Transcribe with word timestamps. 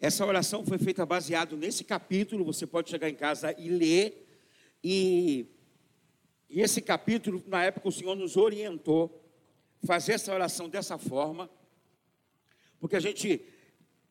Essa 0.00 0.24
oração 0.24 0.64
foi 0.64 0.78
feita 0.78 1.04
baseado 1.04 1.58
nesse 1.58 1.84
capítulo, 1.84 2.42
você 2.42 2.66
pode 2.66 2.88
chegar 2.88 3.10
em 3.10 3.14
casa 3.14 3.54
e 3.58 3.68
ler. 3.68 4.26
E, 4.82 5.44
e 6.48 6.62
esse 6.62 6.80
capítulo, 6.80 7.44
na 7.46 7.64
época, 7.64 7.86
o 7.86 7.92
Senhor 7.92 8.14
nos 8.14 8.34
orientou 8.34 9.22
a 9.84 9.86
fazer 9.86 10.14
essa 10.14 10.32
oração 10.32 10.70
dessa 10.70 10.96
forma, 10.96 11.50
porque 12.78 12.96
a 12.96 13.00
gente, 13.00 13.42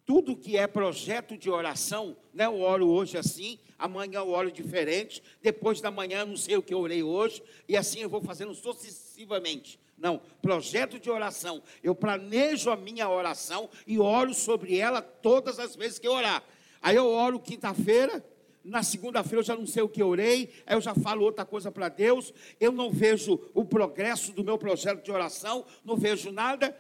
tudo 0.06 0.38
que 0.38 0.58
é 0.58 0.68
projeto 0.68 1.36
de 1.36 1.50
oração, 1.50 2.16
né, 2.32 2.46
eu 2.46 2.62
oro 2.62 2.88
hoje 2.88 3.18
assim, 3.18 3.58
amanhã 3.76 4.20
eu 4.20 4.30
oro 4.30 4.52
diferente, 4.52 5.24
depois 5.42 5.82
da 5.82 5.90
manhã 5.90 6.24
não 6.24 6.38
sei 6.38 6.56
o 6.56 6.62
que 6.62 6.74
eu 6.74 6.80
orei 6.80 7.02
hoje, 7.02 7.42
e 7.68 7.76
assim 7.76 8.02
eu 8.02 8.10
vou 8.10 8.22
fazendo 8.22 8.54
sucessivamente. 8.54 9.80
Não, 10.00 10.22
projeto 10.42 11.00
de 11.00 11.10
oração. 11.10 11.62
Eu 11.84 11.94
planejo 11.94 12.72
a 12.72 12.78
minha 12.78 13.10
oração 13.10 13.70
e 13.86 14.00
oro 14.00 14.34
sobre 14.34 14.78
ela 14.78 15.02
todas 15.02 15.60
as 15.60 15.76
vezes 15.76 16.00
que 16.00 16.08
eu 16.08 16.14
orar. 16.14 16.44
Aí 16.82 16.96
eu 16.96 17.08
oro 17.08 17.40
quinta-feira, 17.40 18.24
na 18.64 18.84
segunda-feira 18.84 19.40
eu 19.40 19.44
já 19.44 19.56
não 19.56 19.66
sei 19.66 19.84
o 19.84 19.90
que 19.90 20.02
orei, 20.02 20.54
aí 20.66 20.76
eu 20.76 20.82
já 20.82 20.96
falo 20.96 21.24
outra 21.24 21.46
coisa 21.46 21.72
para 21.72 21.90
Deus, 21.90 22.34
eu 22.60 22.72
não 22.72 22.90
vejo 22.90 23.40
o 23.54 23.66
progresso 23.66 24.32
do 24.32 24.44
meu 24.44 24.58
projeto 24.58 25.04
de 25.04 25.12
oração, 25.12 25.66
não 25.84 25.98
vejo 25.98 26.32
nada, 26.32 26.76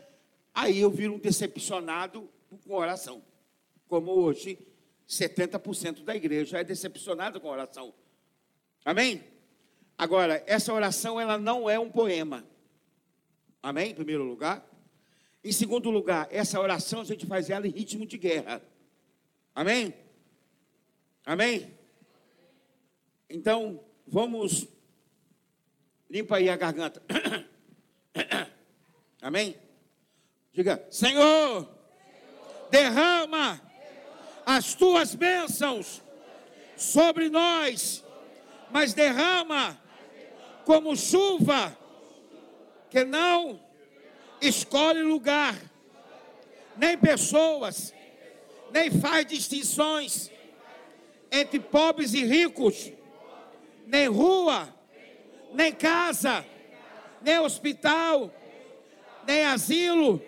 aí 0.53 0.79
eu 0.79 0.89
viro 0.89 1.15
um 1.15 1.19
decepcionado 1.19 2.29
com 2.65 2.73
oração. 2.73 3.21
Como 3.87 4.11
hoje, 4.11 4.57
70% 5.07 6.03
da 6.03 6.15
igreja 6.15 6.59
é 6.59 6.63
decepcionada 6.63 7.39
com 7.39 7.49
oração. 7.49 7.93
Amém? 8.85 9.23
Agora, 9.97 10.41
essa 10.47 10.73
oração 10.73 11.19
ela 11.19 11.37
não 11.37 11.69
é 11.69 11.77
um 11.77 11.89
poema. 11.89 12.45
Amém? 13.61 13.91
Em 13.91 13.95
primeiro 13.95 14.23
lugar. 14.23 14.65
Em 15.43 15.51
segundo 15.51 15.89
lugar, 15.89 16.27
essa 16.31 16.59
oração 16.59 17.01
a 17.01 17.05
gente 17.05 17.25
faz 17.25 17.49
ela 17.49 17.67
em 17.67 17.71
ritmo 17.71 18.05
de 18.05 18.17
guerra. 18.17 18.61
Amém? 19.55 19.93
Amém? 21.25 21.73
Então, 23.29 23.83
vamos. 24.07 24.67
Limpa 26.09 26.37
aí 26.37 26.49
a 26.49 26.57
garganta. 26.57 27.01
Amém? 29.21 29.55
Diga, 30.51 30.85
Senhor, 30.89 31.69
derrama 32.69 33.61
as 34.45 34.73
tuas 34.73 35.15
bênçãos 35.15 36.01
sobre 36.75 37.29
nós, 37.29 38.03
mas 38.71 38.93
derrama 38.93 39.79
como 40.65 40.95
chuva 40.97 41.78
que 42.89 43.03
não 43.03 43.59
escolhe 44.41 45.01
lugar, 45.01 45.55
nem 46.77 46.97
pessoas, 46.97 47.93
nem 48.71 48.89
faz 48.89 49.25
distinções 49.25 50.31
entre 51.31 51.59
pobres 51.59 52.13
e 52.13 52.23
ricos, 52.23 52.91
nem 53.85 54.07
rua, 54.07 54.73
nem 55.53 55.71
casa, 55.71 56.45
nem 57.21 57.39
hospital, 57.39 58.33
nem 59.27 59.45
asilo, 59.45 60.21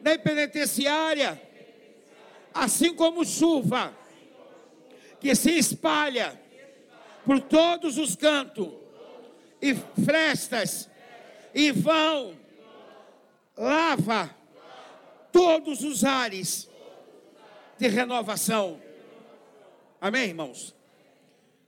nem 0.00 0.18
penitenciária, 0.18 1.40
assim 2.52 2.94
como 2.94 3.24
chuva 3.24 3.96
que 5.20 5.34
se 5.34 5.56
espalha 5.58 6.40
por 7.24 7.40
todos 7.40 7.98
os 7.98 8.14
cantos 8.14 8.68
e 9.60 9.74
frestas 10.04 10.87
e 11.58 11.72
vão, 11.72 12.36
lava 13.56 14.32
todos 15.32 15.82
os 15.82 16.04
ares 16.04 16.70
de 17.76 17.88
renovação. 17.88 18.80
Amém, 20.00 20.28
irmãos? 20.28 20.72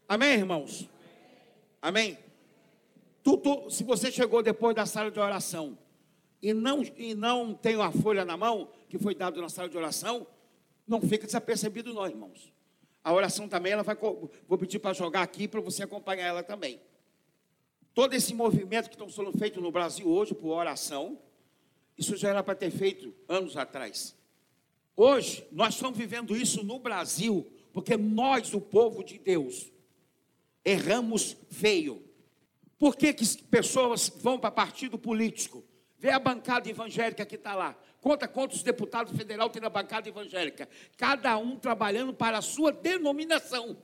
Amém, 0.08 0.34
irmãos? 0.34 0.88
Amém? 1.82 2.16
Tu, 3.24 3.36
tu, 3.38 3.68
se 3.68 3.82
você 3.82 4.12
chegou 4.12 4.44
depois 4.44 4.76
da 4.76 4.86
sala 4.86 5.10
de 5.10 5.18
oração 5.18 5.76
e 6.40 6.54
não, 6.54 6.82
e 6.96 7.12
não 7.12 7.52
tem 7.52 7.74
uma 7.74 7.90
folha 7.90 8.24
na 8.24 8.36
mão 8.36 8.70
que 8.88 8.96
foi 8.96 9.16
dado 9.16 9.42
na 9.42 9.48
sala 9.48 9.68
de 9.68 9.76
oração, 9.76 10.24
não 10.86 11.00
fica 11.00 11.26
desapercebido, 11.26 11.92
não, 11.92 12.06
irmãos. 12.06 12.52
A 13.02 13.12
oração 13.12 13.48
também, 13.48 13.72
ela 13.72 13.82
vai. 13.82 13.96
Vou 13.96 14.56
pedir 14.56 14.78
para 14.78 14.92
jogar 14.92 15.22
aqui 15.22 15.48
para 15.48 15.60
você 15.60 15.82
acompanhar 15.82 16.28
ela 16.28 16.44
também. 16.44 16.80
Todo 18.00 18.14
esse 18.14 18.32
movimento 18.32 18.88
que 18.88 18.94
estão 18.94 19.10
sendo 19.10 19.30
feito 19.36 19.60
no 19.60 19.70
Brasil 19.70 20.08
hoje 20.08 20.34
por 20.34 20.52
oração, 20.52 21.20
isso 21.98 22.16
já 22.16 22.30
era 22.30 22.42
para 22.42 22.54
ter 22.54 22.70
feito 22.70 23.14
anos 23.28 23.58
atrás. 23.58 24.16
Hoje, 24.96 25.46
nós 25.52 25.74
estamos 25.74 25.98
vivendo 25.98 26.34
isso 26.34 26.64
no 26.64 26.78
Brasil, 26.78 27.46
porque 27.74 27.98
nós, 27.98 28.54
o 28.54 28.60
povo 28.62 29.04
de 29.04 29.18
Deus, 29.18 29.70
erramos 30.64 31.36
feio. 31.50 32.02
Por 32.78 32.96
que, 32.96 33.12
que 33.12 33.42
pessoas 33.42 34.08
vão 34.08 34.38
para 34.38 34.50
partido 34.50 34.98
político? 34.98 35.62
Vê 35.98 36.08
a 36.08 36.18
bancada 36.18 36.70
evangélica 36.70 37.26
que 37.26 37.34
está 37.34 37.54
lá. 37.54 37.78
Conta 38.00 38.26
quantos 38.26 38.62
deputados 38.62 39.14
federal 39.14 39.50
tem 39.50 39.60
na 39.60 39.68
bancada 39.68 40.08
evangélica. 40.08 40.66
Cada 40.96 41.36
um 41.36 41.54
trabalhando 41.54 42.14
para 42.14 42.38
a 42.38 42.42
sua 42.42 42.72
denominação. 42.72 43.76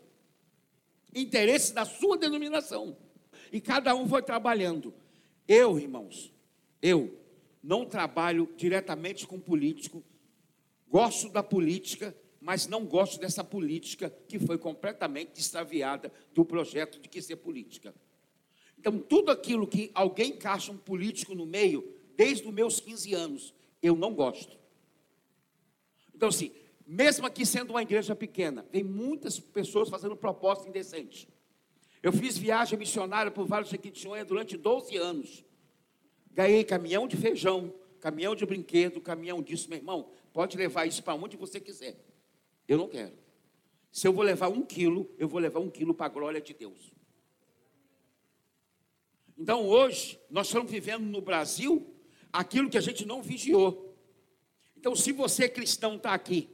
Interesse 1.15 1.75
da 1.75 1.85
sua 1.85 2.17
denominação 2.17 2.97
e 3.53 3.61
cada 3.61 3.95
um 3.95 4.09
foi 4.09 4.23
trabalhando. 4.23 4.93
Eu, 5.47 5.79
irmãos, 5.79 6.33
eu 6.83 7.19
não 7.63 7.85
trabalho 7.85 8.49
diretamente 8.57 9.27
com 9.27 9.41
político, 9.41 10.03
gosto 10.89 11.29
da 11.29 11.43
política, 11.43 12.17
mas 12.41 12.67
não 12.67 12.85
gosto 12.85 13.19
dessa 13.19 13.43
política 13.43 14.09
que 14.29 14.39
foi 14.39 14.57
completamente 14.57 15.41
extraviada 15.41 16.13
do 16.33 16.45
projeto 16.45 17.01
de 17.01 17.09
que 17.09 17.21
ser 17.21 17.37
política. 17.37 17.95
Então, 18.79 18.99
tudo 18.99 19.33
aquilo 19.33 19.67
que 19.67 19.91
alguém 19.95 20.31
encaixa 20.31 20.71
um 20.71 20.77
político 20.77 21.35
no 21.35 21.45
meio, 21.45 21.93
desde 22.17 22.47
os 22.47 22.55
meus 22.55 22.79
15 22.79 23.15
anos, 23.15 23.55
eu 23.83 23.97
não 23.97 24.15
gosto. 24.15 24.57
Então, 26.15 26.29
assim, 26.29 26.53
mesmo 26.87 27.27
aqui 27.27 27.45
sendo 27.45 27.71
uma 27.71 27.83
igreja 27.83 28.15
pequena, 28.15 28.63
tem 28.63 28.85
muitas 28.85 29.41
pessoas 29.41 29.89
fazendo 29.89 30.17
propostas 30.17 30.69
indecentes. 30.69 31.27
Eu 32.03 32.13
fiz 32.13 32.37
viagem 32.37 32.79
missionária 32.79 33.31
por 33.31 33.47
vários 33.47 33.71
Jequitinhonha 33.71 34.25
durante 34.25 34.57
12 34.57 34.97
anos. 34.97 35.45
Ganhei 36.31 36.63
caminhão 36.65 37.09
de 37.09 37.17
feijão, 37.17 37.75
caminhão 38.01 38.35
de 38.35 38.45
brinquedo, 38.45 39.01
caminhão 39.01 39.43
disso, 39.43 39.69
meu 39.69 39.79
irmão. 39.79 40.11
Pode 40.33 40.57
levar 40.57 40.87
isso 40.87 41.03
para 41.03 41.15
onde 41.15 41.37
você 41.37 41.59
quiser. 41.59 41.97
Eu 42.69 42.79
não 42.79 42.89
quero. 42.89 43.17
Se 43.91 44.07
eu 44.07 44.13
vou 44.13 44.23
levar 44.23 44.49
um 44.49 44.63
quilo, 44.63 45.11
eu 45.19 45.29
vou 45.29 45.41
levar 45.41 45.61
um 45.61 45.71
quilo 45.71 45.95
para 45.95 46.07
a 46.07 46.11
glória 46.11 46.41
de 46.41 46.53
Deus. 46.53 46.93
Então 49.39 49.67
hoje, 49.67 50.21
nós 50.31 50.47
estamos 50.47 50.71
vivendo 50.71 51.05
no 51.05 51.21
Brasil 51.21 51.95
aquilo 52.33 52.71
que 52.71 52.79
a 52.79 52.83
gente 52.83 53.05
não 53.07 53.23
vigiou. 53.23 53.87
Então, 54.77 54.95
se 54.95 55.11
você 55.11 55.49
cristão 55.49 55.97
está 55.97 56.13
aqui, 56.13 56.49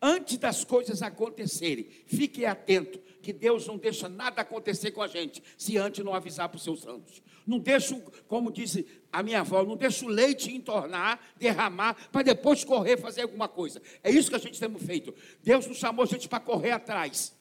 antes 0.00 0.36
das 0.38 0.64
coisas 0.64 1.02
acontecerem, 1.02 1.88
fique 2.06 2.44
atento, 2.44 2.98
que 3.22 3.32
Deus 3.32 3.66
não 3.66 3.76
deixa 3.76 4.08
nada 4.08 4.42
acontecer 4.42 4.92
com 4.92 5.02
a 5.02 5.08
gente, 5.08 5.42
se 5.58 5.76
antes 5.76 6.04
não 6.04 6.14
avisar 6.14 6.48
para 6.48 6.56
os 6.56 6.62
seus 6.62 6.80
santos. 6.80 7.22
Não 7.46 7.58
deixa, 7.58 8.00
como 8.28 8.52
disse 8.52 8.86
a 9.12 9.22
minha 9.22 9.40
avó, 9.40 9.64
não 9.64 9.76
deixa 9.76 10.04
o 10.04 10.08
leite 10.08 10.54
entornar, 10.54 11.20
derramar, 11.36 11.94
para 12.10 12.22
depois 12.22 12.64
correr 12.64 12.96
fazer 12.96 13.22
alguma 13.22 13.48
coisa. 13.48 13.80
É 14.02 14.10
isso 14.10 14.30
que 14.30 14.36
a 14.36 14.40
gente 14.40 14.58
temos 14.58 14.82
feito. 14.82 15.14
Deus 15.42 15.66
não 15.66 15.74
chamou 15.74 16.04
a 16.04 16.06
gente 16.06 16.28
para 16.28 16.40
correr 16.40 16.72
atrás. 16.72 17.34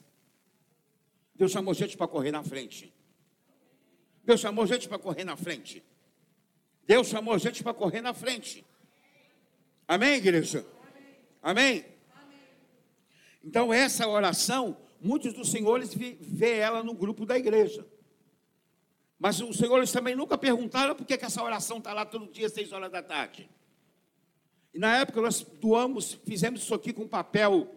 Deus 1.35 1.51
chamou 1.51 1.71
a 1.71 1.75
gente 1.75 1.97
para 1.97 2.07
correr 2.07 2.31
na 2.31 2.43
frente. 2.43 2.93
Deus 4.23 4.39
chamou 4.39 4.63
a 4.63 4.67
gente 4.67 4.87
para 4.87 4.97
correr 4.97 5.23
na 5.23 5.35
frente. 5.35 5.83
Deus 6.87 7.07
chamou 7.07 7.33
a 7.33 7.37
gente 7.37 7.63
para 7.63 7.73
correr 7.73 8.01
na 8.01 8.13
frente. 8.13 8.65
Amém, 9.87 10.15
igreja? 10.15 10.65
Amém? 11.41 11.94
Então, 13.45 13.71
essa 13.71 14.07
oração, 14.07 14.75
muitos 14.99 15.31
dos 15.31 15.51
senhores 15.51 15.93
vê 15.93 16.57
ela 16.57 16.83
no 16.83 16.95
grupo 16.95 17.27
da 17.27 17.37
igreja. 17.37 17.85
Mas 19.19 19.39
os 19.39 19.57
senhores 19.57 19.91
também 19.91 20.15
nunca 20.15 20.35
perguntaram 20.35 20.95
por 20.95 21.05
que, 21.05 21.13
essa 21.13 21.43
oração 21.43 21.77
está 21.77 21.93
lá 21.93 22.05
todo 22.05 22.25
dia, 22.25 22.49
seis 22.49 22.71
horas 22.73 22.91
da 22.91 23.03
tarde. 23.03 23.47
E 24.73 24.79
na 24.79 24.97
época 24.97 25.21
nós 25.21 25.45
doamos, 25.61 26.13
fizemos 26.25 26.63
isso 26.63 26.73
aqui 26.73 26.91
com 26.91 27.07
papel, 27.07 27.71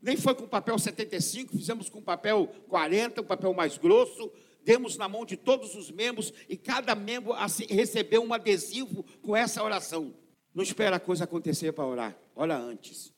nem 0.00 0.16
foi 0.16 0.36
com 0.36 0.46
papel 0.46 0.78
75, 0.78 1.58
fizemos 1.58 1.90
com 1.90 2.00
papel 2.00 2.46
40, 2.68 3.20
um 3.20 3.24
papel 3.24 3.52
mais 3.52 3.76
grosso, 3.76 4.30
demos 4.64 4.96
na 4.96 5.08
mão 5.08 5.26
de 5.26 5.36
todos 5.36 5.74
os 5.74 5.90
membros 5.90 6.32
e 6.48 6.56
cada 6.56 6.94
membro 6.94 7.34
recebeu 7.68 8.22
um 8.22 8.32
adesivo 8.32 9.04
com 9.20 9.36
essa 9.36 9.62
oração. 9.64 10.14
Não 10.54 10.62
espera 10.62 10.96
a 10.96 11.00
coisa 11.00 11.24
acontecer 11.24 11.72
para 11.72 11.84
orar, 11.84 12.18
ora 12.36 12.56
antes. 12.56 13.12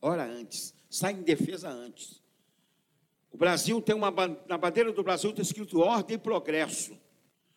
Ora 0.00 0.24
antes 0.24 0.77
sai 0.88 1.12
em 1.12 1.22
defesa 1.22 1.68
antes. 1.68 2.22
O 3.30 3.36
Brasil 3.36 3.80
tem 3.80 3.94
uma 3.94 4.10
na 4.46 4.58
bandeira 4.58 4.92
do 4.92 5.02
Brasil 5.02 5.30
está 5.30 5.42
escrito 5.42 5.80
ordem 5.80 6.16
e 6.16 6.18
progresso. 6.18 6.96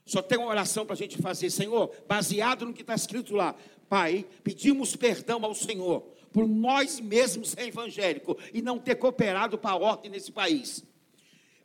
Só 0.05 0.21
tem 0.21 0.37
uma 0.37 0.47
oração 0.47 0.85
para 0.85 0.93
a 0.93 0.97
gente 0.97 1.17
fazer, 1.21 1.49
Senhor, 1.49 1.91
baseado 2.07 2.65
no 2.65 2.73
que 2.73 2.81
está 2.81 2.95
escrito 2.95 3.35
lá. 3.35 3.55
Pai, 3.87 4.25
pedimos 4.43 4.95
perdão 4.95 5.43
ao 5.45 5.53
Senhor 5.53 6.01
por 6.31 6.47
nós 6.47 6.99
mesmos 6.99 7.49
ser 7.49 7.67
evangélico 7.67 8.37
e 8.53 8.61
não 8.61 8.79
ter 8.79 8.95
cooperado 8.95 9.57
para 9.57 9.71
a 9.71 9.77
ordem 9.77 10.09
nesse 10.09 10.31
país. 10.31 10.83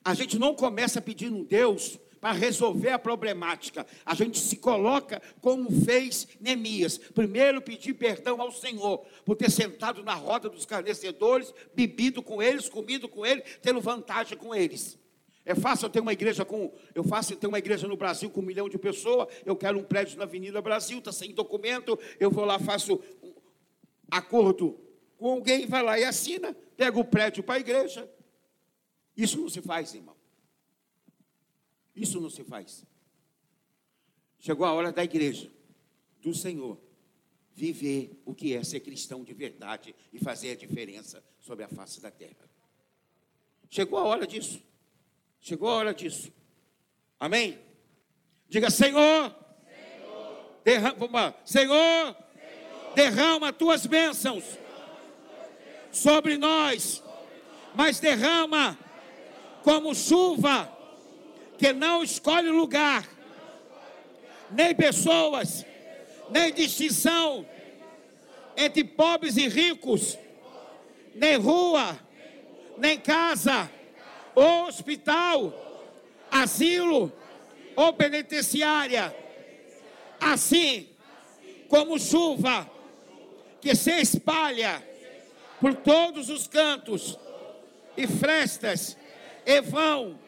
A 0.05 0.15
gente 0.15 0.39
não 0.39 0.55
começa 0.55 1.01
pedindo 1.01 1.45
Deus 1.45 1.99
para 2.27 2.33
resolver 2.33 2.91
a 2.91 2.99
problemática. 2.99 3.87
A 4.05 4.13
gente 4.13 4.41
se 4.41 4.57
coloca 4.57 5.23
como 5.41 5.71
fez 5.85 6.27
Neemias. 6.41 6.99
Primeiro 6.99 7.63
pedir 7.63 7.95
perdão 7.95 8.43
ao 8.43 8.51
Senhor 8.51 9.07
por 9.25 9.37
ter 9.37 9.49
sentado 9.49 10.03
na 10.03 10.15
roda 10.15 10.49
dos 10.49 10.67
carnecedores, 10.67 11.55
bebido 11.73 12.21
com 12.21 12.43
eles, 12.43 12.69
comido 12.69 13.09
com 13.09 13.25
eles, 13.25 13.45
tendo 13.63 13.81
vantagem 13.81 14.37
com 14.37 14.53
eles. 14.53 14.99
É 15.45 15.55
fácil 15.55 15.87
eu 15.87 15.91
ter 15.91 16.01
uma 16.01 16.13
igreja 16.13 16.45
com. 16.45 16.75
Eu 16.97 17.05
faço 17.05 17.37
ter 17.37 17.47
uma 17.47 17.61
igreja 17.61 17.87
no 17.87 17.97
Brasil 17.97 18.29
com 18.29 18.41
um 18.41 18.45
milhão 18.45 18.69
de 18.69 18.77
pessoas. 18.77 19.29
Eu 19.45 19.55
quero 19.55 19.79
um 19.79 19.85
prédio 19.85 20.19
na 20.19 20.25
Avenida 20.25 20.61
Brasil, 20.61 20.99
está 20.99 21.13
sem 21.13 21.33
documento. 21.33 21.97
Eu 22.19 22.33
vou 22.33 22.45
lá, 22.45 22.59
faço 22.59 23.01
um 23.23 23.35
acordo 24.11 24.81
com 25.17 25.31
alguém, 25.31 25.65
vai 25.65 25.85
lá 25.85 25.97
e 25.97 26.03
assina, 26.03 26.57
pega 26.77 26.99
o 26.99 27.05
prédio 27.05 27.45
para 27.45 27.55
a 27.55 27.61
igreja. 27.61 28.11
Isso 29.17 29.41
não 29.41 29.49
se 29.49 29.63
faz, 29.63 29.95
irmão. 29.95 30.16
Isso 31.97 32.21
não 32.21 32.29
se 32.29 32.45
faz. 32.45 32.85
Chegou 34.39 34.67
a 34.67 34.73
hora 34.73 34.93
da 34.93 35.03
igreja, 35.03 35.51
do 36.21 36.35
Senhor, 36.35 36.79
viver 37.55 38.21
o 38.27 38.35
que 38.35 38.55
é 38.55 38.63
ser 38.63 38.81
cristão 38.81 39.25
de 39.25 39.33
verdade 39.33 39.95
e 40.13 40.19
fazer 40.19 40.51
a 40.51 40.57
diferença 40.57 41.25
sobre 41.41 41.65
a 41.65 41.69
face 41.69 42.01
da 42.01 42.11
terra. 42.11 42.49
Chegou 43.71 43.99
a 43.99 44.05
hora 44.05 44.27
disso. 44.27 44.63
Chegou 45.41 45.69
a 45.69 45.75
hora 45.75 45.95
disso. 45.95 46.31
Amém? 47.19 47.59
Diga, 48.49 48.71
Senhor, 48.71 49.35
Senhor, 49.65 50.61
derrama, 50.63 51.35
Senhor, 51.45 52.17
Senhor 52.17 52.17
derrama 52.95 53.53
tuas 53.53 53.87
bênçãos 53.87 54.45
sobre 55.91 56.37
nós, 56.37 57.03
mas 57.75 57.99
derrama 57.99 58.79
como 59.63 59.95
chuva 59.95 60.76
que 61.59 61.73
não 61.73 62.03
escolhe 62.03 62.51
lugar, 62.51 63.07
nem 64.51 64.75
pessoas, 64.75 65.65
nem 66.31 66.53
distinção 66.53 67.47
entre 68.57 68.85
pobres 68.85 69.37
e 69.37 69.49
ricos, 69.49 70.19
nem 71.15 71.37
rua, 71.37 71.99
nem 72.79 72.99
casa, 72.99 73.71
ou 74.35 74.67
hospital, 74.67 75.53
asilo 76.31 77.13
ou 77.75 77.93
penitenciária. 77.93 79.15
Assim 80.21 80.89
como 81.69 81.99
chuva 81.99 82.71
que 83.61 83.75
se 83.75 83.93
espalha 84.01 84.83
por 85.61 85.75
todos 85.75 86.29
os 86.31 86.47
cantos 86.47 87.19
e 87.97 88.07
frestas 88.07 88.97
e 89.45 89.61
vão 89.61 90.19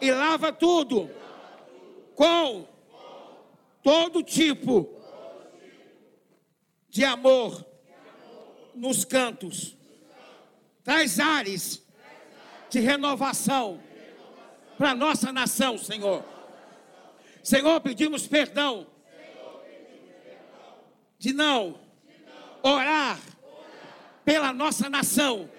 e 0.00 0.10
lava 0.10 0.52
tudo 0.52 1.10
com 2.14 2.66
todo 3.82 4.22
tipo 4.22 4.88
de 6.88 7.04
amor 7.04 7.64
nos 8.74 9.04
cantos. 9.04 9.76
Traz 10.82 11.18
ares 11.18 11.82
de 12.70 12.80
renovação 12.80 13.80
para 14.76 14.94
nossa 14.94 15.32
nação, 15.32 15.78
Senhor. 15.78 16.24
Senhor, 17.42 17.80
pedimos 17.80 18.26
perdão 18.26 18.86
de 21.18 21.32
não 21.32 21.78
orar 22.62 23.18
pela 24.24 24.52
nossa 24.52 24.88
nação, 24.88 25.50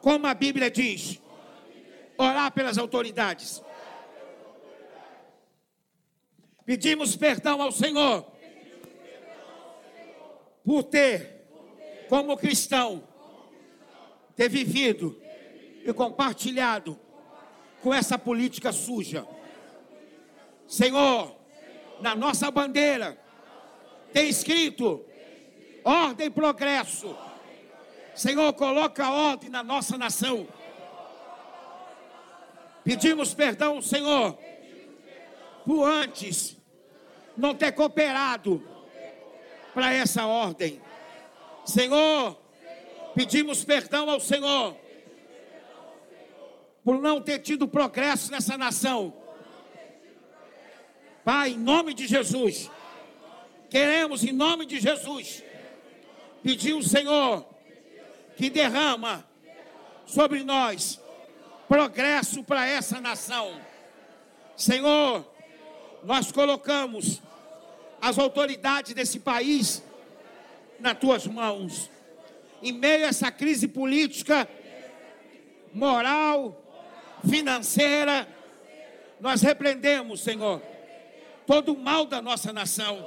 como 0.00 0.26
a 0.26 0.34
Bíblia 0.34 0.70
diz 0.70 1.20
orar 2.16 2.52
pelas 2.52 2.78
autoridades. 2.78 3.62
Pedimos 6.64 7.14
perdão 7.16 7.60
ao 7.60 7.70
Senhor 7.70 8.26
por 10.64 10.82
ter, 10.84 11.46
como 12.08 12.36
cristão, 12.36 13.06
ter 14.34 14.48
vivido 14.48 15.20
e 15.84 15.92
compartilhado 15.92 16.98
com 17.82 17.92
essa 17.92 18.18
política 18.18 18.72
suja. 18.72 19.26
Senhor, 20.66 21.36
na 22.00 22.14
nossa 22.14 22.50
bandeira 22.50 23.18
tem 24.12 24.28
escrito 24.28 25.04
ordem 25.84 26.28
e 26.28 26.30
progresso. 26.30 27.14
Senhor, 28.14 28.52
coloca 28.54 29.10
ordem 29.10 29.50
na 29.50 29.62
nossa 29.62 29.98
nação. 29.98 30.48
Pedimos 32.84 33.32
perdão, 33.32 33.80
Senhor, 33.80 34.38
por 35.64 35.88
antes 35.88 36.56
não 37.34 37.54
ter 37.54 37.72
cooperado 37.72 38.62
para 39.72 39.92
essa 39.92 40.26
ordem. 40.26 40.80
Senhor, 41.64 42.38
pedimos 43.14 43.64
perdão 43.64 44.10
ao 44.10 44.20
Senhor 44.20 44.76
por 46.84 47.00
não 47.00 47.20
ter 47.22 47.38
tido 47.38 47.66
progresso 47.66 48.30
nessa 48.30 48.58
nação. 48.58 49.14
Pai, 51.24 51.52
em 51.52 51.58
nome 51.58 51.94
de 51.94 52.06
Jesus, 52.06 52.70
queremos, 53.70 54.22
em 54.22 54.32
nome 54.32 54.66
de 54.66 54.78
Jesus, 54.78 55.42
pedir 56.42 56.74
ao 56.74 56.82
Senhor 56.82 57.46
que 58.36 58.50
derrama 58.50 59.26
sobre 60.04 60.44
nós 60.44 61.00
progresso 61.74 62.44
para 62.44 62.64
essa 62.64 63.00
nação. 63.00 63.60
Senhor, 64.56 65.28
nós 66.04 66.30
colocamos 66.30 67.20
as 68.00 68.16
autoridades 68.16 68.94
desse 68.94 69.18
país 69.18 69.82
nas 70.78 70.96
tuas 70.96 71.26
mãos. 71.26 71.90
Em 72.62 72.70
meio 72.70 73.06
a 73.06 73.08
essa 73.08 73.28
crise 73.32 73.66
política, 73.66 74.48
moral, 75.72 76.62
financeira, 77.28 78.28
nós 79.20 79.42
repreendemos, 79.42 80.20
Senhor, 80.20 80.62
todo 81.44 81.72
o 81.72 81.76
mal 81.76 82.06
da 82.06 82.22
nossa 82.22 82.52
nação. 82.52 83.04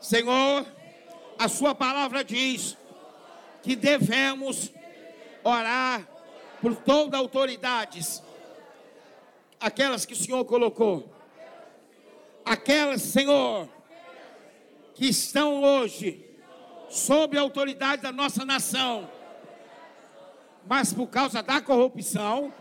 Senhor, 0.00 0.66
a 1.38 1.46
Sua 1.46 1.72
palavra 1.72 2.24
diz 2.24 2.76
que 3.62 3.76
devemos 3.76 4.72
orar 5.44 6.15
por 6.66 6.74
toda 6.74 7.16
autoridades, 7.16 8.20
aquelas 9.60 10.04
que 10.04 10.14
o 10.14 10.16
Senhor 10.16 10.44
colocou, 10.44 11.14
aquelas, 12.44 13.02
Senhor, 13.02 13.68
que 14.92 15.06
estão 15.06 15.62
hoje 15.62 16.28
sob 16.90 17.38
a 17.38 17.40
autoridade 17.40 18.02
da 18.02 18.10
nossa 18.10 18.44
nação, 18.44 19.08
mas 20.66 20.92
por 20.92 21.06
causa 21.06 21.40
da 21.40 21.60
corrupção, 21.60 22.52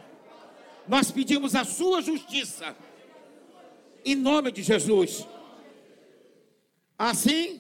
nós 0.88 1.10
pedimos 1.10 1.56
a 1.56 1.64
sua 1.64 2.00
justiça, 2.00 2.78
em 4.06 4.14
nome 4.14 4.52
de 4.52 4.62
Jesus. 4.62 5.28
Assim, 6.96 7.60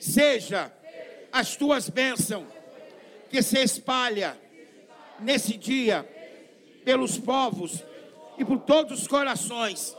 seja 0.00 0.72
as 1.30 1.56
tuas 1.56 1.90
bênçãos 1.90 2.46
que 3.28 3.42
se 3.42 3.58
espalha 3.62 4.47
nesse 5.20 5.56
dia 5.56 6.08
pelos 6.84 7.18
povos 7.18 7.84
e 8.38 8.44
por 8.44 8.60
todos 8.60 9.02
os 9.02 9.08
corações, 9.08 9.96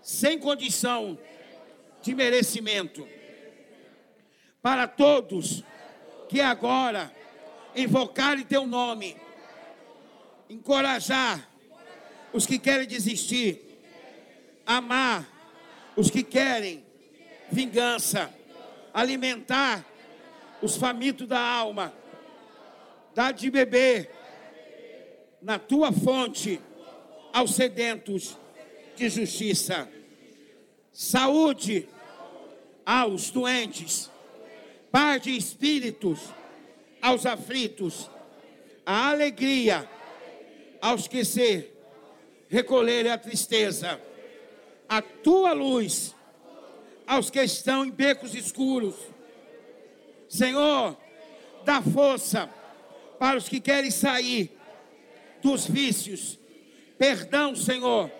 sem 0.00 0.38
condição 0.38 1.18
de 2.00 2.14
merecimento. 2.14 3.06
Para 4.62 4.86
todos 4.86 5.62
que 6.28 6.40
agora 6.40 7.12
invocarem 7.74 8.44
teu 8.44 8.66
nome, 8.66 9.16
encorajar 10.48 11.48
os 12.32 12.46
que 12.46 12.58
querem 12.58 12.86
desistir, 12.86 13.60
amar 14.64 15.26
os 15.96 16.10
que 16.10 16.22
querem 16.22 16.84
vingança, 17.50 18.32
alimentar 18.92 19.84
os 20.62 20.76
famintos 20.76 21.26
da 21.26 21.40
alma 21.40 21.92
dá 23.18 23.32
de 23.32 23.50
beber 23.50 24.08
na 25.42 25.58
tua 25.58 25.90
fonte 25.90 26.60
aos 27.32 27.56
sedentos 27.56 28.38
de 28.94 29.08
justiça, 29.08 29.90
saúde 30.92 31.88
aos 32.86 33.30
doentes, 33.30 34.08
paz 34.92 35.22
de 35.22 35.36
espíritos 35.36 36.32
aos 37.02 37.26
aflitos, 37.26 38.08
a 38.86 39.08
alegria 39.08 39.90
aos 40.80 41.08
que 41.08 41.24
se 41.24 41.72
recolherem 42.48 43.10
a 43.10 43.18
tristeza, 43.18 44.00
a 44.88 45.02
tua 45.02 45.52
luz 45.52 46.14
aos 47.04 47.30
que 47.30 47.42
estão 47.42 47.84
em 47.84 47.90
becos 47.90 48.32
escuros, 48.32 48.94
Senhor, 50.28 50.96
dá 51.64 51.82
força 51.82 52.48
para 53.18 53.36
os 53.36 53.48
que 53.48 53.60
querem 53.60 53.90
sair 53.90 54.56
dos 55.42 55.66
vícios. 55.66 56.38
Perdão, 56.96 57.54
Senhor, 57.54 58.10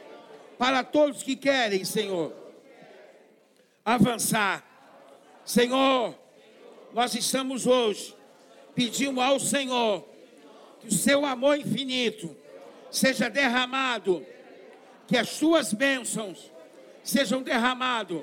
para 0.59 0.83
todos 0.83 1.23
que 1.23 1.37
querem, 1.37 1.85
Senhor, 1.85 2.33
avançar. 3.85 4.65
Senhor, 5.45 6.15
nós 6.93 7.15
estamos 7.15 7.67
hoje 7.67 8.15
pedindo 8.75 9.21
ao 9.21 9.41
Senhor 9.41 10.07
que 10.81 10.89
o 10.89 10.93
seu 10.93 11.25
amor 11.25 11.59
infinito 11.59 12.37
seja 12.91 13.29
derramado, 13.29 14.25
que 15.07 15.17
as 15.17 15.29
suas 15.31 15.73
bênçãos 15.73 16.51
sejam 17.03 17.43
derramadas 17.43 18.23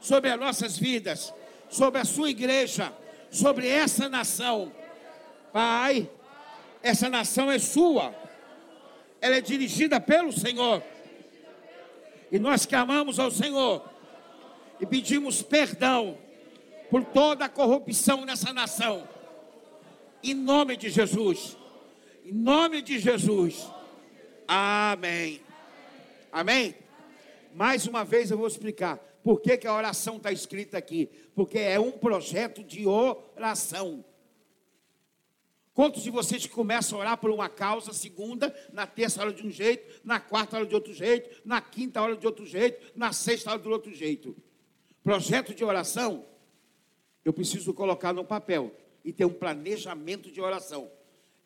sobre 0.00 0.30
as 0.30 0.38
nossas 0.38 0.76
vidas, 0.76 1.32
sobre 1.70 2.00
a 2.00 2.04
sua 2.04 2.30
igreja, 2.30 2.92
sobre 3.30 3.68
essa 3.68 4.08
nação. 4.08 4.72
Pai, 5.54 6.10
essa 6.82 7.08
nação 7.08 7.48
é 7.48 7.60
sua, 7.60 8.12
ela 9.20 9.36
é 9.36 9.40
dirigida 9.40 10.00
pelo 10.00 10.32
Senhor. 10.32 10.82
E 12.32 12.40
nós 12.40 12.66
clamamos 12.66 13.20
ao 13.20 13.30
Senhor 13.30 13.88
e 14.80 14.84
pedimos 14.84 15.42
perdão 15.42 16.18
por 16.90 17.04
toda 17.04 17.44
a 17.44 17.48
corrupção 17.48 18.24
nessa 18.24 18.52
nação. 18.52 19.08
Em 20.24 20.34
nome 20.34 20.76
de 20.76 20.90
Jesus. 20.90 21.56
Em 22.24 22.32
nome 22.32 22.82
de 22.82 22.98
Jesus. 22.98 23.70
Amém. 24.48 25.40
Amém? 26.32 26.74
Mais 27.54 27.86
uma 27.86 28.04
vez 28.04 28.32
eu 28.32 28.38
vou 28.38 28.48
explicar 28.48 28.96
por 29.22 29.40
que, 29.40 29.56
que 29.56 29.68
a 29.68 29.74
oração 29.74 30.16
está 30.16 30.32
escrita 30.32 30.76
aqui. 30.76 31.08
Porque 31.32 31.60
é 31.60 31.78
um 31.78 31.92
projeto 31.92 32.64
de 32.64 32.88
oração. 32.88 34.04
Quantos 35.74 36.04
de 36.04 36.10
vocês 36.10 36.46
que 36.46 36.52
começam 36.52 36.96
a 36.96 37.00
orar 37.00 37.18
por 37.18 37.30
uma 37.30 37.48
causa, 37.48 37.92
segunda, 37.92 38.54
na 38.72 38.86
terça 38.86 39.20
hora 39.20 39.32
de 39.32 39.44
um 39.44 39.50
jeito, 39.50 40.00
na 40.04 40.20
quarta 40.20 40.56
hora 40.56 40.64
de 40.64 40.72
outro 40.72 40.94
jeito, 40.94 41.42
na 41.44 41.60
quinta 41.60 42.00
hora 42.00 42.16
de 42.16 42.24
outro 42.24 42.46
jeito, 42.46 42.92
na 42.96 43.12
sexta 43.12 43.50
hora 43.50 43.60
de 43.60 43.68
outro 43.68 43.92
jeito? 43.92 44.36
Projeto 45.02 45.52
de 45.52 45.64
oração, 45.64 46.24
eu 47.24 47.32
preciso 47.32 47.74
colocar 47.74 48.12
no 48.12 48.24
papel 48.24 48.72
e 49.04 49.12
ter 49.12 49.24
um 49.24 49.32
planejamento 49.34 50.30
de 50.30 50.40
oração 50.40 50.88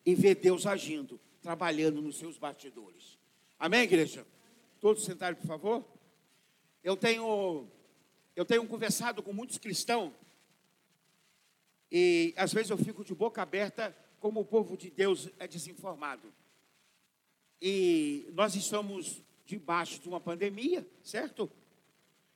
e 0.04 0.14
ver 0.14 0.34
Deus 0.34 0.66
agindo, 0.66 1.18
trabalhando 1.40 2.02
nos 2.02 2.18
seus 2.18 2.36
bastidores. 2.36 3.18
Amém, 3.58 3.80
igreja? 3.80 4.26
Todos 4.78 5.04
sentaram, 5.04 5.36
por 5.36 5.46
favor? 5.46 5.84
Eu 6.84 6.98
tenho, 6.98 7.66
eu 8.36 8.44
tenho 8.44 8.66
conversado 8.66 9.22
com 9.22 9.32
muitos 9.32 9.56
cristãos 9.56 10.12
e 11.90 12.34
às 12.36 12.52
vezes 12.52 12.68
eu 12.68 12.76
fico 12.76 13.02
de 13.02 13.14
boca 13.14 13.40
aberta 13.40 13.96
como 14.20 14.40
o 14.40 14.44
povo 14.44 14.76
de 14.76 14.90
Deus 14.90 15.28
é 15.38 15.46
desinformado. 15.46 16.32
E 17.60 18.28
nós 18.32 18.54
estamos 18.54 19.22
debaixo 19.46 20.00
de 20.00 20.08
uma 20.08 20.20
pandemia, 20.20 20.86
certo? 21.02 21.50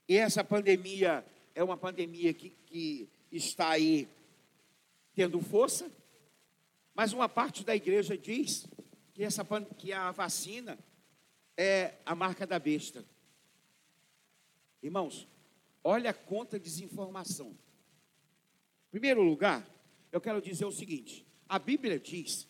E 0.07 0.17
essa 0.17 0.43
pandemia 0.43 1.25
é 1.55 1.63
uma 1.63 1.77
pandemia 1.77 2.33
que, 2.33 2.49
que 2.65 3.09
está 3.31 3.69
aí 3.69 4.07
tendo 5.15 5.39
força, 5.39 5.89
mas 6.93 7.13
uma 7.13 7.29
parte 7.29 7.63
da 7.63 7.75
igreja 7.75 8.17
diz 8.17 8.67
que, 9.13 9.23
essa, 9.23 9.45
que 9.77 9.93
a 9.93 10.11
vacina 10.11 10.77
é 11.55 11.93
a 12.05 12.15
marca 12.15 12.45
da 12.45 12.59
besta. 12.59 13.05
Irmãos, 14.81 15.27
olha 15.83 16.09
a 16.09 16.13
conta 16.13 16.59
de 16.59 16.65
desinformação. 16.65 17.49
Em 18.87 18.91
primeiro 18.91 19.21
lugar, 19.21 19.67
eu 20.11 20.19
quero 20.19 20.41
dizer 20.41 20.65
o 20.65 20.71
seguinte: 20.71 21.25
a 21.47 21.59
Bíblia 21.59 21.99
diz, 21.99 22.47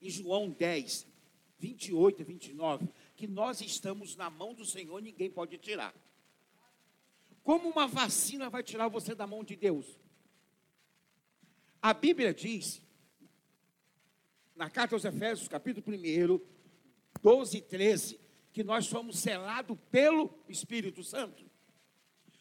em 0.00 0.10
João 0.10 0.50
10, 0.50 1.06
28 1.58 2.20
e 2.20 2.24
29, 2.24 2.88
que 3.16 3.26
nós 3.26 3.60
estamos 3.60 4.16
na 4.16 4.28
mão 4.28 4.54
do 4.54 4.64
Senhor, 4.64 5.00
ninguém 5.00 5.30
pode 5.30 5.56
tirar. 5.58 5.94
Como 7.42 7.68
uma 7.68 7.86
vacina 7.86 8.48
vai 8.50 8.62
tirar 8.62 8.88
você 8.88 9.14
da 9.14 9.26
mão 9.26 9.44
de 9.44 9.54
Deus? 9.54 9.98
A 11.80 11.92
Bíblia 11.92 12.32
diz, 12.32 12.82
na 14.56 14.70
carta 14.70 14.94
aos 14.94 15.04
Efésios, 15.04 15.48
capítulo 15.48 15.96
1, 15.96 16.40
12 17.22 17.58
e 17.58 17.60
13, 17.60 18.20
que 18.52 18.64
nós 18.64 18.86
somos 18.86 19.18
selados 19.18 19.76
pelo 19.90 20.42
Espírito 20.48 21.02
Santo. 21.02 21.44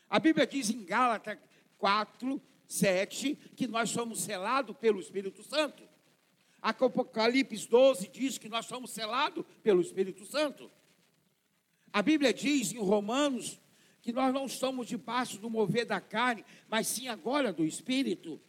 A 0.10 0.20
Bíblia 0.20 0.46
diz 0.46 0.70
em 0.70 0.86
Gálatas 0.86 1.40
4, 1.78 2.42
7, 2.74 3.36
que 3.56 3.68
nós 3.68 3.90
somos 3.90 4.22
selados 4.22 4.76
pelo 4.78 5.00
Espírito 5.00 5.44
Santo. 5.44 5.84
Apocalipse 6.62 7.68
12 7.68 8.08
diz 8.08 8.38
que 8.38 8.50
nós 8.50 8.66
somos 8.66 8.92
selados 8.92 9.46
pelo 9.62 9.82
Espírito 9.82 10.26
Santo. 10.26 10.72
A 11.92 12.02
Bíblia 12.02 12.34
diz 12.34 12.72
em 12.72 12.80
Romanos 12.80 13.60
que 14.02 14.12
nós 14.12 14.34
não 14.34 14.46
estamos 14.46 14.88
debaixo 14.88 15.38
do 15.38 15.50
mover 15.50 15.86
da 15.86 16.02
carne, 16.02 16.46
mas 16.68 16.88
sim 16.88 17.08
agora 17.08 17.54
do 17.54 17.66
Espírito. 17.66 18.40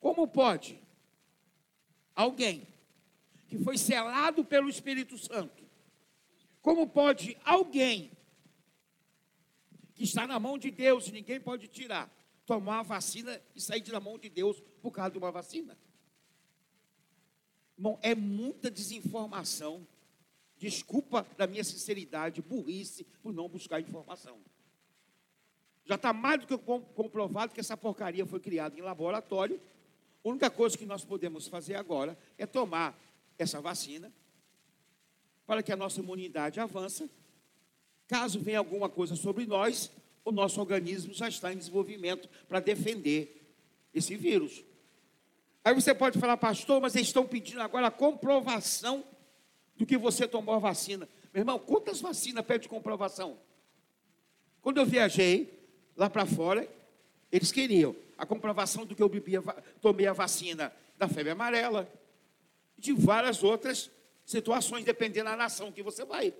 Como 0.00 0.26
pode 0.28 0.80
alguém 2.14 2.66
que 3.48 3.58
foi 3.58 3.78
selado 3.78 4.44
pelo 4.44 4.68
Espírito 4.68 5.16
Santo 5.16 5.68
como 6.68 6.86
pode 6.86 7.34
alguém 7.46 8.10
que 9.94 10.04
está 10.04 10.26
na 10.26 10.38
mão 10.38 10.58
de 10.58 10.70
Deus 10.70 11.08
e 11.08 11.12
ninguém 11.12 11.40
pode 11.40 11.66
tirar, 11.66 12.10
tomar 12.48 12.78
a 12.78 12.82
vacina 12.82 13.38
e 13.54 13.60
sair 13.60 13.82
da 13.82 14.00
mão 14.00 14.18
de 14.18 14.30
Deus 14.30 14.58
por 14.80 14.90
causa 14.90 15.10
de 15.10 15.18
uma 15.18 15.30
vacina? 15.30 15.76
Irmão, 17.76 17.98
é 18.00 18.14
muita 18.14 18.70
desinformação. 18.70 19.86
Desculpa 20.56 21.26
da 21.36 21.46
minha 21.46 21.62
sinceridade, 21.62 22.40
burrice, 22.40 23.04
por 23.22 23.34
não 23.34 23.50
buscar 23.50 23.80
informação. 23.80 24.40
Já 25.84 25.96
está 25.96 26.12
mais 26.14 26.40
do 26.40 26.46
que 26.46 26.56
comprovado 26.94 27.52
que 27.52 27.60
essa 27.60 27.76
porcaria 27.76 28.24
foi 28.24 28.40
criada 28.40 28.76
em 28.78 28.82
laboratório. 28.82 29.60
A 30.24 30.28
única 30.28 30.50
coisa 30.50 30.76
que 30.76 30.86
nós 30.86 31.04
podemos 31.04 31.46
fazer 31.46 31.74
agora 31.74 32.18
é 32.38 32.46
tomar 32.46 32.98
essa 33.38 33.60
vacina 33.60 34.10
para 35.46 35.62
que 35.62 35.70
a 35.70 35.76
nossa 35.76 36.00
imunidade 36.00 36.58
avance. 36.58 37.10
Caso 38.06 38.40
venha 38.40 38.58
alguma 38.58 38.88
coisa 38.88 39.14
sobre 39.14 39.44
nós, 39.44 39.92
o 40.28 40.32
nosso 40.32 40.60
organismo 40.60 41.14
já 41.14 41.28
está 41.28 41.52
em 41.52 41.56
desenvolvimento 41.56 42.28
para 42.46 42.60
defender 42.60 43.56
esse 43.94 44.14
vírus. 44.14 44.62
Aí 45.64 45.74
você 45.74 45.94
pode 45.94 46.18
falar, 46.18 46.36
pastor, 46.36 46.80
mas 46.80 46.94
eles 46.94 47.08
estão 47.08 47.26
pedindo 47.26 47.62
agora 47.62 47.86
a 47.86 47.90
comprovação 47.90 49.04
do 49.76 49.86
que 49.86 49.96
você 49.96 50.28
tomou 50.28 50.54
a 50.54 50.58
vacina. 50.58 51.08
Meu 51.32 51.40
irmão, 51.40 51.58
quantas 51.58 52.00
vacinas 52.00 52.44
pede 52.44 52.68
comprovação? 52.68 53.38
Quando 54.60 54.78
eu 54.78 54.86
viajei 54.86 55.66
lá 55.96 56.10
para 56.10 56.26
fora, 56.26 56.68
eles 57.32 57.50
queriam 57.50 57.96
a 58.16 58.26
comprovação 58.26 58.84
do 58.84 58.94
que 58.94 59.02
eu 59.02 59.08
bebia, 59.08 59.42
tomei 59.80 60.06
a 60.06 60.12
vacina 60.12 60.72
da 60.96 61.08
febre 61.08 61.32
amarela, 61.32 61.90
de 62.76 62.92
várias 62.92 63.42
outras 63.42 63.90
situações, 64.26 64.84
dependendo 64.84 65.30
da 65.30 65.36
nação 65.36 65.72
que 65.72 65.82
você 65.82 66.04
vai. 66.04 66.34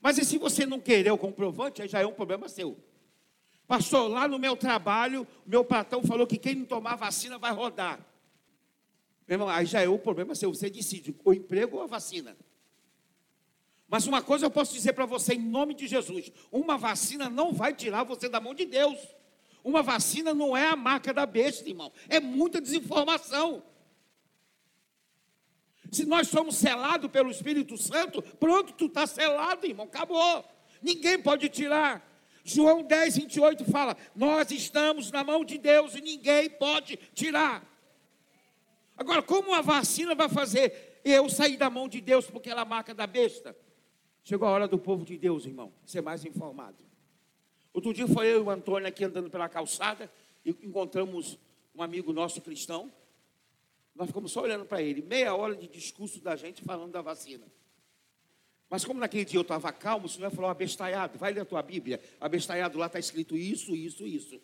Mas 0.00 0.18
e 0.18 0.24
se 0.24 0.38
você 0.38 0.64
não 0.64 0.80
querer 0.80 1.10
o 1.10 1.18
comprovante, 1.18 1.82
aí 1.82 1.88
já 1.88 2.00
é 2.00 2.06
um 2.06 2.12
problema 2.12 2.48
seu. 2.48 2.76
Pastor, 3.66 4.08
lá 4.10 4.26
no 4.26 4.38
meu 4.38 4.56
trabalho, 4.56 5.26
meu 5.46 5.64
patrão 5.64 6.02
falou 6.02 6.26
que 6.26 6.36
quem 6.36 6.54
não 6.54 6.64
tomar 6.64 6.96
vacina 6.96 7.38
vai 7.38 7.52
rodar. 7.52 8.00
Meu 9.28 9.36
irmão, 9.36 9.48
aí 9.48 9.64
já 9.64 9.80
é 9.80 9.88
o 9.88 9.98
problema 9.98 10.34
seu. 10.34 10.52
Você 10.52 10.68
decide 10.68 11.14
o 11.24 11.32
emprego 11.32 11.76
ou 11.76 11.84
a 11.84 11.86
vacina. 11.86 12.36
Mas 13.86 14.06
uma 14.06 14.22
coisa 14.22 14.46
eu 14.46 14.50
posso 14.50 14.72
dizer 14.72 14.92
para 14.92 15.06
você, 15.06 15.34
em 15.34 15.38
nome 15.38 15.74
de 15.74 15.86
Jesus: 15.86 16.32
uma 16.50 16.76
vacina 16.76 17.28
não 17.28 17.52
vai 17.52 17.74
tirar 17.74 18.02
você 18.02 18.28
da 18.28 18.40
mão 18.40 18.54
de 18.54 18.64
Deus. 18.64 18.98
Uma 19.62 19.82
vacina 19.82 20.32
não 20.32 20.56
é 20.56 20.66
a 20.66 20.76
marca 20.76 21.12
da 21.12 21.26
besta, 21.26 21.68
irmão. 21.68 21.92
É 22.08 22.18
muita 22.18 22.60
desinformação. 22.60 23.62
Se 25.90 26.04
nós 26.04 26.28
somos 26.28 26.56
selados 26.56 27.10
pelo 27.10 27.30
Espírito 27.30 27.76
Santo, 27.76 28.22
pronto, 28.22 28.72
tu 28.72 28.86
está 28.86 29.06
selado, 29.06 29.66
irmão, 29.66 29.86
acabou. 29.86 30.44
Ninguém 30.80 31.20
pode 31.20 31.48
tirar. 31.48 32.08
João 32.44 32.82
10, 32.82 33.16
28 33.16 33.64
fala: 33.64 33.96
Nós 34.14 34.50
estamos 34.50 35.10
na 35.10 35.24
mão 35.24 35.44
de 35.44 35.58
Deus 35.58 35.94
e 35.94 36.00
ninguém 36.00 36.48
pode 36.48 36.96
tirar. 37.14 37.66
Agora, 38.96 39.22
como 39.22 39.54
a 39.54 39.60
vacina 39.60 40.14
vai 40.14 40.28
fazer 40.28 41.00
eu 41.04 41.28
sair 41.28 41.56
da 41.56 41.70
mão 41.70 41.88
de 41.88 42.00
Deus 42.00 42.26
porque 42.26 42.50
ela 42.50 42.62
é 42.62 42.64
marca 42.64 42.94
da 42.94 43.06
besta? 43.06 43.56
Chegou 44.22 44.46
a 44.46 44.50
hora 44.50 44.68
do 44.68 44.78
povo 44.78 45.04
de 45.04 45.16
Deus, 45.16 45.46
irmão, 45.46 45.72
ser 45.84 46.02
mais 46.02 46.24
informado. 46.24 46.84
Outro 47.72 47.94
dia 47.94 48.06
foi 48.06 48.26
eu 48.26 48.40
e 48.40 48.42
o 48.42 48.50
Antônio 48.50 48.86
aqui 48.86 49.04
andando 49.04 49.30
pela 49.30 49.48
calçada 49.48 50.10
e 50.44 50.50
encontramos 50.50 51.38
um 51.74 51.82
amigo 51.82 52.12
nosso 52.12 52.40
cristão. 52.40 52.92
Nós 54.00 54.06
ficamos 54.06 54.32
só 54.32 54.40
olhando 54.40 54.64
para 54.64 54.80
ele, 54.80 55.02
meia 55.02 55.34
hora 55.34 55.54
de 55.54 55.68
discurso 55.68 56.22
da 56.22 56.34
gente 56.34 56.62
falando 56.62 56.90
da 56.90 57.02
vacina. 57.02 57.46
Mas 58.66 58.82
como 58.82 58.98
naquele 58.98 59.26
dia 59.26 59.36
eu 59.36 59.42
estava 59.42 59.70
calmo, 59.74 60.06
o 60.06 60.08
Senhor 60.08 60.30
falou, 60.30 60.50
abestalhado, 60.50 61.18
vai 61.18 61.34
ler 61.34 61.40
a 61.40 61.44
tua 61.44 61.60
Bíblia. 61.60 62.00
Abestalhado 62.18 62.78
lá 62.78 62.86
está 62.86 62.98
escrito 62.98 63.36
isso, 63.36 63.76
isso, 63.76 64.06
isso. 64.06 64.40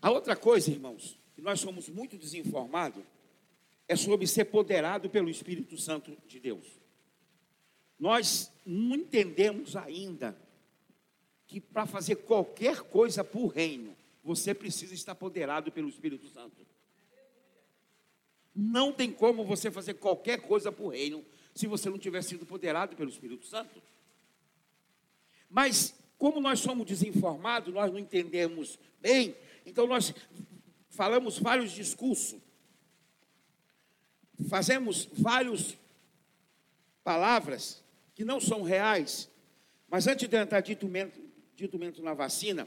A 0.00 0.08
outra 0.08 0.36
coisa, 0.36 0.70
irmãos, 0.70 1.18
que 1.34 1.42
nós 1.42 1.58
somos 1.58 1.88
muito 1.88 2.16
desinformados, 2.16 3.02
é 3.88 3.96
sobre 3.96 4.28
ser 4.28 4.44
poderado 4.44 5.10
pelo 5.10 5.28
Espírito 5.28 5.76
Santo 5.76 6.16
de 6.24 6.38
Deus. 6.38 6.78
Nós 7.98 8.52
não 8.64 8.94
entendemos 8.94 9.74
ainda 9.74 10.40
que 11.48 11.60
para 11.60 11.86
fazer 11.86 12.14
qualquer 12.14 12.82
coisa 12.82 13.24
para 13.24 13.40
o 13.40 13.48
reino, 13.48 13.96
você 14.22 14.54
precisa 14.54 14.94
estar 14.94 15.16
poderado 15.16 15.72
pelo 15.72 15.88
Espírito 15.88 16.28
Santo. 16.28 16.64
Não 18.54 18.92
tem 18.92 19.10
como 19.10 19.44
você 19.44 19.70
fazer 19.70 19.94
qualquer 19.94 20.40
coisa 20.40 20.70
para 20.70 20.84
o 20.84 20.88
reino 20.88 21.24
se 21.54 21.66
você 21.66 21.88
não 21.88 21.98
tiver 21.98 22.22
sido 22.22 22.44
poderado 22.44 22.96
pelo 22.96 23.10
Espírito 23.10 23.46
Santo. 23.46 23.82
Mas, 25.48 25.94
como 26.18 26.40
nós 26.40 26.60
somos 26.60 26.86
desinformados, 26.86 27.72
nós 27.72 27.90
não 27.90 27.98
entendemos 27.98 28.78
bem, 29.00 29.36
então 29.66 29.86
nós 29.86 30.14
falamos 30.88 31.38
vários 31.38 31.72
discursos, 31.72 32.40
fazemos 34.48 35.08
várias 35.12 35.76
palavras 37.04 37.82
que 38.14 38.24
não 38.24 38.40
são 38.40 38.62
reais. 38.62 39.28
Mas 39.88 40.06
antes 40.06 40.28
de 40.28 40.36
entrar 40.36 40.60
dito 40.60 40.88
dito 41.54 41.78
na 42.02 42.14
vacina, 42.14 42.66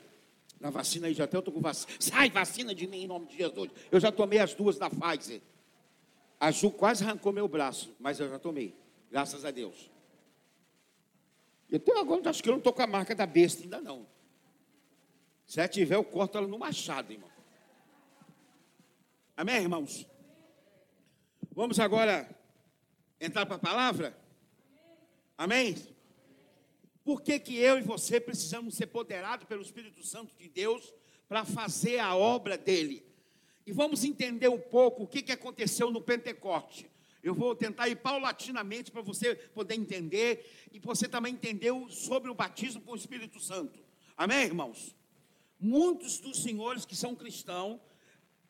na 0.59 0.69
vacina 0.69 1.07
aí 1.07 1.13
já 1.13 1.23
até 1.23 1.37
eu 1.37 1.39
estou 1.39 1.53
com 1.53 1.61
vacina. 1.61 1.93
Sai 1.99 2.29
vacina 2.29 2.73
de 2.73 2.87
mim 2.87 3.03
em 3.03 3.07
nome 3.07 3.27
de 3.27 3.37
Jesus. 3.37 3.71
Eu 3.91 3.99
já 3.99 4.11
tomei 4.11 4.39
as 4.39 4.53
duas 4.53 4.77
da 4.77 4.89
Pfizer. 4.89 5.41
A 6.45 6.51
Ju 6.51 6.69
quase 6.69 7.03
arrancou 7.03 7.33
meu 7.33 7.47
braço, 7.47 7.95
mas 7.99 8.19
eu 8.19 8.29
já 8.29 8.37
tomei. 8.37 8.77
Graças 9.09 9.43
a 9.45 9.49
Deus. 9.49 9.89
Eu 11.67 11.79
tenho 11.79 11.97
agora, 11.97 12.29
acho 12.29 12.43
que 12.43 12.47
eu 12.47 12.51
não 12.51 12.59
estou 12.59 12.71
com 12.71 12.83
a 12.83 12.85
marca 12.85 13.15
da 13.15 13.25
besta 13.25 13.63
ainda 13.63 13.81
não. 13.81 14.05
Se 15.47 15.59
ela 15.59 15.67
tiver, 15.67 15.95
eu 15.95 16.03
corto 16.03 16.37
ela 16.37 16.47
no 16.47 16.59
machado, 16.59 17.11
irmão. 17.11 17.31
Amém, 19.35 19.55
irmãos? 19.55 20.05
Vamos 21.51 21.79
agora 21.79 22.29
entrar 23.19 23.47
para 23.47 23.55
a 23.55 23.59
palavra? 23.59 24.15
Amém? 25.35 25.75
Por 27.03 27.23
que, 27.23 27.39
que 27.39 27.57
eu 27.57 27.79
e 27.79 27.81
você 27.81 28.19
precisamos 28.19 28.75
ser 28.75 28.85
poderados 28.85 29.47
pelo 29.47 29.63
Espírito 29.63 30.05
Santo 30.05 30.35
de 30.37 30.47
Deus 30.47 30.93
para 31.27 31.43
fazer 31.43 31.97
a 31.97 32.15
obra 32.15 32.55
dele? 32.55 33.03
E 33.65 33.71
vamos 33.71 34.03
entender 34.03 34.47
um 34.47 34.59
pouco 34.59 35.03
o 35.03 35.07
que, 35.07 35.21
que 35.21 35.31
aconteceu 35.31 35.89
no 35.89 36.01
Pentecoste. 36.01 36.89
Eu 37.23 37.33
vou 37.33 37.55
tentar 37.55 37.89
ir 37.89 37.95
paulatinamente 37.95 38.91
para 38.91 39.01
você 39.01 39.33
poder 39.35 39.73
entender 39.73 40.47
e 40.71 40.79
você 40.79 41.07
também 41.07 41.33
entender 41.33 41.71
sobre 41.89 42.29
o 42.29 42.35
batismo 42.35 42.81
com 42.81 42.91
o 42.91 42.95
Espírito 42.95 43.39
Santo. 43.39 43.79
Amém, 44.15 44.43
irmãos? 44.43 44.95
Muitos 45.59 46.19
dos 46.19 46.43
senhores 46.43 46.85
que 46.85 46.95
são 46.95 47.15
cristãos 47.15 47.79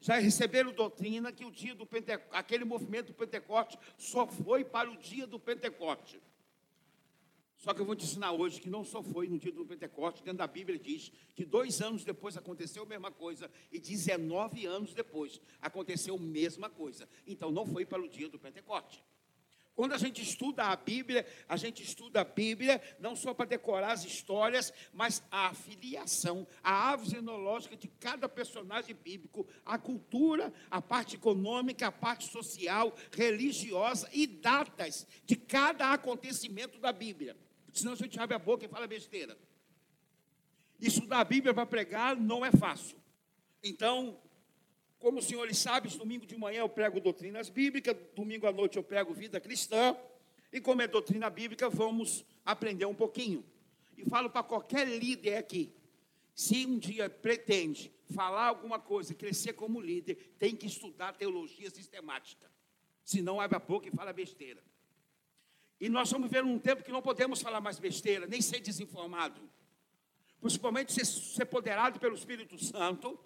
já 0.01 0.17
receberam 0.17 0.73
doutrina 0.73 1.31
que 1.31 1.45
o 1.45 1.51
dia 1.51 1.73
do 1.73 1.85
Pentecoste, 1.85 2.29
aquele 2.31 2.65
movimento 2.65 3.07
do 3.07 3.13
Pentecoste 3.13 3.79
só 3.97 4.27
foi 4.27 4.65
para 4.65 4.91
o 4.91 4.97
dia 4.97 5.25
do 5.25 5.39
Pentecoste. 5.39 6.19
Só 7.57 7.73
que 7.73 7.81
eu 7.81 7.85
vou 7.85 7.95
te 7.95 8.05
ensinar 8.05 8.31
hoje 8.31 8.59
que 8.59 8.69
não 8.69 8.83
só 8.83 9.01
foi 9.01 9.27
no 9.27 9.39
dia 9.39 9.51
do 9.51 9.65
Pentecoste, 9.65 10.23
dentro 10.23 10.39
da 10.39 10.47
Bíblia 10.47 10.77
diz 10.77 11.11
que 11.33 11.45
dois 11.45 11.81
anos 11.81 12.03
depois 12.03 12.37
aconteceu 12.37 12.83
a 12.83 12.85
mesma 12.85 13.11
coisa 13.11 13.49
e 13.71 13.79
19 13.79 14.65
anos 14.65 14.93
depois 14.93 15.41
aconteceu 15.61 16.15
a 16.15 16.19
mesma 16.19 16.69
coisa. 16.69 17.07
Então 17.25 17.51
não 17.51 17.65
foi 17.65 17.85
para 17.85 18.01
o 18.01 18.09
dia 18.09 18.29
do 18.29 18.37
Pentecoste. 18.37 19.03
Quando 19.75 19.91
a 19.91 19.97
gente 19.97 20.21
estuda 20.21 20.63
a 20.63 20.75
Bíblia, 20.75 21.27
a 21.49 21.57
gente 21.57 21.83
estuda 21.83 22.21
a 22.21 22.23
Bíblia 22.23 22.81
não 22.97 23.13
só 23.13 23.33
para 23.33 23.45
decorar 23.45 23.91
as 23.91 24.05
histórias, 24.05 24.71
mas 24.93 25.21
a 25.29 25.53
filiação, 25.53 26.47
a 26.63 26.71
árvore 26.71 27.09
genealógica 27.09 27.75
de 27.75 27.89
cada 27.89 28.29
personagem 28.29 28.95
bíblico, 28.95 29.45
a 29.65 29.77
cultura, 29.77 30.53
a 30.71 30.81
parte 30.81 31.17
econômica, 31.17 31.87
a 31.87 31.91
parte 31.91 32.31
social, 32.31 32.95
religiosa 33.11 34.09
e 34.13 34.25
datas 34.25 35.05
de 35.25 35.35
cada 35.35 35.91
acontecimento 35.91 36.79
da 36.79 36.93
Bíblia. 36.93 37.35
Senão 37.75 37.91
a 37.91 37.95
gente 37.95 38.17
abre 38.17 38.33
a 38.33 38.39
boca 38.39 38.63
e 38.65 38.69
fala 38.69 38.87
besteira. 38.87 39.37
Estudar 40.79 41.19
a 41.19 41.25
Bíblia 41.25 41.53
para 41.53 41.65
pregar 41.65 42.15
não 42.15 42.45
é 42.45 42.49
fácil. 42.49 42.97
Então, 43.61 44.17
como 44.97 45.19
os 45.19 45.25
senhores 45.25 45.57
sabem, 45.57 45.91
domingo 45.97 46.25
de 46.25 46.37
manhã 46.37 46.59
eu 46.59 46.69
prego 46.69 47.01
doutrinas 47.01 47.49
bíblicas, 47.49 47.95
domingo 48.15 48.47
à 48.47 48.51
noite 48.53 48.77
eu 48.77 48.83
prego 48.83 49.13
vida 49.13 49.41
cristã. 49.41 49.95
E 50.53 50.61
como 50.61 50.81
é 50.81 50.87
doutrina 50.87 51.29
bíblica, 51.29 51.69
vamos 51.69 52.23
aprender 52.45 52.85
um 52.85 52.95
pouquinho. 52.95 53.43
E 53.97 54.05
falo 54.05 54.29
para 54.29 54.41
qualquer 54.41 54.87
líder 54.87 55.35
aqui: 55.35 55.75
se 56.33 56.65
um 56.65 56.79
dia 56.79 57.09
pretende 57.09 57.91
falar 58.09 58.45
alguma 58.45 58.79
coisa, 58.79 59.13
crescer 59.13 59.51
como 59.51 59.81
líder, 59.81 60.15
tem 60.39 60.55
que 60.55 60.65
estudar 60.65 61.11
teologia 61.11 61.69
sistemática. 61.69 62.49
Senão 63.03 63.41
abre 63.41 63.57
a 63.57 63.59
boca 63.59 63.89
e 63.89 63.91
fala 63.91 64.13
besteira. 64.13 64.63
E 65.79 65.89
nós 65.89 66.07
estamos 66.07 66.29
vivendo 66.29 66.47
um 66.47 66.59
tempo 66.59 66.83
que 66.83 66.91
não 66.91 67.01
podemos 67.01 67.41
falar 67.41 67.59
mais 67.59 67.79
besteira, 67.79 68.25
nem 68.25 68.41
ser 68.41 68.59
desinformado. 68.59 69.41
Principalmente 70.39 70.93
ser, 70.93 71.05
ser 71.05 71.45
poderado 71.45 71.99
pelo 71.99 72.15
Espírito 72.15 72.57
Santo, 72.63 73.19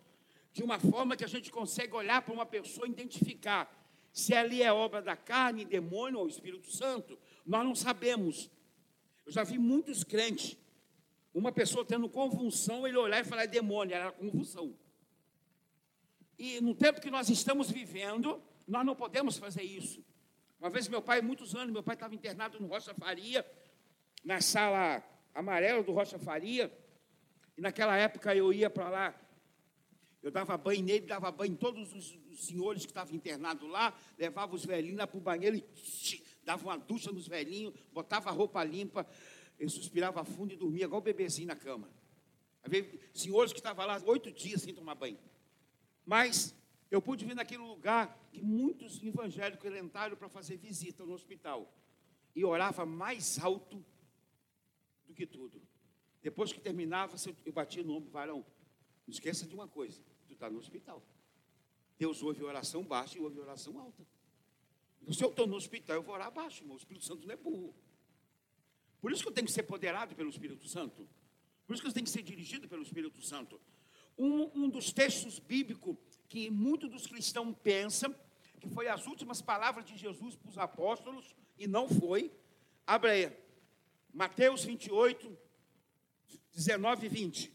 de 0.52 0.64
uma 0.64 0.80
forma 0.80 1.16
que 1.16 1.24
a 1.24 1.28
gente 1.28 1.52
consegue 1.52 1.94
olhar 1.94 2.22
para 2.22 2.34
uma 2.34 2.46
pessoa 2.46 2.88
e 2.88 2.92
identificar 2.92 3.76
se 4.12 4.34
ali 4.34 4.64
é 4.64 4.74
obra 4.74 5.02
da 5.02 5.16
carne, 5.16 5.64
demônio 5.64 6.20
ou 6.20 6.28
Espírito 6.28 6.72
Santo. 6.72 7.18
Nós 7.46 7.64
não 7.64 7.76
sabemos. 7.76 8.50
Eu 9.26 9.32
já 9.32 9.44
vi 9.44 9.58
muitos 9.60 10.04
crentes, 10.04 10.58
uma 11.34 11.52
pessoa 11.52 11.86
tendo 11.86 12.10
convulsão, 12.10 12.88
ele 12.88 12.98
olhar 12.98 13.22
e 13.22 13.24
falar 13.24 13.44
é 13.44 13.48
demônio, 13.48 13.96
era 13.96 14.12
convulsão. 14.12 14.76
E 16.38 16.60
no 16.62 16.74
tempo 16.74 17.02
que 17.02 17.12
nós 17.12 17.30
estamos 17.30 17.70
vivendo, 17.70 18.42
nós 18.68 18.86
não 18.86 18.96
podemos 18.96 19.38
fazer 19.38 19.62
isso. 19.62 20.04
Uma 20.60 20.69
vez 20.69 20.89
meu 20.89 21.02
pai, 21.02 21.22
muitos 21.22 21.56
anos, 21.56 21.72
meu 21.72 21.82
pai 21.82 21.95
estava 21.95 22.13
internado 22.13 22.60
no 22.60 22.67
Rocha 22.67 22.93
Faria, 22.93 23.45
na 24.26 24.41
sala 24.41 25.02
amarela 25.34 25.82
do 25.82 25.93
Rocha 25.93 26.19
Faria, 26.19 26.72
e 27.58 27.62
naquela 27.62 27.95
época 27.95 28.36
eu 28.36 28.52
ia 28.52 28.69
para 28.69 28.89
lá, 28.89 29.22
eu 30.22 30.30
dava 30.30 30.58
banho 30.58 30.84
nele, 30.84 31.06
dava 31.06 31.32
banho 31.32 31.54
em 31.54 31.56
todos 31.56 31.93
os, 31.93 32.19
senhores 32.45 32.86
que 32.86 32.91
estavam 32.91 33.13
internados 33.13 33.69
lá, 33.69 33.93
levava 34.17 34.56
os 34.56 34.63
velhinhos 34.65 34.98
lá 34.98 35.06
para 35.06 35.17
o 35.17 35.22
banheiro 35.22 35.56
e 35.58 35.62
tch, 35.62 36.22
dava 36.43 36.63
uma 36.63 36.78
ducha 36.78 37.12
nos 37.12 37.28
velhinhos, 37.28 37.74
botava 37.91 38.30
a 38.30 38.32
roupa 38.32 38.63
limpa, 38.63 39.06
ele 39.58 39.69
suspirava 39.69 40.24
fundo 40.24 40.54
e 40.54 40.58
dormia 40.58 40.86
igual 40.86 41.02
o 41.02 41.04
bebezinho 41.04 41.48
na 41.48 41.56
cama. 41.56 41.89
Havia 42.63 42.89
senhores 43.13 43.52
que 43.52 43.60
estavam 43.60 43.86
lá 43.86 44.02
oito 44.06 44.32
dias 44.32 44.62
sem 44.62 44.74
tomar 44.74 44.95
banho. 44.95 45.19
Mas 46.06 46.56
eu 46.91 47.02
pude 47.02 47.23
vir 47.25 47.36
naquele 47.36 47.62
lugar 47.62 48.17
que 48.32 48.41
muitos 48.41 49.02
evangélicos 49.04 49.71
entraram 49.75 50.17
para 50.17 50.28
fazer 50.28 50.58
visita 50.58 51.06
no 51.06 51.13
hospital. 51.13 51.71
E 52.36 52.43
orava 52.43 52.86
mais 52.86 53.38
alto 53.39 53.84
do 55.06 55.13
que 55.13 55.25
tudo. 55.25 55.62
Depois 56.21 56.52
que 56.52 56.60
terminava, 56.60 57.15
eu 57.45 57.54
batia 57.54 57.84
no 57.84 57.95
ombro, 57.95 58.10
varão. 58.10 58.45
Não 59.06 59.12
esqueça 59.12 59.45
de 59.45 59.54
uma 59.54 59.67
coisa: 59.67 60.02
tu 60.28 60.34
está 60.34 60.49
no 60.49 60.58
hospital. 60.58 61.04
Deus 61.97 62.23
ouve 62.23 62.43
oração 62.43 62.84
baixa 62.84 63.17
e 63.17 63.21
ouve 63.21 63.39
oração 63.39 63.78
alta. 63.80 64.06
Então, 65.02 65.13
se 65.13 65.23
eu 65.23 65.30
estou 65.30 65.45
no 65.45 65.56
hospital, 65.56 65.95
eu 65.97 66.04
vou 66.04 66.15
orar 66.15 66.32
baixo, 66.32 66.63
irmão. 66.63 66.75
O 66.75 66.80
Espírito 66.80 67.06
Santo 67.06 67.25
não 67.25 67.34
é 67.34 67.38
burro. 67.38 67.75
Por 69.02 69.12
isso 69.12 69.21
que 69.21 69.30
eu 69.30 69.34
tenho 69.34 69.47
que 69.47 69.54
ser 69.54 69.63
poderado 69.63 70.15
pelo 70.15 70.30
Espírito 70.30 70.67
Santo. 70.67 71.08
Por 71.65 71.73
isso 71.73 71.82
que 71.82 71.88
eu 71.88 71.93
tenho 71.93 72.06
que 72.06 72.12
ser 72.12 72.21
dirigido 72.21 72.67
pelo 72.67 72.82
Espírito 72.82 73.21
Santo. 73.21 73.60
Um, 74.17 74.65
um 74.65 74.69
dos 74.69 74.91
textos 74.91 75.39
bíblicos 75.39 75.97
que 76.30 76.50
muitos 76.50 76.89
dos 76.89 77.08
cristãos 77.08 77.56
pensam 77.63 78.15
que 78.60 78.70
foi 78.70 78.88
as 78.88 79.08
últimas 79.08 79.42
palavras 79.42 79.84
de 79.84 79.98
Jesus 79.98 80.36
para 80.36 80.50
os 80.50 80.58
apóstolos, 80.58 81.36
e 81.58 81.68
não 81.68 81.89
foi. 81.89 82.32
Abra 82.86 83.12
aí. 83.12 83.32
Mateus 84.13 84.63
28, 84.63 85.38
19 86.54 87.06
e 87.06 87.10
20. 87.10 87.54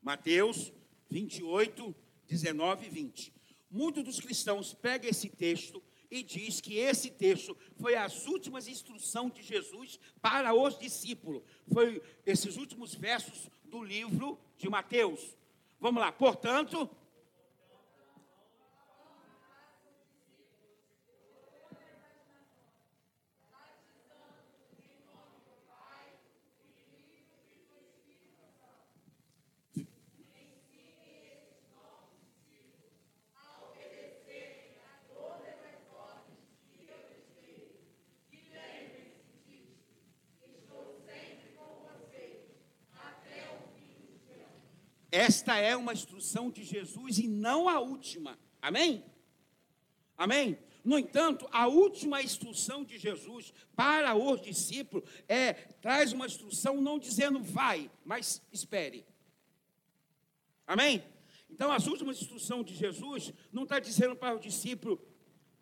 Mateus 0.00 0.72
28, 1.10 1.94
19 2.26 2.86
e 2.86 2.90
20. 2.90 3.34
Muitos 3.70 4.04
dos 4.04 4.20
cristãos 4.20 4.72
pegam 4.74 5.10
esse 5.10 5.28
texto 5.28 5.82
e 6.10 6.22
diz 6.22 6.60
que 6.60 6.78
esse 6.78 7.10
texto 7.10 7.56
foi 7.76 7.94
as 7.94 8.26
últimas 8.26 8.68
instruções 8.68 9.32
de 9.34 9.42
Jesus 9.42 9.98
para 10.22 10.54
os 10.54 10.78
discípulos. 10.78 11.42
Foi 11.72 12.02
esses 12.24 12.56
últimos 12.56 12.94
versos 12.94 13.50
do 13.64 13.82
livro 13.82 14.38
de 14.56 14.68
Mateus. 14.68 15.36
Vamos 15.80 16.00
lá. 16.00 16.10
Portanto, 16.10 16.88
esta 45.28 45.58
é 45.58 45.76
uma 45.76 45.92
instrução 45.92 46.50
de 46.50 46.64
Jesus 46.64 47.18
e 47.18 47.28
não 47.28 47.68
a 47.68 47.78
última. 47.80 48.38
Amém? 48.62 49.04
Amém? 50.16 50.58
No 50.82 50.98
entanto, 50.98 51.46
a 51.52 51.66
última 51.66 52.22
instrução 52.22 52.82
de 52.82 52.96
Jesus 52.96 53.52
para 53.76 54.14
os 54.14 54.40
discípulos 54.40 55.06
é 55.28 55.52
traz 55.52 56.14
uma 56.14 56.24
instrução 56.24 56.80
não 56.80 56.98
dizendo 56.98 57.42
vai, 57.42 57.90
mas 58.06 58.40
espere. 58.50 59.04
Amém? 60.66 61.04
Então, 61.50 61.70
as 61.70 61.86
últimas 61.86 62.22
instruções 62.22 62.64
de 62.64 62.74
Jesus 62.74 63.30
não 63.52 63.64
está 63.64 63.78
dizendo 63.78 64.16
para 64.16 64.34
o 64.34 64.40
discípulo 64.40 64.98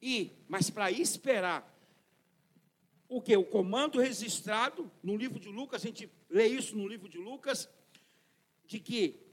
ir, 0.01 0.45
mas 0.47 0.71
para 0.71 0.93
esperar. 0.93 1.75
O 3.09 3.21
que? 3.21 3.37
O 3.37 3.45
comando 3.45 3.99
registrado 3.99 4.89
no 5.03 5.17
livro 5.17 5.41
de 5.41 5.49
Lucas, 5.49 5.83
a 5.83 5.87
gente 5.87 6.09
lê 6.31 6.47
isso 6.47 6.77
no 6.77 6.87
livro 6.87 7.09
de 7.09 7.19
Lucas, 7.19 7.69
de 8.65 8.79
que 8.79 9.26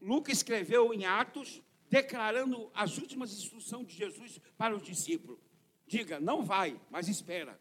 Lucas 0.00 0.38
escreveu 0.38 0.92
em 0.94 1.04
Atos, 1.04 1.62
declarando 1.90 2.70
as 2.74 2.98
últimas 2.98 3.32
instruções 3.32 3.86
de 3.86 3.94
Jesus 3.94 4.40
para 4.56 4.76
os 4.76 4.82
discípulos. 4.82 5.38
Diga, 5.86 6.20
não 6.20 6.44
vai, 6.44 6.80
mas 6.90 7.08
espera. 7.08 7.58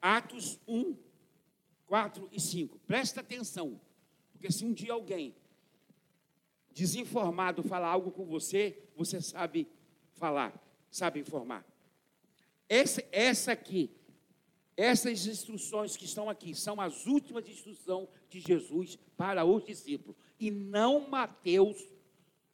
Atos 0.00 0.58
1, 0.66 0.96
4 1.86 2.28
e 2.32 2.40
5. 2.40 2.78
Presta 2.80 3.20
atenção, 3.20 3.80
porque 4.32 4.50
se 4.50 4.64
um 4.64 4.72
dia 4.72 4.92
alguém 4.92 5.34
desinformado 6.72 7.62
falar 7.62 7.88
algo 7.88 8.10
com 8.10 8.24
você, 8.24 8.88
você 8.96 9.20
sabe 9.20 9.68
falar, 10.14 10.54
sabe 10.90 11.20
informar. 11.20 11.66
Essa, 12.68 13.04
essa 13.10 13.52
aqui, 13.52 13.90
essas 14.76 15.26
instruções 15.26 15.96
que 15.96 16.04
estão 16.04 16.30
aqui, 16.30 16.54
são 16.54 16.80
as 16.80 17.06
últimas 17.06 17.46
instruções 17.48 18.08
de 18.30 18.40
Jesus 18.40 18.98
para 19.16 19.44
os 19.44 19.64
discípulos, 19.64 20.16
e 20.38 20.50
não 20.50 21.08
Mateus 21.08 21.76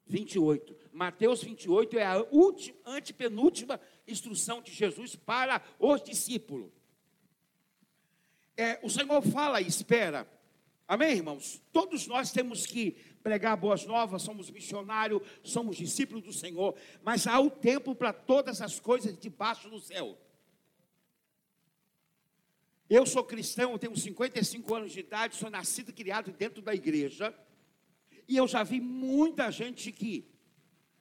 28. 0.07 0.77
Mateus 0.93 1.43
28 1.43 1.99
é 1.99 2.05
a 2.05 2.19
última, 2.31 2.77
antepenúltima 2.87 3.81
instrução 4.07 4.63
de 4.63 4.73
Jesus 4.73 5.15
para 5.15 5.63
os 5.79 6.03
discípulos. 6.03 6.73
É, 8.57 8.81
o 8.83 8.89
Senhor 8.89 9.21
fala 9.23 9.61
e 9.61 9.67
espera. 9.67 10.27
Amém, 10.89 11.17
irmãos? 11.17 11.61
Todos 11.73 12.07
nós 12.07 12.33
temos 12.33 12.65
que 12.65 12.93
pregar 13.23 13.57
boas 13.57 13.85
novas, 13.85 14.23
somos 14.23 14.49
missionários, 14.51 15.21
somos 15.43 15.77
discípulos 15.77 16.23
do 16.23 16.33
Senhor, 16.33 16.77
mas 17.03 17.27
há 17.27 17.41
o 17.41 17.51
tempo 17.51 17.95
para 17.95 18.13
todas 18.13 18.63
as 18.63 18.79
coisas 18.79 19.19
debaixo 19.19 19.69
do 19.69 19.81
céu. 19.81 20.17
Eu 22.89 23.05
sou 23.05 23.25
cristão, 23.25 23.77
tenho 23.77 23.97
55 23.97 24.75
anos 24.75 24.93
de 24.93 25.01
idade, 25.01 25.37
sou 25.37 25.51
nascido 25.51 25.91
e 25.91 25.93
criado 25.93 26.31
dentro 26.31 26.63
da 26.63 26.73
igreja, 26.73 27.35
e 28.29 28.37
eu 28.37 28.47
já 28.47 28.63
vi 28.63 28.81
muita 28.81 29.51
gente 29.51 29.91
que 29.91 30.29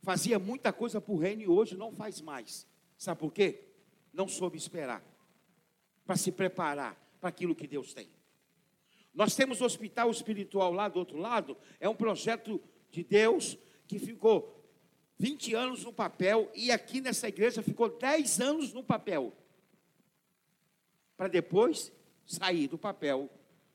fazia 0.01 0.39
muita 0.39 0.73
coisa 0.73 0.99
para 0.99 1.13
o 1.13 1.17
reino 1.17 1.41
e 1.41 1.47
hoje 1.47 1.75
não 1.75 1.91
faz 1.91 2.21
mais. 2.21 2.67
Sabe 2.97 3.19
por 3.19 3.31
quê? 3.31 3.67
Não 4.13 4.27
soube 4.27 4.57
esperar 4.57 5.03
para 6.05 6.15
se 6.15 6.31
preparar 6.31 6.95
para 7.19 7.29
aquilo 7.29 7.55
que 7.55 7.67
Deus 7.67 7.93
tem. 7.93 8.09
Nós 9.13 9.35
temos 9.35 9.61
o 9.61 9.65
hospital 9.65 10.09
espiritual 10.11 10.71
lá 10.71 10.87
do 10.87 10.99
outro 10.99 11.17
lado, 11.17 11.57
é 11.79 11.87
um 11.87 11.95
projeto 11.95 12.61
de 12.91 13.03
Deus 13.03 13.57
que 13.87 13.99
ficou 13.99 14.63
20 15.17 15.53
anos 15.53 15.83
no 15.83 15.93
papel 15.93 16.51
e 16.53 16.71
aqui 16.71 16.99
nessa 16.99 17.27
igreja 17.27 17.61
ficou 17.61 17.89
10 17.89 18.41
anos 18.41 18.73
no 18.73 18.83
papel. 18.83 19.33
Para 21.17 21.27
depois 21.27 21.91
sair 22.25 22.67
do 22.67 22.77
papel. 22.77 23.29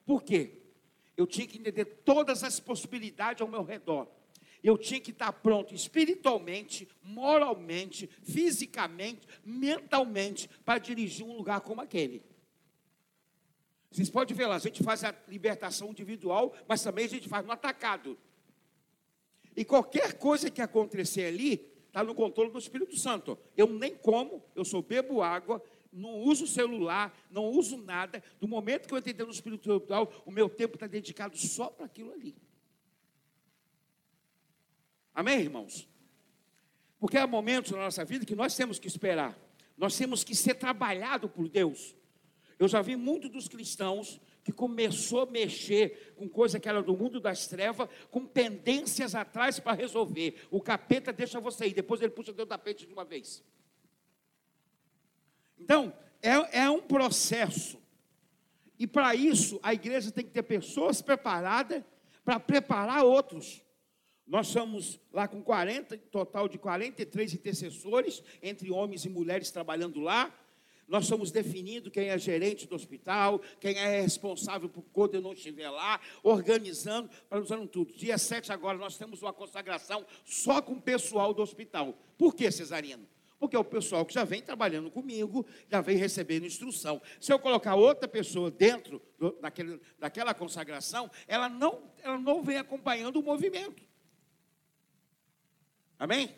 Por 0.05 0.23
quê? 0.23 0.61
Eu 1.17 1.27
tinha 1.27 1.47
que 1.47 1.59
entender 1.59 1.85
todas 1.85 2.43
as 2.43 2.59
possibilidades 2.59 3.43
ao 3.43 3.49
meu 3.49 3.63
redor. 3.63 4.09
Eu 4.63 4.77
tinha 4.77 5.01
que 5.01 5.11
estar 5.11 5.33
pronto 5.33 5.75
espiritualmente, 5.75 6.89
moralmente, 7.03 8.09
fisicamente, 8.23 9.27
mentalmente 9.45 10.49
para 10.65 10.79
dirigir 10.79 11.25
um 11.25 11.37
lugar 11.37 11.61
como 11.61 11.81
aquele. 11.81 12.23
Vocês 13.91 14.11
podem 14.11 14.37
ver 14.37 14.47
lá, 14.47 14.57
a 14.57 14.61
gente 14.61 14.83
faz 14.83 15.03
a 15.03 15.15
libertação 15.27 15.91
individual, 15.91 16.55
mas 16.69 16.83
também 16.83 17.07
a 17.07 17.09
gente 17.09 17.29
faz 17.29 17.45
no 17.45 17.53
atacado. 17.53 18.19
E 19.57 19.65
qualquer 19.65 20.15
coisa 20.15 20.51
que 20.51 20.63
acontecer 20.63 21.25
ali, 21.25 21.71
está 21.89 22.05
no 22.05 22.15
controle 22.15 22.51
do 22.51 22.59
Espírito 22.59 22.97
Santo. 22.97 23.37
Eu 23.57 23.69
nem 23.69 23.97
como, 23.97 24.45
eu 24.55 24.65
só 24.65 24.81
bebo 24.81 25.23
água, 25.23 25.61
não 25.93 26.21
uso 26.21 26.47
celular, 26.47 27.17
não 27.31 27.47
uso 27.47 27.77
nada. 27.77 28.23
Do 28.39 28.47
momento 28.47 28.87
que 28.87 28.95
eu 28.95 28.99
entrei 28.99 29.15
no 29.15 29.31
Espírito 29.33 29.67
Santo, 29.67 30.13
o 30.25 30.31
meu 30.31 30.49
tempo 30.49 30.75
está 30.75 30.87
dedicado 30.87 31.37
só 31.37 31.67
para 31.67 31.87
aquilo 31.87 32.13
ali. 32.13 32.37
Amém, 35.15 35.41
irmãos? 35.41 35.89
Porque 36.99 37.17
há 37.19 37.27
momentos 37.27 37.73
na 37.73 37.79
nossa 37.79 38.05
vida 38.05 38.25
que 38.25 38.35
nós 38.35 38.55
temos 38.55 38.79
que 38.79 38.87
esperar. 38.87 39.39
Nós 39.77 39.97
temos 39.97 40.23
que 40.23 40.35
ser 40.35 40.55
trabalhado 40.55 41.29
por 41.29 41.49
Deus. 41.49 41.97
Eu 42.59 42.69
já 42.69 42.83
vi 42.83 42.95
muitos 42.95 43.31
dos 43.31 43.49
cristãos 43.49 44.21
que 44.45 44.53
começou 44.53 45.23
a 45.23 45.27
mexer 45.27 46.15
com 46.17 46.29
coisa 46.29 46.61
que 46.61 46.69
era 46.69 46.83
do 46.83 46.97
mundo 46.97 47.19
das 47.19 47.47
trevas, 47.47 47.89
com 48.11 48.27
pendências 48.27 49.15
atrás 49.15 49.59
para 49.59 49.73
resolver. 49.73 50.47
O 50.51 50.61
capeta 50.61 51.13
deixa 51.13 51.41
você 51.41 51.67
ir, 51.67 51.75
depois 51.75 52.01
ele 52.01 52.11
puxa 52.11 52.33
o 52.33 52.35
teu 52.35 52.47
tapete 52.47 52.87
de 52.87 52.93
uma 52.93 53.05
vez. 53.05 53.43
Então, 55.61 55.93
é, 56.23 56.63
é 56.63 56.71
um 56.71 56.81
processo. 56.81 57.79
E 58.79 58.87
para 58.87 59.15
isso, 59.15 59.61
a 59.63 59.75
igreja 59.75 60.11
tem 60.11 60.25
que 60.25 60.31
ter 60.31 60.43
pessoas 60.43 61.03
preparadas 61.03 61.85
para 62.25 62.41
preparar 62.41 63.05
outros. 63.05 63.63
Nós 64.27 64.47
somos 64.47 64.99
lá 65.13 65.27
com 65.27 65.43
40, 65.43 65.99
total 66.11 66.49
de 66.49 66.57
43 66.57 67.35
intercessores, 67.35 68.23
entre 68.43 68.71
homens 68.71 69.05
e 69.05 69.09
mulheres 69.09 69.51
trabalhando 69.51 70.01
lá. 70.01 70.35
Nós 70.87 71.07
somos 71.07 71.31
definindo 71.31 71.91
quem 71.91 72.09
é 72.09 72.19
gerente 72.19 72.67
do 72.67 72.75
hospital, 72.75 73.41
quem 73.61 73.77
é 73.77 74.01
responsável 74.01 74.69
por 74.69 74.83
quando 74.93 75.15
eu 75.15 75.21
não 75.21 75.33
estiver 75.33 75.69
lá, 75.69 76.01
organizando, 76.23 77.11
usando 77.31 77.67
tudo. 77.69 77.93
Dia 77.93 78.19
7 78.19 78.53
agora 78.53 78.79
nós 78.79 78.97
temos 78.97 79.23
uma 79.23 79.33
consagração 79.33 80.05
só 80.25 80.61
com 80.63 80.73
o 80.73 80.81
pessoal 80.81 81.35
do 81.35 81.43
hospital. 81.43 81.97
Por 82.17 82.35
que, 82.35 82.51
Cesarino? 82.51 83.07
Porque 83.41 83.57
é 83.57 83.59
o 83.59 83.65
pessoal 83.65 84.05
que 84.05 84.13
já 84.13 84.23
vem 84.23 84.43
trabalhando 84.43 84.91
comigo, 84.91 85.47
já 85.67 85.81
vem 85.81 85.97
recebendo 85.97 86.45
instrução. 86.45 87.01
Se 87.19 87.33
eu 87.33 87.39
colocar 87.39 87.75
outra 87.75 88.07
pessoa 88.07 88.51
dentro 88.51 89.01
do, 89.19 89.33
daquele, 89.41 89.81
daquela 89.99 90.35
consagração, 90.35 91.11
ela 91.27 91.49
não, 91.49 91.91
ela 92.03 92.19
não 92.19 92.43
vem 92.43 92.59
acompanhando 92.59 93.17
o 93.17 93.23
movimento. 93.23 93.83
Amém? 95.99 96.37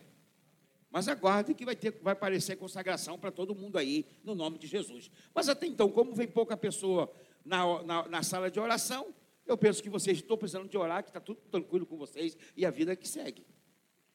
Mas 0.93 1.09
aguarde 1.09 1.55
que 1.55 1.65
vai, 1.65 1.75
ter, 1.75 1.99
vai 2.01 2.12
aparecer 2.12 2.55
consagração 2.55 3.19
para 3.19 3.33
todo 3.33 3.53
mundo 3.53 3.79
aí, 3.79 4.07
no 4.23 4.37
nome 4.37 4.57
de 4.57 4.69
Jesus. 4.69 5.11
Mas 5.35 5.49
até 5.49 5.67
então, 5.67 5.91
como 5.91 6.15
vem 6.15 6.29
pouca 6.29 6.57
pessoa 6.57 7.12
na, 7.45 7.83
na, 7.83 8.09
na 8.09 8.23
sala 8.23 8.49
de 8.49 8.61
oração, 8.61 9.12
eu 9.45 9.59
penso 9.59 9.83
que 9.83 9.91
vocês 9.91 10.19
estão 10.19 10.37
precisando 10.37 10.69
de 10.69 10.79
orar, 10.79 11.03
que 11.03 11.11
está 11.11 11.19
tudo 11.19 11.41
tranquilo 11.51 11.85
com 11.85 11.97
vocês 11.97 12.38
e 12.57 12.65
a 12.65 12.71
vida 12.71 12.95
que 12.95 13.09
segue. 13.09 13.45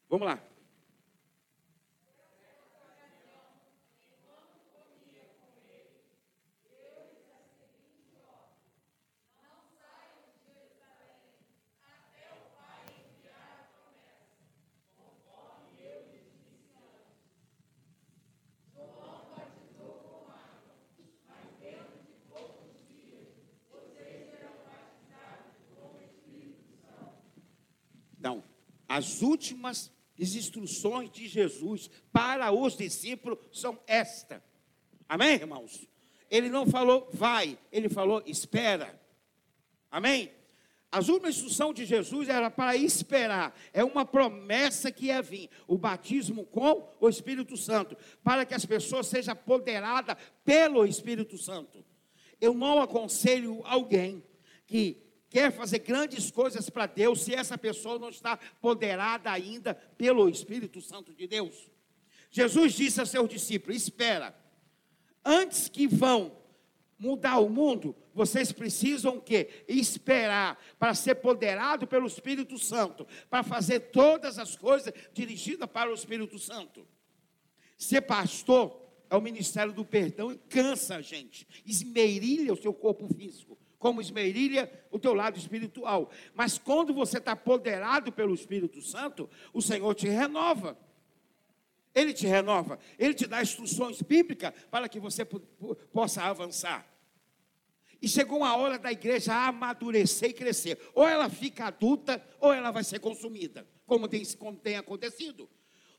Vamos 0.08 0.26
lá. 0.26 0.42
As 28.88 29.20
últimas 29.20 29.92
instruções 30.18 31.10
de 31.10 31.28
Jesus 31.28 31.90
para 32.10 32.50
os 32.50 32.76
discípulos 32.76 33.38
são 33.52 33.78
esta. 33.86 34.42
Amém, 35.08 35.34
irmãos? 35.34 35.86
Ele 36.30 36.48
não 36.48 36.66
falou 36.66 37.08
vai, 37.12 37.58
ele 37.70 37.88
falou 37.88 38.22
espera. 38.26 39.00
Amém? 39.90 40.32
As 40.90 41.08
últimas 41.08 41.36
instruções 41.36 41.74
de 41.74 41.84
Jesus 41.84 42.30
era 42.30 42.50
para 42.50 42.74
esperar, 42.74 43.54
é 43.74 43.84
uma 43.84 44.06
promessa 44.06 44.90
que 44.90 45.06
ia 45.06 45.20
vir, 45.20 45.50
o 45.66 45.76
batismo 45.76 46.46
com 46.46 46.90
o 46.98 47.08
Espírito 47.10 47.58
Santo, 47.58 47.94
para 48.24 48.46
que 48.46 48.54
as 48.54 48.64
pessoas 48.64 49.06
sejam 49.06 49.32
apoderadas 49.32 50.16
pelo 50.46 50.86
Espírito 50.86 51.36
Santo. 51.36 51.84
Eu 52.40 52.54
não 52.54 52.80
aconselho 52.80 53.60
alguém 53.66 54.22
que 54.66 55.07
quer 55.28 55.52
fazer 55.52 55.80
grandes 55.80 56.30
coisas 56.30 56.68
para 56.70 56.86
Deus 56.86 57.22
se 57.22 57.34
essa 57.34 57.56
pessoa 57.58 57.98
não 57.98 58.08
está 58.08 58.36
poderada 58.60 59.30
ainda 59.30 59.74
pelo 59.74 60.28
Espírito 60.28 60.80
Santo 60.80 61.12
de 61.14 61.26
Deus. 61.26 61.70
Jesus 62.30 62.74
disse 62.74 63.00
a 63.00 63.06
seus 63.06 63.28
discípulos: 63.28 63.76
Espera, 63.76 64.34
antes 65.24 65.68
que 65.68 65.86
vão 65.86 66.36
mudar 66.98 67.38
o 67.38 67.48
mundo, 67.48 67.94
Vocês 68.18 68.50
precisam 68.50 69.18
o 69.18 69.20
quê? 69.20 69.48
Esperar 69.68 70.60
para 70.76 70.92
ser 70.92 71.14
poderado 71.14 71.86
pelo 71.86 72.08
Espírito 72.08 72.58
Santo, 72.58 73.06
para 73.30 73.44
fazer 73.44 73.78
todas 73.92 74.40
as 74.40 74.56
coisas 74.56 74.92
dirigidas 75.14 75.70
para 75.70 75.88
o 75.88 75.94
Espírito 75.94 76.36
Santo. 76.36 76.84
Ser 77.76 78.00
pastor 78.00 78.76
é 79.08 79.16
o 79.16 79.20
ministério 79.20 79.72
do 79.72 79.84
perdão 79.84 80.32
e 80.32 80.36
cansa 80.36 80.96
a 80.96 81.00
gente, 81.00 81.46
esmerilha 81.64 82.52
o 82.52 82.60
seu 82.60 82.74
corpo 82.74 83.06
físico, 83.14 83.56
como 83.78 84.00
esmerilha 84.00 84.70
o 84.90 84.98
teu 84.98 85.14
lado 85.14 85.38
espiritual. 85.38 86.10
Mas 86.34 86.58
quando 86.58 86.92
você 86.92 87.18
está 87.18 87.36
poderado 87.36 88.12
pelo 88.12 88.34
Espírito 88.34 88.82
Santo, 88.82 89.28
o 89.52 89.62
Senhor 89.62 89.94
te 89.94 90.08
renova. 90.08 90.76
Ele 91.94 92.12
te 92.12 92.26
renova, 92.26 92.78
ele 92.98 93.14
te 93.14 93.26
dá 93.26 93.42
instruções 93.42 94.00
bíblicas 94.02 94.52
para 94.70 94.88
que 94.88 95.00
você 95.00 95.24
possa 95.92 96.22
avançar. 96.22 96.86
E 98.00 98.08
chegou 98.08 98.44
a 98.44 98.56
hora 98.56 98.78
da 98.78 98.92
igreja 98.92 99.34
amadurecer 99.34 100.30
e 100.30 100.32
crescer. 100.32 100.78
Ou 100.94 101.06
ela 101.06 101.28
fica 101.28 101.66
adulta, 101.66 102.24
ou 102.38 102.52
ela 102.52 102.70
vai 102.70 102.84
ser 102.84 103.00
consumida, 103.00 103.66
como 103.84 104.06
tem, 104.06 104.24
como 104.36 104.56
tem 104.56 104.76
acontecido. 104.76 105.48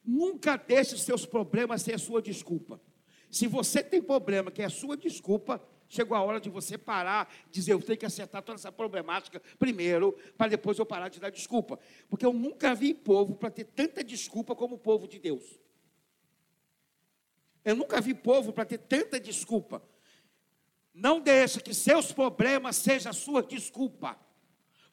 Nunca 0.05 0.55
deixe 0.55 0.95
os 0.95 1.01
seus 1.01 1.25
problemas 1.25 1.81
ser 1.81 1.95
a 1.95 1.99
sua 1.99 2.21
desculpa. 2.21 2.79
Se 3.29 3.47
você 3.47 3.83
tem 3.83 4.01
problema 4.01 4.49
que 4.49 4.61
é 4.61 4.69
sua 4.69 4.95
desculpa, 4.95 5.61
chegou 5.89 6.15
a 6.15 6.21
hora 6.21 6.39
de 6.39 6.49
você 6.49 6.78
parar, 6.78 7.34
dizer, 7.52 7.73
eu 7.73 7.82
tenho 7.82 7.97
que 7.97 8.06
acertar 8.06 8.43
toda 8.43 8.58
essa 8.58 8.71
problemática 8.71 9.41
primeiro, 9.58 10.15
para 10.38 10.47
depois 10.47 10.78
eu 10.78 10.86
parar 10.86 11.10
de 11.10 11.19
dar 11.19 11.32
desculpa. 11.32 11.80
Porque 12.08 12.25
eu 12.25 12.32
nunca 12.32 12.73
vi 12.75 12.93
povo 12.93 13.36
para 13.36 13.49
ter 13.49 13.65
tanta 13.65 14.04
desculpa 14.04 14.56
como 14.56 14.75
o 14.75 14.80
povo 14.80 15.08
de 15.08 15.19
Deus. 15.19 15.60
Eu 17.65 17.75
nunca 17.75 17.99
vi 17.99 18.13
povo 18.13 18.54
para 18.54 18.65
ter 18.65 18.78
tanta 18.78 19.19
desculpa. 19.19 19.84
Não 20.93 21.19
deixe 21.19 21.60
que 21.60 21.73
seus 21.73 22.12
problemas 22.12 22.75
sejam 22.78 23.10
a 23.10 23.13
sua 23.13 23.41
desculpa. 23.41 24.17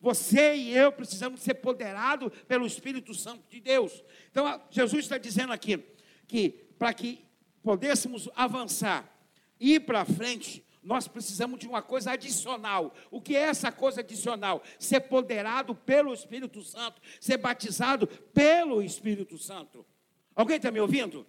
Você 0.01 0.55
e 0.55 0.77
eu 0.77 0.93
precisamos 0.93 1.41
ser 1.41 1.55
poderados 1.55 2.31
pelo 2.47 2.67
Espírito 2.67 3.15
Santo 3.15 3.49
de 3.49 3.61
Deus. 3.61 4.05
Então, 4.31 4.61
Jesus 4.71 5.05
está 5.05 5.19
dizendo 5.19 5.53
aqui 5.53 5.79
que 6.27 6.51
para 6.79 6.93
que 6.93 7.25
pudéssemos 7.63 8.29
avançar, 8.35 9.11
ir 9.59 9.81
para 9.81 10.05
frente, 10.05 10.66
nós 10.87 11.09
precisamos 11.09 11.59
de 11.59 11.67
uma 11.67 11.83
coisa 11.83 12.13
adicional. 12.13 12.95
O 13.11 13.21
que 13.21 13.37
é 13.37 13.41
essa 13.41 13.73
coisa 13.73 14.03
adicional? 14.03 14.63
Ser 14.79 15.01
poderado 15.01 15.75
pelo 15.75 16.15
Espírito 16.15 16.63
Santo, 16.63 17.03
ser 17.21 17.39
batizado 17.39 18.07
pelo 18.07 18.81
Espírito 18.81 19.37
Santo. 19.37 19.85
Alguém 20.33 20.59
está 20.59 20.71
me 20.71 20.79
ouvindo? 20.79 21.27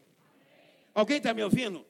Alguém 0.93 1.17
está 1.17 1.33
me 1.33 1.43
ouvindo? 1.43 1.83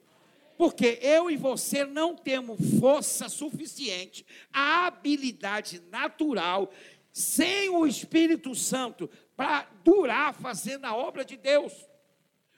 Porque 0.57 0.97
eu 1.01 1.29
e 1.29 1.35
você 1.35 1.83
não 1.83 2.15
temos 2.15 2.57
força 2.79 3.27
suficiente, 3.27 4.25
a 4.51 4.87
habilidade 4.87 5.81
natural, 5.91 6.71
sem 7.11 7.69
o 7.69 7.85
Espírito 7.85 8.55
Santo, 8.55 9.09
para 9.35 9.67
durar 9.83 10.33
fazendo 10.33 10.85
a 10.85 10.95
obra 10.95 11.25
de 11.25 11.35
Deus. 11.35 11.73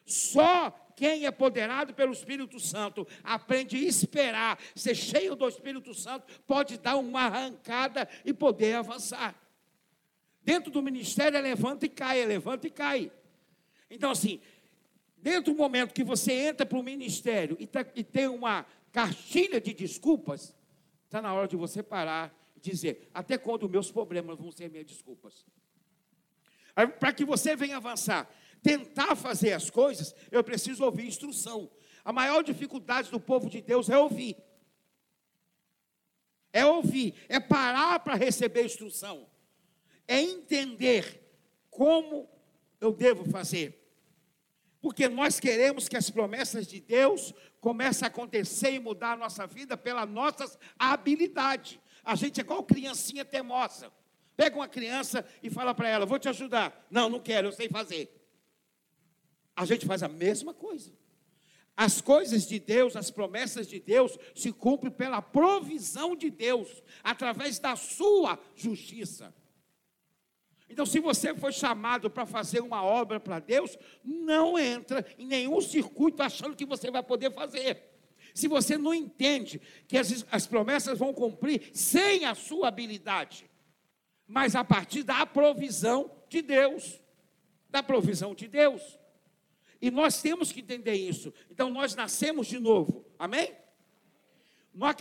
Só 0.06 0.70
quem 1.00 1.26
é 1.26 1.32
poderado 1.32 1.94
pelo 1.94 2.12
Espírito 2.12 2.60
Santo 2.60 3.08
aprende 3.24 3.78
a 3.78 3.80
esperar, 3.80 4.60
ser 4.76 4.94
cheio 4.94 5.34
do 5.34 5.48
Espírito 5.48 5.94
Santo, 5.94 6.28
pode 6.46 6.78
dar 6.78 6.98
uma 6.98 7.22
arrancada 7.22 8.06
e 8.26 8.34
poder 8.34 8.76
avançar. 8.76 9.34
Dentro 10.44 10.70
do 10.70 10.82
ministério 10.82 11.38
é 11.38 11.42
levanta 11.42 11.86
e 11.86 11.90
cai, 11.90 12.20
é 12.20 12.26
levanta 12.26 12.68
e 12.68 12.70
cai. 12.70 13.12
Então, 13.90 14.12
assim, 14.12 14.42
Dentro 15.22 15.52
do 15.52 15.58
momento 15.58 15.94
que 15.94 16.04
você 16.04 16.32
entra 16.32 16.66
para 16.66 16.80
o 16.80 16.84
ministério 16.84 17.58
e, 17.60 17.68
tá, 17.68 17.86
e 17.94 18.04
tem 18.04 18.28
uma 18.28 18.66
cartilha 18.92 19.60
de 19.60 19.74
desculpas, 19.74 20.56
está 21.06 21.22
na 21.22 21.34
hora 21.34 21.48
de 21.48 21.58
você 21.58 21.84
parar 21.84 22.34
e 22.56 22.60
dizer: 22.60 23.10
até 23.14 23.38
quando 23.38 23.68
meus 23.68 23.92
problemas 23.92 24.38
vão 24.38 24.50
ser 24.50 24.70
minhas 24.70 24.86
desculpas? 24.86 25.46
Para 27.00 27.12
que 27.12 27.26
você 27.26 27.54
venha 27.54 27.76
avançar, 27.76 28.34
tentar 28.62 29.16
fazer 29.16 29.54
as 29.54 29.70
coisas, 29.70 30.14
eu 30.32 30.44
preciso 30.44 30.84
ouvir 30.84 31.08
instrução. 31.08 31.70
A 32.04 32.12
maior 32.12 32.44
dificuldade 32.44 33.12
do 33.12 33.20
povo 33.20 33.50
de 33.50 33.62
Deus 33.62 33.90
é 33.90 33.98
ouvir. 33.98 34.38
É 36.52 36.66
ouvir, 36.66 37.14
é 37.28 37.40
parar 37.40 38.00
para 38.00 38.16
receber 38.16 38.66
instrução, 38.66 39.30
é 40.08 40.20
entender 40.20 41.24
como 41.70 42.28
eu 42.82 42.92
devo 42.92 43.30
fazer. 43.30 43.80
Porque 44.82 45.08
nós 45.08 45.40
queremos 45.40 45.88
que 45.88 45.98
as 45.98 46.10
promessas 46.10 46.66
de 46.66 46.80
Deus 46.80 47.34
comecem 47.60 48.06
a 48.06 48.08
acontecer 48.08 48.72
e 48.72 48.80
mudar 48.80 49.12
a 49.12 49.18
nossa 49.18 49.46
vida 49.46 49.78
pela 49.78 50.06
nossa 50.06 50.58
habilidade. 50.78 51.80
A 52.04 52.16
gente 52.16 52.40
é 52.40 52.44
igual 52.44 52.64
criancinha 52.64 53.26
teimosa. 53.26 53.92
Pega 54.36 54.56
uma 54.56 54.70
criança 54.70 55.26
e 55.44 55.50
fala 55.50 55.76
para 55.76 55.90
ela: 55.90 56.06
Vou 56.06 56.18
te 56.18 56.30
ajudar. 56.30 56.88
Não, 56.90 57.10
não 57.10 57.20
quero, 57.20 57.50
eu 57.50 57.52
sei 57.52 57.68
fazer. 57.68 58.19
A 59.60 59.66
gente 59.66 59.86
faz 59.86 60.02
a 60.02 60.08
mesma 60.08 60.54
coisa. 60.54 60.90
As 61.76 62.00
coisas 62.00 62.48
de 62.48 62.60
Deus, 62.62 62.96
as 62.96 63.12
promessas 63.12 63.68
de 63.68 63.78
Deus, 63.78 64.18
se 64.34 64.54
cumprem 64.54 64.90
pela 64.90 65.22
provisão 65.22 66.16
de 66.16 66.30
Deus, 66.30 66.82
através 67.04 67.60
da 67.60 67.76
sua 67.76 68.40
justiça. 68.56 69.36
Então, 70.70 70.86
se 70.86 71.02
você 71.02 71.36
foi 71.36 71.52
chamado 71.52 72.10
para 72.10 72.26
fazer 72.26 72.62
uma 72.62 72.82
obra 72.82 73.20
para 73.20 73.40
Deus, 73.40 73.78
não 74.02 74.58
entra 74.58 75.06
em 75.18 75.28
nenhum 75.28 75.60
circuito 75.60 76.24
achando 76.24 76.56
que 76.56 76.66
você 76.66 76.90
vai 76.90 77.04
poder 77.04 77.34
fazer. 77.34 77.84
Se 78.34 78.48
você 78.48 78.78
não 78.78 78.94
entende 78.94 79.60
que 79.90 79.98
as, 79.98 80.26
as 80.32 80.48
promessas 80.48 80.98
vão 80.98 81.14
cumprir 81.14 81.70
sem 81.74 82.24
a 82.24 82.34
sua 82.34 82.70
habilidade, 82.70 83.50
mas 84.26 84.56
a 84.56 84.64
partir 84.64 85.04
da 85.04 85.26
provisão 85.26 86.10
de 86.30 86.42
Deus, 86.42 87.02
da 87.70 87.84
provisão 87.84 88.34
de 88.34 88.48
Deus. 88.48 88.99
E 89.82 89.90
nós 89.90 90.22
temos 90.22 90.52
que 90.52 90.60
entender 90.60 90.94
isso. 90.94 91.34
Então, 91.50 91.70
nós 91.70 91.96
nascemos 91.96 92.48
de 92.48 92.60
novo. 92.60 93.06
Amém? 93.18 93.56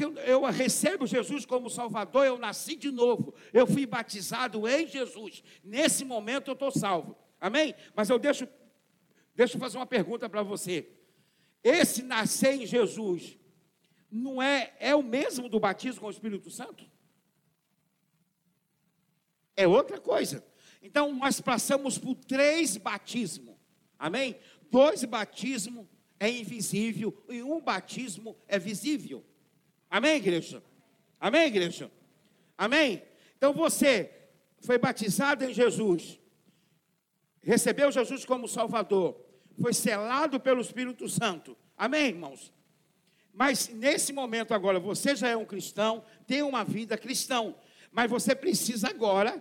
Eu, 0.01 0.15
eu 0.19 0.45
recebo 0.47 1.07
Jesus 1.07 1.45
como 1.45 1.71
Salvador, 1.71 2.27
eu 2.27 2.39
nasci 2.39 2.75
de 2.75 2.91
novo. 2.91 3.35
Eu 3.53 3.67
fui 3.67 3.87
batizado 3.87 4.67
em 4.67 4.87
Jesus. 4.87 5.43
Nesse 5.63 6.05
momento 6.05 6.49
eu 6.49 6.55
estou 6.55 6.71
salvo. 6.71 7.17
Amém? 7.41 7.75
Mas 7.95 8.11
eu 8.11 8.19
deixo, 8.19 8.49
deixa 9.35 9.57
eu 9.57 9.61
fazer 9.61 9.77
uma 9.77 9.87
pergunta 9.87 10.29
para 10.29 10.43
você. 10.43 10.89
Esse 11.63 12.03
nascer 12.03 12.55
em 12.55 12.67
Jesus 12.67 13.39
não 14.11 14.43
é, 14.43 14.75
é 14.81 14.95
o 14.97 15.03
mesmo 15.03 15.49
do 15.49 15.61
batismo 15.61 16.01
com 16.01 16.07
o 16.07 16.11
Espírito 16.11 16.51
Santo? 16.51 16.85
É 19.55 19.67
outra 19.69 20.01
coisa. 20.01 20.45
Então 20.83 21.15
nós 21.15 21.41
passamos 21.41 21.99
por 21.99 22.15
três 22.15 22.77
batismos. 22.77 23.57
Amém? 23.99 24.37
Dois 24.71 25.05
batismos 25.05 25.87
é 26.21 26.31
invisível 26.31 27.17
e 27.29 27.43
um 27.43 27.61
batismo 27.61 28.37
é 28.47 28.59
visível. 28.59 29.25
Amém, 29.91 30.17
igreja? 30.17 30.63
Amém, 31.21 31.47
igreja? 31.47 31.91
Amém? 32.57 33.03
Então 33.37 33.53
você 33.53 34.11
foi 34.61 34.79
batizado 34.79 35.45
em 35.45 35.55
Jesus, 35.55 36.19
recebeu 37.41 37.91
Jesus 37.91 38.25
como 38.25 38.49
Salvador, 38.49 39.17
foi 39.61 39.73
selado 39.73 40.39
pelo 40.41 40.61
Espírito 40.61 41.09
Santo. 41.09 41.57
Amém, 41.77 42.09
irmãos? 42.09 42.53
Mas 43.33 43.69
nesse 43.69 44.13
momento 44.13 44.53
agora, 44.53 44.81
você 44.81 45.15
já 45.15 45.29
é 45.29 45.37
um 45.37 45.45
cristão, 45.45 46.05
tem 46.27 46.43
uma 46.43 46.65
vida 46.65 46.99
cristã, 46.99 47.55
mas 47.93 48.11
você 48.11 48.35
precisa 48.35 48.89
agora 48.89 49.41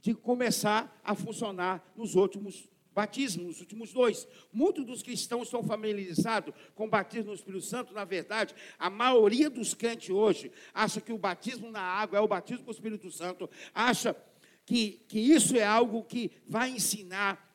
de 0.00 0.14
começar 0.14 1.00
a 1.02 1.14
funcionar 1.14 1.82
nos 1.96 2.14
últimos 2.14 2.68
batismo, 2.94 3.44
nos 3.44 3.60
últimos 3.60 3.92
dois. 3.92 4.26
Muitos 4.52 4.86
dos 4.86 5.02
cristãos 5.02 5.48
estão 5.48 5.62
familiarizados 5.62 6.54
com 6.74 6.86
o 6.86 6.90
batismo 6.90 7.28
no 7.28 7.34
Espírito 7.34 7.64
Santo. 7.64 7.92
Na 7.92 8.04
verdade, 8.04 8.54
a 8.78 8.88
maioria 8.88 9.50
dos 9.50 9.74
crentes 9.74 10.10
hoje 10.10 10.52
acha 10.72 11.00
que 11.00 11.12
o 11.12 11.18
batismo 11.18 11.70
na 11.70 11.82
água 11.82 12.18
é 12.18 12.20
o 12.20 12.28
batismo 12.28 12.64
com 12.64 12.70
o 12.70 12.74
Espírito 12.74 13.10
Santo, 13.10 13.50
acha 13.74 14.16
que, 14.64 15.02
que 15.08 15.18
isso 15.18 15.56
é 15.56 15.64
algo 15.64 16.04
que 16.04 16.30
vai 16.46 16.70
ensinar 16.70 17.54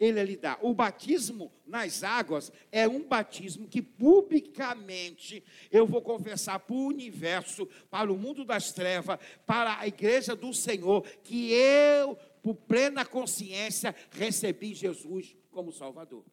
ele 0.00 0.18
a 0.18 0.24
lidar. 0.24 0.58
O 0.62 0.72
batismo 0.72 1.52
nas 1.66 2.02
águas 2.02 2.50
é 2.72 2.88
um 2.88 3.06
batismo 3.06 3.68
que 3.68 3.82
publicamente 3.82 5.44
eu 5.70 5.86
vou 5.86 6.00
confessar 6.00 6.58
para 6.58 6.74
o 6.74 6.86
universo, 6.86 7.68
para 7.90 8.10
o 8.10 8.16
mundo 8.16 8.42
das 8.42 8.72
trevas, 8.72 9.18
para 9.46 9.78
a 9.78 9.86
igreja 9.86 10.34
do 10.34 10.54
Senhor, 10.54 11.02
que 11.22 11.52
eu 11.52 12.18
por 12.42 12.54
plena 12.54 13.04
consciência, 13.04 13.94
recebi 14.10 14.74
Jesus 14.74 15.36
como 15.50 15.72
Salvador. 15.72 16.24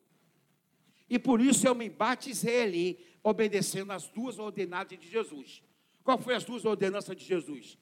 E 1.10 1.18
por 1.18 1.40
isso 1.40 1.68
eu 1.68 1.74
me 1.74 1.90
batizei 1.90 2.62
ali, 2.62 3.06
obedecendo 3.24 3.92
as 3.92 4.08
duas 4.10 4.40
ordenanças 4.40 5.00
de 5.00 5.10
Jesus. 5.10 5.64
Qual 6.04 6.18
foi 6.18 6.36
as 6.36 6.44
duas 6.44 6.66
ordenanças 6.66 7.16
de 7.16 7.26
Jesus? 7.26 7.78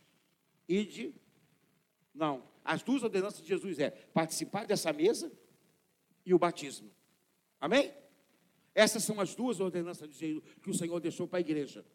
Ide. 0.67 1.13
Não, 2.13 2.43
as 2.63 2.81
duas 2.81 3.03
ordenanças 3.03 3.41
de 3.41 3.47
Jesus 3.47 3.79
é 3.79 3.89
participar 3.89 4.65
dessa 4.65 4.91
mesa 4.93 5.31
e 6.25 6.33
o 6.33 6.39
batismo. 6.39 6.89
Amém? 7.59 7.93
Essas 8.73 9.03
são 9.03 9.19
as 9.19 9.35
duas 9.35 9.59
ordenanças 9.59 10.09
de 10.09 10.17
Jesus 10.17 10.43
que 10.61 10.69
o 10.69 10.73
Senhor 10.73 10.99
deixou 10.99 11.27
para 11.27 11.39
a 11.39 11.41
igreja. 11.41 11.85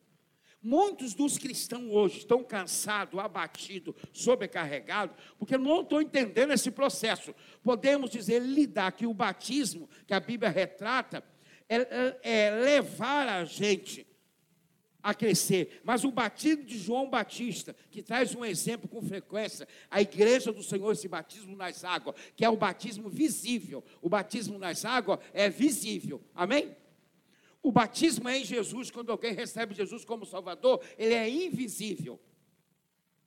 Muitos 0.63 1.15
dos 1.15 1.39
cristãos 1.39 1.91
hoje 1.91 2.19
estão 2.19 2.45
cansados, 2.45 3.19
abatidos, 3.19 3.95
sobrecarregados, 4.13 5.17
porque 5.39 5.57
não 5.57 5.81
estão 5.81 6.03
entendendo 6.03 6.53
esse 6.53 6.71
processo. 6.71 7.35
Podemos 7.63 8.11
dizer, 8.11 8.43
lidar 8.43 8.93
que 8.93 9.07
o 9.07 9.15
batismo 9.15 9.89
que 10.07 10.13
a 10.13 10.21
Bíblia 10.21 10.51
retrata 10.51 11.25
é, 11.67 11.77
é, 11.77 12.21
é 12.23 12.51
levar 12.51 13.27
a 13.27 13.45
gente 13.45 14.07
a 15.03 15.15
crescer. 15.15 15.81
Mas 15.83 16.05
o 16.05 16.11
batismo 16.11 16.65
de 16.65 16.79
João 16.79 17.09
Batista, 17.09 17.75
que 17.91 18.03
traz 18.03 18.35
um 18.35 18.45
exemplo 18.45 18.89
com 18.89 19.01
frequência, 19.01 19.67
a 19.91 20.03
igreja 20.03 20.53
do 20.53 20.63
Senhor, 20.63 20.93
esse 20.93 21.09
batismo 21.09 21.57
nas 21.57 21.85
águas, 21.85 22.17
que 22.37 22.45
é 22.45 22.51
o 22.51 22.57
batismo 22.57 23.09
visível. 23.09 23.83
O 24.03 24.09
batismo 24.09 24.59
nas 24.59 24.85
águas 24.85 25.21
é 25.33 25.49
visível. 25.49 26.23
Amém? 26.35 26.77
O 27.63 27.71
batismo 27.71 28.29
é 28.29 28.39
em 28.39 28.45
Jesus, 28.45 28.91
quando 28.91 29.13
alguém 29.13 29.35
recebe 29.35 29.75
Jesus 29.75 30.05
como 30.05 30.25
Salvador, 30.25 30.83
ele 30.97 31.15
é 31.15 31.29
invisível. 31.29 32.19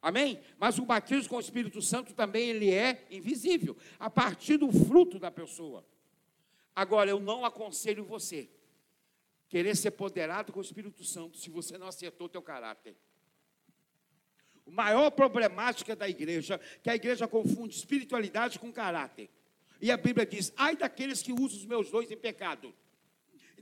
Amém? 0.01 0.41
Mas 0.57 0.77
o 0.79 0.85
batismo 0.85 1.29
com 1.29 1.37
o 1.37 1.39
Espírito 1.39 1.81
Santo 1.81 2.13
também 2.13 2.49
ele 2.49 2.71
é 2.71 3.05
invisível, 3.09 3.77
a 3.99 4.09
partir 4.09 4.57
do 4.57 4.71
fruto 4.71 5.17
da 5.17 5.31
pessoa. 5.31 5.85
Agora, 6.75 7.09
eu 7.09 7.19
não 7.19 7.45
aconselho 7.45 8.03
você 8.03 8.49
querer 9.47 9.75
ser 9.75 9.91
poderado 9.91 10.51
com 10.51 10.59
o 10.59 10.63
Espírito 10.63 11.05
Santo 11.05 11.37
se 11.37 11.49
você 11.49 11.77
não 11.77 11.87
acertou 11.87 12.25
o 12.25 12.29
teu 12.29 12.41
caráter. 12.41 12.95
O 14.65 14.71
maior 14.71 15.11
problemática 15.11 15.95
da 15.95 16.09
igreja, 16.09 16.59
que 16.81 16.89
a 16.89 16.95
igreja 16.95 17.27
confunde 17.27 17.75
espiritualidade 17.75 18.57
com 18.57 18.73
caráter. 18.73 19.29
E 19.79 19.91
a 19.91 19.97
Bíblia 19.97 20.25
diz: 20.25 20.51
ai 20.57 20.75
daqueles 20.75 21.21
que 21.21 21.31
usam 21.31 21.59
os 21.59 21.65
meus 21.65 21.91
dois 21.91 22.09
em 22.09 22.17
pecado. 22.17 22.73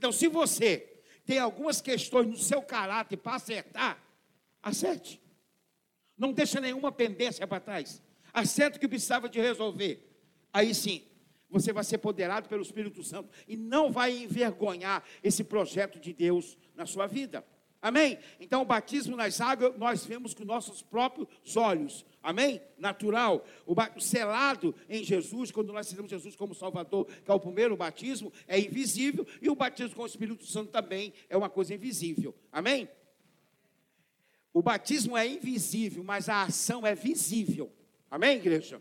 Então, 0.02 0.10
se 0.10 0.26
você 0.26 1.00
tem 1.24 1.38
algumas 1.38 1.80
questões 1.80 2.26
no 2.26 2.36
seu 2.36 2.60
caráter 2.60 3.16
para 3.18 3.36
acertar, 3.36 4.02
acerte. 4.60 5.22
Não 6.18 6.32
deixa 6.32 6.60
nenhuma 6.60 6.90
pendência 6.90 7.46
para 7.46 7.60
trás. 7.60 8.02
Acerte 8.32 8.78
o 8.78 8.80
que 8.80 8.88
precisava 8.88 9.28
de 9.28 9.40
resolver. 9.40 10.04
Aí 10.52 10.74
sim, 10.74 11.04
você 11.48 11.72
vai 11.72 11.84
ser 11.84 11.98
poderado 11.98 12.48
pelo 12.48 12.62
Espírito 12.62 13.04
Santo 13.04 13.30
e 13.46 13.56
não 13.56 13.92
vai 13.92 14.24
envergonhar 14.24 15.04
esse 15.22 15.44
projeto 15.44 16.00
de 16.00 16.12
Deus 16.12 16.58
na 16.74 16.84
sua 16.84 17.06
vida. 17.06 17.46
Amém? 17.82 18.16
Então, 18.38 18.62
o 18.62 18.64
batismo 18.64 19.16
nas 19.16 19.40
águas 19.40 19.76
nós 19.76 20.06
vemos 20.06 20.32
com 20.32 20.44
nossos 20.44 20.80
próprios 20.80 21.26
olhos. 21.56 22.06
Amém? 22.22 22.62
Natural. 22.78 23.44
O 23.66 23.74
selado 24.00 24.72
em 24.88 25.02
Jesus, 25.02 25.50
quando 25.50 25.72
nós 25.72 25.90
temos 25.90 26.08
Jesus 26.08 26.36
como 26.36 26.54
Salvador, 26.54 27.06
que 27.06 27.28
é 27.28 27.34
o 27.34 27.40
primeiro 27.40 27.76
batismo, 27.76 28.32
é 28.46 28.56
invisível. 28.60 29.26
E 29.40 29.50
o 29.50 29.56
batismo 29.56 29.96
com 29.96 30.02
o 30.04 30.06
Espírito 30.06 30.46
Santo 30.46 30.70
também 30.70 31.12
é 31.28 31.36
uma 31.36 31.50
coisa 31.50 31.74
invisível. 31.74 32.32
Amém? 32.52 32.88
O 34.54 34.62
batismo 34.62 35.16
é 35.16 35.26
invisível, 35.26 36.04
mas 36.04 36.28
a 36.28 36.42
ação 36.42 36.86
é 36.86 36.94
visível. 36.94 37.72
Amém, 38.08 38.36
igreja? 38.36 38.80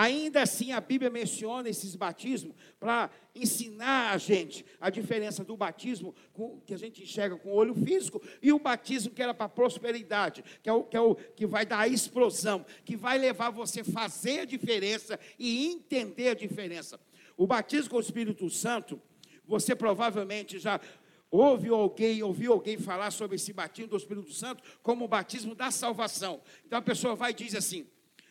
Ainda 0.00 0.42
assim, 0.42 0.70
a 0.70 0.80
Bíblia 0.80 1.10
menciona 1.10 1.68
esses 1.68 1.96
batismos 1.96 2.54
para 2.78 3.10
ensinar 3.34 4.12
a 4.12 4.16
gente 4.16 4.64
a 4.80 4.90
diferença 4.90 5.44
do 5.44 5.56
batismo 5.56 6.14
com, 6.32 6.60
que 6.60 6.72
a 6.72 6.76
gente 6.76 7.02
enxerga 7.02 7.36
com 7.36 7.48
o 7.48 7.54
olho 7.56 7.74
físico 7.74 8.22
e 8.40 8.52
o 8.52 8.60
batismo 8.60 9.10
que 9.10 9.20
era 9.20 9.34
para 9.34 9.48
prosperidade, 9.48 10.44
que 10.62 10.70
é, 10.70 10.72
o, 10.72 10.84
que 10.84 10.96
é 10.96 11.00
o 11.00 11.16
que 11.16 11.44
vai 11.48 11.66
dar 11.66 11.80
a 11.80 11.88
explosão, 11.88 12.64
que 12.84 12.96
vai 12.96 13.18
levar 13.18 13.50
você 13.50 13.80
a 13.80 13.84
fazer 13.84 14.38
a 14.38 14.44
diferença 14.44 15.18
e 15.36 15.66
entender 15.66 16.28
a 16.28 16.34
diferença. 16.34 17.00
O 17.36 17.44
batismo 17.44 17.90
com 17.90 17.96
o 17.96 18.00
Espírito 18.00 18.48
Santo, 18.48 19.02
você 19.44 19.74
provavelmente 19.74 20.60
já 20.60 20.80
ouve 21.28 21.70
alguém, 21.70 22.22
ouviu 22.22 22.52
alguém 22.52 22.78
falar 22.78 23.10
sobre 23.10 23.34
esse 23.34 23.52
batismo 23.52 23.90
do 23.90 23.96
Espírito 23.96 24.32
Santo 24.32 24.62
como 24.80 25.06
o 25.06 25.08
batismo 25.08 25.56
da 25.56 25.72
salvação. 25.72 26.40
Então 26.64 26.78
a 26.78 26.82
pessoa 26.82 27.16
vai 27.16 27.32
e 27.32 27.34
diz 27.34 27.56
assim: 27.56 27.84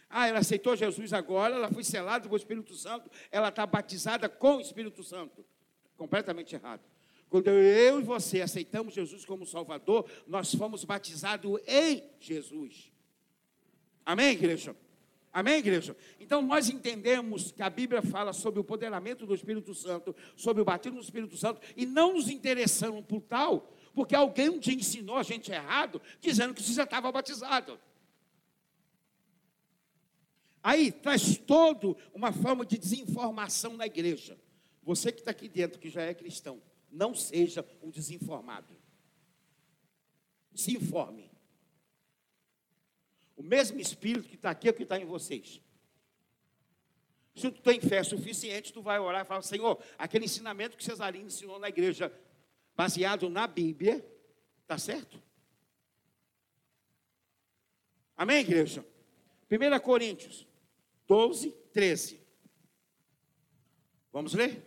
ah, 0.09 0.27
ela 0.27 0.39
aceitou 0.39 0.75
Jesus 0.75 1.11
agora, 1.11 1.55
ela 1.55 1.69
foi 1.69 1.83
selada 1.83 2.27
com 2.27 2.33
o 2.33 2.37
Espírito 2.37 2.73
Santo, 2.73 3.09
ela 3.31 3.49
está 3.49 3.65
batizada 3.65 4.29
com 4.29 4.57
o 4.57 4.61
Espírito 4.61 5.03
Santo. 5.03 5.45
Completamente 5.97 6.55
errado. 6.55 6.81
Quando 7.29 7.49
eu 7.49 7.99
e 7.99 8.03
você 8.03 8.41
aceitamos 8.41 8.93
Jesus 8.93 9.25
como 9.25 9.45
Salvador, 9.45 10.09
nós 10.25 10.53
fomos 10.55 10.85
batizados 10.85 11.59
em 11.67 12.03
Jesus. 12.19 12.91
Amém, 14.05 14.31
igreja? 14.31 14.75
Amém, 15.33 15.55
igreja? 15.57 15.95
Então 16.19 16.41
nós 16.41 16.69
entendemos 16.69 17.51
que 17.51 17.61
a 17.61 17.69
Bíblia 17.69 18.01
fala 18.01 18.31
sobre 18.31 18.61
o 18.61 18.63
poderamento 18.63 19.25
do 19.25 19.35
Espírito 19.35 19.73
Santo, 19.75 20.15
sobre 20.37 20.61
o 20.61 20.65
batismo 20.65 20.99
do 20.99 21.03
Espírito 21.03 21.35
Santo, 21.35 21.61
e 21.75 21.85
não 21.85 22.13
nos 22.13 22.29
interessamos 22.29 23.03
por 23.05 23.21
tal, 23.21 23.73
porque 23.93 24.15
alguém 24.15 24.57
te 24.57 24.73
ensinou 24.73 25.17
a 25.17 25.23
gente 25.23 25.51
errado, 25.51 26.01
dizendo 26.21 26.53
que 26.53 26.63
você 26.63 26.73
já 26.73 26.83
estava 26.83 27.11
batizado. 27.11 27.77
Aí 30.67 30.91
traz 30.91 31.37
todo 31.37 31.95
uma 32.13 32.33
forma 32.33 32.65
de 32.65 32.77
desinformação 32.77 33.77
na 33.77 33.85
igreja. 33.85 34.37
Você 34.83 35.13
que 35.13 35.19
está 35.19 35.31
aqui 35.31 35.47
dentro, 35.47 35.79
que 35.79 35.89
já 35.89 36.01
é 36.01 36.13
cristão, 36.13 36.61
não 36.91 37.15
seja 37.15 37.65
um 37.81 37.89
desinformado. 37.89 38.75
Se 40.53 40.75
informe. 40.75 41.31
O 43.37 43.41
mesmo 43.41 43.79
Espírito 43.79 44.27
que 44.27 44.35
está 44.35 44.49
aqui 44.49 44.67
é 44.67 44.71
o 44.71 44.73
que 44.73 44.83
está 44.83 44.99
em 44.99 45.05
vocês. 45.05 45.61
Se 47.33 47.49
tu 47.49 47.61
tem 47.61 47.79
fé 47.79 48.03
suficiente, 48.03 48.73
tu 48.73 48.81
vai 48.81 48.99
orar 48.99 49.21
e 49.21 49.25
falar, 49.25 49.43
Senhor, 49.43 49.81
aquele 49.97 50.25
ensinamento 50.25 50.75
que 50.75 50.83
Cesarino 50.83 51.27
ensinou 51.27 51.59
na 51.59 51.69
igreja, 51.69 52.11
baseado 52.75 53.29
na 53.29 53.47
Bíblia, 53.47 54.05
está 54.63 54.77
certo? 54.77 55.23
Amém, 58.17 58.39
igreja? 58.39 58.85
1 59.49 59.79
Coríntios 59.79 60.46
12, 61.07 61.51
13. 61.73 62.19
Vamos 64.11 64.33
ler? 64.33 64.61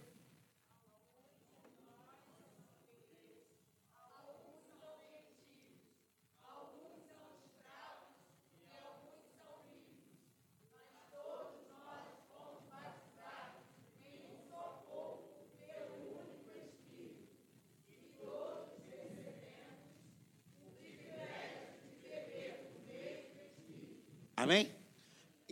Amém? 24.36 24.74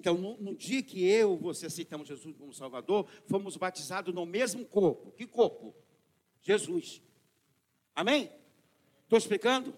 Então, 0.08 0.16
no, 0.16 0.38
no, 0.38 0.56
dia 0.56 0.82
que 0.82 1.06
eu 1.06 1.36
você 1.36 1.66
aceitamos 1.66 2.08
Jesus 2.08 2.34
como 2.34 2.54
Salvador, 2.54 3.06
fomos 3.26 3.58
batizados 3.58 4.14
no 4.14 4.24
mesmo 4.24 4.64
corpo. 4.64 5.12
Que 5.12 5.26
corpo? 5.26 5.74
Jesus. 6.40 7.02
Amém? 7.94 8.32
Estou 9.02 9.18
explicando? 9.18 9.76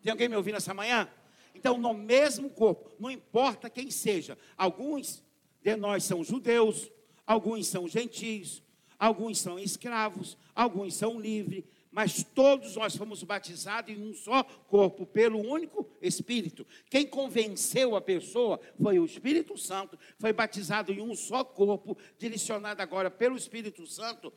Tem 0.00 0.12
alguém 0.12 0.28
me 0.28 0.36
ouvindo 0.36 0.58
essa 0.58 0.72
manhã? 0.72 1.10
Então, 1.56 1.76
no 1.76 1.92
mesmo 1.92 2.48
corpo, 2.50 2.92
não 3.00 3.10
importa 3.10 3.68
quem 3.68 3.90
seja, 3.90 4.38
alguns 4.56 5.24
de 5.60 5.74
nós 5.74 6.04
são 6.04 6.22
judeus, 6.22 6.88
alguns 7.26 7.66
são 7.66 7.88
gentios, 7.88 8.62
alguns 8.96 9.40
são 9.40 9.58
escravos, 9.58 10.38
alguns 10.54 10.94
são 10.94 11.18
livres, 11.18 11.64
mas 11.90 12.22
todos 12.22 12.76
nós 12.76 12.96
fomos 12.96 13.22
batizados 13.22 13.90
em 13.90 14.02
um 14.02 14.12
só 14.12 14.42
corpo, 14.42 15.06
pelo 15.06 15.38
único 15.38 15.88
Espírito. 16.02 16.66
Quem 16.90 17.06
convenceu 17.06 17.96
a 17.96 18.00
pessoa 18.00 18.60
foi 18.80 18.98
o 18.98 19.04
Espírito 19.04 19.56
Santo, 19.56 19.98
foi 20.18 20.32
batizado 20.32 20.92
em 20.92 21.00
um 21.00 21.14
só 21.14 21.42
corpo, 21.42 21.96
direcionado 22.18 22.82
agora 22.82 23.10
pelo 23.10 23.36
Espírito 23.36 23.86
Santo. 23.86 24.32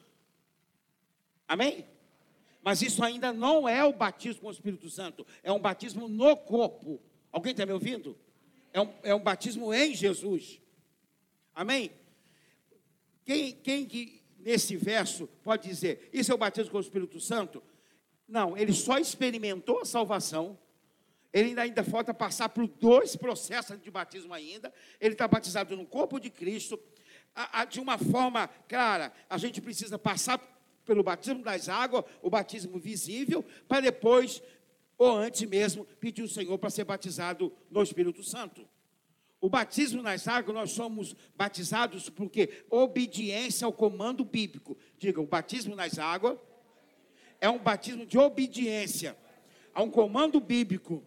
Amém? 1.47 1.85
Mas 2.63 2.81
isso 2.81 3.03
ainda 3.03 3.33
não 3.33 3.67
é 3.67 3.83
o 3.83 3.91
batismo 3.91 4.43
com 4.43 4.47
o 4.47 4.51
Espírito 4.51 4.89
Santo, 4.89 5.25
é 5.43 5.51
um 5.51 5.59
batismo 5.59 6.07
no 6.07 6.37
corpo. 6.37 7.01
Alguém 7.31 7.51
está 7.51 7.65
me 7.65 7.73
ouvindo? 7.73 8.17
É 8.71 8.79
um, 8.81 8.93
é 9.03 9.15
um 9.15 9.19
batismo 9.21 9.73
em 9.73 9.93
Jesus. 9.93 10.61
Amém? 11.53 11.91
Quem, 13.25 13.51
quem 13.53 13.85
que 13.85 14.20
nesse 14.43 14.75
verso 14.75 15.27
pode 15.43 15.67
dizer: 15.67 16.09
Isso 16.11 16.31
é 16.31 16.35
o 16.35 16.37
batismo 16.37 16.71
com 16.71 16.77
o 16.77 16.81
Espírito 16.81 17.19
Santo? 17.19 17.61
Não, 18.27 18.57
ele 18.57 18.73
só 18.73 18.97
experimentou 18.97 19.81
a 19.81 19.85
salvação. 19.85 20.57
Ele 21.33 21.49
ainda, 21.49 21.61
ainda 21.61 21.83
falta 21.83 22.13
passar 22.13 22.49
por 22.49 22.67
dois 22.67 23.15
processos 23.15 23.81
de 23.81 23.89
batismo 23.89 24.33
ainda. 24.33 24.73
Ele 24.99 25.13
está 25.13 25.27
batizado 25.27 25.75
no 25.75 25.85
corpo 25.85 26.19
de 26.19 26.29
Cristo. 26.29 26.79
A, 27.33 27.61
a, 27.61 27.65
de 27.65 27.79
uma 27.79 27.97
forma 27.97 28.47
clara, 28.67 29.13
a 29.29 29.37
gente 29.37 29.61
precisa 29.61 29.97
passar 29.97 30.39
pelo 30.85 31.03
batismo 31.03 31.43
das 31.43 31.69
águas, 31.69 32.03
o 32.21 32.29
batismo 32.29 32.77
visível, 32.79 33.45
para 33.67 33.81
depois, 33.81 34.41
ou 34.97 35.15
antes 35.15 35.41
mesmo, 35.43 35.85
pedir 35.99 36.23
o 36.23 36.27
Senhor 36.27 36.57
para 36.57 36.69
ser 36.69 36.83
batizado 36.83 37.53
no 37.69 37.81
Espírito 37.81 38.23
Santo. 38.23 38.67
O 39.41 39.49
batismo 39.49 40.03
nas 40.03 40.27
águas, 40.27 40.55
nós 40.55 40.71
somos 40.71 41.15
batizados 41.35 42.09
porque 42.11 42.63
obediência 42.69 43.65
ao 43.65 43.73
comando 43.73 44.23
bíblico. 44.23 44.77
Diga, 44.99 45.19
o 45.19 45.25
batismo 45.25 45.75
nas 45.75 45.97
águas 45.97 46.37
é 47.39 47.49
um 47.49 47.57
batismo 47.57 48.05
de 48.05 48.19
obediência 48.19 49.17
a 49.73 49.81
um 49.81 49.89
comando 49.89 50.39
bíblico 50.39 51.03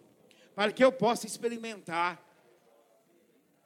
para 0.52 0.72
que 0.72 0.82
eu 0.82 0.90
possa 0.90 1.26
experimentar 1.26 2.20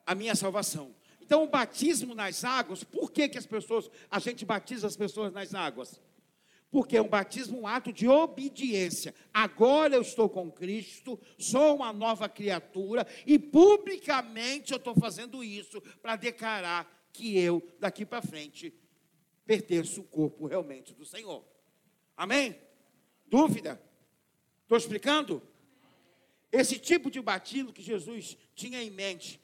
a 0.06 0.14
minha 0.14 0.34
salvação. 0.34 0.94
Então, 1.20 1.44
o 1.44 1.48
batismo 1.48 2.14
nas 2.14 2.44
águas, 2.44 2.84
por 2.84 3.10
que, 3.10 3.28
que 3.28 3.38
as 3.38 3.46
pessoas, 3.46 3.90
a 4.10 4.18
gente 4.18 4.44
batiza 4.44 4.86
as 4.86 4.96
pessoas 4.96 5.32
nas 5.32 5.54
águas? 5.54 6.00
Porque 6.70 6.96
é 6.96 7.02
um 7.02 7.08
batismo, 7.08 7.60
um 7.60 7.66
ato 7.66 7.92
de 7.92 8.06
obediência. 8.06 9.14
Agora 9.32 9.94
eu 9.94 10.02
estou 10.02 10.28
com 10.28 10.50
Cristo, 10.50 11.18
sou 11.38 11.76
uma 11.76 11.92
nova 11.92 12.28
criatura 12.28 13.06
e 13.26 13.38
publicamente 13.38 14.72
eu 14.72 14.76
estou 14.78 14.94
fazendo 14.94 15.42
isso 15.42 15.80
para 16.02 16.16
declarar 16.16 17.08
que 17.12 17.38
eu, 17.38 17.66
daqui 17.80 18.04
para 18.04 18.20
frente, 18.20 18.72
pertenço 19.46 20.00
ao 20.00 20.06
corpo 20.06 20.46
realmente 20.46 20.92
do 20.92 21.06
Senhor. 21.06 21.42
Amém? 22.14 22.60
Dúvida? 23.26 23.80
Estou 24.62 24.76
explicando? 24.76 25.42
Esse 26.52 26.78
tipo 26.78 27.10
de 27.10 27.20
batismo 27.20 27.72
que 27.72 27.82
Jesus 27.82 28.36
tinha 28.54 28.82
em 28.82 28.90
mente. 28.90 29.40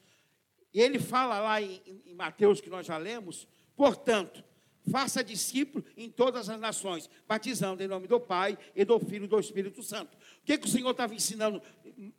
E 0.73 0.79
ele 0.79 0.99
fala 0.99 1.39
lá 1.39 1.61
em, 1.61 1.81
em 2.05 2.13
Mateus, 2.13 2.61
que 2.61 2.69
nós 2.69 2.85
já 2.85 2.97
lemos, 2.97 3.47
portanto, 3.75 4.43
faça 4.89 5.23
discípulo 5.23 5.83
em 5.97 6.09
todas 6.09 6.49
as 6.49 6.59
nações, 6.59 7.09
batizando 7.27 7.81
em 7.81 7.87
nome 7.87 8.07
do 8.07 8.19
Pai 8.19 8.57
e 8.75 8.85
do 8.85 8.99
Filho 8.99 9.25
e 9.25 9.27
do 9.27 9.39
Espírito 9.39 9.81
Santo. 9.83 10.15
O 10.15 10.45
que, 10.45 10.57
que 10.57 10.67
o 10.67 10.69
Senhor 10.69 10.91
estava 10.91 11.13
ensinando? 11.13 11.61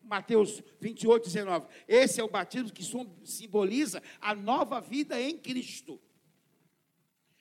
Mateus 0.02 0.62
28, 0.80 1.24
19. 1.24 1.66
Esse 1.86 2.20
é 2.20 2.24
o 2.24 2.28
batismo 2.28 2.72
que 2.72 2.82
simboliza 3.24 4.02
a 4.20 4.34
nova 4.34 4.80
vida 4.80 5.20
em 5.20 5.36
Cristo. 5.36 6.00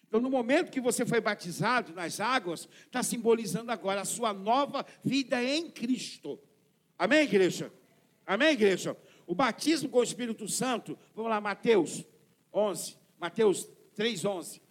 Então, 0.07 0.21
no 0.21 0.29
momento 0.29 0.71
que 0.71 0.79
você 0.79 1.05
foi 1.05 1.19
batizado 1.19 1.93
nas 1.93 2.19
águas, 2.19 2.69
está 2.85 3.01
simbolizando 3.03 3.71
agora 3.71 4.01
a 4.01 4.05
sua 4.05 4.33
nova 4.33 4.85
vida 5.03 5.43
em 5.43 5.69
Cristo. 5.69 6.39
Amém, 6.97 7.23
igreja? 7.23 7.71
Amém, 8.25 8.49
igreja? 8.49 8.95
O 9.27 9.35
batismo 9.35 9.89
com 9.89 9.99
o 9.99 10.03
Espírito 10.03 10.47
Santo, 10.47 10.97
vamos 11.13 11.31
lá, 11.31 11.41
Mateus 11.41 12.05
11, 12.53 12.95
Mateus 13.19 13.67
3, 13.95 14.23
11. 14.23 14.64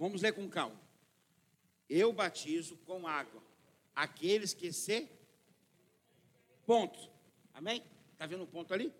Vamos 0.00 0.22
ler 0.22 0.32
com 0.32 0.48
calma. 0.48 0.80
Eu 1.86 2.10
batizo 2.10 2.74
com 2.86 3.06
água 3.06 3.42
aqueles 3.94 4.54
que 4.54 4.72
se. 4.72 5.06
Ponto. 6.64 6.98
Amém? 7.52 7.84
Está 8.14 8.26
vendo 8.26 8.44
um 8.44 8.46
ponto 8.46 8.72
ali? 8.72 8.90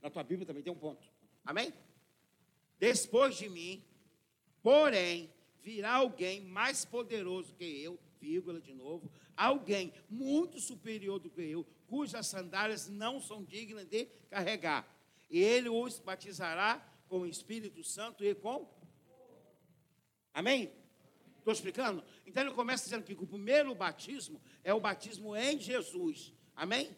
Na 0.00 0.10
tua 0.10 0.24
Bíblia 0.24 0.44
também 0.44 0.64
tem 0.64 0.72
um 0.72 0.76
ponto. 0.76 1.06
Amém? 1.44 1.72
Depois 2.76 3.36
de 3.36 3.48
mim, 3.48 3.84
porém, 4.60 5.32
virá 5.62 5.94
alguém 5.94 6.40
mais 6.40 6.84
poderoso 6.84 7.54
que 7.54 7.80
eu, 7.80 7.96
vírgula 8.20 8.60
de 8.60 8.74
novo, 8.74 9.08
alguém 9.36 9.92
muito 10.10 10.58
superior 10.58 11.20
do 11.20 11.30
que 11.30 11.42
eu, 11.42 11.64
cujas 11.86 12.26
sandálias 12.26 12.88
não 12.88 13.20
são 13.20 13.44
dignas 13.44 13.86
de 13.86 14.06
carregar. 14.28 14.92
E 15.30 15.38
ele 15.38 15.68
os 15.68 16.00
batizará 16.00 16.84
com 17.08 17.20
o 17.20 17.26
Espírito 17.26 17.84
Santo 17.84 18.24
e 18.24 18.34
com 18.34 18.68
Amém? 20.32 20.72
Estou 21.38 21.52
explicando? 21.52 22.04
Então 22.24 22.42
ele 22.42 22.54
começa 22.54 22.84
dizendo 22.84 23.04
que 23.04 23.14
o 23.14 23.26
primeiro 23.26 23.74
batismo 23.74 24.40
é 24.62 24.72
o 24.72 24.80
batismo 24.80 25.34
em 25.36 25.58
Jesus. 25.58 26.32
Amém? 26.54 26.96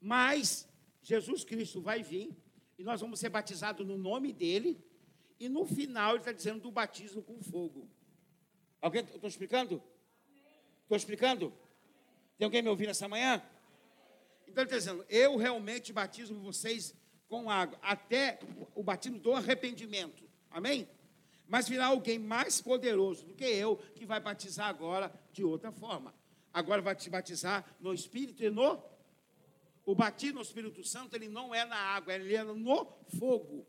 Mas 0.00 0.66
Jesus 1.02 1.44
Cristo 1.44 1.80
vai 1.80 2.02
vir 2.02 2.34
e 2.78 2.82
nós 2.82 3.00
vamos 3.00 3.20
ser 3.20 3.28
batizados 3.28 3.86
no 3.86 3.98
nome 3.98 4.32
dele. 4.32 4.82
E 5.38 5.48
no 5.48 5.66
final 5.66 6.12
ele 6.12 6.18
está 6.20 6.32
dizendo 6.32 6.60
do 6.60 6.70
batismo 6.70 7.22
com 7.22 7.42
fogo. 7.42 7.88
Alguém? 8.80 9.02
Estou 9.04 9.28
explicando? 9.28 9.82
Estou 10.82 10.96
explicando? 10.96 11.52
Tem 12.38 12.46
alguém 12.46 12.62
me 12.62 12.68
ouvindo 12.68 12.90
essa 12.90 13.08
manhã? 13.08 13.42
Então 14.46 14.64
ele 14.64 14.74
está 14.74 14.76
dizendo: 14.76 15.04
eu 15.08 15.36
realmente 15.36 15.92
batizo 15.92 16.34
vocês 16.40 16.94
com 17.28 17.50
água, 17.50 17.78
até 17.82 18.40
o 18.74 18.82
batismo 18.82 19.18
do 19.18 19.32
arrependimento. 19.32 20.24
Amém? 20.50 20.88
Mas 21.50 21.68
virá 21.68 21.86
alguém 21.86 22.16
mais 22.16 22.60
poderoso 22.60 23.26
do 23.26 23.34
que 23.34 23.44
eu, 23.44 23.76
que 23.96 24.06
vai 24.06 24.20
batizar 24.20 24.68
agora 24.68 25.12
de 25.32 25.42
outra 25.42 25.72
forma. 25.72 26.14
Agora 26.54 26.80
vai 26.80 26.94
te 26.94 27.10
batizar 27.10 27.66
no 27.80 27.92
Espírito 27.92 28.44
e 28.44 28.48
no. 28.48 28.80
O 29.84 29.92
batismo 29.92 30.36
no 30.36 30.42
Espírito 30.42 30.84
Santo, 30.84 31.16
ele 31.16 31.28
não 31.28 31.52
é 31.52 31.64
na 31.64 31.74
água, 31.74 32.14
ele 32.14 32.36
é 32.36 32.44
no 32.44 32.86
fogo. 33.18 33.66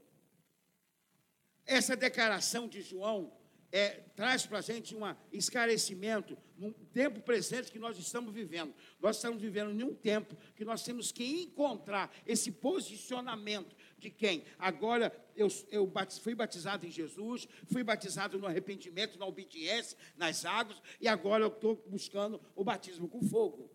Essa 1.66 1.96
declaração 1.96 2.68
de 2.68 2.84
João 2.84 3.34
é, 3.72 4.02
traz 4.16 4.46
para 4.46 4.60
a 4.60 4.62
gente 4.62 4.96
um 4.96 5.02
esclarecimento 5.32 6.38
no 6.58 6.72
tempo 6.72 7.20
presente 7.22 7.72
que 7.72 7.80
nós 7.80 7.98
estamos 7.98 8.32
vivendo. 8.32 8.76
Nós 9.00 9.16
estamos 9.16 9.42
vivendo 9.42 9.72
em 9.72 9.84
um 9.84 9.96
tempo 9.96 10.38
que 10.56 10.64
nós 10.64 10.84
temos 10.84 11.12
que 11.12 11.24
encontrar 11.42 12.14
esse 12.28 12.52
posicionamento 12.52 13.76
de 14.02 14.10
quem? 14.10 14.44
Agora 14.58 15.14
eu, 15.36 15.48
eu 15.70 15.92
fui 16.22 16.34
batizado 16.34 16.86
em 16.86 16.92
Jesus, 16.92 17.48
fui 17.72 17.84
batizado 17.84 18.38
no 18.40 18.48
arrependimento, 18.48 19.18
na 19.18 19.26
obediência, 19.26 19.98
nas 20.18 20.44
águas, 20.44 20.82
e 21.00 21.08
agora 21.08 21.44
eu 21.44 21.50
estou 21.50 21.76
buscando 21.88 22.42
o 22.56 22.64
batismo 22.64 23.08
com 23.08 23.22
fogo. 23.22 23.70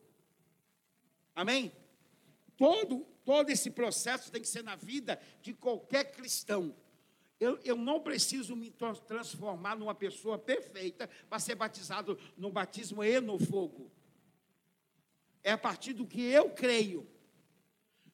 Amém? 1.35 1.73
Todo, 2.57 3.07
todo 3.25 3.51
esse 3.51 3.71
processo 3.71 4.31
tem 4.31 4.41
que 4.41 4.49
ser 4.49 4.65
na 4.65 4.75
vida 4.75 5.21
de 5.41 5.55
qualquer 5.55 6.11
cristão. 6.13 6.75
Eu, 7.39 7.59
eu, 7.63 7.77
não 7.77 8.01
preciso 8.01 8.57
me 8.57 8.71
transformar 8.71 9.77
numa 9.77 9.95
pessoa 9.95 10.39
perfeita 10.39 11.09
para 11.29 11.39
ser 11.39 11.55
batizado 11.55 12.19
no 12.37 12.51
batismo 12.51 13.05
e 13.05 13.21
no 13.21 13.39
fogo. 13.39 13.93
É 15.45 15.53
a 15.53 15.59
partir 15.59 15.93
do 15.93 16.07
que 16.07 16.23
eu 16.23 16.51
creio. 16.51 17.07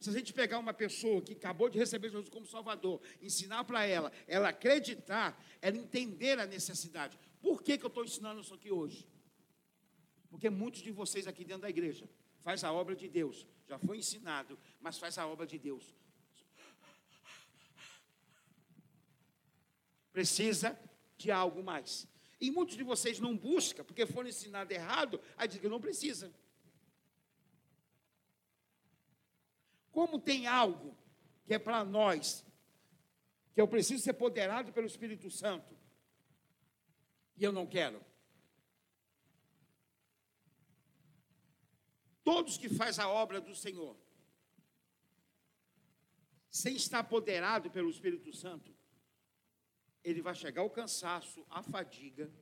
Se 0.02 0.10
a 0.10 0.12
gente 0.12 0.32
pegar 0.32 0.58
uma 0.58 0.74
pessoa 0.74 1.22
que 1.22 1.32
acabou 1.32 1.68
de 1.70 1.78
receber 1.78 2.10
Jesus 2.10 2.28
como 2.28 2.44
Salvador, 2.44 3.00
ensinar 3.20 3.62
para 3.62 3.86
ela, 3.86 4.10
ela 4.26 4.48
acreditar, 4.48 5.40
ela 5.60 5.76
entender 5.76 6.40
a 6.40 6.44
necessidade. 6.44 7.16
Por 7.40 7.62
que, 7.62 7.78
que 7.78 7.84
eu 7.84 7.88
estou 7.88 8.04
ensinando 8.04 8.40
isso 8.40 8.52
aqui 8.52 8.72
hoje? 8.72 9.06
Porque 10.28 10.50
muitos 10.50 10.82
de 10.82 10.90
vocês 10.90 11.28
aqui 11.28 11.44
dentro 11.44 11.62
da 11.62 11.70
igreja 11.70 12.10
faz 12.40 12.64
a 12.64 12.72
obra 12.72 12.96
de 12.96 13.08
Deus, 13.08 13.46
já 13.68 13.78
foi 13.78 13.98
ensinado, 13.98 14.58
mas 14.80 14.98
faz 14.98 15.18
a 15.18 15.26
obra 15.26 15.46
de 15.46 15.56
Deus. 15.56 15.94
Precisa 20.12 20.76
de 21.16 21.30
algo 21.30 21.62
mais. 21.62 22.08
E 22.40 22.50
muitos 22.50 22.76
de 22.76 22.82
vocês 22.82 23.20
não 23.20 23.36
buscam, 23.36 23.84
porque 23.84 24.04
foram 24.04 24.28
ensinados 24.28 24.74
errado, 24.74 25.20
aí 25.36 25.46
dizem 25.46 25.62
que 25.62 25.68
não 25.68 25.80
precisa. 25.80 26.34
Como 29.92 30.18
tem 30.18 30.46
algo 30.46 30.96
que 31.44 31.54
é 31.54 31.58
para 31.58 31.84
nós, 31.84 32.44
que 33.54 33.60
eu 33.60 33.68
preciso 33.68 34.02
ser 34.02 34.14
poderado 34.14 34.72
pelo 34.72 34.86
Espírito 34.86 35.30
Santo, 35.30 35.76
e 37.36 37.44
eu 37.44 37.52
não 37.52 37.66
quero. 37.66 38.02
Todos 42.24 42.56
que 42.56 42.68
faz 42.68 42.98
a 42.98 43.08
obra 43.08 43.40
do 43.40 43.54
Senhor, 43.54 43.96
sem 46.50 46.76
estar 46.76 47.00
apoderado 47.00 47.70
pelo 47.70 47.90
Espírito 47.90 48.32
Santo, 48.32 48.74
ele 50.02 50.22
vai 50.22 50.34
chegar 50.34 50.62
ao 50.62 50.70
cansaço, 50.70 51.44
à 51.50 51.62
fadiga. 51.62 52.32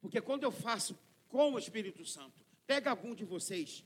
Porque 0.00 0.20
quando 0.20 0.44
eu 0.44 0.52
faço 0.52 0.98
com 1.28 1.52
o 1.52 1.58
Espírito 1.58 2.04
Santo, 2.04 2.44
pega 2.66 2.90
algum 2.90 3.14
de 3.14 3.24
vocês 3.24 3.84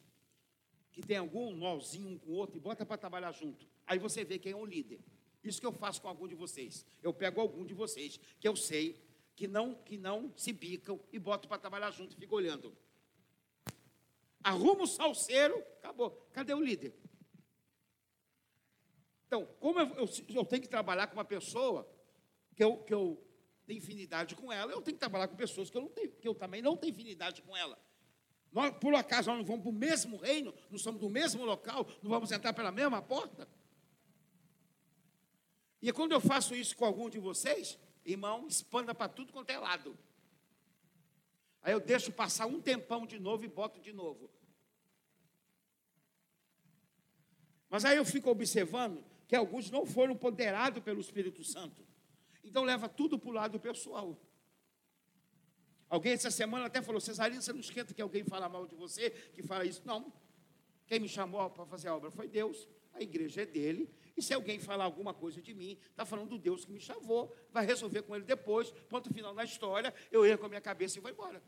que 0.99 1.07
tem 1.07 1.17
algum 1.17 1.55
nozinho 1.55 2.09
um 2.09 2.19
com 2.19 2.33
o 2.33 2.35
outro 2.35 2.57
e 2.57 2.61
bota 2.61 2.85
para 2.85 2.99
trabalhar 2.99 3.31
junto. 3.31 3.65
Aí 3.87 4.01
você 4.01 4.25
vê 4.25 4.37
quem 4.37 4.51
é 4.51 4.57
o 4.57 4.67
líder. 4.67 4.99
Isso 5.45 5.61
que 5.61 5.67
eu 5.67 5.73
faço 5.73 6.03
com 6.03 6.09
algum 6.09 6.27
de 6.27 6.35
vocês. 6.35 6.85
Eu 7.01 7.15
pego 7.15 7.41
algum 7.41 7.65
de 7.65 7.73
vocês 7.73 8.19
que 8.41 8.49
eu 8.49 8.57
sei 8.57 9.01
que 9.37 9.47
não 9.47 9.77
que 9.77 9.97
não 9.97 10.33
se 10.37 10.53
bicam 10.53 10.99
e 11.13 11.19
boto 11.21 11.47
para 11.47 11.57
trabalhar 11.57 11.93
junto 11.93 12.17
e 12.17 12.17
fico 12.17 12.35
olhando. 12.35 12.77
Arruma 14.43 14.83
o 14.83 14.87
salseiro, 14.89 15.57
acabou. 15.79 16.11
Cadê 16.33 16.53
o 16.53 16.61
líder? 16.61 16.93
Então, 19.29 19.47
como 19.61 19.79
eu, 19.79 19.87
eu, 19.99 20.09
eu, 20.35 20.45
tenho 20.45 20.63
que 20.63 20.69
trabalhar 20.69 21.07
com 21.07 21.15
uma 21.15 21.25
pessoa 21.25 21.89
que 22.57 22.65
eu, 22.65 22.77
que 22.79 22.93
eu 22.93 23.25
tenho 23.65 23.79
infinidade 23.79 24.35
com 24.35 24.53
ela, 24.53 24.73
eu 24.73 24.83
tenho 24.83 24.97
que 24.97 25.01
trabalhar 25.01 25.29
com 25.29 25.37
pessoas 25.37 25.71
que 25.71 25.77
eu, 25.77 25.83
não 25.83 25.91
tenho, 25.91 26.11
que 26.11 26.27
eu 26.27 26.35
também 26.35 26.61
não 26.61 26.77
tenho 26.77 26.93
infinidade 26.93 27.41
com 27.43 27.57
ela. 27.57 27.79
Nós, 28.53 28.77
por 28.79 28.95
acaso, 28.95 29.31
nós 29.31 29.39
não 29.39 29.45
vamos 29.45 29.63
para 29.63 29.71
o 29.71 29.75
mesmo 29.75 30.17
reino, 30.17 30.55
não 30.71 30.79
somos 30.79 31.01
do 31.01 31.09
mesmo 31.09 31.45
local, 31.45 31.87
não 32.03 32.11
vamos 32.11 32.33
entrar 32.33 32.53
pela 32.53 32.73
mesma 32.73 33.03
porta? 33.03 33.49
E 35.81 35.93
quando 35.93 36.13
eu 36.13 36.21
faço 36.21 36.55
isso 36.55 36.77
com 36.77 36.85
algum 36.85 37.09
de 37.09 37.19
vocês, 37.19 37.79
irmão, 38.05 38.47
expanda 38.49 38.95
para 38.95 39.09
tudo 39.09 39.33
quanto 39.33 39.51
é 39.51 39.59
lado. 39.59 39.97
Aí 41.63 41.73
eu 41.73 41.81
deixo 41.81 42.11
passar 42.11 42.47
um 42.47 42.61
tempão 42.61 43.07
de 43.07 43.19
novo 43.19 43.45
e 43.45 43.49
boto 43.49 43.81
de 43.81 43.93
novo. 43.93 44.31
Mas 47.69 47.85
aí 47.85 47.97
eu 47.97 48.05
fico 48.05 48.31
observando 48.31 49.05
que 49.27 49.37
alguns 49.37 49.71
não 49.71 49.85
foram 49.85 50.17
ponderados 50.17 50.83
pelo 50.83 51.01
Espírito 51.01 51.45
Santo. 51.45 51.87
Então 52.43 52.65
leva 52.65 52.89
tudo 52.89 53.19
para 53.19 53.29
o 53.29 53.33
lado 53.33 53.61
pessoal. 53.61 54.19
Alguém 55.89 56.13
essa 56.13 56.31
semana 56.31 56.67
até 56.67 56.83
falou, 56.83 57.01
Cesarino, 57.01 57.41
você 57.41 57.53
não 57.53 57.61
esquenta 57.61 57.95
que 57.95 58.03
alguém 58.03 58.23
fala 58.25 58.49
mal 58.49 58.67
de 58.67 58.75
você, 58.75 59.11
que 59.11 59.43
fala 59.43 59.65
isso. 59.65 59.83
Não. 59.85 60.13
Quem 60.87 61.01
me 61.01 61.09
chamou 61.09 61.49
para 61.51 61.65
fazer 61.67 61.89
a 61.89 61.97
obra 61.97 62.11
foi 62.11 62.29
Deus. 62.29 62.69
A 62.93 63.03
igreja 63.03 63.43
é 63.43 63.47
dele. 63.47 63.89
E 64.17 64.23
se 64.23 64.35
alguém 64.35 64.59
falar 64.59 64.85
alguma 64.85 65.15
coisa 65.15 65.41
de 65.41 65.55
mim, 65.55 65.79
está 65.91 66.05
falando 66.05 66.31
do 66.31 66.39
Deus 66.39 66.65
que 66.65 66.73
me 66.73 66.81
chamou, 66.81 67.35
vai 67.53 67.65
resolver 67.65 68.03
com 68.03 68.17
ele 68.17 68.25
depois, 68.25 68.71
ponto 68.89 69.13
final 69.15 69.33
na 69.33 69.45
história, 69.45 69.95
eu 70.11 70.27
erro 70.27 70.39
com 70.41 70.47
a 70.47 70.49
minha 70.49 70.61
cabeça 70.61 70.99
e 70.99 71.01
vou 71.01 71.11
embora. 71.11 71.41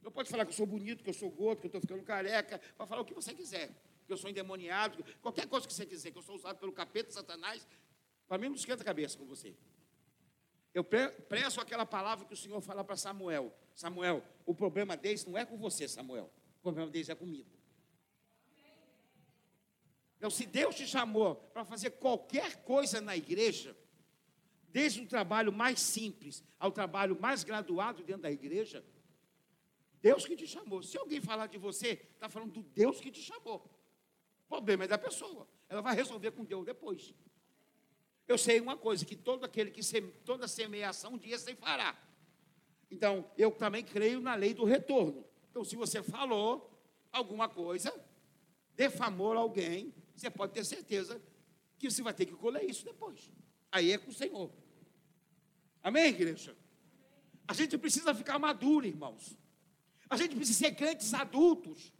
Não 0.00 0.10
pode 0.10 0.28
falar 0.30 0.44
que 0.44 0.50
eu 0.50 0.56
sou 0.56 0.66
bonito, 0.66 1.04
que 1.04 1.10
eu 1.10 1.14
sou 1.14 1.30
gordo, 1.30 1.60
que 1.60 1.66
eu 1.66 1.68
estou 1.68 1.80
ficando 1.82 2.02
careca, 2.02 2.60
pode 2.76 2.88
falar 2.88 3.02
o 3.02 3.04
que 3.04 3.14
você 3.14 3.34
quiser, 3.34 3.68
que 4.06 4.12
eu 4.12 4.16
sou 4.16 4.30
endemoniado, 4.30 5.04
qualquer 5.20 5.46
coisa 5.46 5.66
que 5.66 5.72
você 5.72 5.86
quiser, 5.86 6.10
que 6.10 6.18
eu 6.18 6.22
sou 6.22 6.34
usado 6.34 6.58
pelo 6.58 6.72
capeta, 6.72 7.12
Satanás, 7.12 7.68
para 8.26 8.38
mim 8.38 8.48
não 8.48 8.56
esquenta 8.56 8.82
a 8.82 8.84
cabeça 8.84 9.18
com 9.18 9.26
você. 9.26 9.54
Eu 10.74 10.82
prezo 10.84 11.60
aquela 11.60 11.84
palavra 11.84 12.24
que 12.24 12.32
o 12.32 12.36
Senhor 12.36 12.60
fala 12.60 12.82
para 12.82 12.96
Samuel. 12.96 13.52
Samuel, 13.74 14.24
o 14.46 14.54
problema 14.54 14.96
deles 14.96 15.24
não 15.26 15.36
é 15.36 15.44
com 15.44 15.56
você, 15.58 15.86
Samuel. 15.86 16.30
O 16.58 16.62
problema 16.62 16.90
deles 16.90 17.08
é 17.08 17.14
comigo. 17.14 17.50
Então, 20.16 20.30
se 20.30 20.46
Deus 20.46 20.76
te 20.76 20.86
chamou 20.86 21.34
para 21.34 21.64
fazer 21.64 21.90
qualquer 21.90 22.62
coisa 22.62 23.00
na 23.00 23.16
igreja, 23.16 23.76
desde 24.68 25.02
o 25.02 25.06
trabalho 25.06 25.52
mais 25.52 25.80
simples 25.80 26.44
ao 26.58 26.70
trabalho 26.70 27.20
mais 27.20 27.44
graduado 27.44 28.02
dentro 28.04 28.22
da 28.22 28.30
igreja, 28.30 28.84
Deus 30.00 30.24
que 30.24 30.36
te 30.36 30.46
chamou. 30.46 30.82
Se 30.82 30.96
alguém 30.96 31.20
falar 31.20 31.48
de 31.48 31.58
você, 31.58 32.08
está 32.14 32.28
falando 32.28 32.52
do 32.52 32.62
Deus 32.62 33.00
que 33.00 33.10
te 33.10 33.20
chamou. 33.20 33.68
O 34.46 34.48
problema 34.48 34.84
é 34.84 34.88
da 34.88 34.98
pessoa. 34.98 35.46
Ela 35.68 35.80
vai 35.80 35.94
resolver 35.94 36.30
com 36.32 36.44
Deus 36.44 36.64
depois. 36.64 37.14
Eu 38.32 38.38
sei 38.38 38.60
uma 38.60 38.78
coisa, 38.78 39.04
que 39.04 39.14
todo 39.14 39.44
aquele 39.44 39.70
que 39.70 39.82
seme, 39.82 40.10
toda 40.24 40.48
semeação 40.48 41.12
um 41.12 41.18
dia 41.18 41.38
se 41.38 41.54
fará. 41.54 41.94
Então, 42.90 43.30
eu 43.36 43.50
também 43.50 43.84
creio 43.84 44.22
na 44.22 44.34
lei 44.34 44.54
do 44.54 44.64
retorno. 44.64 45.22
Então, 45.50 45.62
se 45.62 45.76
você 45.76 46.02
falou 46.02 46.82
alguma 47.12 47.46
coisa, 47.46 47.94
defamou 48.74 49.36
alguém, 49.36 49.92
você 50.16 50.30
pode 50.30 50.54
ter 50.54 50.64
certeza 50.64 51.20
que 51.78 51.90
você 51.90 52.00
vai 52.00 52.14
ter 52.14 52.24
que 52.24 52.32
colher 52.32 52.64
isso 52.64 52.86
depois. 52.86 53.30
Aí 53.70 53.92
é 53.92 53.98
com 53.98 54.10
o 54.10 54.14
Senhor. 54.14 54.50
Amém, 55.82 56.06
igreja? 56.06 56.56
A 57.46 57.52
gente 57.52 57.76
precisa 57.76 58.14
ficar 58.14 58.38
maduro, 58.38 58.86
irmãos. 58.86 59.36
A 60.08 60.16
gente 60.16 60.34
precisa 60.34 60.58
ser 60.58 60.74
crentes 60.74 61.12
adultos. 61.12 61.92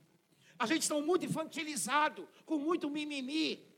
A 0.59 0.65
gente 0.65 0.81
está 0.81 0.99
muito 0.99 1.27
infantilizado, 1.27 2.27
com 2.47 2.57
muito 2.57 2.89
mimimi. 2.89 3.71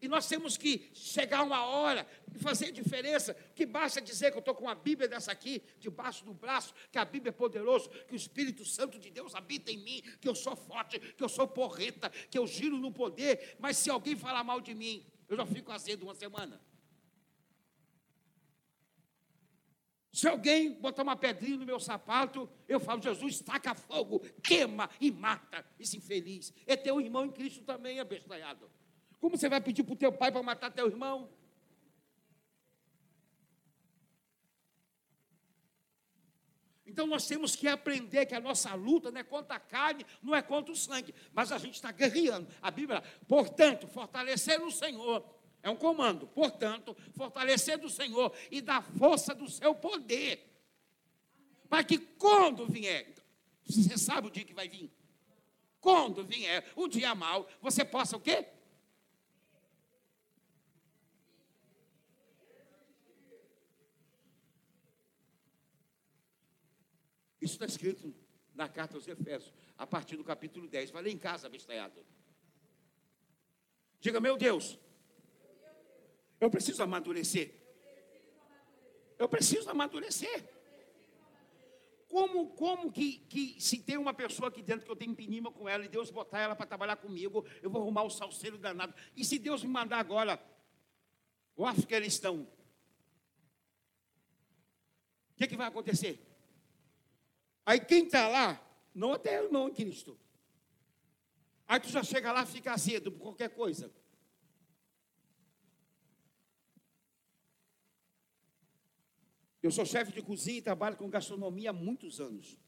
E 0.00 0.08
nós 0.08 0.28
temos 0.28 0.56
que 0.56 0.88
chegar 0.92 1.42
uma 1.42 1.66
hora 1.66 2.06
e 2.34 2.38
fazer 2.38 2.70
diferença. 2.70 3.34
Que 3.54 3.66
basta 3.66 4.00
dizer 4.00 4.30
que 4.30 4.36
eu 4.36 4.40
estou 4.40 4.54
com 4.54 4.64
uma 4.64 4.74
Bíblia 4.74 5.08
dessa 5.08 5.32
aqui, 5.32 5.62
debaixo 5.78 6.24
do 6.24 6.32
braço, 6.32 6.72
que 6.92 6.98
a 6.98 7.04
Bíblia 7.04 7.30
é 7.30 7.32
poderosa, 7.32 7.88
que 8.06 8.14
o 8.14 8.16
Espírito 8.16 8.64
Santo 8.64 8.98
de 8.98 9.10
Deus 9.10 9.34
habita 9.34 9.72
em 9.72 9.78
mim, 9.78 10.02
que 10.20 10.28
eu 10.28 10.34
sou 10.34 10.54
forte, 10.54 10.98
que 10.98 11.22
eu 11.22 11.28
sou 11.28 11.48
porreta, 11.48 12.10
que 12.30 12.38
eu 12.38 12.46
giro 12.46 12.78
no 12.78 12.92
poder. 12.92 13.56
Mas 13.58 13.76
se 13.76 13.90
alguém 13.90 14.16
falar 14.16 14.44
mal 14.44 14.60
de 14.60 14.74
mim, 14.74 15.04
eu 15.28 15.36
já 15.36 15.44
fico 15.44 15.72
azedo 15.72 16.04
uma 16.04 16.14
semana. 16.14 16.60
Se 20.12 20.26
alguém 20.26 20.72
botar 20.72 21.02
uma 21.02 21.14
pedrinha 21.14 21.58
no 21.58 21.66
meu 21.66 21.78
sapato, 21.78 22.50
eu 22.66 22.80
falo, 22.80 23.00
Jesus, 23.00 23.40
taca 23.40 23.74
fogo, 23.74 24.20
queima 24.42 24.90
e 25.00 25.12
mata 25.12 25.64
esse 25.78 25.96
infeliz. 25.96 26.52
É 26.66 26.76
teu 26.76 27.00
irmão 27.00 27.26
em 27.26 27.30
Cristo 27.30 27.62
também, 27.62 28.00
abestalhado. 28.00 28.68
Como 29.20 29.36
você 29.36 29.48
vai 29.48 29.60
pedir 29.60 29.82
para 29.82 29.92
o 29.92 29.96
teu 29.96 30.12
pai 30.12 30.30
para 30.30 30.42
matar 30.42 30.70
teu 30.70 30.86
irmão? 30.86 31.28
Então 36.86 37.06
nós 37.06 37.26
temos 37.28 37.54
que 37.54 37.68
aprender 37.68 38.26
que 38.26 38.34
a 38.34 38.40
nossa 38.40 38.74
luta 38.74 39.10
não 39.10 39.20
é 39.20 39.22
contra 39.22 39.56
a 39.56 39.60
carne, 39.60 40.04
não 40.22 40.34
é 40.34 40.42
contra 40.42 40.72
o 40.72 40.76
sangue, 40.76 41.14
mas 41.32 41.52
a 41.52 41.58
gente 41.58 41.74
está 41.74 41.92
guerreando. 41.92 42.48
A 42.62 42.70
Bíblia, 42.70 43.02
portanto, 43.28 43.86
fortalecer 43.86 44.60
o 44.60 44.70
Senhor 44.70 45.24
é 45.62 45.70
um 45.70 45.76
comando. 45.76 46.26
Portanto, 46.26 46.96
fortalecer 47.14 47.78
do 47.78 47.88
Senhor 47.88 48.34
e 48.50 48.60
da 48.60 48.80
força 48.80 49.34
do 49.34 49.48
seu 49.48 49.74
poder. 49.74 50.44
Para 51.68 51.84
que 51.84 51.98
quando 51.98 52.66
vier, 52.66 53.14
você 53.64 53.98
sabe 53.98 54.28
o 54.28 54.30
dia 54.30 54.44
que 54.44 54.54
vai 54.54 54.68
vir? 54.68 54.90
Quando 55.80 56.24
vier 56.24 56.64
o 56.74 56.88
dia 56.88 57.14
mal, 57.14 57.46
você 57.60 57.84
possa 57.84 58.16
o 58.16 58.20
quê? 58.20 58.46
Isso 67.48 67.54
está 67.54 67.64
escrito 67.64 68.14
na 68.54 68.68
carta 68.68 68.94
aos 68.94 69.08
Efésios, 69.08 69.54
a 69.78 69.86
partir 69.86 70.18
do 70.18 70.22
capítulo 70.22 70.68
10. 70.68 70.90
Falei 70.90 71.14
em 71.14 71.16
casa, 71.16 71.46
abestalhado. 71.46 72.04
Diga, 73.98 74.20
meu 74.20 74.36
Deus, 74.36 74.78
eu 76.38 76.50
preciso 76.50 76.82
amadurecer. 76.82 77.54
Eu 79.18 79.30
preciso 79.30 79.70
amadurecer. 79.70 80.46
Como, 82.06 82.50
como 82.50 82.92
que, 82.92 83.20
que 83.30 83.58
se 83.58 83.78
tem 83.78 83.96
uma 83.96 84.12
pessoa 84.12 84.50
aqui 84.50 84.60
dentro 84.60 84.84
que 84.84 84.92
eu 84.92 84.96
tenho 84.96 85.14
pinima 85.14 85.50
com 85.50 85.66
ela 85.66 85.86
e 85.86 85.88
Deus 85.88 86.10
botar 86.10 86.40
ela 86.40 86.54
para 86.54 86.66
trabalhar 86.66 86.96
comigo, 86.96 87.46
eu 87.62 87.70
vou 87.70 87.80
arrumar 87.80 88.02
o 88.02 88.10
salseiro 88.10 88.58
danado. 88.58 88.94
E 89.16 89.24
se 89.24 89.38
Deus 89.38 89.64
me 89.64 89.70
mandar 89.70 90.00
agora 90.00 90.38
o 91.56 91.64
Afeganistão, 91.64 92.46
o 95.32 95.34
que, 95.38 95.46
que 95.46 95.56
vai 95.56 95.68
acontecer? 95.68 96.27
Aí 97.68 97.78
quem 97.78 98.06
está 98.06 98.26
lá, 98.26 98.58
não 98.94 99.12
até 99.12 99.38
o 99.38 99.44
irmão 99.44 99.68
em 99.68 99.74
Cristo. 99.74 100.18
Aí 101.66 101.78
tu 101.78 101.90
já 101.90 102.02
chega 102.02 102.32
lá 102.32 102.42
e 102.42 102.46
fica 102.46 102.72
azedo 102.72 103.12
por 103.12 103.20
qualquer 103.20 103.50
coisa. 103.50 103.92
Eu 109.62 109.70
sou 109.70 109.84
chefe 109.84 110.12
de 110.12 110.22
cozinha 110.22 110.56
e 110.56 110.62
trabalho 110.62 110.96
com 110.96 111.10
gastronomia 111.10 111.68
há 111.68 111.72
muitos 111.74 112.22
anos. 112.22 112.58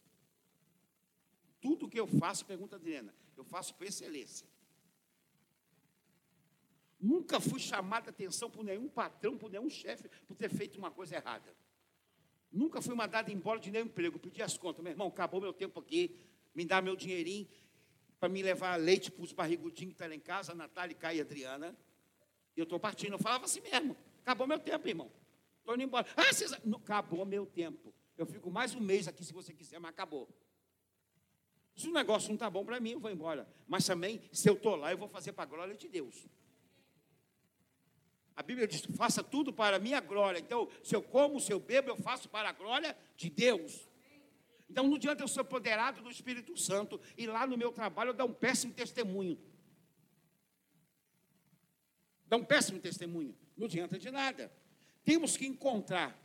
Tudo 1.63 1.89
que 1.89 1.99
eu 1.99 2.07
faço, 2.07 2.45
pergunta 2.45 2.77
a 2.77 2.79
Adriana, 2.79 3.15
eu 3.39 3.45
faço 3.45 3.75
com 3.77 3.85
excelência. 3.85 4.47
Nunca 7.01 7.41
fui 7.41 7.59
chamado 7.59 8.09
a 8.09 8.11
atenção 8.11 8.51
por 8.51 8.63
nenhum 8.63 8.87
patrão, 8.87 9.39
por 9.39 9.51
nenhum 9.51 9.71
chefe, 9.71 10.11
por 10.29 10.37
ter 10.37 10.51
feito 10.51 10.77
uma 10.77 10.91
coisa 10.91 11.17
errada. 11.17 11.57
Nunca 12.53 12.83
fui 12.83 12.95
mandado 12.95 13.31
embora 13.31 13.61
de 13.61 13.71
nenhum 13.71 13.87
emprego. 13.87 14.19
Pedi 14.19 14.43
as 14.43 14.57
contas. 14.57 14.83
Meu 14.83 14.93
irmão, 14.93 15.09
acabou 15.09 15.41
meu 15.41 15.53
tempo 15.53 15.79
aqui. 15.79 16.17
Me 16.55 16.65
dá 16.65 16.83
meu 16.83 16.97
dinheirinho 16.97 17.49
para 18.19 18.29
me 18.29 18.43
levar 18.43 18.77
leite 18.77 19.11
para 19.11 19.25
os 19.25 19.33
barrigudinhos 19.33 19.95
que 19.95 20.03
estão 20.03 20.07
tá 20.07 20.11
lá 20.11 20.15
em 20.15 20.21
casa, 20.21 20.55
Natália, 20.55 20.95
Caia 20.95 21.19
e 21.19 21.21
Adriana. 21.21 21.77
E 22.57 22.61
eu 22.61 22.65
estou 22.65 22.79
partindo. 22.79 23.13
Eu 23.13 23.19
falava 23.19 23.45
assim 23.45 23.61
mesmo. 23.61 23.97
Acabou 24.23 24.47
meu 24.47 24.59
tempo, 24.59 24.87
irmão. 24.87 25.11
Estou 25.61 25.75
indo 25.75 25.85
embora. 25.85 26.07
Ah, 26.17 26.33
César, 26.33 26.61
não, 26.65 26.79
acabou 26.79 27.25
meu 27.25 27.47
tempo. 27.47 27.95
Eu 28.19 28.27
fico 28.27 28.51
mais 28.51 28.75
um 28.75 28.81
mês 28.81 29.09
aqui 29.09 29.25
se 29.25 29.33
você 29.33 29.55
quiser, 29.55 29.79
mas 29.79 29.91
acabou. 29.91 30.29
Se 31.75 31.89
o 31.89 31.93
negócio 31.93 32.29
não 32.29 32.35
está 32.35 32.51
bom 32.51 32.65
para 32.65 32.79
mim, 32.79 32.91
eu 32.91 33.01
vou 33.01 33.11
embora. 33.11 33.49
Mas 33.67 33.87
também, 33.87 34.21
se 34.33 34.49
eu 34.49 34.55
estou 34.55 34.77
lá, 34.77 34.91
eu 34.91 34.99
vou 34.99 35.09
fazer 35.09 35.33
para 35.33 35.45
a 35.45 35.47
glória 35.47 35.75
de 35.75 35.89
Deus. 35.89 36.27
A 38.41 38.43
Bíblia 38.43 38.67
diz: 38.67 38.81
faça 38.97 39.23
tudo 39.23 39.53
para 39.53 39.77
a 39.77 39.79
minha 39.79 40.01
glória. 40.01 40.39
Então, 40.39 40.67
se 40.83 40.97
eu 40.97 41.03
como, 41.03 41.39
se 41.39 41.53
eu 41.53 41.61
bebo, 41.61 41.91
eu 41.91 41.97
faço 41.97 42.27
para 42.27 42.49
a 42.49 42.53
glória 42.53 42.97
de 43.15 43.29
Deus. 43.29 43.87
Então, 44.67 44.87
não 44.87 44.95
adianta 44.95 45.23
eu 45.23 45.29
ser 45.29 45.41
apoderado 45.41 46.01
do 46.01 46.11
Espírito 46.11 46.57
Santo 46.57 46.99
e 47.19 47.27
lá 47.27 47.47
no 47.47 47.59
meu 47.59 47.71
trabalho 47.71 48.09
eu 48.09 48.15
dar 48.15 48.25
um 48.25 48.33
péssimo 48.33 48.73
testemunho. 48.73 49.39
Dar 52.25 52.39
um 52.39 52.45
péssimo 52.45 52.81
testemunho. 52.81 53.37
Não 53.59 53.67
adianta 53.67 53.99
de 53.99 54.11
nada. 54.11 54.51
Temos 55.05 55.37
que 55.37 55.47
encontrar, 55.47 56.19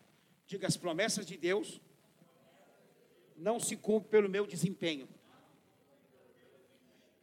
diga, 0.47 0.67
as 0.67 0.77
promessas 0.77 1.25
de 1.25 1.35
Deus 1.35 1.81
não 3.35 3.59
se 3.59 3.75
cumprem 3.75 4.09
pelo 4.09 4.29
meu 4.29 4.47
desempenho. 4.47 5.09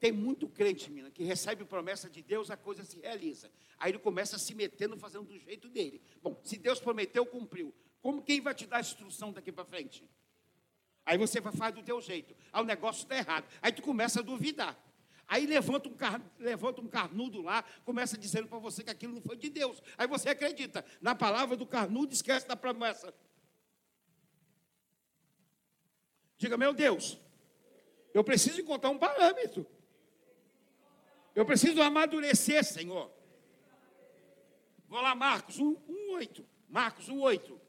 Tem 0.02 0.10
muito 0.10 0.48
crente, 0.48 0.90
menina, 0.90 1.12
que 1.12 1.22
recebe 1.22 1.64
promessa 1.64 2.10
de 2.10 2.22
Deus, 2.22 2.50
a 2.50 2.56
coisa 2.56 2.82
se 2.82 2.98
realiza. 2.98 3.48
Aí 3.78 3.92
ele 3.92 4.00
começa 4.00 4.36
se 4.36 4.52
metendo, 4.52 4.96
fazendo 4.96 5.26
do 5.26 5.38
jeito 5.38 5.68
dele. 5.68 6.02
Bom, 6.20 6.40
se 6.42 6.58
Deus 6.58 6.80
prometeu, 6.80 7.24
cumpriu. 7.24 7.72
Como 8.00 8.20
quem 8.20 8.40
vai 8.40 8.52
te 8.52 8.66
dar 8.66 8.78
a 8.78 8.80
instrução 8.80 9.32
daqui 9.32 9.52
para 9.52 9.64
frente? 9.64 10.04
Aí 11.06 11.16
você 11.16 11.40
vai 11.40 11.52
fazer 11.52 11.74
do 11.74 11.84
teu 11.84 12.00
jeito. 12.00 12.34
Aí 12.52 12.60
o 12.60 12.64
negócio 12.64 13.04
está 13.04 13.16
errado. 13.16 13.46
Aí 13.62 13.70
tu 13.70 13.80
começa 13.80 14.18
a 14.18 14.24
duvidar. 14.24 14.76
Aí 15.28 15.46
levanta 15.46 15.88
um, 15.88 15.94
car... 15.94 16.20
levanta 16.36 16.80
um 16.80 16.88
carnudo 16.88 17.40
lá, 17.40 17.62
começa 17.84 18.18
dizendo 18.18 18.48
para 18.48 18.58
você 18.58 18.82
que 18.82 18.90
aquilo 18.90 19.14
não 19.14 19.22
foi 19.22 19.36
de 19.36 19.50
Deus. 19.50 19.80
Aí 19.96 20.08
você 20.08 20.30
acredita 20.30 20.84
na 21.00 21.14
palavra 21.14 21.56
do 21.56 21.64
carnudo, 21.64 22.12
esquece 22.12 22.48
da 22.48 22.56
promessa. 22.56 23.14
Diga, 26.36 26.56
meu 26.56 26.74
Deus, 26.74 27.20
eu 28.12 28.24
preciso 28.24 28.60
encontrar 28.60 28.90
um 28.90 28.98
parâmetro. 28.98 29.64
Eu 31.34 31.46
preciso 31.46 31.80
amadurecer, 31.80 32.62
Senhor. 32.64 33.10
Vou 34.86 35.00
lá, 35.00 35.14
Marcos 35.14 35.58
1, 35.58 35.76
1 35.88 36.12
8. 36.12 36.46
Marcos 36.68 37.08
1, 37.08 37.18
8. 37.18 37.60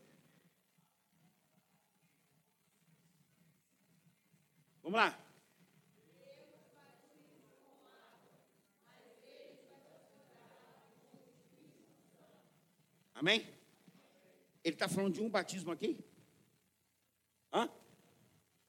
Vamos 4.84 4.98
lá. 4.98 5.20
Amém? 13.16 13.48
Ele 14.62 14.76
está 14.76 14.90
falando 14.90 15.14
de 15.14 15.22
um 15.22 15.30
batismo 15.30 15.72
aqui? 15.72 15.98
Hã? 17.54 17.70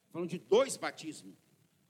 Falando 0.09 0.29
de 0.29 0.37
dois 0.37 0.77
batismos. 0.77 1.35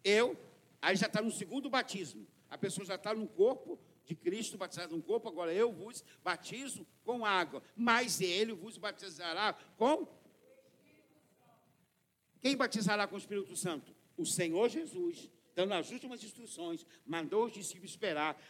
Eu, 0.03 0.35
aí 0.81 0.95
já 0.95 1.05
está 1.05 1.21
no 1.21 1.31
segundo 1.31 1.69
batismo. 1.69 2.25
A 2.55 2.57
pessoa 2.57 2.85
já 2.85 2.95
está 2.95 3.13
no 3.13 3.27
corpo 3.27 3.77
de 4.05 4.15
Cristo 4.15 4.57
batizado 4.57 4.95
no 4.95 5.03
corpo, 5.03 5.27
agora 5.27 5.53
eu 5.53 5.73
vos 5.73 6.01
batizo 6.23 6.87
com 7.03 7.25
água, 7.25 7.61
mas 7.75 8.21
ele 8.21 8.53
vos 8.53 8.77
batizará 8.77 9.51
com. 9.75 10.07
Quem 12.41 12.55
batizará 12.55 13.07
com 13.07 13.15
o 13.15 13.17
Espírito 13.17 13.57
Santo? 13.57 13.93
O 14.15 14.25
Senhor 14.25 14.69
Jesus, 14.69 15.29
dando 15.53 15.73
as 15.73 15.91
últimas 15.91 16.23
instruções, 16.23 16.85
mandou 17.05 17.43
os 17.43 17.51
discípulos 17.51 17.91
esperar, 17.91 18.41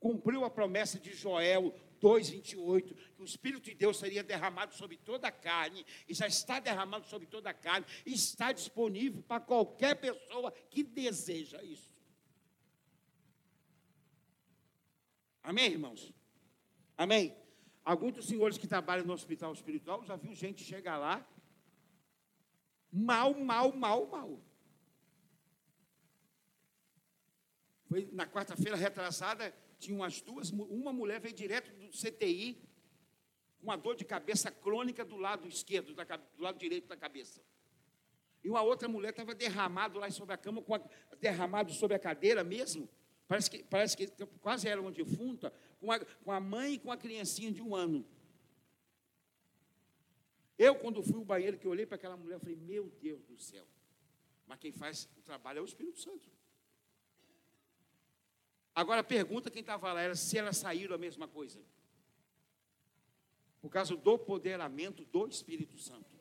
cumpriu 0.00 0.44
a 0.44 0.50
promessa 0.50 0.98
de 0.98 1.14
Joel 1.14 1.72
2,28, 2.02 2.96
que 3.14 3.22
o 3.22 3.24
Espírito 3.24 3.70
de 3.70 3.74
Deus 3.76 3.98
seria 3.98 4.24
derramado 4.24 4.74
sobre 4.74 4.96
toda 4.96 5.28
a 5.28 5.32
carne, 5.32 5.86
e 6.08 6.12
já 6.14 6.26
está 6.26 6.58
derramado 6.58 7.06
sobre 7.06 7.28
toda 7.28 7.50
a 7.50 7.54
carne, 7.54 7.86
e 8.04 8.14
está 8.14 8.50
disponível 8.50 9.22
para 9.22 9.40
qualquer 9.40 9.94
pessoa 9.94 10.50
que 10.70 10.82
deseja 10.82 11.62
isso. 11.62 11.93
Amém, 15.44 15.72
irmãos? 15.72 16.10
Amém? 16.96 17.36
Alguns 17.84 18.14
dos 18.14 18.26
senhores 18.26 18.56
que 18.56 18.66
trabalham 18.66 19.04
no 19.04 19.12
hospital 19.12 19.52
espiritual 19.52 20.02
já 20.02 20.16
viu 20.16 20.34
gente 20.34 20.64
chegar 20.64 20.96
lá 20.96 21.24
mal, 22.90 23.34
mal, 23.34 23.70
mal, 23.76 24.06
mal. 24.06 24.40
Foi 27.84 28.08
na 28.10 28.26
quarta-feira 28.26 28.74
retrasada, 28.74 29.54
tinha 29.78 29.94
umas 29.94 30.22
duas, 30.22 30.50
uma 30.50 30.94
mulher 30.94 31.20
veio 31.20 31.34
direto 31.34 31.70
do 31.72 31.90
CTI, 31.90 32.54
com 33.58 33.64
uma 33.64 33.76
dor 33.76 33.96
de 33.96 34.04
cabeça 34.06 34.50
crônica 34.50 35.04
do 35.04 35.18
lado 35.18 35.46
esquerdo, 35.46 35.94
do 35.94 36.42
lado 36.42 36.58
direito 36.58 36.88
da 36.88 36.96
cabeça. 36.96 37.42
E 38.42 38.48
uma 38.48 38.62
outra 38.62 38.88
mulher 38.88 39.10
estava 39.10 39.34
derramado 39.34 39.98
lá 39.98 40.10
sobre 40.10 40.34
a 40.34 40.38
cama, 40.38 40.62
a, 41.10 41.14
derramado 41.16 41.70
sobre 41.74 41.96
a 41.96 41.98
cadeira 41.98 42.42
mesmo. 42.42 42.88
Parece 43.26 43.50
que, 43.50 43.62
parece 43.62 43.96
que 43.96 44.06
quase 44.40 44.68
era 44.68 44.80
uma 44.80 44.92
defunta, 44.92 45.52
com 45.80 45.90
a, 45.90 45.98
com 45.98 46.32
a 46.32 46.40
mãe 46.40 46.74
e 46.74 46.78
com 46.78 46.92
a 46.92 46.96
criancinha 46.96 47.50
de 47.50 47.62
um 47.62 47.74
ano. 47.74 48.06
Eu, 50.58 50.76
quando 50.76 51.02
fui 51.02 51.16
ao 51.16 51.24
banheiro, 51.24 51.58
que 51.58 51.66
olhei 51.66 51.86
para 51.86 51.96
aquela 51.96 52.16
mulher, 52.16 52.38
falei, 52.38 52.56
meu 52.56 52.88
Deus 53.00 53.24
do 53.24 53.38
céu. 53.38 53.66
Mas 54.46 54.58
quem 54.58 54.72
faz 54.72 55.08
o 55.16 55.22
trabalho 55.22 55.58
é 55.58 55.62
o 55.62 55.64
Espírito 55.64 55.98
Santo. 55.98 56.30
Agora 58.74 59.02
pergunta 59.02 59.50
quem 59.50 59.60
estava 59.60 59.92
lá 59.92 60.02
era 60.02 60.14
se 60.14 60.36
elas 60.36 60.56
saíram 60.56 60.94
a 60.94 60.98
mesma 60.98 61.26
coisa. 61.26 61.60
Por 63.60 63.70
causa 63.70 63.96
do 63.96 64.18
poderamento 64.18 65.04
do 65.04 65.26
Espírito 65.26 65.78
Santo. 65.78 66.12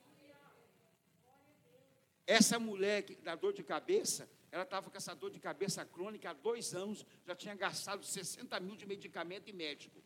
Essa 2.26 2.58
mulher 2.58 3.04
que 3.04 3.16
dá 3.16 3.36
dor 3.36 3.54
de 3.54 3.64
cabeça, 3.64 4.30
ela 4.54 4.62
estava 4.62 4.88
com 4.88 4.96
essa 4.96 5.16
dor 5.16 5.32
de 5.32 5.40
cabeça 5.40 5.84
crônica 5.84 6.30
há 6.30 6.34
dois 6.34 6.76
anos, 6.76 7.04
já 7.26 7.36
tinha 7.36 7.56
gastado 7.56 8.06
60 8.06 8.60
mil 8.60 8.76
de 8.76 8.86
medicamento 8.86 9.50
e 9.50 9.52
médico. 9.52 10.00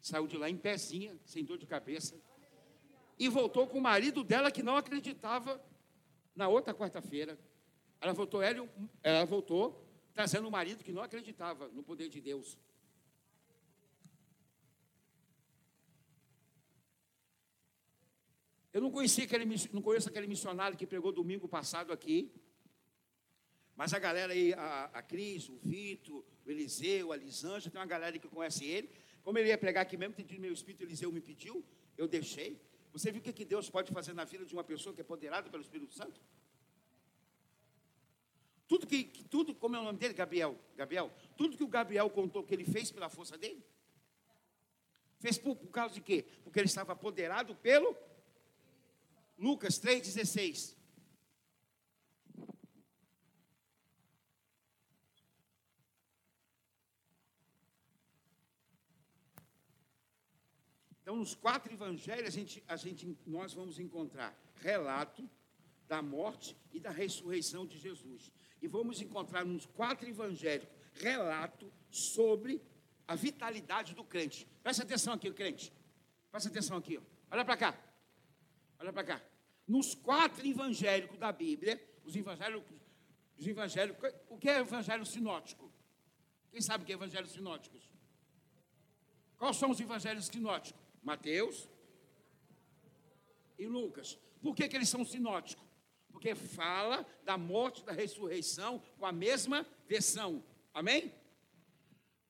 Saiu 0.00 0.26
de 0.26 0.36
lá 0.36 0.50
em 0.50 0.56
pezinha, 0.56 1.16
sem 1.24 1.44
dor 1.44 1.58
de 1.58 1.64
cabeça. 1.64 2.20
E 3.16 3.28
voltou 3.28 3.68
com 3.68 3.78
o 3.78 3.80
marido 3.80 4.24
dela 4.24 4.50
que 4.50 4.64
não 4.64 4.76
acreditava 4.76 5.64
na 6.34 6.48
outra 6.48 6.74
quarta-feira. 6.74 7.38
Ela 8.00 8.12
voltou, 8.12 8.40
ela 8.42 9.24
voltou 9.26 9.88
trazendo 10.12 10.48
um 10.48 10.50
marido 10.50 10.82
que 10.82 10.90
não 10.92 11.02
acreditava 11.04 11.68
no 11.68 11.84
poder 11.84 12.08
de 12.08 12.20
Deus. 12.20 12.58
Eu 18.76 18.82
não 18.82 18.90
conheci 18.90 19.22
aquele, 19.22 19.46
não 19.72 19.80
conheço 19.80 20.06
aquele 20.10 20.26
missionário 20.26 20.76
que 20.76 20.86
pregou 20.86 21.10
domingo 21.10 21.48
passado 21.48 21.94
aqui. 21.94 22.30
Mas 23.74 23.94
a 23.94 23.98
galera 23.98 24.34
aí, 24.34 24.52
a, 24.52 24.90
a 24.92 25.02
Cris, 25.02 25.48
o 25.48 25.56
Vitor, 25.56 26.22
o 26.44 26.50
Eliseu, 26.50 27.10
a 27.10 27.16
Lisângela, 27.16 27.70
tem 27.70 27.80
uma 27.80 27.86
galera 27.86 28.18
que 28.18 28.28
conhece 28.28 28.66
ele. 28.66 28.90
Como 29.22 29.38
ele 29.38 29.48
ia 29.48 29.56
pregar 29.56 29.80
aqui 29.80 29.96
mesmo, 29.96 30.14
tem 30.14 30.38
meu 30.38 30.52
espírito, 30.52 30.84
Eliseu 30.84 31.10
me 31.10 31.22
pediu, 31.22 31.64
eu 31.96 32.06
deixei. 32.06 32.60
Você 32.92 33.10
viu 33.10 33.22
o 33.22 33.24
que 33.24 33.44
Deus 33.46 33.70
pode 33.70 33.90
fazer 33.94 34.12
na 34.12 34.24
vida 34.24 34.44
de 34.44 34.52
uma 34.52 34.62
pessoa 34.62 34.94
que 34.94 35.00
é 35.00 35.04
poderada 35.04 35.48
pelo 35.48 35.62
Espírito 35.62 35.94
Santo? 35.94 36.20
Tudo 38.68 38.86
que, 38.86 39.04
tudo, 39.30 39.54
como 39.54 39.74
é 39.74 39.80
o 39.80 39.84
nome 39.84 39.98
dele? 39.98 40.12
Gabriel. 40.12 40.54
Gabriel. 40.76 41.10
Tudo 41.34 41.56
que 41.56 41.64
o 41.64 41.68
Gabriel 41.68 42.10
contou 42.10 42.44
que 42.44 42.52
ele 42.52 42.66
fez 42.66 42.92
pela 42.92 43.08
força 43.08 43.38
dele. 43.38 43.64
Fez 45.18 45.38
por, 45.38 45.56
por 45.56 45.70
causa 45.70 45.94
de 45.94 46.02
quê? 46.02 46.26
Porque 46.44 46.58
ele 46.58 46.66
estava 46.66 46.92
apoderado 46.92 47.54
pelo 47.56 47.96
Lucas 49.38 49.78
3,16. 49.78 50.76
Então, 61.02 61.14
nos 61.14 61.36
quatro 61.36 61.72
evangelhos, 61.72 62.26
a 62.26 62.30
gente, 62.30 62.64
a 62.66 62.76
gente, 62.76 63.16
nós 63.24 63.54
vamos 63.54 63.78
encontrar 63.78 64.36
relato 64.56 65.28
da 65.86 66.02
morte 66.02 66.56
e 66.72 66.80
da 66.80 66.90
ressurreição 66.90 67.64
de 67.64 67.78
Jesus. 67.78 68.32
E 68.60 68.66
vamos 68.66 69.00
encontrar 69.00 69.44
nos 69.44 69.66
quatro 69.66 70.08
evangelhos 70.08 70.66
relato 70.94 71.72
sobre 71.88 72.60
a 73.06 73.14
vitalidade 73.14 73.94
do 73.94 74.02
crente. 74.02 74.48
Presta 74.62 74.82
atenção 74.82 75.12
aqui, 75.14 75.30
crente. 75.30 75.72
Presta 76.30 76.48
atenção 76.48 76.76
aqui. 76.76 76.98
Ó. 76.98 77.02
Olha 77.30 77.44
para 77.44 77.56
cá. 77.56 77.85
Olha 78.78 78.92
para 78.92 79.04
cá. 79.04 79.22
Nos 79.66 79.94
quatro 79.94 80.46
evangélicos 80.46 81.18
da 81.18 81.32
Bíblia, 81.32 81.82
os 82.04 82.14
evangélicos, 82.14 82.80
os 83.36 83.46
evangélicos, 83.46 84.12
o 84.28 84.38
que 84.38 84.48
é 84.48 84.58
evangelho 84.58 85.04
sinótico? 85.04 85.72
Quem 86.50 86.60
sabe 86.60 86.84
o 86.84 86.86
que 86.86 86.92
é 86.92 86.94
evangelho 86.94 87.26
sinóticos? 87.26 87.90
Quais 89.36 89.56
são 89.56 89.70
os 89.70 89.80
evangelhos 89.80 90.26
sinóticos? 90.26 90.80
Mateus 91.02 91.68
e 93.58 93.66
Lucas. 93.66 94.18
Por 94.40 94.54
que, 94.54 94.68
que 94.68 94.76
eles 94.76 94.88
são 94.88 95.04
sinóticos? 95.04 95.66
porque 96.16 96.34
fala 96.34 97.06
da 97.24 97.36
morte, 97.36 97.84
da 97.84 97.92
ressurreição 97.92 98.82
com 98.98 99.04
a 99.04 99.12
mesma 99.12 99.66
versão. 99.86 100.42
Amém? 100.72 101.14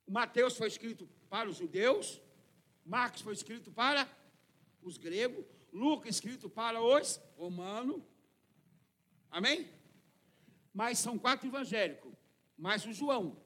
O 0.04 0.10
Mateus 0.10 0.56
foi 0.56 0.66
escrito 0.66 1.08
para 1.30 1.48
os 1.48 1.56
judeus, 1.56 2.20
Marcos 2.84 3.22
foi 3.22 3.32
escrito 3.32 3.70
para 3.70 4.10
os 4.82 4.98
gregos, 4.98 5.46
Lucas 5.76 6.14
escrito 6.16 6.48
para 6.48 6.80
os 6.80 7.20
romanos. 7.36 8.02
Amém? 9.30 9.68
Mas 10.72 10.98
são 10.98 11.18
quatro 11.18 11.46
evangélicos, 11.46 12.12
mais 12.56 12.84
o 12.86 12.92
João. 12.92 13.36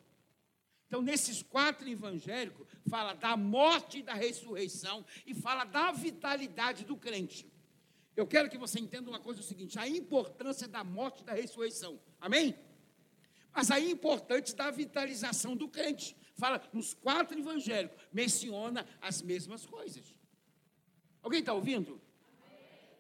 Então, 0.87 1.03
nesses 1.03 1.43
quatro 1.43 1.89
evangélicos, 1.89 2.67
fala 2.89 3.15
da 3.15 3.37
morte 3.37 3.99
e 3.99 4.03
da 4.03 4.15
ressurreição 4.15 5.05
e 5.27 5.35
fala 5.35 5.65
da 5.65 5.93
vitalidade 5.93 6.85
do 6.85 6.97
crente. 6.97 7.51
Eu 8.17 8.27
quero 8.27 8.49
que 8.49 8.59
você 8.59 8.79
entenda 8.79 9.11
uma 9.11 9.21
coisa: 9.21 9.41
é 9.41 9.43
o 9.43 9.47
seguinte, 9.47 9.79
a 9.79 9.89
importância 9.89 10.67
da 10.69 10.83
morte 10.85 11.23
e 11.23 11.25
da 11.25 11.33
ressurreição. 11.33 12.01
Amém? 12.21 12.57
Mas 13.53 13.71
a 13.71 13.81
importância 13.81 14.57
da 14.57 14.71
vitalização 14.71 15.57
do 15.57 15.69
crente. 15.69 16.17
Fala, 16.35 16.63
nos 16.73 16.95
quatro 16.95 17.39
evangélicos, 17.39 18.01
menciona 18.13 18.87
as 19.01 19.21
mesmas 19.21 19.67
coisas. 19.67 20.15
Alguém 21.23 21.41
está 21.41 21.53
ouvindo? 21.53 22.00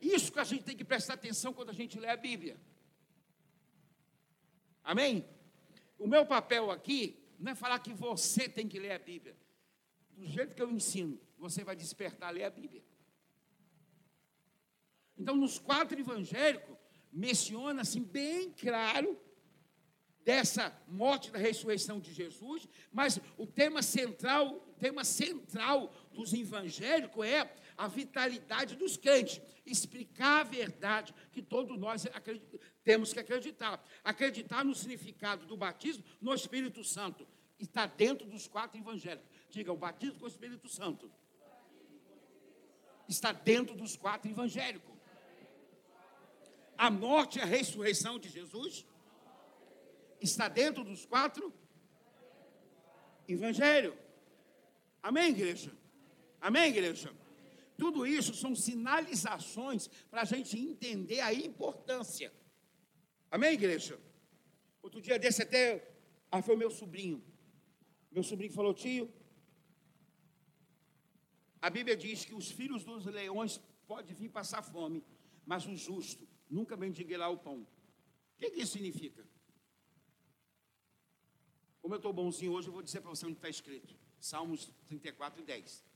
Isso 0.00 0.32
que 0.32 0.38
a 0.38 0.44
gente 0.44 0.64
tem 0.64 0.76
que 0.76 0.84
prestar 0.84 1.14
atenção 1.14 1.52
quando 1.52 1.70
a 1.70 1.74
gente 1.74 1.98
lê 1.98 2.08
a 2.08 2.16
Bíblia. 2.16 2.56
Amém? 4.82 5.28
O 5.98 6.06
meu 6.06 6.24
papel 6.24 6.70
aqui 6.70 7.22
não 7.38 7.52
é 7.52 7.54
falar 7.54 7.78
que 7.78 7.92
você 7.92 8.48
tem 8.48 8.66
que 8.66 8.78
ler 8.78 8.92
a 8.92 8.98
Bíblia. 8.98 9.36
Do 10.12 10.26
jeito 10.26 10.54
que 10.54 10.62
eu 10.62 10.70
ensino, 10.70 11.20
você 11.38 11.62
vai 11.62 11.76
despertar 11.76 12.28
a 12.28 12.32
ler 12.32 12.44
a 12.44 12.50
Bíblia. 12.50 12.82
Então, 15.16 15.36
nos 15.36 15.58
quatro 15.58 15.98
evangélicos, 15.98 16.76
menciona 17.12 17.82
assim 17.82 18.02
bem 18.02 18.50
claro 18.50 19.18
dessa 20.24 20.74
morte 20.86 21.30
da 21.30 21.38
ressurreição 21.38 21.98
de 21.98 22.12
Jesus, 22.12 22.68
mas 22.92 23.18
o 23.36 23.46
tema 23.46 23.82
central, 23.82 24.56
o 24.56 24.74
tema 24.78 25.04
central 25.04 25.92
dos 26.12 26.32
evangélicos 26.32 27.26
é 27.26 27.44
a 27.80 27.88
vitalidade 27.88 28.76
dos 28.76 28.98
crentes, 28.98 29.40
explicar 29.64 30.40
a 30.40 30.44
verdade 30.44 31.14
que 31.32 31.40
todos 31.40 31.78
nós 31.78 32.06
temos 32.84 33.10
que 33.10 33.18
acreditar. 33.18 33.82
Acreditar 34.04 34.62
no 34.62 34.74
significado 34.74 35.46
do 35.46 35.56
batismo 35.56 36.04
no 36.20 36.34
Espírito 36.34 36.84
Santo. 36.84 37.26
Está 37.58 37.86
dentro 37.86 38.28
dos 38.28 38.46
quatro 38.46 38.78
evangélicos. 38.78 39.26
Diga, 39.48 39.72
o 39.72 39.78
batismo 39.78 40.18
com 40.18 40.26
o 40.26 40.28
Espírito 40.28 40.68
Santo. 40.68 41.10
Está 43.08 43.32
dentro 43.32 43.74
dos 43.74 43.96
quatro 43.96 44.30
evangélicos. 44.30 44.94
A 46.76 46.90
morte 46.90 47.38
e 47.38 47.40
a 47.42 47.46
ressurreição 47.46 48.18
de 48.18 48.28
Jesus 48.28 48.84
está 50.20 50.48
dentro 50.48 50.84
dos 50.84 51.06
quatro 51.06 51.50
evangelhos. 53.26 53.94
Amém, 55.02 55.30
igreja? 55.30 55.72
Amém, 56.42 56.68
igreja? 56.68 57.19
Tudo 57.82 58.06
isso 58.06 58.34
são 58.34 58.54
sinalizações 58.54 59.88
para 60.10 60.20
a 60.20 60.24
gente 60.32 60.54
entender 60.58 61.20
a 61.20 61.32
importância. 61.32 62.30
Amém, 63.30 63.54
igreja? 63.54 63.98
Outro 64.82 65.00
dia 65.00 65.18
desse 65.18 65.42
até. 65.42 65.64
Ah, 66.30 66.42
foi 66.42 66.56
meu 66.56 66.70
sobrinho. 66.70 67.24
Meu 68.10 68.22
sobrinho 68.22 68.52
falou, 68.52 68.74
tio. 68.74 69.10
A 71.62 71.70
Bíblia 71.70 71.96
diz 71.96 72.22
que 72.26 72.34
os 72.34 72.50
filhos 72.50 72.84
dos 72.84 73.06
leões 73.06 73.58
podem 73.86 74.14
vir 74.14 74.28
passar 74.28 74.62
fome, 74.62 75.02
mas 75.46 75.66
o 75.66 75.74
justo 75.74 76.28
nunca 76.50 76.76
mendigueirá 76.76 77.30
o 77.30 77.38
pão. 77.38 77.62
O 77.62 77.66
que, 78.38 78.50
que 78.50 78.60
isso 78.60 78.72
significa? 78.72 79.26
Como 81.80 81.94
eu 81.94 81.96
estou 81.96 82.12
bonzinho 82.12 82.52
hoje, 82.52 82.68
eu 82.68 82.74
vou 82.74 82.82
dizer 82.82 83.00
para 83.00 83.08
você 83.08 83.24
onde 83.24 83.36
está 83.36 83.48
escrito. 83.48 83.96
Salmos 84.20 84.70
34 84.86 85.40
e 85.40 85.44
10. 85.46 85.89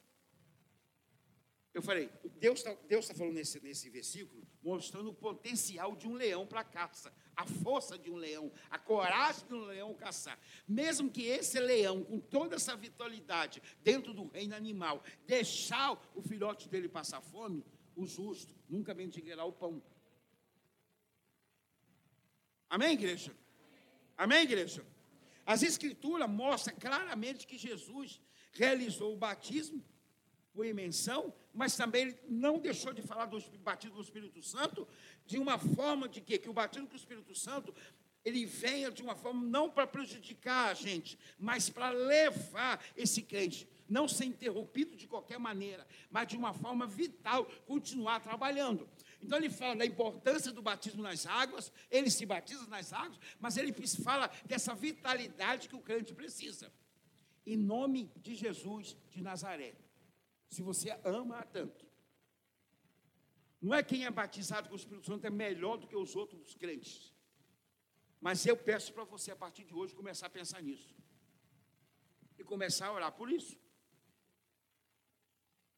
Eu 1.74 1.82
falei, 1.82 2.08
Deus 2.38 2.60
está 2.60 2.72
Deus 2.86 3.08
tá 3.08 3.14
falando 3.14 3.34
nesse, 3.34 3.60
nesse 3.60 3.90
versículo, 3.90 4.46
mostrando 4.62 5.10
o 5.10 5.14
potencial 5.14 5.96
de 5.96 6.06
um 6.06 6.14
leão 6.14 6.46
para 6.46 6.62
caça, 6.62 7.12
a 7.34 7.44
força 7.44 7.98
de 7.98 8.08
um 8.12 8.14
leão, 8.14 8.52
a 8.70 8.78
coragem 8.78 9.44
de 9.48 9.54
um 9.54 9.64
leão 9.64 9.92
caçar. 9.92 10.38
Mesmo 10.68 11.10
que 11.10 11.24
esse 11.24 11.58
leão, 11.58 12.04
com 12.04 12.20
toda 12.20 12.54
essa 12.54 12.76
vitalidade 12.76 13.60
dentro 13.82 14.14
do 14.14 14.28
reino 14.28 14.54
animal, 14.54 15.02
deixar 15.26 16.00
o 16.14 16.22
filhote 16.22 16.68
dele 16.68 16.88
passar 16.88 17.20
fome, 17.20 17.64
o 17.96 18.06
justo 18.06 18.54
nunca 18.68 18.94
mendigueirá 18.94 19.44
o 19.44 19.52
pão. 19.52 19.82
Amém, 22.70 22.92
igreja? 22.92 23.36
Amém, 24.16 24.42
igreja? 24.42 24.86
As 25.44 25.64
escrituras 25.64 26.30
mostram 26.30 26.76
claramente 26.76 27.48
que 27.48 27.58
Jesus 27.58 28.20
realizou 28.52 29.12
o 29.12 29.16
batismo 29.16 29.84
por 30.54 30.64
imensão, 30.64 31.34
mas 31.52 31.76
também 31.76 32.16
não 32.28 32.58
deixou 32.58 32.92
de 32.92 33.02
falar 33.02 33.26
do 33.26 33.40
batismo 33.58 33.96
do 33.96 34.02
Espírito 34.02 34.42
Santo 34.42 34.86
de 35.26 35.36
uma 35.36 35.58
forma 35.58 36.08
de? 36.08 36.20
Que 36.20 36.48
o 36.48 36.52
batismo 36.52 36.88
do 36.88 36.96
Espírito 36.96 37.34
Santo 37.34 37.74
ele 38.24 38.46
venha 38.46 38.90
de 38.90 39.02
uma 39.02 39.14
forma 39.14 39.44
não 39.44 39.68
para 39.68 39.86
prejudicar 39.86 40.70
a 40.70 40.74
gente, 40.74 41.18
mas 41.38 41.68
para 41.68 41.90
levar 41.90 42.82
esse 42.96 43.20
crente, 43.20 43.68
não 43.86 44.08
ser 44.08 44.24
interrompido 44.24 44.96
de 44.96 45.06
qualquer 45.06 45.38
maneira, 45.38 45.86
mas 46.10 46.28
de 46.28 46.36
uma 46.36 46.54
forma 46.54 46.86
vital, 46.86 47.44
continuar 47.66 48.20
trabalhando. 48.20 48.88
Então 49.20 49.36
ele 49.36 49.50
fala 49.50 49.76
da 49.76 49.84
importância 49.84 50.52
do 50.52 50.62
batismo 50.62 51.02
nas 51.02 51.26
águas, 51.26 51.70
ele 51.90 52.10
se 52.10 52.24
batiza 52.24 52.66
nas 52.68 52.94
águas, 52.94 53.18
mas 53.38 53.58
ele 53.58 53.74
fala 54.02 54.30
dessa 54.46 54.74
vitalidade 54.74 55.68
que 55.68 55.76
o 55.76 55.80
crente 55.80 56.14
precisa. 56.14 56.72
Em 57.44 57.58
nome 57.58 58.10
de 58.16 58.34
Jesus 58.34 58.96
de 59.10 59.20
Nazaré 59.20 59.74
se 60.48 60.62
você 60.62 60.90
ama 61.04 61.42
tanto. 61.44 61.84
Não 63.60 63.74
é 63.74 63.82
quem 63.82 64.04
é 64.04 64.10
batizado 64.10 64.68
com 64.68 64.74
o 64.74 64.78
Espírito 64.78 65.06
Santo 65.06 65.26
é 65.26 65.30
melhor 65.30 65.78
do 65.78 65.86
que 65.86 65.96
os 65.96 66.14
outros 66.14 66.54
crentes. 66.54 67.14
Mas 68.20 68.44
eu 68.46 68.56
peço 68.56 68.92
para 68.92 69.04
você, 69.04 69.30
a 69.30 69.36
partir 69.36 69.64
de 69.64 69.74
hoje, 69.74 69.94
começar 69.94 70.26
a 70.26 70.30
pensar 70.30 70.62
nisso. 70.62 70.94
E 72.38 72.44
começar 72.44 72.88
a 72.88 72.92
orar 72.92 73.12
por 73.12 73.30
isso. 73.30 73.58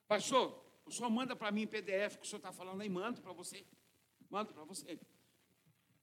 Pastor, 0.08 0.64
o 0.84 0.90
senhor 0.90 1.10
manda 1.10 1.34
para 1.34 1.50
mim 1.50 1.62
em 1.62 1.66
PDF 1.66 2.16
que 2.16 2.22
o 2.22 2.26
senhor 2.26 2.38
está 2.38 2.52
falando 2.52 2.80
aí, 2.80 2.88
mando 2.88 3.20
para 3.20 3.32
você. 3.32 3.66
Mando 4.30 4.52
para 4.52 4.64
você. 4.64 4.98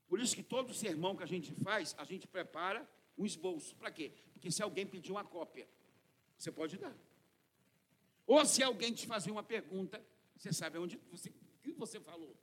Por 0.08 0.20
isso 0.20 0.36
que 0.36 0.44
todo 0.44 0.74
sermão 0.74 1.16
que 1.16 1.24
a 1.24 1.26
gente 1.26 1.54
faz, 1.56 1.96
a 1.98 2.04
gente 2.04 2.28
prepara 2.28 2.88
um 3.18 3.26
esboço. 3.26 3.76
Para 3.76 3.92
quê? 3.92 4.14
Porque 4.34 4.52
se 4.52 4.62
alguém 4.62 4.86
pedir 4.86 5.12
uma 5.12 5.24
cópia, 5.24 5.68
você 6.38 6.52
pode 6.52 6.78
dar. 6.78 6.96
Ou 8.26 8.46
se 8.46 8.64
alguém 8.64 8.94
te 8.94 9.06
fazer 9.06 9.32
uma 9.32 9.44
pergunta, 9.44 10.04
você 10.36 10.52
sabe 10.52 10.78
onde 10.78 11.00
você, 11.12 11.32
que 11.62 11.74
você 11.74 12.00
falou. 12.00 12.36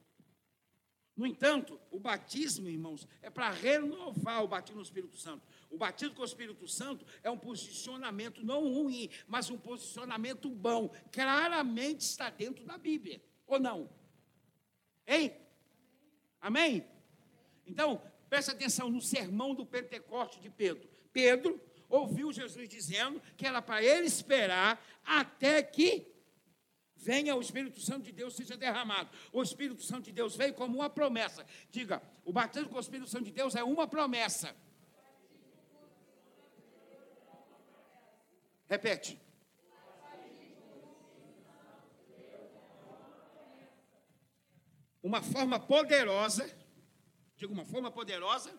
No 1.16 1.26
entanto, 1.26 1.78
o 1.91 1.99
batismo, 1.99 2.68
irmãos, 2.68 3.07
é 3.20 3.28
para 3.28 3.51
renovar 3.51 4.43
o 4.43 4.49
batismo 4.49 4.76
no 4.76 4.83
Espírito 4.83 5.18
Santo. 5.18 5.47
O 5.68 5.76
batismo 5.76 6.14
com 6.14 6.22
o 6.22 6.24
Espírito 6.24 6.66
Santo 6.66 7.05
é 7.22 7.31
um 7.31 7.37
posicionamento 7.37 8.43
não 8.43 8.72
ruim, 8.72 9.11
mas 9.26 9.51
um 9.51 9.59
posicionamento 9.59 10.49
bom. 10.49 10.89
Claramente 11.12 12.01
está 12.01 12.31
dentro 12.31 12.64
da 12.64 12.78
Bíblia, 12.78 13.22
ou 13.47 13.61
não? 13.61 13.91
Hein? 15.07 15.37
Amém? 16.41 16.87
Então, 17.66 18.03
presta 18.31 18.53
atenção 18.53 18.89
no 18.89 19.03
sermão 19.03 19.55
do 19.55 19.66
Pentecoste 19.66 20.41
de 20.41 20.49
Pedro. 20.49 20.89
Pedro 21.12 21.61
ouviu 21.91 22.32
Jesus 22.32 22.68
dizendo 22.68 23.20
que 23.36 23.47
era 23.47 23.61
para 23.61 23.82
ele 23.82 24.07
esperar 24.07 24.82
até 25.05 25.62
que 25.62 26.07
venha 26.95 27.34
o 27.34 27.41
Espírito 27.41 27.80
Santo 27.80 28.05
de 28.05 28.12
Deus 28.12 28.36
seja 28.36 28.57
derramado. 28.57 29.11
O 29.32 29.43
Espírito 29.43 29.82
Santo 29.82 30.05
de 30.05 30.12
Deus 30.12 30.36
veio 30.36 30.55
como 30.55 30.76
uma 30.76 30.88
promessa. 30.88 31.45
Diga, 31.70 32.01
o 32.24 32.32
batismo 32.32 32.68
com 32.68 32.76
o 32.76 32.80
Espírito 32.80 33.11
Santo 33.11 33.24
de 33.24 33.32
Deus 33.32 33.55
é 33.57 33.64
uma 33.64 33.88
promessa. 33.88 34.55
Repete. 38.68 39.20
Uma 45.03 45.22
forma 45.22 45.59
poderosa, 45.59 46.49
diga 47.36 47.53
uma 47.53 47.64
forma 47.64 47.91
poderosa 47.91 48.55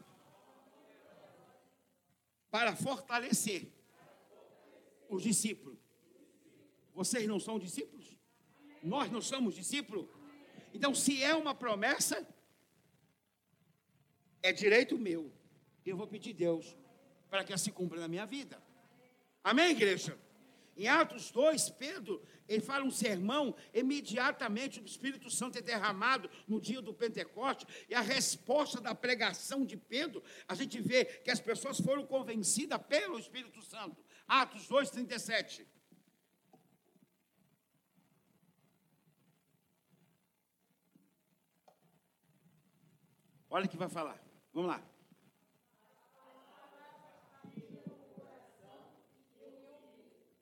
para 2.52 2.76
fortalecer 2.76 3.72
os 5.10 5.24
discípulos. 5.24 5.80
Vocês 6.94 7.26
não 7.28 7.40
são 7.40 7.58
discípulos? 7.58 8.18
Nós 8.84 9.10
não 9.10 9.22
somos 9.22 9.56
discípulos? 9.56 10.08
Então, 10.74 10.94
se 10.94 11.24
é 11.24 11.34
uma 11.34 11.56
promessa, 11.56 12.28
é 14.44 14.52
direito 14.52 14.98
meu. 14.98 15.32
Eu 15.86 15.98
vou 15.98 16.08
pedir 16.08 16.32
a 16.32 16.38
Deus 16.38 16.78
para 17.30 17.44
que 17.44 17.54
assim 17.54 17.72
cumpra 17.72 18.00
na 18.00 18.08
minha 18.08 18.26
vida. 18.26 18.62
Amém, 19.44 19.72
igreja? 19.72 20.18
Em 20.76 20.88
Atos 20.88 21.32
2, 21.32 21.70
Pedro, 21.72 22.22
ele 22.48 22.62
fala 22.62 22.86
um 22.86 22.92
sermão, 22.92 23.56
imediatamente 23.74 24.80
o 24.80 24.86
Espírito 24.86 25.30
Santo 25.30 25.58
é 25.58 25.62
derramado 25.62 26.30
no 26.48 26.60
dia 26.60 26.82
do 26.82 26.94
Pentecoste, 26.94 27.66
e 27.90 27.94
a 27.94 28.02
resposta 28.02 28.80
da 28.80 28.96
pregação 28.96 29.66
de 29.66 29.78
Pedro, 29.78 30.24
a 30.48 30.56
gente 30.56 30.82
vê 30.82 31.06
que 31.06 31.32
as 31.32 31.40
pessoas 31.40 31.80
foram 31.80 32.06
convencidas 32.06 32.82
pelo 32.88 33.20
Espírito 33.20 33.62
Santo. 33.62 34.04
Atos 34.28 34.68
2, 34.68 34.90
37. 34.90 35.68
Olha 43.50 43.66
o 43.66 43.70
que 43.70 43.76
vai 43.76 43.90
falar. 43.90 44.18
Vamos 44.54 44.70
lá. 44.70 44.82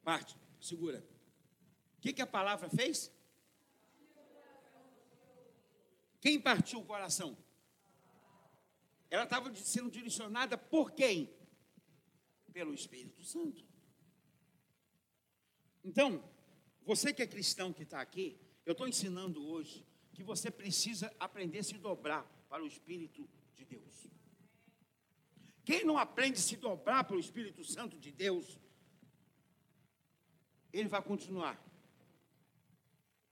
Parte, 0.04 0.38
segura. 0.60 1.06
O 1.98 2.02
que, 2.02 2.14
que 2.14 2.22
a 2.22 2.28
palavra 2.28 2.70
fez? 2.70 3.12
Quem 6.22 6.40
partiu 6.40 6.80
o 6.80 6.86
coração? 6.86 7.38
Ela 9.10 9.24
estava 9.24 9.54
sendo 9.56 9.90
direcionada 9.90 10.58
por 10.58 10.92
quem? 10.92 11.34
Pelo 12.54 12.74
Espírito 12.74 13.24
Santo. 13.24 13.66
Então, 15.84 16.24
você 16.86 17.14
que 17.14 17.22
é 17.22 17.28
cristão 17.28 17.72
que 17.74 17.84
está 17.84 18.02
aqui, 18.02 18.40
eu 18.66 18.74
estou 18.74 18.88
ensinando 18.88 19.46
hoje 19.46 19.86
que 20.14 20.24
você 20.24 20.52
precisa 20.52 21.14
aprender 21.20 21.60
a 21.60 21.64
se 21.64 21.78
dobrar 21.78 22.24
para 22.50 22.64
o 22.64 22.68
Espírito 22.68 23.28
de 23.56 23.66
Deus. 23.66 24.08
Quem 25.64 25.86
não 25.86 25.98
aprende 25.98 26.40
a 26.40 26.42
se 26.42 26.58
dobrar 26.58 27.04
para 27.04 27.16
o 27.16 27.20
Espírito 27.20 27.64
Santo 27.64 27.98
de 27.98 28.12
Deus, 28.12 28.60
ele 30.72 30.88
vai 30.88 31.02
continuar 31.02 31.62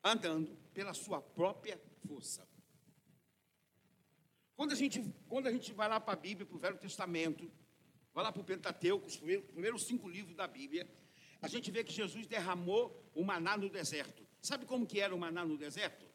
andando 0.04 0.56
pela 0.74 0.94
sua 0.94 1.22
própria 1.22 1.80
força. 2.08 2.48
Quando 4.56 4.72
a 4.72 4.76
gente, 4.76 5.04
quando 5.28 5.48
a 5.48 5.52
gente 5.52 5.72
vai 5.74 5.88
lá 5.88 6.00
para 6.00 6.14
a 6.14 6.18
Bíblia, 6.18 6.46
para 6.46 6.56
o 6.56 6.60
Velho 6.60 6.78
Testamento, 6.78 7.52
vai 8.14 8.24
lá 8.24 8.32
para 8.32 8.42
o 8.42 8.46
Pentateuco, 8.46 9.06
os 9.06 9.18
primeiros, 9.18 9.46
primeiros 9.52 9.84
cinco 9.84 10.08
livros 10.08 10.36
da 10.36 10.48
Bíblia, 10.48 10.90
a 11.42 11.48
gente 11.48 11.70
vê 11.70 11.84
que 11.84 11.94
Jesus 11.94 12.26
derramou 12.26 13.12
o 13.14 13.24
maná 13.24 13.56
no 13.56 13.70
deserto. 13.70 14.26
Sabe 14.42 14.66
como 14.66 14.88
que 14.88 15.00
era 15.00 15.14
o 15.14 15.20
maná 15.20 15.46
no 15.46 15.58
deserto? 15.58 16.06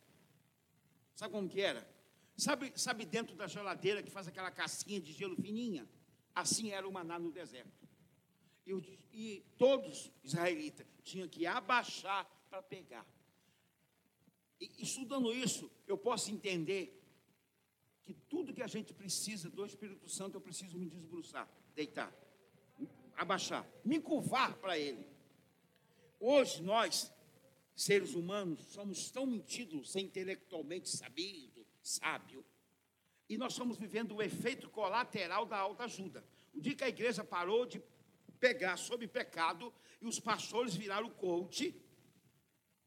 Sabe 1.14 1.32
como 1.32 1.48
que 1.48 1.60
era? 1.60 1.88
Sabe, 2.36 2.72
sabe 2.74 3.04
dentro 3.04 3.36
da 3.36 3.46
geladeira 3.46 4.02
que 4.02 4.10
faz 4.10 4.26
aquela 4.26 4.50
casquinha 4.50 5.00
de 5.00 5.12
gelo 5.12 5.36
fininha? 5.36 5.88
Assim 6.34 6.70
era 6.70 6.88
o 6.88 6.92
maná 6.92 7.18
no 7.18 7.30
deserto. 7.30 7.81
E, 8.66 8.98
e 9.12 9.44
todos 9.58 10.10
israelitas 10.22 10.86
tinham 11.02 11.28
que 11.28 11.46
abaixar 11.46 12.24
para 12.48 12.62
pegar. 12.62 13.06
E, 14.60 14.70
estudando 14.78 15.32
isso, 15.32 15.70
eu 15.86 15.98
posso 15.98 16.30
entender 16.30 17.00
que 18.04 18.14
tudo 18.14 18.54
que 18.54 18.62
a 18.62 18.66
gente 18.66 18.92
precisa 18.92 19.50
do 19.50 19.64
Espírito 19.64 20.08
Santo, 20.08 20.36
eu 20.36 20.40
preciso 20.40 20.78
me 20.78 20.88
desbruçar, 20.88 21.48
deitar, 21.74 22.12
abaixar, 23.16 23.66
me 23.84 24.00
curvar 24.00 24.56
para 24.58 24.78
Ele. 24.78 25.06
Hoje 26.18 26.62
nós, 26.62 27.12
seres 27.74 28.14
humanos, 28.14 28.60
somos 28.66 29.10
tão 29.10 29.26
mentidos, 29.26 29.90
ser 29.90 30.00
intelectualmente 30.00 30.88
sabido, 30.88 31.66
sábio, 31.82 32.44
e 33.28 33.36
nós 33.38 33.52
estamos 33.52 33.78
vivendo 33.78 34.16
o 34.16 34.22
efeito 34.22 34.68
colateral 34.68 35.46
da 35.46 35.56
alta 35.56 35.84
ajuda. 35.84 36.24
O 36.52 36.60
dia 36.60 36.74
que 36.74 36.84
a 36.84 36.88
igreja 36.88 37.24
parou 37.24 37.64
de 37.64 37.80
pegar 38.42 38.76
sobre 38.76 39.06
pecado 39.06 39.72
e 40.00 40.06
os 40.06 40.18
pastores 40.18 40.74
viraram 40.74 41.08
coach, 41.08 41.80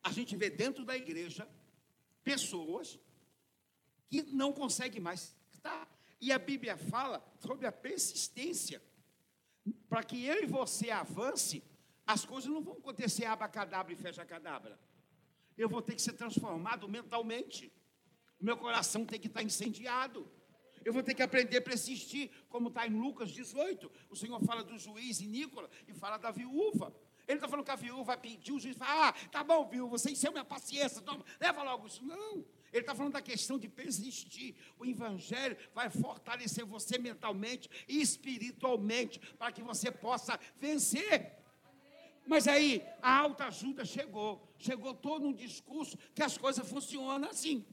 a 0.04 0.12
gente 0.12 0.36
vê 0.36 0.50
dentro 0.50 0.84
da 0.84 0.98
igreja 0.98 1.48
pessoas 2.26 3.00
que 4.10 4.22
não 4.24 4.52
conseguem 4.52 5.00
mais 5.00 5.34
estar. 5.50 5.90
E 6.20 6.34
a 6.34 6.38
Bíblia 6.38 6.76
fala 6.76 7.26
sobre 7.40 7.66
a 7.66 7.72
persistência. 7.72 8.84
Para 9.88 10.04
que 10.04 10.26
eu 10.26 10.44
e 10.44 10.46
você 10.46 10.92
avance, 10.92 11.64
as 12.06 12.26
coisas 12.26 12.52
não 12.52 12.62
vão 12.62 12.74
acontecer 12.74 13.24
abacadabra 13.24 13.94
e 13.94 13.96
fecha 13.96 14.26
cadabra. 14.26 14.78
Eu 15.58 15.70
vou 15.70 15.82
ter 15.82 15.96
que 15.96 16.02
ser 16.02 16.14
transformado 16.14 16.88
mentalmente. 16.90 17.72
Meu 18.42 18.58
coração 18.58 19.06
tem 19.06 19.20
que 19.20 19.28
estar 19.28 19.42
incendiado. 19.42 20.30
Eu 20.86 20.94
vou 20.94 21.02
ter 21.02 21.16
que 21.16 21.24
aprender 21.24 21.58
a 21.58 21.62
persistir, 21.62 22.30
como 22.48 22.68
está 22.68 22.86
em 22.86 22.92
Lucas 22.92 23.32
18. 23.32 23.92
O 24.08 24.16
Senhor 24.16 24.40
fala 24.42 24.64
do 24.64 24.78
juiz 24.78 25.20
e 25.20 25.26
Nicola 25.26 25.68
e 25.88 25.94
fala 25.94 26.18
da 26.18 26.30
viúva. 26.30 26.96
Ele 27.28 27.38
está 27.38 27.48
falando 27.48 27.66
que 27.66 27.72
a 27.72 27.76
viúva 27.76 28.16
pediu, 28.16 28.56
o 28.56 28.60
juiz 28.60 28.78
fala: 28.78 29.10
Ah, 29.10 29.14
tá 29.32 29.44
bom, 29.44 29.68
viúva, 29.68 29.98
você 29.98 30.12
encheu 30.12 30.32
minha 30.32 30.46
paciência, 30.46 31.02
toma, 31.02 31.26
leva 31.40 31.64
logo 31.64 31.88
isso. 31.88 32.06
Não. 32.06 32.46
Ele 32.72 32.82
está 32.82 32.94
falando 32.94 33.14
da 33.14 33.22
questão 33.22 33.58
de 33.58 33.68
persistir. 33.68 34.54
O 34.78 34.86
Evangelho 34.86 35.58
vai 35.74 35.90
fortalecer 35.90 36.64
você 36.66 37.00
mentalmente 37.00 37.68
e 37.88 38.00
espiritualmente, 38.00 39.20
para 39.40 39.52
que 39.52 39.64
você 39.64 39.90
possa 39.90 40.40
vencer. 40.58 41.32
Mas 42.28 42.48
aí 42.48 42.84
a 43.02 43.20
alta 43.20 43.46
ajuda 43.46 43.86
chegou. 43.86 44.48
Chegou 44.60 44.94
todo 44.94 45.26
um 45.26 45.34
discurso 45.34 45.98
que 46.14 46.22
as 46.22 46.38
coisas 46.38 46.68
funcionam 46.70 47.30
assim. 47.30 47.66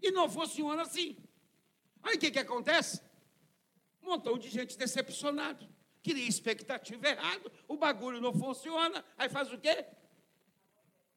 E 0.00 0.10
não 0.10 0.30
funciona 0.30 0.82
assim. 0.82 1.16
Aí 2.04 2.16
o 2.16 2.18
que, 2.18 2.30
que 2.30 2.38
acontece? 2.38 3.00
Um 4.02 4.10
montão 4.10 4.38
de 4.38 4.48
gente 4.50 4.76
decepcionado. 4.76 5.66
Cria 6.02 6.28
expectativa 6.28 7.08
errada. 7.08 7.50
O 7.66 7.76
bagulho 7.76 8.20
não 8.20 8.32
funciona. 8.32 9.02
Aí 9.16 9.28
faz 9.28 9.50
o 9.50 9.58
quê? 9.58 9.86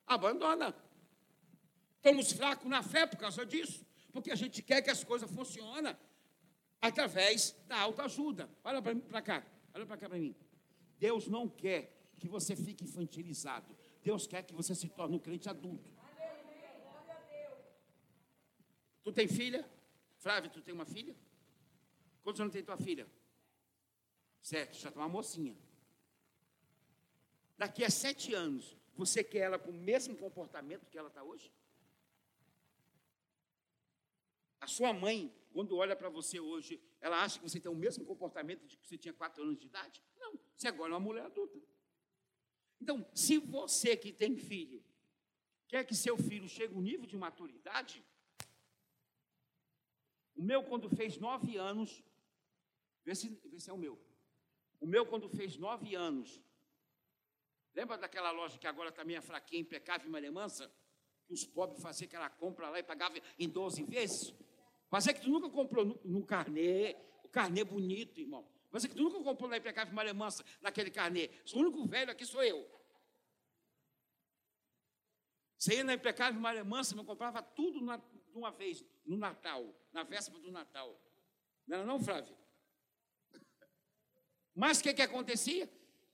Abandona. 0.07 0.73
Estamos 1.97 2.31
fracos 2.31 2.69
na 2.69 2.81
fé 2.81 3.05
por 3.05 3.17
causa 3.17 3.45
disso. 3.45 3.85
Porque 4.13 4.31
a 4.31 4.35
gente 4.35 4.63
quer 4.63 4.81
que 4.81 4.89
as 4.89 5.03
coisas 5.03 5.29
funcionem 5.29 5.95
através 6.81 7.53
da 7.67 7.77
autoajuda. 7.81 8.49
Olha 8.63 8.81
para 8.81 9.21
cá. 9.21 9.45
Olha 9.73 9.85
para 9.85 9.97
cá 9.97 10.07
para 10.07 10.17
mim. 10.17 10.33
Deus 10.97 11.27
não 11.27 11.49
quer 11.49 11.93
que 12.17 12.29
você 12.29 12.55
fique 12.55 12.85
infantilizado. 12.85 13.75
Deus 14.01 14.25
quer 14.25 14.43
que 14.43 14.53
você 14.53 14.73
se 14.73 14.87
torne 14.87 15.17
um 15.17 15.19
crente 15.19 15.49
adulto. 15.49 15.91
Tu 19.03 19.11
tem 19.11 19.27
filha? 19.27 19.69
Flávio, 20.17 20.49
tu 20.49 20.61
tem 20.61 20.73
uma 20.73 20.85
filha? 20.85 21.15
Quantos 22.23 22.41
anos 22.41 22.53
tem 22.53 22.63
tua 22.63 22.77
filha? 22.77 23.07
Sete, 24.41 24.81
já 24.81 24.89
está 24.89 24.99
uma 24.99 25.09
mocinha. 25.09 25.55
Daqui 27.57 27.83
a 27.83 27.89
sete 27.89 28.33
anos, 28.33 28.75
você 28.95 29.23
quer 29.23 29.39
ela 29.39 29.59
com 29.59 29.71
o 29.71 29.73
mesmo 29.73 30.15
comportamento 30.17 30.89
que 30.89 30.97
ela 30.97 31.07
está 31.07 31.23
hoje? 31.23 31.51
A 34.59 34.67
sua 34.67 34.91
mãe, 34.91 35.33
quando 35.53 35.77
olha 35.77 35.95
para 35.95 36.09
você 36.09 36.39
hoje, 36.39 36.81
ela 36.99 37.23
acha 37.23 37.39
que 37.39 37.49
você 37.49 37.59
tem 37.59 37.71
o 37.71 37.75
mesmo 37.75 38.05
comportamento 38.05 38.65
de 38.65 38.75
que 38.77 38.87
você 38.87 38.97
tinha 38.97 39.13
quatro 39.13 39.43
anos 39.43 39.57
de 39.57 39.67
idade? 39.67 40.03
Não, 40.19 40.37
você 40.55 40.67
agora 40.67 40.91
é 40.91 40.95
uma 40.95 40.99
mulher 40.99 41.25
adulta. 41.25 41.59
Então, 42.81 43.05
se 43.13 43.37
você 43.37 43.95
que 43.95 44.11
tem 44.11 44.37
filho, 44.37 44.83
quer 45.67 45.83
que 45.83 45.95
seu 45.95 46.17
filho 46.17 46.47
chegue 46.47 46.73
a 46.73 46.77
um 46.77 46.81
nível 46.81 47.05
de 47.05 47.17
maturidade, 47.17 48.03
o 50.37 50.43
meu, 50.43 50.63
quando 50.63 50.87
fez 50.87 51.17
nove 51.17 51.57
anos, 51.57 52.03
vê 53.03 53.15
se, 53.15 53.27
vê 53.45 53.59
se 53.59 53.69
é 53.71 53.73
o 53.73 53.77
meu. 53.77 53.99
O 54.79 54.85
meu, 54.85 55.03
quando 55.03 55.27
fez 55.27 55.57
nove 55.57 55.95
anos, 55.95 56.39
lembra 57.73 57.97
daquela 57.97 58.29
loja 58.29 58.59
que 58.59 58.67
agora 58.67 58.91
também 58.91 59.15
é 59.15 59.21
fraquinha, 59.21 59.61
impecável 59.61 60.07
e 60.07 60.11
malemança? 60.11 60.71
Que 61.25 61.33
os 61.33 61.43
pobres 61.43 61.81
faziam 61.81 62.07
aquela 62.07 62.29
compra 62.29 62.69
lá 62.69 62.79
e 62.79 62.83
pagavam 62.83 63.19
em 63.39 63.49
12 63.49 63.83
vezes? 63.85 64.33
Mas 64.91 65.07
é 65.07 65.13
que 65.13 65.21
tu 65.21 65.29
nunca 65.29 65.49
comprou 65.49 65.83
no, 65.83 65.99
no 66.05 66.23
carnê, 66.23 66.95
o 67.23 67.29
carnê 67.29 67.63
bonito, 67.63 68.21
irmão. 68.21 68.47
Mas 68.71 68.85
é 68.85 68.87
que 68.87 68.95
tu 68.95 69.01
nunca 69.01 69.19
comprou 69.23 69.49
na 69.49 69.57
impecável 69.57 69.93
malemança 69.93 70.45
naquele 70.61 70.91
carnê. 70.91 71.31
O 71.55 71.59
único 71.59 71.83
velho 71.87 72.11
aqui 72.11 72.25
sou 72.25 72.43
eu. 72.43 72.69
Você 75.57 75.77
ia 75.77 75.83
na 75.83 75.95
impecável 75.95 76.39
malemança, 76.39 76.95
eu 76.95 77.03
comprava 77.03 77.41
tudo 77.41 77.81
na, 77.81 77.99
de 78.37 78.39
uma 78.39 78.51
vez, 78.51 78.85
no 79.03 79.17
Natal, 79.17 79.75
na 79.91 80.03
véspera 80.03 80.39
do 80.39 80.51
Natal. 80.51 80.95
Não 81.65 81.77
era 81.77 81.85
não, 81.85 81.99
Flávio? 81.99 82.37
Mas 84.53 84.79
o 84.79 84.83
que, 84.83 84.93
que 84.93 85.01
acontecia? 85.01 85.69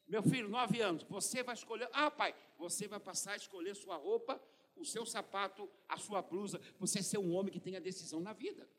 Meu 0.07 0.24
filho, 0.24 0.49
nove 0.49 0.82
anos, 0.82 1.03
você 1.03 1.43
vai 1.43 1.55
escolher. 1.55 1.89
Ah, 1.91 2.09
pai, 2.09 2.36
você 2.57 2.88
vai 2.88 2.99
passar 2.99 3.34
a 3.34 3.36
escolher 3.36 3.76
sua 3.76 3.95
roupa, 3.95 4.41
o 4.76 4.86
seu 4.86 5.05
sapato, 5.05 5.69
a 5.88 5.97
sua 5.97 6.21
blusa. 6.21 6.59
Você 6.80 7.03
ser 7.03 7.17
um 7.17 7.34
homem 7.34 7.51
que 7.51 7.59
tem 7.59 7.76
a 7.76 7.80
decisão 7.80 8.19
na 8.19 8.34
vida. 8.34 8.69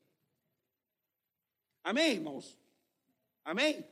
Amém, 1.83 2.13
irmãos? 2.13 2.59
Amém? 3.45 3.87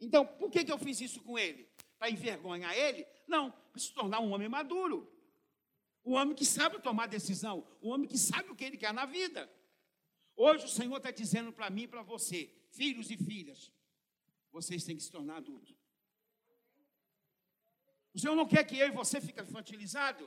Então, 0.00 0.26
por 0.26 0.50
que, 0.50 0.64
que 0.64 0.72
eu 0.72 0.78
fiz 0.78 1.00
isso 1.00 1.22
com 1.22 1.38
ele? 1.38 1.68
Para 1.98 2.10
envergonhar 2.10 2.76
ele? 2.76 3.06
Não, 3.26 3.50
para 3.50 3.80
se 3.80 3.92
tornar 3.92 4.20
um 4.20 4.32
homem 4.32 4.48
maduro. 4.48 5.10
Um 6.08 6.14
homem 6.14 6.34
que 6.34 6.46
sabe 6.46 6.80
tomar 6.80 7.06
decisão. 7.06 7.68
Um 7.82 7.90
homem 7.90 8.08
que 8.08 8.16
sabe 8.16 8.50
o 8.50 8.56
que 8.56 8.64
ele 8.64 8.78
quer 8.78 8.94
na 8.94 9.04
vida. 9.04 9.46
Hoje 10.34 10.64
o 10.64 10.68
Senhor 10.68 10.96
está 10.96 11.10
dizendo 11.10 11.52
para 11.52 11.68
mim 11.68 11.82
e 11.82 11.86
para 11.86 12.00
você, 12.00 12.50
filhos 12.70 13.10
e 13.10 13.18
filhas, 13.18 13.70
vocês 14.50 14.84
têm 14.84 14.96
que 14.96 15.02
se 15.02 15.10
tornar 15.10 15.36
adultos. 15.36 15.76
O 18.14 18.18
Senhor 18.18 18.34
não 18.34 18.48
quer 18.48 18.64
que 18.64 18.78
eu 18.78 18.88
e 18.88 18.90
você 18.90 19.20
fiquem 19.20 19.44
infantilizados. 19.44 20.26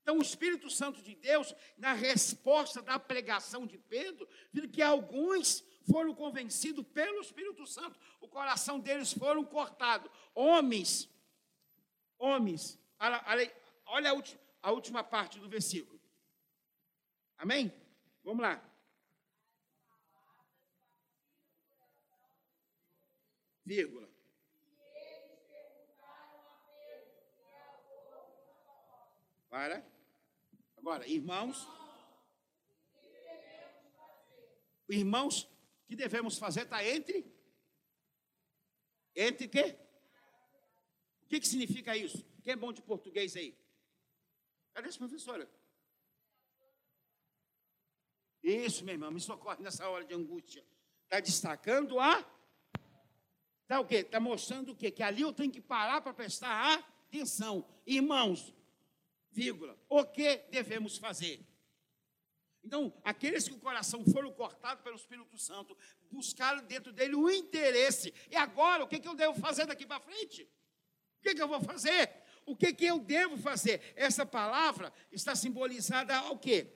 Então, 0.00 0.16
o 0.16 0.22
Espírito 0.22 0.70
Santo 0.70 1.02
de 1.02 1.14
Deus, 1.14 1.54
na 1.76 1.92
resposta 1.92 2.80
da 2.80 2.98
pregação 2.98 3.66
de 3.66 3.76
Pedro, 3.76 4.26
viu 4.50 4.70
que 4.70 4.80
alguns 4.80 5.62
foram 5.84 6.14
convencidos 6.14 6.86
pelo 6.94 7.20
Espírito 7.20 7.66
Santo, 7.66 8.00
o 8.22 8.28
coração 8.28 8.80
deles 8.80 9.12
foram 9.12 9.44
cortados. 9.44 10.10
Homens, 10.34 11.10
homens, 12.18 12.78
olha, 12.98 13.22
olha 13.84 14.10
a, 14.10 14.14
última, 14.14 14.39
a 14.62 14.70
última 14.70 15.02
parte 15.02 15.38
do 15.38 15.48
versículo. 15.48 16.00
Amém? 17.36 17.72
Vamos 18.22 18.42
lá. 18.42 18.62
Vírgula. 23.64 24.08
Para. 29.48 29.84
Agora, 30.76 31.06
irmãos. 31.08 31.66
Irmãos, 34.88 35.48
que 35.86 35.94
devemos 35.94 36.36
fazer 36.36 36.62
está 36.62 36.84
entre? 36.84 37.24
Entre 39.14 39.48
quê? 39.48 39.78
O 41.22 41.26
que, 41.26 41.40
que 41.40 41.46
significa 41.46 41.96
isso? 41.96 42.24
Quem 42.42 42.52
é 42.52 42.56
bom 42.56 42.72
de 42.72 42.82
português 42.82 43.36
aí? 43.36 43.56
Essa 44.88 44.98
professora? 44.98 45.50
Isso, 48.42 48.84
meu 48.84 48.94
irmão, 48.94 49.10
me 49.10 49.20
socorre 49.20 49.62
nessa 49.62 49.88
hora 49.88 50.04
de 50.04 50.14
angústia. 50.14 50.64
Está 51.04 51.20
destacando 51.20 51.98
a. 52.00 52.18
Está 53.62 53.80
o 53.80 53.84
quê? 53.84 53.96
Está 53.96 54.18
mostrando 54.18 54.72
o 54.72 54.76
quê? 54.76 54.90
Que 54.90 55.02
ali 55.02 55.22
eu 55.22 55.32
tenho 55.32 55.52
que 55.52 55.60
parar 55.60 56.00
para 56.00 56.14
prestar 56.14 56.78
atenção. 57.06 57.64
Irmãos, 57.86 58.54
vírgula, 59.30 59.78
o 59.88 60.04
que 60.04 60.38
devemos 60.50 60.96
fazer? 60.96 61.46
Então, 62.62 62.92
aqueles 63.04 63.48
que 63.48 63.54
o 63.54 63.60
coração 63.60 64.04
foram 64.04 64.32
cortados 64.32 64.82
pelo 64.82 64.96
Espírito 64.96 65.38
Santo, 65.38 65.76
buscaram 66.10 66.62
dentro 66.64 66.92
dele 66.92 67.14
o 67.14 67.30
interesse. 67.30 68.12
E 68.30 68.36
agora, 68.36 68.84
o 68.84 68.88
que, 68.88 69.00
que 69.00 69.08
eu 69.08 69.14
devo 69.14 69.38
fazer 69.40 69.66
daqui 69.66 69.86
para 69.86 70.00
frente? 70.00 70.42
O 71.18 71.22
que, 71.22 71.34
que 71.34 71.42
eu 71.42 71.48
vou 71.48 71.60
fazer? 71.60 72.10
O 72.50 72.56
que, 72.56 72.72
que 72.72 72.84
eu 72.84 72.98
devo 72.98 73.36
fazer? 73.36 73.80
Essa 73.94 74.26
palavra 74.26 74.92
está 75.12 75.36
simbolizada 75.36 76.16
ao 76.16 76.36
quê? 76.36 76.66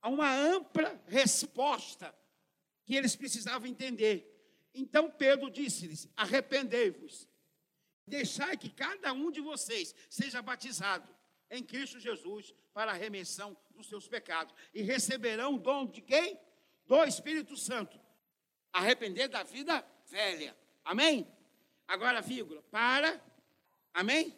A 0.00 0.08
uma 0.08 0.32
ampla 0.32 1.02
resposta 1.08 2.14
que 2.84 2.94
eles 2.94 3.16
precisavam 3.16 3.66
entender. 3.66 4.16
Então 4.72 5.10
Pedro 5.10 5.50
disse-lhes: 5.50 6.08
arrependei-vos, 6.16 7.28
deixai 8.06 8.56
que 8.56 8.70
cada 8.70 9.12
um 9.12 9.28
de 9.32 9.40
vocês 9.40 9.92
seja 10.08 10.40
batizado 10.40 11.12
em 11.50 11.64
Cristo 11.64 11.98
Jesus 11.98 12.54
para 12.72 12.92
a 12.92 12.94
remissão 12.94 13.56
dos 13.70 13.88
seus 13.88 14.06
pecados 14.06 14.54
e 14.72 14.82
receberão 14.82 15.56
o 15.56 15.58
dom 15.58 15.84
de 15.84 16.00
quem? 16.00 16.38
Do 16.86 17.02
Espírito 17.02 17.56
Santo. 17.56 18.00
Arrepender 18.72 19.26
da 19.26 19.42
vida 19.42 19.84
velha. 20.06 20.56
Amém? 20.84 21.26
Agora, 21.88 22.22
vírgula, 22.22 22.62
para. 22.70 23.20
Amém? 23.98 24.32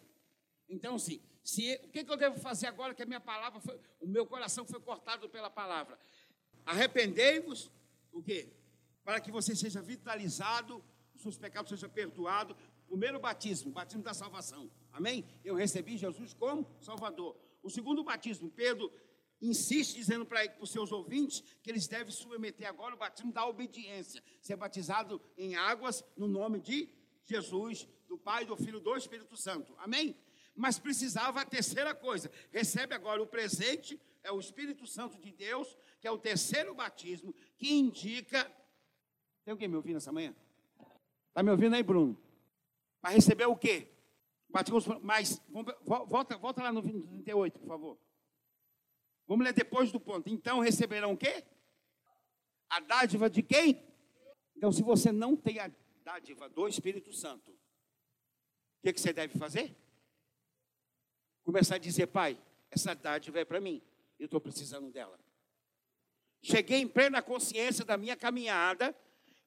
Então, 0.70 0.98
sim. 0.98 1.20
Se, 1.44 1.74
o 1.84 1.88
que, 1.90 2.02
que 2.02 2.10
eu 2.10 2.16
devo 2.16 2.40
fazer 2.40 2.66
agora 2.66 2.94
que 2.94 3.02
a 3.02 3.06
minha 3.06 3.20
palavra 3.20 3.60
foi, 3.60 3.78
o 4.00 4.06
meu 4.06 4.24
coração 4.24 4.64
foi 4.64 4.80
cortado 4.80 5.28
pela 5.28 5.50
palavra? 5.50 5.98
Arrependei-vos, 6.64 7.70
o 8.10 8.22
quê? 8.22 8.54
Para 9.04 9.20
que 9.20 9.30
você 9.30 9.54
seja 9.54 9.82
vitalizado, 9.82 10.82
seus 11.14 11.36
pecados 11.36 11.68
sejam 11.68 11.90
perdoados. 11.90 12.56
Primeiro 12.86 13.20
batismo, 13.20 13.70
batismo 13.70 14.02
da 14.02 14.14
salvação. 14.14 14.70
Amém? 14.90 15.26
Eu 15.44 15.54
recebi 15.54 15.98
Jesus 15.98 16.32
como 16.32 16.66
Salvador. 16.80 17.36
O 17.62 17.68
segundo 17.68 18.02
batismo, 18.02 18.50
Pedro 18.50 18.90
insiste 19.42 19.94
dizendo 19.96 20.24
para 20.24 20.40
os 20.58 20.70
seus 20.70 20.90
ouvintes 20.90 21.44
que 21.62 21.68
eles 21.68 21.86
devem 21.86 22.10
submeter 22.10 22.66
agora 22.66 22.94
o 22.94 22.98
batismo 22.98 23.30
da 23.30 23.46
obediência, 23.46 24.24
ser 24.40 24.56
batizado 24.56 25.20
em 25.36 25.54
águas 25.54 26.02
no 26.16 26.26
nome 26.26 26.60
de 26.60 26.88
Jesus, 27.26 27.86
do 28.10 28.18
Pai, 28.18 28.44
do 28.44 28.56
Filho, 28.56 28.80
do 28.80 28.96
Espírito 28.96 29.36
Santo. 29.36 29.72
Amém? 29.78 30.16
Mas 30.54 30.80
precisava 30.80 31.40
a 31.40 31.46
terceira 31.46 31.94
coisa. 31.94 32.28
Recebe 32.50 32.92
agora 32.92 33.22
o 33.22 33.26
presente, 33.26 33.98
é 34.24 34.32
o 34.32 34.40
Espírito 34.40 34.84
Santo 34.84 35.16
de 35.16 35.30
Deus, 35.30 35.78
que 36.00 36.08
é 36.08 36.10
o 36.10 36.18
terceiro 36.18 36.74
batismo, 36.74 37.32
que 37.56 37.72
indica. 37.72 38.44
Tem 39.44 39.52
alguém 39.52 39.68
me 39.68 39.76
ouvindo 39.76 39.98
essa 39.98 40.10
manhã? 40.10 40.34
Está 41.28 41.40
me 41.40 41.52
ouvindo 41.52 41.76
aí, 41.76 41.84
Bruno? 41.84 42.20
Para 43.00 43.10
receber 43.10 43.46
o 43.46 43.56
quê? 43.56 43.88
Batismo, 44.48 45.00
mas, 45.00 45.40
volta, 45.86 46.36
volta 46.36 46.64
lá 46.64 46.72
no 46.72 46.82
38, 46.82 47.60
por 47.60 47.68
favor. 47.68 47.98
Vamos 49.28 49.44
ler 49.44 49.52
depois 49.52 49.92
do 49.92 50.00
ponto. 50.00 50.28
Então 50.28 50.58
receberão 50.58 51.12
o 51.12 51.16
quê? 51.16 51.44
A 52.68 52.80
dádiva 52.80 53.30
de 53.30 53.40
quem? 53.40 53.88
Então, 54.56 54.72
se 54.72 54.82
você 54.82 55.12
não 55.12 55.36
tem 55.36 55.60
a 55.60 55.70
dádiva 56.02 56.48
do 56.48 56.66
Espírito 56.66 57.12
Santo, 57.12 57.59
o 58.80 58.82
que, 58.82 58.94
que 58.94 59.00
você 59.00 59.12
deve 59.12 59.38
fazer? 59.38 59.76
Começar 61.44 61.74
a 61.74 61.78
dizer, 61.78 62.06
pai, 62.06 62.38
essa 62.70 62.94
dádiva 62.94 63.38
é 63.38 63.44
para 63.44 63.60
mim, 63.60 63.82
eu 64.18 64.24
estou 64.24 64.40
precisando 64.40 64.90
dela. 64.90 65.18
Cheguei 66.42 66.78
em 66.78 66.88
plena 66.88 67.20
consciência 67.20 67.84
da 67.84 67.98
minha 67.98 68.16
caminhada, 68.16 68.96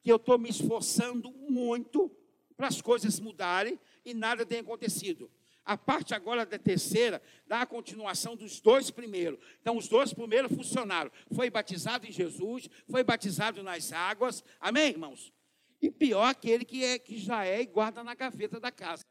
que 0.04 0.12
eu 0.12 0.18
estou 0.18 0.38
me 0.38 0.50
esforçando 0.50 1.32
muito 1.32 2.16
para 2.56 2.68
as 2.68 2.80
coisas 2.80 3.20
mudarem 3.20 3.80
e 4.06 4.14
nada 4.14 4.46
tem 4.46 4.60
acontecido. 4.60 5.32
A 5.66 5.78
parte 5.78 6.14
agora 6.14 6.46
da 6.46 6.60
terceira 6.60 7.22
dá 7.48 7.62
a 7.62 7.66
continuação 7.66 8.36
dos 8.36 8.60
dois 8.60 8.92
primeiros. 8.92 9.40
Então, 9.62 9.78
os 9.78 9.88
dois 9.88 10.14
primeiros 10.14 10.56
funcionaram. 10.56 11.10
Foi 11.34 11.50
batizado 11.50 12.06
em 12.06 12.12
Jesus, 12.12 12.70
foi 12.88 13.04
batizado 13.04 13.64
nas 13.64 13.92
águas. 13.94 14.44
Amém, 14.60 14.90
irmãos? 14.90 15.34
E 15.82 15.90
pior 15.90 16.26
aquele 16.26 16.66
que, 16.66 16.84
é, 16.84 17.00
que 17.00 17.18
já 17.18 17.46
é 17.46 17.62
e 17.62 17.66
guarda 17.66 18.04
na 18.04 18.14
gaveta 18.14 18.60
da 18.60 18.72
casa. 18.72 19.04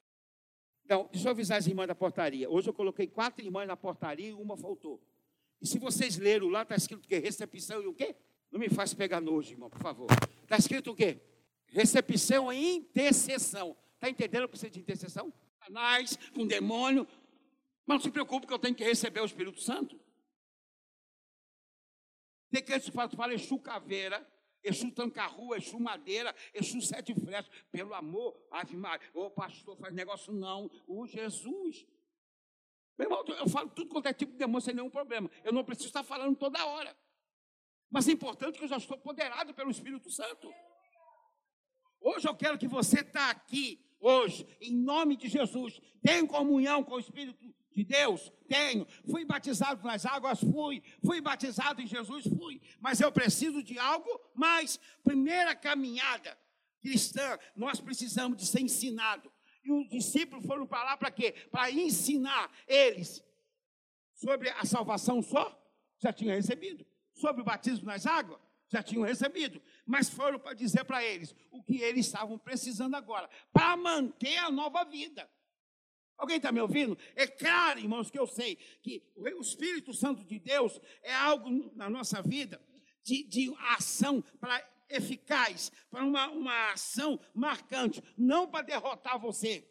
Então, 0.93 1.09
deixa 1.11 1.27
eu 1.27 1.31
avisar 1.31 1.57
as 1.57 1.67
irmãs 1.67 1.87
da 1.87 1.95
portaria. 1.95 2.51
Hoje 2.51 2.69
eu 2.69 2.75
coloquei 2.75 3.07
quatro 3.07 3.43
irmãs 3.43 3.67
na 3.67 3.75
portaria 3.75 4.29
e 4.29 4.33
uma 4.35 4.59
faltou. 4.59 5.03
E 5.59 5.67
se 5.67 5.79
vocês 5.79 6.19
leram 6.19 6.49
lá, 6.49 6.65
está 6.65 6.77
escrito 6.77 7.07
o 7.07 7.09
quê? 7.09 7.19
Recepção 7.19 7.83
e 7.83 7.87
o 7.87 7.95
quê? 7.95 8.15
Não 8.51 8.61
me 8.61 8.69
faz 8.69 8.93
pegar 8.93 9.19
nojo, 9.19 9.53
irmão, 9.53 9.71
por 9.71 9.81
favor. 9.81 10.09
Está 10.43 10.59
escrito 10.59 10.91
o 10.91 10.95
quê? 10.95 11.19
Recepção 11.69 12.53
e 12.53 12.75
intercessão. 12.75 13.75
Está 13.95 14.11
entendendo 14.11 14.43
o 14.43 14.49
que 14.49 14.51
precisa 14.51 14.71
de 14.71 14.81
intercessão? 14.81 15.33
Satanás, 15.61 16.19
com 16.35 16.47
demônio. 16.47 17.09
Mas 17.87 17.97
não 17.97 18.03
se 18.03 18.11
preocupe 18.11 18.47
que 18.47 18.53
eu 18.53 18.59
tenho 18.59 18.75
que 18.75 18.85
receber 18.85 19.23
o 19.23 19.25
Espírito 19.25 19.63
Santo. 19.63 19.99
Tem 22.51 22.63
que 22.63 22.79
fala, 22.91 23.09
fala 23.09 23.33
Exu 23.33 23.59
caveira, 23.59 24.31
Exu 24.63 24.91
tancarrua, 24.93 25.57
Exu 25.57 25.79
madeira, 25.79 26.35
Exu 26.55 26.81
sete 26.81 27.15
flechas. 27.15 27.51
Pelo 27.71 27.95
amor, 27.95 28.37
Ave 28.51 28.77
Maria. 28.77 29.07
Ô 29.15 29.31
pastor, 29.31 29.77
faz 29.77 29.93
negócio 29.93 30.33
não. 30.33 30.71
O 30.87 31.07
Jesus. 31.07 31.87
Meu 32.99 33.07
irmão, 33.07 33.25
eu 33.39 33.49
falo 33.49 33.71
tudo 33.71 33.89
quanto 33.91 34.07
é 34.07 34.13
tipo 34.13 34.33
de 34.33 34.39
demônio 34.39 34.61
sem 34.61 34.75
nenhum 34.75 34.91
problema. 34.91 35.31
Eu 35.43 35.53
não 35.53 35.65
preciso 35.65 35.89
estar 35.89 36.03
falando 36.03 36.37
toda 36.37 36.65
hora. 36.65 36.97
Mas 37.91 38.09
é 38.09 38.13
importante 38.13 38.59
que 38.59 38.65
eu 38.65 38.69
já 38.69 38.77
estou 38.77 38.97
poderado 38.99 39.53
pelo 39.53 39.71
Espírito 39.71 40.11
Santo. 40.11 40.53
Hoje 42.01 42.29
eu 42.29 42.35
quero 42.35 42.59
que 42.59 42.67
você 42.67 43.01
está 43.01 43.31
aqui, 43.31 43.81
hoje, 44.01 44.47
em 44.61 44.75
nome 44.75 45.17
de 45.17 45.29
Jesus, 45.29 45.81
tem 46.03 46.27
comunhão 46.27 46.83
com 46.83 46.95
o 46.95 46.99
Espírito 46.99 47.55
de 47.75 47.85
Deus? 47.85 48.33
Tenho. 48.49 48.87
Fui 49.11 49.25
batizado 49.25 49.85
nas 49.87 50.05
águas? 50.07 50.41
Fui. 50.41 50.83
Fui 51.05 51.21
batizado 51.21 51.81
em 51.81 51.87
Jesus? 51.87 52.25
Fui. 52.27 52.61
Mas 52.81 53.01
eu 53.01 53.11
preciso 53.11 53.63
de 53.63 53.79
algo 53.79 54.09
mais. 54.35 54.79
Primeira 55.03 55.55
caminhada 55.55 56.39
cristã, 56.81 57.39
nós 57.57 57.81
precisamos 57.81 58.37
de 58.37 58.47
ser 58.47 58.61
ensinado. 58.61 59.33
E 59.65 59.71
os 59.71 59.89
discípulos 59.89 60.45
foram 60.45 60.67
para 60.67 60.85
lá 60.85 60.97
para 60.97 61.11
quê? 61.11 61.33
Para 61.51 61.71
ensinar 61.71 62.51
eles 62.67 63.23
sobre 64.15 64.51
a 64.51 64.65
salvação 64.65 65.23
só, 65.23 65.59
já 65.99 66.13
tinha 66.13 66.35
recebido. 66.35 66.85
Sobre 67.15 67.43
o 67.43 67.45
batismo 67.45 67.87
nas 67.87 68.07
águas, 68.07 68.41
já 68.69 68.83
tinham 68.83 69.05
recebido, 69.05 69.61
mas 69.85 70.09
foram 70.09 70.39
para 70.39 70.55
dizer 70.55 70.85
para 70.85 71.05
eles 71.05 71.35
o 71.51 71.63
que 71.63 71.81
eles 71.83 72.07
estavam 72.07 72.39
precisando 72.39 72.95
agora, 72.95 73.29
para 73.53 73.77
manter 73.77 74.39
a 74.39 74.51
nova 74.51 74.83
vida. 74.85 75.29
Alguém 76.17 76.37
está 76.37 76.53
me 76.53 76.61
ouvindo? 76.61 76.97
É 77.15 77.27
claro, 77.27 77.81
irmãos, 77.81 78.11
que 78.11 78.19
eu 78.19 78.27
sei 78.27 78.57
que 78.83 79.03
o 79.17 79.41
Espírito 79.41 79.93
Santo 79.93 80.25
de 80.25 80.39
Deus 80.39 80.81
é 81.03 81.13
algo 81.13 81.51
na 81.75 81.91
nossa 81.91 82.23
vida 82.23 82.61
de, 83.03 83.25
de 83.25 83.55
ação 83.77 84.23
para 84.41 84.65
eficaz, 84.89 85.73
para 85.91 86.05
uma, 86.05 86.29
uma 86.29 86.73
ação 86.73 87.19
marcante, 87.35 88.03
não 88.17 88.47
para 88.47 88.65
derrotar 88.65 89.19
você. 89.19 89.67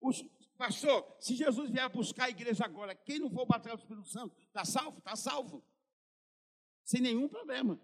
Os, 0.00 0.24
pastor, 0.58 1.16
se 1.18 1.34
Jesus 1.34 1.70
vier 1.70 1.88
buscar 1.88 2.24
a 2.24 2.30
igreja 2.30 2.64
agora, 2.64 2.94
quem 2.94 3.18
não 3.18 3.30
for 3.30 3.46
bater 3.46 3.72
o 3.72 3.76
Espírito 3.76 4.08
Santo, 4.08 4.36
está 4.48 4.64
salvo? 4.64 4.98
Está 4.98 5.16
salvo. 5.16 5.64
Sem 6.84 7.00
nenhum 7.00 7.28
problema 7.28 7.80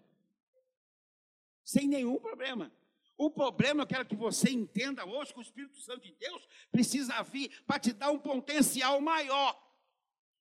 sem 1.63 1.87
nenhum 1.87 2.19
problema. 2.19 2.71
O 3.17 3.29
problema, 3.29 3.83
eu 3.83 3.87
quero 3.87 4.05
que 4.05 4.15
você 4.15 4.49
entenda 4.49 5.05
hoje 5.05 5.33
que 5.33 5.39
o 5.39 5.41
Espírito 5.41 5.77
Santo 5.79 6.01
de 6.01 6.13
Deus 6.15 6.47
precisa 6.71 7.21
vir 7.21 7.63
para 7.63 7.79
te 7.79 7.93
dar 7.93 8.11
um 8.11 8.19
potencial 8.19 8.99
maior, 8.99 9.61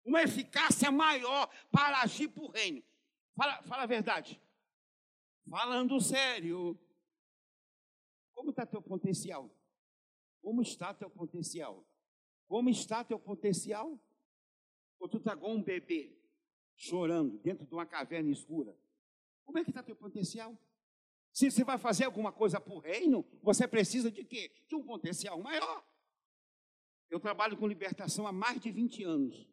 uma 0.04 0.22
eficácia 0.22 0.90
maior 0.90 1.50
para 1.70 2.00
agir 2.00 2.28
para 2.28 2.42
o 2.42 2.50
reino. 2.50 2.82
Fala, 3.34 3.62
fala 3.62 3.82
a 3.82 3.86
verdade. 3.86 4.40
Falando 5.48 6.00
sério. 6.00 6.78
Como 8.32 8.50
está 8.50 8.64
teu 8.64 8.80
potencial? 8.80 9.50
Como 10.40 10.62
está 10.62 10.94
teu 10.94 11.10
potencial? 11.10 11.86
Como 12.48 12.68
está 12.68 13.04
teu 13.04 13.18
potencial? 13.18 14.00
Ou 14.98 15.08
tu 15.08 15.18
está 15.18 15.32
igual 15.32 15.52
um 15.52 15.62
bebê, 15.62 16.16
chorando 16.76 17.38
dentro 17.38 17.66
de 17.66 17.74
uma 17.74 17.86
caverna 17.86 18.30
escura? 18.30 18.76
Como 19.44 19.58
é 19.58 19.64
que 19.64 19.70
está 19.70 19.82
teu 19.82 19.96
potencial? 19.96 20.56
Se 21.32 21.50
você 21.50 21.64
vai 21.64 21.78
fazer 21.78 22.04
alguma 22.04 22.30
coisa 22.30 22.60
para 22.60 22.74
o 22.74 22.78
reino, 22.78 23.24
você 23.42 23.66
precisa 23.66 24.10
de 24.10 24.22
quê? 24.22 24.52
De 24.68 24.76
um 24.76 24.84
potencial 24.84 25.40
maior. 25.40 25.84
Eu 27.08 27.18
trabalho 27.18 27.56
com 27.56 27.66
libertação 27.66 28.26
há 28.26 28.32
mais 28.32 28.60
de 28.60 28.70
20 28.70 29.02
anos. 29.04 29.48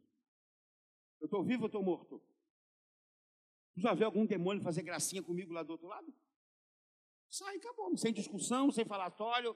Eu 1.22 1.26
estou 1.26 1.44
vivo 1.44 1.64
ou 1.64 1.68
estou 1.68 1.84
morto? 1.84 2.22
Já 3.76 3.94
viu 3.94 4.06
algum 4.06 4.26
demônio 4.26 4.62
fazer 4.62 4.84
gracinha 4.84 5.24
comigo 5.24 5.54
lá 5.54 5.64
do 5.64 5.72
outro 5.72 5.88
lado? 5.88 6.14
Sai, 7.30 7.56
acabou. 7.58 7.96
Sem 7.98 8.12
discussão, 8.12 8.72
sem 8.72 8.84
falatório. 8.84 9.56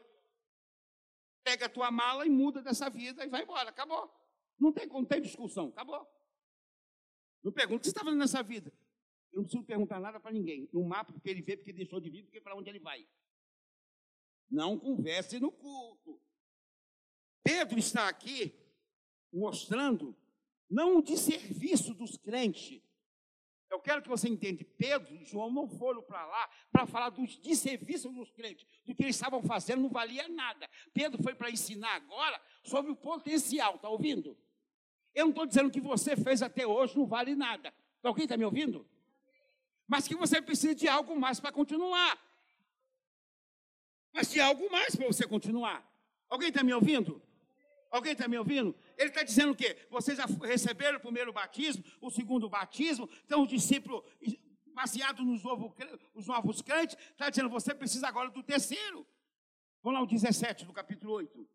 Pega 1.43 1.65
a 1.65 1.69
tua 1.69 1.91
mala 1.91 2.26
e 2.26 2.30
muda 2.30 2.61
dessa 2.61 2.89
vida 2.89 3.26
e 3.26 3.30
vai 3.30 3.43
embora. 3.43 3.69
Acabou. 3.69 4.09
Não 4.57 4.71
tem 4.71 4.88
como 4.88 5.05
ter 5.05 5.19
discussão. 5.19 5.67
Acabou. 5.69 6.07
Não 7.43 7.51
pergunta 7.51 7.78
o 7.78 7.80
que 7.82 7.88
você 7.88 7.91
está 7.91 8.03
fazendo 8.03 8.19
nessa 8.19 8.41
vida. 8.41 8.71
Eu 9.34 9.38
não 9.38 9.43
preciso 9.43 9.63
perguntar 9.63 9.99
nada 9.99 10.19
para 10.19 10.31
ninguém. 10.31 10.69
No 10.71 10.84
mapa, 10.86 11.11
porque 11.11 11.29
ele 11.29 11.41
vê, 11.41 11.57
porque 11.57 11.73
deixou 11.73 11.99
de 11.99 12.09
vir, 12.09 12.23
porque 12.23 12.39
para 12.39 12.55
onde 12.55 12.69
ele 12.69 12.79
vai. 12.79 13.05
Não 14.49 14.77
converse 14.77 15.39
no 15.39 15.51
culto. 15.51 16.21
Pedro 17.43 17.79
está 17.79 18.07
aqui 18.07 18.53
mostrando 19.31 20.15
não 20.69 20.97
o 20.97 21.01
desserviço 21.01 21.95
dos 21.95 22.15
crentes. 22.15 22.79
Eu 23.71 23.79
quero 23.79 24.03
que 24.03 24.07
você 24.07 24.29
entenda, 24.29 24.63
Pedro 24.77 25.15
e 25.15 25.25
João 25.25 25.51
não 25.51 25.67
foram 25.67 26.03
para 26.03 26.23
lá 26.27 26.47
para 26.71 26.86
falar 26.86 27.09
dos 27.09 27.36
desserviços 27.38 28.13
dos 28.13 28.29
crentes, 28.29 28.67
do 28.86 28.93
que 28.93 29.01
eles 29.01 29.15
estavam 29.15 29.41
fazendo 29.41 29.81
não 29.81 29.89
valia 29.89 30.27
nada. 30.27 30.69
Pedro 30.93 31.21
foi 31.23 31.34
para 31.34 31.49
ensinar 31.49 31.95
agora 31.95 32.39
sobre 32.63 32.91
o 32.91 32.95
potencial, 32.95 33.75
está 33.75 33.89
ouvindo? 33.89 34.38
Eu 35.15 35.25
não 35.25 35.31
estou 35.31 35.47
dizendo 35.47 35.71
que 35.71 35.81
você 35.81 36.15
fez 36.15 36.43
até 36.43 36.67
hoje 36.67 36.95
não 36.95 37.07
vale 37.07 37.36
nada. 37.36 37.73
Alguém 38.03 38.25
está 38.25 38.38
me 38.38 38.45
ouvindo? 38.45 38.88
Mas 39.88 40.07
que 40.07 40.15
você 40.15 40.41
precisa 40.41 40.73
de 40.73 40.88
algo 40.88 41.19
mais 41.19 41.39
para 41.39 41.51
continuar. 41.51 42.17
Mas 44.13 44.31
de 44.31 44.39
algo 44.39 44.71
mais 44.71 44.95
para 44.95 45.07
você 45.07 45.27
continuar. 45.27 45.88
Alguém 46.29 46.49
está 46.49 46.63
me 46.63 46.73
ouvindo? 46.73 47.21
Alguém 47.91 48.13
está 48.13 48.27
me 48.27 48.38
ouvindo? 48.38 48.75
Ele 48.97 49.09
está 49.09 49.21
dizendo 49.21 49.51
o 49.51 49.55
quê? 49.55 49.77
Vocês 49.89 50.17
já 50.17 50.25
receberam 50.25 50.97
o 50.97 51.01
primeiro 51.01 51.31
batismo, 51.31 51.84
o 52.01 52.09
segundo 52.09 52.49
batismo, 52.49 53.07
então 53.23 53.43
o 53.43 53.47
discípulo, 53.47 54.03
baseado 54.73 55.23
nos 55.23 55.43
novos, 55.43 55.71
os 56.15 56.25
novos 56.25 56.61
crentes, 56.61 56.97
está 57.11 57.29
dizendo, 57.29 57.49
você 57.49 57.73
precisa 57.73 58.07
agora 58.07 58.29
do 58.31 58.41
terceiro. 58.41 59.05
Vamos 59.84 59.99
lá, 59.99 60.03
o 60.03 60.07
17 60.07 60.65
do 60.65 60.73
capítulo 60.73 61.13
8. 61.13 61.47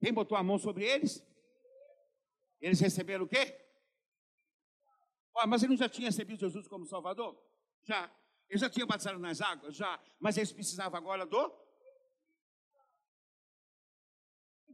Quem 0.00 0.12
botou 0.12 0.36
a 0.36 0.42
mão 0.42 0.58
sobre 0.58 0.84
eles? 0.84 1.24
Eles 2.60 2.80
receberam 2.80 3.24
o 3.24 3.28
quê? 3.28 3.58
Oh, 5.34 5.46
mas 5.46 5.62
ele 5.62 5.76
já 5.76 5.88
tinha 5.88 6.08
recebido 6.08 6.40
Jesus 6.40 6.66
como 6.66 6.86
Salvador? 6.86 7.40
Já. 7.82 8.10
Ele 8.48 8.58
já 8.58 8.68
tinha 8.68 8.86
batizado 8.86 9.18
nas 9.18 9.40
águas? 9.40 9.76
Já. 9.76 10.00
Mas 10.18 10.36
eles 10.36 10.52
precisavam 10.52 10.98
agora 10.98 11.24
do? 11.26 11.52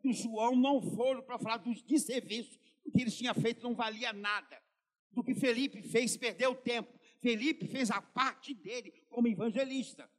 E 0.02 0.12
João 0.12 0.54
não 0.54 0.80
foram 0.80 1.22
para 1.22 1.38
falar 1.38 1.56
dos 1.58 1.82
desserviços. 1.82 2.58
O 2.84 2.90
que 2.90 3.02
eles 3.02 3.16
tinham 3.16 3.34
feito 3.34 3.62
não 3.62 3.74
valia 3.74 4.12
nada. 4.12 4.62
Do 5.10 5.24
que 5.24 5.34
Felipe 5.34 5.82
fez, 5.82 6.16
perdeu 6.16 6.54
tempo. 6.54 6.98
Felipe 7.20 7.66
fez 7.66 7.90
a 7.90 8.02
parte 8.02 8.52
dele 8.52 8.90
como 9.08 9.28
evangelista. 9.28 10.10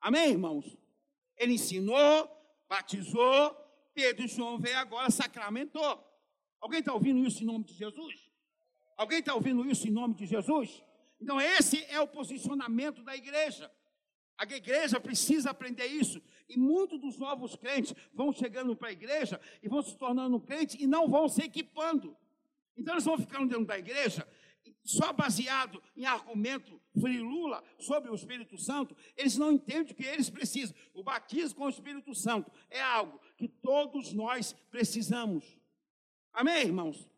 Amém, 0.00 0.30
irmãos? 0.30 0.76
Ele 1.36 1.54
ensinou, 1.54 2.28
batizou, 2.68 3.65
Pedro 3.96 4.26
e 4.26 4.28
João 4.28 4.58
veio 4.58 4.76
agora, 4.76 5.10
sacramentou. 5.10 6.06
Alguém 6.60 6.80
está 6.80 6.92
ouvindo 6.92 7.26
isso 7.26 7.42
em 7.42 7.46
nome 7.46 7.64
de 7.64 7.72
Jesus? 7.72 8.30
Alguém 8.94 9.20
está 9.20 9.34
ouvindo 9.34 9.64
isso 9.64 9.88
em 9.88 9.90
nome 9.90 10.14
de 10.14 10.26
Jesus? 10.26 10.82
Então, 11.18 11.40
esse 11.40 11.82
é 11.86 11.98
o 11.98 12.06
posicionamento 12.06 13.02
da 13.02 13.16
igreja. 13.16 13.72
A 14.36 14.44
igreja 14.44 15.00
precisa 15.00 15.48
aprender 15.48 15.86
isso. 15.86 16.20
E 16.46 16.58
muitos 16.58 17.00
dos 17.00 17.16
novos 17.16 17.56
crentes 17.56 17.94
vão 18.12 18.34
chegando 18.34 18.76
para 18.76 18.88
a 18.88 18.92
igreja 18.92 19.40
e 19.62 19.68
vão 19.68 19.80
se 19.82 19.96
tornando 19.96 20.38
crentes 20.40 20.76
e 20.78 20.86
não 20.86 21.08
vão 21.08 21.26
se 21.26 21.42
equipando. 21.42 22.14
Então, 22.76 22.92
eles 22.92 23.04
vão 23.04 23.16
ficando 23.16 23.48
dentro 23.48 23.64
da 23.64 23.78
igreja 23.78 24.28
só 24.86 25.12
baseado 25.12 25.82
em 25.96 26.06
argumento 26.06 26.80
frilula 26.98 27.62
sobre 27.78 28.10
o 28.10 28.14
Espírito 28.14 28.56
Santo, 28.56 28.96
eles 29.16 29.36
não 29.36 29.52
entendem 29.52 29.92
o 29.92 29.94
que 29.94 30.04
eles 30.04 30.30
precisam. 30.30 30.74
O 30.94 31.02
batismo 31.02 31.58
com 31.58 31.64
o 31.64 31.70
Espírito 31.70 32.14
Santo 32.14 32.50
é 32.70 32.80
algo 32.80 33.20
que 33.36 33.48
todos 33.48 34.12
nós 34.12 34.52
precisamos. 34.70 35.58
Amém, 36.32 36.62
irmãos? 36.66 37.08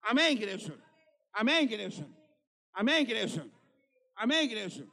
Amém, 0.00 0.32
igreja? 0.32 0.82
Amém, 1.32 1.64
igreja? 1.64 2.08
Amém, 2.72 3.02
igreja? 3.02 3.50
Amém, 4.16 4.44
igreja? 4.44 4.88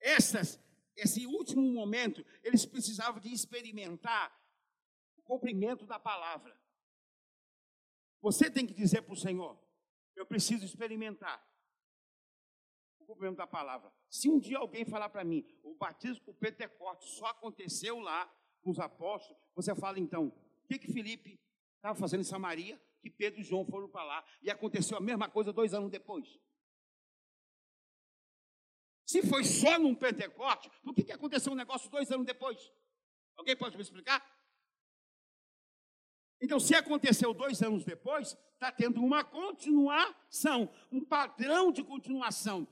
Essas, 0.00 0.60
esse 0.96 1.26
último 1.26 1.62
momento, 1.62 2.24
eles 2.42 2.64
precisavam 2.64 3.20
de 3.20 3.32
experimentar 3.32 4.32
o 5.16 5.22
cumprimento 5.22 5.86
da 5.86 5.98
palavra. 5.98 6.56
Você 8.20 8.50
tem 8.50 8.66
que 8.66 8.74
dizer 8.74 9.02
para 9.02 9.14
o 9.14 9.16
Senhor: 9.16 9.58
eu 10.16 10.26
preciso 10.26 10.64
experimentar 10.64 11.44
o 12.98 13.04
cumprimento 13.06 13.36
da 13.36 13.46
palavra. 13.46 13.92
Se 14.08 14.28
um 14.28 14.38
dia 14.38 14.58
alguém 14.58 14.84
falar 14.84 15.08
para 15.08 15.24
mim, 15.24 15.46
o 15.62 15.74
batismo 15.74 16.22
o 16.26 16.34
Pentecoste 16.34 17.10
só 17.10 17.26
aconteceu 17.26 17.98
lá 18.00 18.26
com 18.62 18.70
os 18.70 18.78
apóstolos, 18.78 19.40
você 19.54 19.74
fala 19.74 19.98
então, 19.98 20.28
o 20.28 20.66
que 20.66 20.78
que 20.78 20.92
Felipe 20.92 21.38
estava 21.76 21.98
fazendo 21.98 22.20
em 22.20 22.24
Samaria? 22.24 22.80
que 23.04 23.10
Pedro 23.10 23.40
e 23.40 23.44
João 23.44 23.66
foram 23.66 23.86
para 23.86 24.02
lá 24.02 24.24
e 24.40 24.50
aconteceu 24.50 24.96
a 24.96 25.00
mesma 25.00 25.28
coisa 25.28 25.52
dois 25.52 25.74
anos 25.74 25.90
depois. 25.90 26.40
Se 29.04 29.22
foi 29.22 29.44
só 29.44 29.78
num 29.78 29.94
Pentecoste, 29.94 30.70
por 30.82 30.94
que, 30.94 31.04
que 31.04 31.12
aconteceu 31.12 31.52
um 31.52 31.56
negócio 31.56 31.90
dois 31.90 32.10
anos 32.10 32.24
depois? 32.24 32.72
Alguém 33.36 33.54
pode 33.54 33.76
me 33.76 33.82
explicar? 33.82 34.24
Então, 36.40 36.60
se 36.60 36.74
aconteceu 36.74 37.32
dois 37.32 37.62
anos 37.62 37.84
depois, 37.84 38.36
está 38.52 38.70
tendo 38.70 39.02
uma 39.02 39.24
continuação, 39.24 40.70
um 40.90 41.04
padrão 41.04 41.72
de 41.72 41.82
continuação. 41.82 42.66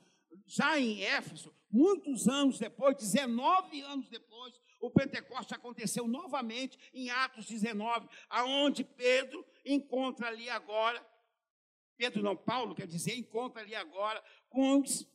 Já 0.47 0.79
em 0.79 1.03
Éfeso, 1.03 1.55
muitos 1.71 2.29
anos 2.29 2.59
depois, 2.59 2.97
19 2.97 3.81
anos 3.83 4.09
depois, 4.09 4.61
o 4.81 4.91
Pentecoste 4.91 5.55
aconteceu 5.55 6.09
novamente 6.09 6.79
em 6.93 7.09
Atos 7.11 7.47
19, 7.47 8.09
aonde 8.29 8.85
Pedro 8.85 9.45
encontra 9.65 10.29
ali 10.29 10.51
agora, 10.51 11.05
Pedro 11.97 12.23
não, 12.23 12.37
Paulo 12.37 12.75
quer 12.75 12.87
dizer, 12.87 13.17
encontra 13.17 13.63
ali 13.63 13.75
agora 13.75 14.23
com 14.51 14.81
os 14.81 15.07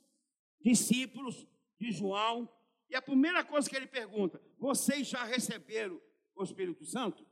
discípulos 0.61 1.45
de 1.77 1.91
João, 1.91 2.49
e 2.89 2.95
a 2.95 3.01
primeira 3.01 3.43
coisa 3.43 3.69
que 3.69 3.75
ele 3.75 3.87
pergunta: 3.87 4.41
vocês 4.57 5.07
já 5.07 5.23
receberam 5.25 6.01
o 6.33 6.43
Espírito 6.43 6.85
Santo? 6.85 7.26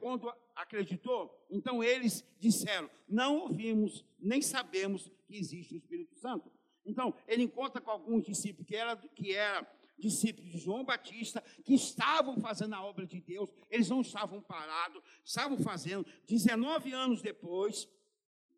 Quando, 0.00 0.32
acreditou, 0.54 1.46
então 1.48 1.82
eles 1.82 2.24
disseram: 2.38 2.90
não 3.08 3.38
ouvimos, 3.38 4.04
nem 4.18 4.42
sabemos 4.42 5.10
que 5.24 5.36
existe 5.36 5.74
o 5.74 5.76
Espírito 5.76 6.16
Santo. 6.16 6.50
Então, 6.84 7.14
ele 7.26 7.44
encontra 7.44 7.80
com 7.80 7.90
alguns 7.90 8.24
discípulos 8.24 8.66
que 8.66 8.76
era, 8.76 8.96
que 8.96 9.34
era 9.34 9.66
discípulos 9.98 10.50
de 10.50 10.58
João 10.58 10.84
Batista 10.84 11.42
que 11.64 11.74
estavam 11.74 12.38
fazendo 12.38 12.74
a 12.74 12.84
obra 12.84 13.06
de 13.06 13.20
Deus, 13.20 13.48
eles 13.70 13.88
não 13.88 14.00
estavam 14.00 14.40
parados, 14.40 15.02
estavam 15.24 15.58
fazendo. 15.58 16.06
19 16.26 16.92
anos 16.92 17.22
depois, 17.22 17.88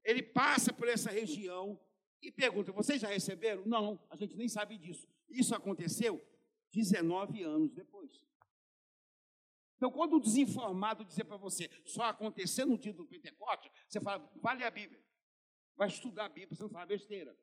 ele 0.05 0.23
passa 0.23 0.73
por 0.73 0.89
essa 0.89 1.11
região 1.11 1.79
e 2.21 2.31
pergunta: 2.31 2.73
Vocês 2.73 3.01
já 3.01 3.09
receberam? 3.09 3.63
Não, 3.67 4.01
a 4.11 4.17
gente 4.17 4.37
nem 4.37 4.49
sabe 4.49 4.77
disso. 4.77 5.07
Isso 5.29 5.55
aconteceu 5.55 6.23
19 6.73 7.43
anos 7.43 7.73
depois. 7.73 8.21
Então, 9.79 9.93
quando 9.93 10.17
o 10.17 10.21
desinformado 10.21 11.05
dizer 11.05 11.23
para 11.23 11.37
você 11.37 11.71
só 11.85 12.03
aconteceu 12.03 12.67
no 12.67 12.77
dia 12.77 12.93
do 12.93 13.07
Pentecoste, 13.07 13.71
você 13.89 14.01
fala, 14.01 14.29
vale 14.43 14.65
a 14.65 14.71
Bíblia. 14.71 15.01
Vai 15.77 15.87
estudar 15.87 16.25
a 16.25 16.29
Bíblia, 16.29 16.57
você 16.57 16.65
não 16.65 16.69
fala 16.69 16.85
besteira. 16.85 17.39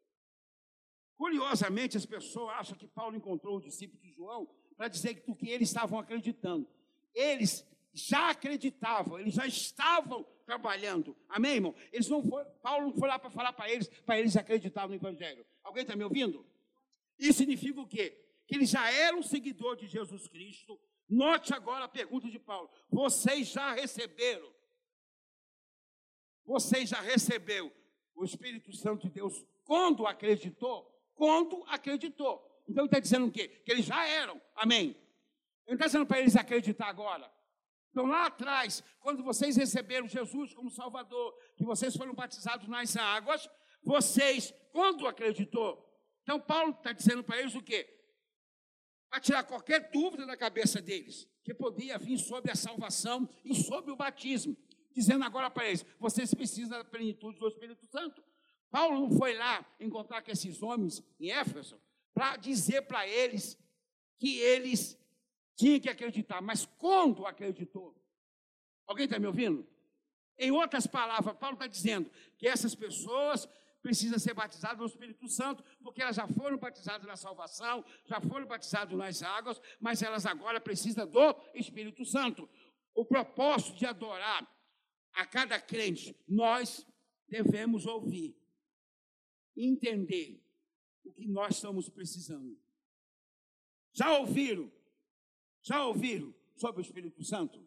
Curiosamente, 1.16 1.96
as 1.96 2.06
pessoas 2.06 2.54
acham 2.56 2.78
que 2.78 2.88
Paulo 2.88 3.16
encontrou 3.16 3.56
o 3.56 3.62
discípulo 3.62 4.02
de 4.02 4.12
João 4.12 4.54
para 4.76 4.90
dizer 4.90 5.16
que, 5.16 5.34
que 5.34 5.50
eles 5.50 5.70
estavam 5.70 5.98
acreditando. 5.98 6.68
Eles 7.14 7.66
já 7.94 8.32
acreditavam, 8.32 9.18
eles 9.18 9.34
já 9.34 9.48
estavam 9.48 10.26
trabalhando. 10.46 11.16
Amém, 11.30 11.56
irmão? 11.56 11.74
Eles 11.94 12.10
não 12.10 12.22
foram, 12.22 12.52
Paulo 12.62 12.88
não 12.88 12.94
foi 12.94 13.08
lá 13.08 13.18
para 13.18 13.30
falar 13.30 13.54
para 13.54 13.72
eles, 13.72 13.88
para 14.06 14.20
eles 14.20 14.36
acreditarem 14.36 14.90
no 14.90 14.96
Evangelho. 14.96 15.46
Alguém 15.64 15.84
está 15.84 15.96
me 15.96 16.04
ouvindo? 16.04 16.46
Isso 17.18 17.38
significa 17.38 17.80
o 17.80 17.88
quê? 17.88 18.22
Que 18.46 18.56
eles 18.56 18.70
já 18.70 18.92
eram 18.92 19.24
seguidores 19.24 19.80
de 19.80 19.88
Jesus 19.88 20.28
Cristo. 20.28 20.78
Note 21.08 21.54
agora 21.54 21.86
a 21.86 21.90
pergunta 21.90 22.30
de 22.30 22.40
Paulo: 22.40 22.70
vocês 22.90 23.48
já 23.48 23.74
receberam? 23.74 24.54
Vocês 26.46 26.90
já 26.90 27.02
receberam 27.02 27.72
o 28.16 28.24
Espírito 28.24 28.72
Santo 28.74 29.08
de 29.08 29.10
Deus 29.10 29.46
quando 29.64 30.06
acreditou? 30.06 30.96
quando 31.16 31.64
acreditou. 31.68 32.46
Então 32.68 32.84
ele 32.84 32.88
está 32.88 33.00
dizendo 33.00 33.28
o 33.28 33.32
quê? 33.32 33.48
Que 33.48 33.72
eles 33.72 33.86
já 33.86 34.06
eram. 34.08 34.40
Amém. 34.56 34.96
Ele 35.66 35.76
está 35.76 35.86
dizendo 35.86 36.06
para 36.06 36.20
eles 36.20 36.36
acreditar 36.36 36.88
agora. 36.88 37.32
Então, 37.90 38.06
lá 38.06 38.26
atrás, 38.26 38.84
quando 39.00 39.24
vocês 39.24 39.56
receberam 39.56 40.08
Jesus 40.08 40.54
como 40.54 40.70
Salvador, 40.70 41.34
que 41.56 41.64
vocês 41.64 41.96
foram 41.96 42.14
batizados 42.14 42.68
nas 42.68 42.98
águas, 42.98 43.50
vocês, 43.82 44.54
quando 44.74 45.08
acreditou? 45.08 45.82
Então, 46.22 46.40
Paulo 46.40 46.72
está 46.72 46.92
dizendo 46.92 47.24
para 47.24 47.40
eles 47.40 47.56
o 47.56 47.62
quê? 47.62 47.88
Para 49.16 49.22
tirar 49.22 49.44
qualquer 49.46 49.90
dúvida 49.92 50.26
da 50.26 50.36
cabeça 50.36 50.82
deles, 50.82 51.26
que 51.42 51.54
podia 51.54 51.98
vir 51.98 52.18
sobre 52.18 52.52
a 52.52 52.56
salvação 52.56 53.30
e 53.46 53.56
sobre 53.56 53.90
o 53.90 53.96
batismo. 53.96 54.58
Dizendo 54.92 55.24
agora 55.24 55.50
para 55.50 55.66
eles: 55.70 55.86
vocês 55.98 56.34
precisam 56.34 56.78
da 56.78 56.84
plenitude 56.84 57.40
do 57.40 57.48
Espírito 57.48 57.86
Santo. 57.86 58.22
Paulo 58.70 59.00
não 59.00 59.18
foi 59.18 59.34
lá 59.34 59.66
encontrar 59.80 60.22
com 60.22 60.30
esses 60.30 60.62
homens 60.62 61.02
em 61.18 61.32
Éfeso 61.32 61.80
para 62.14 62.36
dizer 62.36 62.82
para 62.82 63.08
eles 63.08 63.58
que 64.18 64.38
eles 64.38 65.00
tinham 65.56 65.80
que 65.80 65.88
acreditar, 65.88 66.42
mas 66.42 66.66
quando 66.78 67.26
acreditou? 67.26 67.96
Alguém 68.86 69.06
está 69.06 69.18
me 69.18 69.28
ouvindo? 69.28 69.66
Em 70.38 70.52
outras 70.52 70.86
palavras, 70.88 71.38
Paulo 71.38 71.54
está 71.56 71.68
dizendo 71.68 72.12
que 72.38 72.50
essas 72.50 72.76
pessoas 72.76 73.48
precisam 73.86 74.18
ser 74.18 74.34
batizadas 74.34 74.80
no 74.80 74.88
Espírito 74.88 75.28
Santo, 75.30 75.64
porque 75.84 76.02
elas 76.02 76.16
já 76.16 76.28
foram 76.28 76.58
batizadas 76.58 77.06
na 77.06 77.16
salvação, 77.16 77.86
já 78.08 78.20
foram 78.20 78.48
batizadas 78.48 78.98
nas 78.98 79.22
águas, 79.22 79.62
mas 79.80 80.02
elas 80.02 80.26
agora 80.26 80.60
precisam 80.60 81.06
do 81.06 81.36
Espírito 81.54 82.04
Santo. 82.04 82.50
O 82.96 83.06
propósito 83.06 83.78
de 83.78 83.86
adorar 83.86 84.52
a 85.14 85.24
cada 85.28 85.62
crente, 85.62 86.20
nós 86.28 86.84
devemos 87.28 87.86
ouvir, 87.86 88.36
entender 89.56 90.44
o 91.04 91.12
que 91.12 91.28
nós 91.28 91.54
estamos 91.54 91.88
precisando. 91.88 92.60
Já 93.94 94.18
ouviram? 94.18 94.72
Já 95.62 95.86
ouviram 95.86 96.34
sobre 96.56 96.82
o 96.82 96.86
Espírito 96.86 97.24
Santo? 97.24 97.64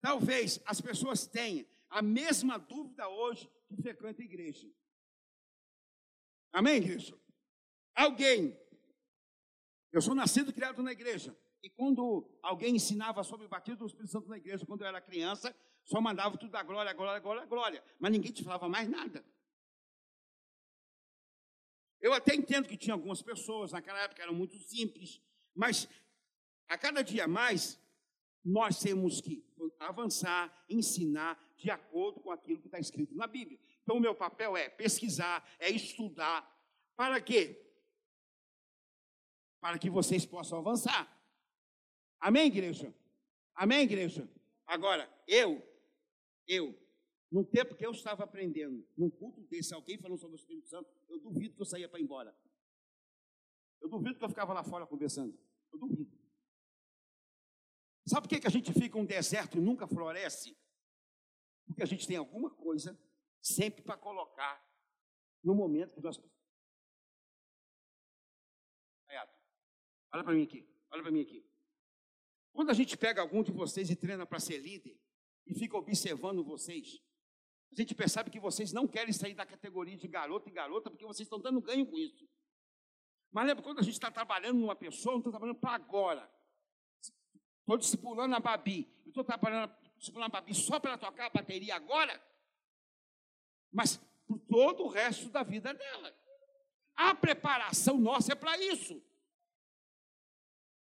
Talvez 0.00 0.58
as 0.64 0.80
pessoas 0.80 1.26
tenham 1.26 1.66
a 1.90 2.00
mesma 2.00 2.56
dúvida 2.56 3.06
hoje 3.10 3.46
a 3.70 4.22
igreja. 4.22 4.70
Amém, 6.52 6.76
igreja? 6.76 7.18
Alguém, 7.94 8.58
eu 9.92 10.00
sou 10.00 10.14
nascido 10.14 10.50
e 10.50 10.52
criado 10.52 10.82
na 10.82 10.92
igreja, 10.92 11.36
e 11.62 11.68
quando 11.68 12.38
alguém 12.42 12.76
ensinava 12.76 13.22
sobre 13.24 13.46
o 13.46 13.48
batismo 13.48 13.80
do 13.80 13.86
Espírito 13.86 14.12
Santo 14.12 14.28
na 14.28 14.36
igreja, 14.36 14.64
quando 14.64 14.82
eu 14.82 14.86
era 14.86 15.00
criança, 15.00 15.54
só 15.84 16.00
mandava 16.00 16.36
tudo 16.38 16.52
da 16.52 16.62
glória, 16.62 16.92
glória, 16.92 17.20
glória, 17.20 17.46
glória, 17.46 17.84
mas 17.98 18.12
ninguém 18.12 18.32
te 18.32 18.44
falava 18.44 18.68
mais 18.68 18.88
nada. 18.88 19.24
Eu 22.00 22.12
até 22.12 22.34
entendo 22.34 22.68
que 22.68 22.76
tinha 22.76 22.94
algumas 22.94 23.22
pessoas, 23.22 23.72
naquela 23.72 24.00
época 24.00 24.22
eram 24.22 24.34
muito 24.34 24.56
simples, 24.58 25.20
mas 25.54 25.88
a 26.68 26.78
cada 26.78 27.02
dia 27.02 27.26
mais 27.26 27.80
nós 28.44 28.78
temos 28.78 29.20
que 29.20 29.44
avançar, 29.80 30.64
ensinar 30.68 31.38
de 31.58 31.70
acordo 31.70 32.20
com 32.20 32.30
aquilo 32.30 32.60
que 32.60 32.68
está 32.68 32.78
escrito 32.78 33.14
na 33.14 33.26
Bíblia. 33.26 33.58
Então, 33.82 33.96
o 33.96 34.00
meu 34.00 34.14
papel 34.14 34.56
é 34.56 34.68
pesquisar, 34.68 35.46
é 35.58 35.68
estudar. 35.68 36.46
Para 36.96 37.20
quê? 37.20 37.60
Para 39.60 39.78
que 39.78 39.90
vocês 39.90 40.24
possam 40.24 40.58
avançar. 40.58 41.12
Amém, 42.20 42.46
igreja? 42.46 42.94
Amém, 43.54 43.82
igreja? 43.82 44.28
Agora, 44.66 45.12
eu, 45.26 45.60
eu, 46.46 46.78
no 47.30 47.44
tempo 47.44 47.74
que 47.74 47.84
eu 47.84 47.90
estava 47.90 48.22
aprendendo, 48.22 48.86
num 48.96 49.10
culto 49.10 49.40
desse, 49.42 49.74
alguém 49.74 49.98
falando 49.98 50.20
sobre 50.20 50.36
o 50.36 50.38
Espírito 50.38 50.68
Santo, 50.68 50.88
eu 51.08 51.18
duvido 51.18 51.56
que 51.56 51.62
eu 51.62 51.66
saía 51.66 51.88
para 51.88 51.98
ir 51.98 52.04
embora. 52.04 52.36
Eu 53.80 53.88
duvido 53.88 54.16
que 54.16 54.24
eu 54.24 54.28
ficava 54.28 54.52
lá 54.52 54.62
fora 54.62 54.86
conversando. 54.86 55.36
Eu 55.72 55.78
duvido. 55.78 56.16
Sabe 58.06 58.22
por 58.22 58.28
que, 58.28 58.40
que 58.40 58.46
a 58.46 58.50
gente 58.50 58.72
fica 58.72 58.96
um 58.96 59.04
deserto 59.04 59.58
e 59.58 59.60
nunca 59.60 59.88
floresce? 59.88 60.56
Porque 61.68 61.82
a 61.82 61.86
gente 61.86 62.06
tem 62.06 62.16
alguma 62.16 62.50
coisa 62.50 62.98
sempre 63.40 63.82
para 63.82 63.96
colocar 63.96 64.66
no 65.44 65.54
momento 65.54 65.94
que 65.94 66.00
nós. 66.00 66.18
Olha 70.10 70.24
para 70.24 70.32
mim 70.32 70.42
aqui, 70.42 70.66
olha 70.90 71.02
para 71.02 71.12
mim 71.12 71.20
aqui. 71.20 71.46
Quando 72.52 72.70
a 72.70 72.74
gente 72.74 72.96
pega 72.96 73.20
algum 73.20 73.42
de 73.42 73.52
vocês 73.52 73.90
e 73.90 73.94
treina 73.94 74.26
para 74.26 74.40
ser 74.40 74.58
líder, 74.58 74.98
e 75.46 75.54
fica 75.54 75.76
observando 75.76 76.42
vocês, 76.42 77.00
a 77.70 77.74
gente 77.74 77.94
percebe 77.94 78.30
que 78.30 78.40
vocês 78.40 78.72
não 78.72 78.88
querem 78.88 79.12
sair 79.12 79.34
da 79.34 79.46
categoria 79.46 79.96
de 79.96 80.08
garoto 80.08 80.48
e 80.48 80.52
garota, 80.52 80.90
porque 80.90 81.04
vocês 81.04 81.26
estão 81.26 81.38
dando 81.38 81.60
ganho 81.60 81.86
com 81.86 81.96
isso. 81.96 82.28
Mas 83.30 83.46
lembra 83.46 83.62
quando 83.62 83.78
a 83.78 83.82
gente 83.82 83.94
está 83.94 84.10
trabalhando 84.10 84.58
numa 84.58 84.74
pessoa, 84.74 85.12
não 85.12 85.20
está 85.20 85.30
trabalhando 85.30 85.60
para 85.60 85.74
agora. 85.74 86.32
Estou 87.60 87.76
discipulando 87.76 88.34
a 88.34 88.40
Babi. 88.40 88.90
estou 89.06 89.22
trabalhando 89.22 89.70
Babi 90.30 90.54
só 90.54 90.78
para 90.78 90.98
tocar 90.98 91.26
a 91.26 91.30
bateria 91.30 91.74
agora? 91.74 92.20
Mas 93.72 94.00
por 94.26 94.38
todo 94.40 94.84
o 94.84 94.88
resto 94.88 95.28
da 95.30 95.42
vida 95.42 95.72
dela. 95.72 96.14
A 96.94 97.14
preparação 97.14 97.98
nossa 97.98 98.32
é 98.32 98.34
para 98.34 98.58
isso. 98.58 99.02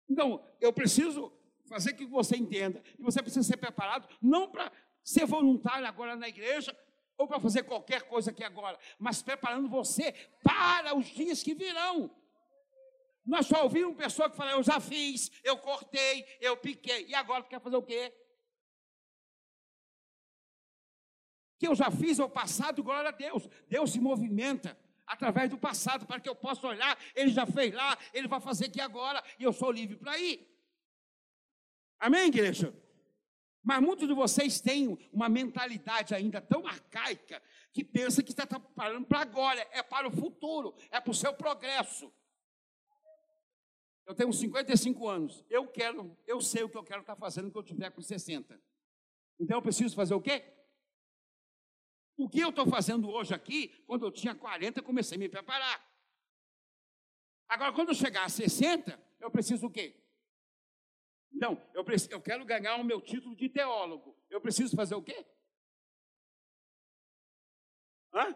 Então, 0.09 0.45
eu 0.61 0.71
preciso 0.71 1.31
fazer 1.67 1.93
que 1.93 2.05
você 2.05 2.37
entenda. 2.37 2.81
E 2.97 3.03
você 3.03 3.21
precisa 3.21 3.43
ser 3.43 3.57
preparado, 3.57 4.07
não 4.21 4.49
para 4.49 4.71
ser 5.03 5.25
voluntário 5.25 5.85
agora 5.87 6.15
na 6.15 6.27
igreja, 6.27 6.75
ou 7.17 7.27
para 7.27 7.39
fazer 7.39 7.63
qualquer 7.63 8.03
coisa 8.03 8.31
aqui 8.31 8.43
agora, 8.43 8.77
mas 8.99 9.21
preparando 9.21 9.69
você 9.69 10.11
para 10.43 10.95
os 10.95 11.05
dias 11.05 11.41
que 11.43 11.53
virão. 11.53 12.13
Nós 13.25 13.47
só 13.47 13.63
ouvimos 13.63 13.95
pessoa 13.95 14.29
que 14.29 14.35
fala, 14.35 14.51
eu 14.51 14.63
já 14.63 14.79
fiz, 14.79 15.31
eu 15.43 15.57
cortei, 15.57 16.25
eu 16.39 16.57
piquei, 16.57 17.07
e 17.07 17.15
agora 17.15 17.43
quer 17.43 17.61
fazer 17.61 17.75
o 17.75 17.81
quê? 17.81 18.13
Que 21.65 21.69
eu 21.69 21.73
já 21.73 21.89
fiz 21.89 22.19
o 22.19 22.29
passado, 22.29 22.83
glória 22.83 23.09
a 23.09 23.11
Deus. 23.11 23.49
Deus 23.67 23.91
se 23.91 23.99
movimenta 23.99 24.77
através 25.07 25.49
do 25.49 25.57
passado, 25.57 26.05
para 26.05 26.19
que 26.19 26.29
eu 26.29 26.35
possa 26.35 26.67
olhar, 26.67 26.95
ele 27.15 27.31
já 27.31 27.47
fez 27.47 27.73
lá, 27.73 27.97
ele 28.13 28.27
vai 28.27 28.39
fazer 28.39 28.65
aqui 28.65 28.79
agora, 28.79 29.23
e 29.39 29.43
eu 29.43 29.51
sou 29.51 29.71
livre 29.71 29.97
para 29.97 30.15
ir. 30.19 30.47
Amém, 31.97 32.27
igreja? 32.27 32.71
Mas 33.63 33.81
muitos 33.81 34.07
de 34.07 34.13
vocês 34.13 34.61
têm 34.61 34.95
uma 35.11 35.27
mentalidade 35.27 36.13
ainda 36.13 36.39
tão 36.39 36.67
arcaica 36.67 37.41
que 37.73 37.83
pensa 37.83 38.21
que 38.21 38.29
está 38.29 38.45
parando 38.45 39.07
para 39.07 39.21
agora, 39.21 39.67
é 39.71 39.81
para 39.81 40.07
o 40.07 40.11
futuro, 40.11 40.75
é 40.91 41.01
para 41.01 41.09
o 41.09 41.15
seu 41.15 41.33
progresso. 41.33 42.13
Eu 44.05 44.13
tenho 44.13 44.31
55 44.31 45.07
anos. 45.07 45.43
Eu 45.49 45.65
quero, 45.65 46.15
eu 46.27 46.39
sei 46.41 46.61
o 46.61 46.69
que 46.69 46.77
eu 46.77 46.83
quero 46.83 47.01
estar 47.01 47.15
fazendo 47.15 47.49
quando 47.49 47.65
eu 47.65 47.73
tiver 47.73 47.89
com 47.89 48.03
60. 48.03 48.61
Então 49.39 49.57
eu 49.57 49.63
preciso 49.63 49.95
fazer 49.95 50.13
o 50.13 50.21
quê? 50.21 50.54
O 52.17 52.29
que 52.29 52.39
eu 52.39 52.49
estou 52.49 52.65
fazendo 52.67 53.09
hoje 53.09 53.33
aqui, 53.33 53.67
quando 53.85 54.05
eu 54.05 54.11
tinha 54.11 54.33
40, 54.33 54.79
eu 54.79 54.83
comecei 54.83 55.17
a 55.17 55.19
me 55.19 55.27
preparar. 55.27 55.85
Agora, 57.47 57.73
quando 57.73 57.89
eu 57.89 57.95
chegar 57.95 58.25
a 58.25 58.29
60, 58.29 58.99
eu 59.19 59.29
preciso 59.29 59.67
o 59.67 59.71
quê? 59.71 60.01
Não, 61.31 61.61
eu, 61.73 61.83
preciso, 61.83 62.11
eu 62.11 62.21
quero 62.21 62.45
ganhar 62.45 62.77
o 62.77 62.83
meu 62.83 63.01
título 63.01 63.35
de 63.35 63.49
teólogo. 63.49 64.17
Eu 64.29 64.39
preciso 64.39 64.75
fazer 64.75 64.95
o 64.95 65.03
quê? 65.03 65.25
Hã? 68.13 68.33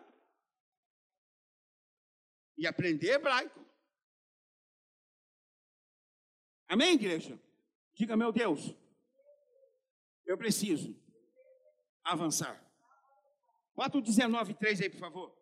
E 2.57 2.67
aprender 2.67 3.11
hebraico. 3.11 3.65
Amém, 6.67 6.93
igreja? 6.93 7.39
Diga, 7.93 8.17
meu 8.17 8.31
Deus, 8.31 8.75
eu 10.25 10.37
preciso 10.37 10.95
avançar. 12.03 12.68
Bota 13.79 13.97
o 13.97 14.01
19, 14.01 14.55
3 14.55 14.81
aí, 14.81 14.89
por 14.89 14.99
favor. 14.99 15.33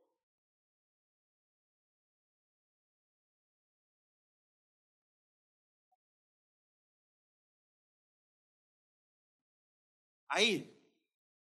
Aí, 10.30 10.72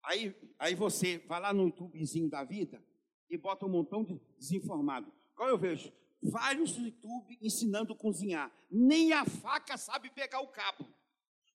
aí, 0.03 0.36
aí 0.57 0.74
você 0.74 1.19
vai 1.19 1.40
lá 1.40 1.53
no 1.53 1.65
YouTubezinho 1.65 2.32
da 2.32 2.44
vida 2.44 2.84
e 3.30 3.38
bota 3.38 3.68
um 3.68 3.69
montão 3.69 4.03
de 4.03 4.19
desinformado. 4.40 5.14
Qual 5.36 5.48
eu 5.48 5.57
vejo? 5.60 5.94
vários 6.19 6.76
YouTube 6.76 7.38
ensinando 7.40 7.94
a 7.94 7.95
cozinhar. 7.95 8.52
Nem 8.72 9.14
a 9.14 9.24
faca 9.24 9.78
sabe 9.78 10.10
pegar 10.10 10.40
o 10.40 10.48
cabo. 10.48 10.91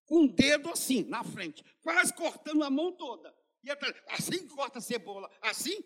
Com 0.06 0.26
o 0.26 0.32
dedo 0.32 0.70
assim, 0.70 1.02
na 1.02 1.24
frente, 1.24 1.64
quase 1.82 2.14
cortando 2.14 2.62
a 2.62 2.70
mão 2.70 2.92
toda. 2.92 3.41
E 3.62 3.70
assim 4.08 4.48
corta 4.48 4.78
a 4.78 4.82
cebola, 4.82 5.30
assim. 5.40 5.82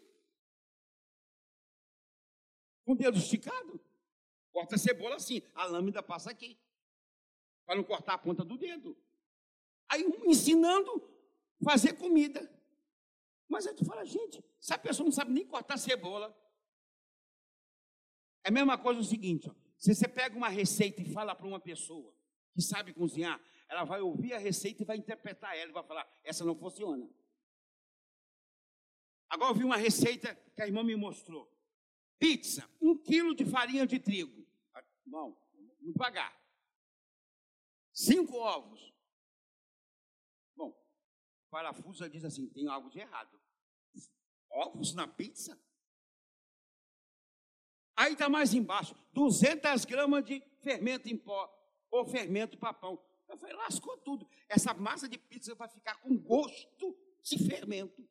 Com 2.85 2.93
o 2.93 2.97
dedo 2.97 3.19
esticado. 3.19 3.81
Corta 4.53 4.77
a 4.77 4.78
cebola 4.78 5.16
assim, 5.16 5.43
a 5.55 5.66
lâmina 5.66 6.03
passa 6.03 6.31
aqui. 6.31 6.59
Para 7.66 7.77
não 7.77 7.85
cortar 7.85 8.15
a 8.15 8.19
ponta 8.19 8.44
do 8.44 8.57
dedo. 8.57 8.97
Aí 9.89 10.05
um 10.05 10.31
ensinando 10.31 11.07
fazer 11.62 11.93
comida. 11.94 12.51
Mas 13.48 13.66
aí 13.66 13.74
tu 13.74 13.85
fala, 13.85 14.05
gente, 14.05 14.43
se 14.59 14.73
a 14.73 14.78
pessoa 14.78 15.05
não 15.05 15.12
sabe 15.12 15.32
nem 15.32 15.47
cortar 15.47 15.77
cebola, 15.77 16.35
é 18.44 18.48
a 18.48 18.53
mesma 18.53 18.78
coisa 18.78 19.01
o 19.01 19.05
seguinte: 19.05 19.48
ó, 19.48 19.55
se 19.77 19.94
você 19.94 20.09
pega 20.09 20.36
uma 20.36 20.48
receita 20.48 21.03
e 21.03 21.12
fala 21.12 21.35
para 21.35 21.47
uma 21.47 21.61
pessoa 21.61 22.15
que 22.55 22.62
sabe 22.62 22.94
cozinhar, 22.94 23.40
ela 23.69 23.85
vai 23.85 24.01
ouvir 24.01 24.32
a 24.32 24.39
receita 24.39 24.82
e 24.82 24.86
vai 24.86 24.97
interpretar 24.97 25.57
ela 25.57 25.70
e 25.70 25.74
vai 25.74 25.85
falar: 25.85 26.09
essa 26.24 26.44
não 26.44 26.57
funciona. 26.57 27.09
Agora 29.28 29.51
eu 29.51 29.55
vi 29.55 29.65
uma 29.65 29.77
receita 29.77 30.35
que 30.55 30.62
a 30.62 30.66
irmã 30.66 30.82
me 30.82 30.97
mostrou: 30.97 31.51
pizza, 32.19 32.69
um 32.81 32.97
quilo 32.97 33.35
de 33.35 33.44
farinha 33.44 33.86
de 33.86 33.98
trigo. 33.98 34.47
Bom, 35.05 35.36
vamos 35.81 35.97
pagar. 35.97 36.36
Cinco 37.93 38.36
ovos. 38.36 38.93
Bom, 40.55 40.69
o 40.69 41.51
parafuso 41.51 42.09
diz 42.09 42.24
assim: 42.24 42.48
tem 42.48 42.69
algo 42.69 42.90
de 42.90 43.01
errado. 43.01 43.40
Ovos 44.51 44.94
na 44.94 45.07
pizza? 45.07 45.61
Aí 47.97 48.12
está 48.12 48.28
mais 48.28 48.53
embaixo, 48.53 48.94
200 49.15 49.86
gramas 49.86 50.24
de 50.24 50.43
fermento 50.59 51.09
em 51.09 51.16
pó, 51.16 51.51
ou 51.90 52.05
fermento 52.05 52.59
para 52.59 52.74
pão. 52.74 53.03
Eu 53.27 53.39
falei, 53.39 53.57
lascou 53.57 53.97
tudo. 53.98 54.28
Essa 54.48 54.74
massa 54.74 55.09
de 55.09 55.19
pizza 55.19 55.55
vai 55.55 55.69
ficar 55.69 55.97
com 55.97 56.16
gosto 56.16 56.97
de 57.23 57.39
fermento. 57.39 58.07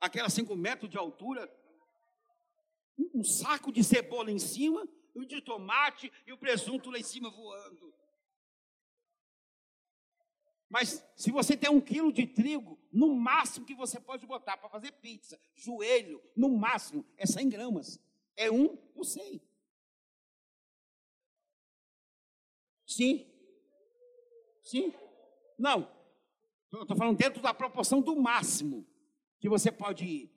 Aquela 0.00 0.28
5 0.28 0.54
metros 0.56 0.90
de 0.90 0.96
altura, 0.96 1.52
um 3.14 3.22
saco 3.22 3.72
de 3.72 3.82
cebola 3.82 4.30
em 4.30 4.38
cima, 4.38 4.86
e 5.14 5.20
o 5.20 5.26
de 5.26 5.40
tomate 5.40 6.12
e 6.26 6.32
o 6.32 6.38
presunto 6.38 6.90
lá 6.90 6.98
em 6.98 7.02
cima 7.02 7.30
voando. 7.30 7.92
Mas 10.68 11.04
se 11.16 11.30
você 11.30 11.56
tem 11.56 11.70
um 11.70 11.80
quilo 11.80 12.12
de 12.12 12.26
trigo, 12.26 12.78
no 12.92 13.14
máximo 13.14 13.66
que 13.66 13.74
você 13.74 13.98
pode 13.98 14.26
botar 14.26 14.56
para 14.58 14.68
fazer 14.68 14.92
pizza, 14.92 15.40
joelho, 15.54 16.22
no 16.36 16.50
máximo, 16.50 17.04
é 17.16 17.26
100 17.26 17.48
gramas. 17.48 17.98
É 18.36 18.50
um 18.50 18.76
por 18.76 19.04
100. 19.04 19.40
Sim. 22.86 23.26
Sim. 24.62 24.92
Não. 25.58 25.90
Estou 26.70 26.96
falando 26.96 27.16
dentro 27.16 27.40
da 27.40 27.54
proporção 27.54 28.02
do 28.02 28.14
máximo 28.14 28.86
que 29.38 29.48
você 29.48 29.70
pode 29.70 30.04
ir. 30.04 30.30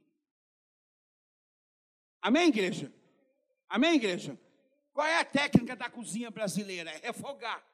Amém, 2.21 2.49
igreja? 2.49 2.93
Amém, 3.67 3.95
igreja? 3.95 4.39
Qual 4.93 5.07
é 5.07 5.19
a 5.19 5.25
técnica 5.25 5.75
da 5.75 5.89
cozinha 5.89 6.29
brasileira? 6.29 6.91
É 6.91 7.07
refogar. 7.07 7.65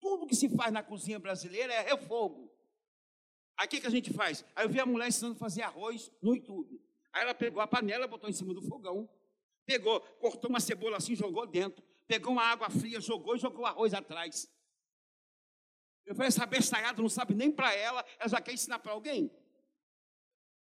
Tudo 0.00 0.26
que 0.26 0.34
se 0.34 0.48
faz 0.48 0.72
na 0.72 0.82
cozinha 0.82 1.18
brasileira 1.18 1.72
é 1.72 1.80
refogo. 1.82 2.52
Aí 3.56 3.66
o 3.66 3.70
que, 3.70 3.80
que 3.80 3.86
a 3.86 3.90
gente 3.90 4.12
faz? 4.12 4.44
Aí 4.54 4.66
eu 4.66 4.68
vi 4.68 4.78
a 4.78 4.86
mulher 4.86 5.08
ensinando 5.08 5.36
a 5.36 5.38
fazer 5.38 5.62
arroz 5.62 6.12
no 6.20 6.34
YouTube. 6.34 6.80
Aí 7.12 7.22
ela 7.22 7.34
pegou 7.34 7.62
a 7.62 7.66
panela, 7.66 8.06
botou 8.06 8.28
em 8.28 8.32
cima 8.32 8.52
do 8.52 8.60
fogão, 8.60 9.08
pegou, 9.64 10.00
cortou 10.20 10.50
uma 10.50 10.60
cebola 10.60 10.98
assim, 10.98 11.16
jogou 11.16 11.46
dentro, 11.46 11.82
pegou 12.06 12.32
uma 12.32 12.44
água 12.44 12.68
fria, 12.68 13.00
jogou 13.00 13.36
e 13.36 13.38
jogou 13.38 13.64
arroz 13.64 13.94
atrás. 13.94 14.46
Eu 16.04 16.14
falei, 16.14 16.28
essa 16.28 16.44
bestalhada 16.44 17.00
não 17.00 17.08
sabe 17.08 17.34
nem 17.34 17.50
para 17.50 17.74
ela, 17.74 18.04
ela 18.18 18.28
já 18.28 18.40
quer 18.40 18.52
ensinar 18.52 18.78
para 18.78 18.92
alguém. 18.92 19.30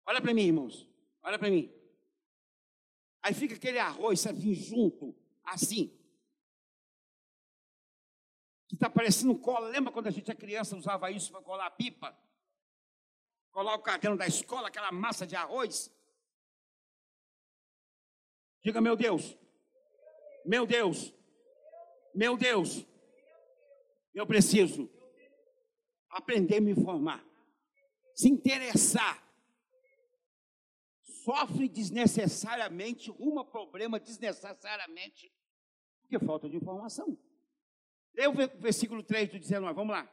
Olha 0.07 0.23
para 0.23 0.33
mim, 0.33 0.43
irmãos. 0.43 0.89
Olha 1.23 1.39
para 1.39 1.51
mim. 1.51 1.73
Aí 3.20 3.35
fica 3.35 3.57
aquele 3.57 3.78
arroz 3.81 4.24
assim 4.24 4.55
junto, 4.55 5.12
assim. 5.45 5.93
Que 8.69 8.77
está 8.77 8.89
parecendo 8.89 9.37
cola. 9.37 9.69
Lembra 9.69 9.93
quando 9.93 10.07
a 10.07 10.12
gente 10.12 10.31
é 10.31 10.35
criança 10.35 10.77
usava 10.77 11.11
isso 11.11 11.33
para 11.33 11.43
colar 11.43 11.66
a 11.66 11.70
pipa? 11.70 12.16
Colar 13.51 13.74
o 13.74 13.83
caderno 13.83 14.16
da 14.16 14.27
escola, 14.27 14.69
aquela 14.69 14.93
massa 14.93 15.27
de 15.27 15.35
arroz. 15.35 15.93
Diga, 18.62 18.81
meu 18.81 18.95
Deus. 18.95 19.37
Meu 20.45 20.65
Deus. 20.65 21.12
Meu 22.15 22.37
Deus. 22.37 22.87
Eu 24.15 24.27
preciso 24.27 24.89
aprender 26.09 26.59
a 26.59 26.61
me 26.61 26.70
informar. 26.70 27.24
Se 28.15 28.28
interessar 28.28 29.26
sofre 31.27 31.69
desnecessariamente, 31.69 33.11
uma 33.19 33.44
problema 33.44 33.98
desnecessariamente, 33.98 35.32
porque 36.01 36.24
falta 36.24 36.48
de 36.48 36.57
informação. 36.57 37.19
Lê 38.15 38.28
o 38.28 38.32
versículo 38.61 39.03
3 39.03 39.31
do 39.31 39.39
19, 39.40 39.74
vamos 39.74 39.93
lá. 39.93 40.09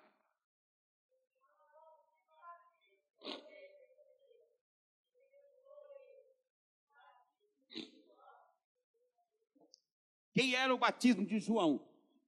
Quem 10.34 10.56
era 10.56 10.74
o 10.74 10.80
batismo 10.80 11.24
de 11.24 11.40
João? 11.40 11.88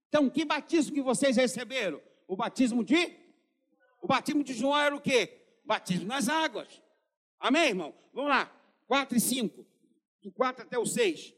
Então, 0.10 0.30
que 0.30 0.46
batismo 0.46 0.94
que 0.94 1.02
vocês 1.02 1.36
receberam? 1.36 2.00
O 2.28 2.36
batismo 2.36 2.84
de? 2.84 3.18
O 4.00 4.06
batismo 4.06 4.44
de 4.44 4.54
João 4.54 4.78
era 4.78 4.96
o 4.96 5.02
quê? 5.02 5.44
Batismo 5.66 6.06
nas 6.06 6.30
águas. 6.30 6.80
Amém, 7.40 7.70
irmão? 7.70 7.96
Vamos 8.14 8.30
lá. 8.30 8.55
4 8.88 9.18
e 9.18 9.22
5, 9.22 9.66
do 10.22 10.32
4 10.32 10.64
até 10.64 10.78
o 10.78 10.86
6. 10.86 11.34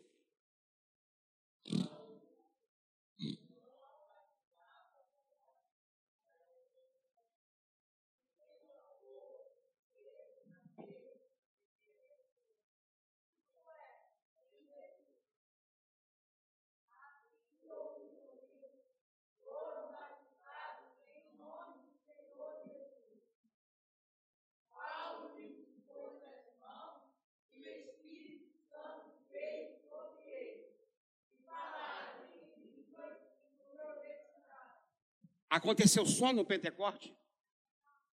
Aconteceu 35.49 36.05
só 36.05 36.33
no 36.33 36.45
Pentecoste? 36.45 37.15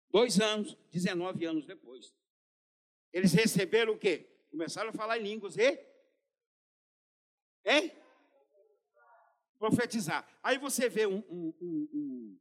Dois 0.09 0.39
anos, 0.39 0.77
19 0.91 1.45
anos 1.45 1.65
depois. 1.65 2.13
Eles 3.13 3.33
receberam 3.33 3.93
o 3.93 3.97
quê? 3.97 4.29
Começaram 4.49 4.89
a 4.89 4.93
falar 4.93 5.17
em 5.17 5.23
línguas 5.23 5.57
e. 5.57 5.79
Hein? 7.65 7.91
Profetizar. 9.57 10.27
Aí 10.43 10.57
você 10.57 10.89
vê 10.89 11.05
um, 11.05 11.19
um, 11.29 11.53
um, 11.61 12.39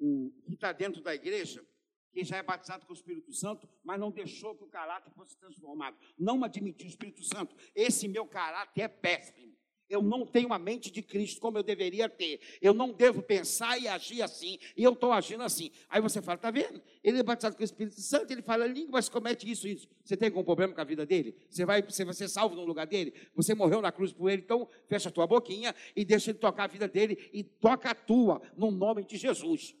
um 0.00 0.42
que 0.46 0.54
está 0.54 0.72
dentro 0.72 1.02
da 1.02 1.14
igreja, 1.14 1.66
que 2.12 2.24
já 2.24 2.36
é 2.36 2.42
batizado 2.42 2.86
com 2.86 2.92
o 2.92 2.96
Espírito 2.96 3.32
Santo, 3.32 3.68
mas 3.82 4.00
não 4.00 4.10
deixou 4.10 4.56
que 4.56 4.64
o 4.64 4.68
caráter 4.68 5.12
fosse 5.12 5.36
transformado. 5.36 5.98
Não 6.16 6.42
admitiu 6.42 6.86
o 6.86 6.90
Espírito 6.90 7.22
Santo. 7.22 7.54
Esse 7.74 8.08
meu 8.08 8.26
caráter 8.26 8.82
é 8.82 8.88
péssimo. 8.88 9.59
Eu 9.90 10.00
não 10.00 10.24
tenho 10.24 10.52
a 10.52 10.58
mente 10.58 10.88
de 10.88 11.02
Cristo 11.02 11.40
como 11.40 11.58
eu 11.58 11.64
deveria 11.64 12.08
ter. 12.08 12.40
Eu 12.62 12.72
não 12.72 12.92
devo 12.92 13.20
pensar 13.20 13.76
e 13.76 13.88
agir 13.88 14.22
assim. 14.22 14.56
E 14.76 14.84
eu 14.84 14.92
estou 14.92 15.10
agindo 15.10 15.42
assim. 15.42 15.72
Aí 15.88 16.00
você 16.00 16.22
fala, 16.22 16.36
está 16.36 16.48
vendo? 16.48 16.80
Ele 17.02 17.18
é 17.18 17.22
batizado 17.24 17.56
com 17.56 17.62
o 17.62 17.64
Espírito 17.64 18.00
Santo, 18.00 18.30
ele 18.30 18.40
fala 18.40 18.66
língua, 18.68 18.92
mas 18.92 19.08
comete 19.08 19.50
isso 19.50 19.66
isso. 19.66 19.88
Você 20.04 20.16
tem 20.16 20.28
algum 20.28 20.44
problema 20.44 20.72
com 20.72 20.80
a 20.80 20.84
vida 20.84 21.04
dele? 21.04 21.34
Você 21.50 21.64
vai, 21.64 21.82
você 21.82 22.04
vai 22.04 22.14
ser 22.14 22.28
salvo 22.28 22.54
no 22.54 22.64
lugar 22.64 22.86
dele? 22.86 23.12
Você 23.34 23.52
morreu 23.52 23.82
na 23.82 23.90
cruz 23.90 24.12
por 24.12 24.30
ele, 24.30 24.42
então 24.42 24.68
fecha 24.86 25.08
a 25.08 25.12
tua 25.12 25.26
boquinha 25.26 25.74
e 25.96 26.04
deixa 26.04 26.30
ele 26.30 26.38
tocar 26.38 26.64
a 26.64 26.68
vida 26.68 26.86
dele 26.86 27.28
e 27.32 27.42
toca 27.42 27.90
a 27.90 27.94
tua, 27.94 28.40
no 28.56 28.70
nome 28.70 29.02
de 29.02 29.16
Jesus. 29.16 29.74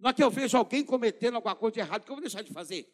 Não 0.00 0.10
é 0.10 0.12
que 0.12 0.22
eu 0.22 0.30
vejo 0.30 0.56
alguém 0.56 0.84
cometendo 0.84 1.36
alguma 1.36 1.54
coisa 1.54 1.74
de 1.74 1.80
errado, 1.80 2.04
que 2.04 2.10
eu 2.10 2.16
vou 2.16 2.22
deixar 2.22 2.42
de 2.42 2.52
fazer. 2.52 2.92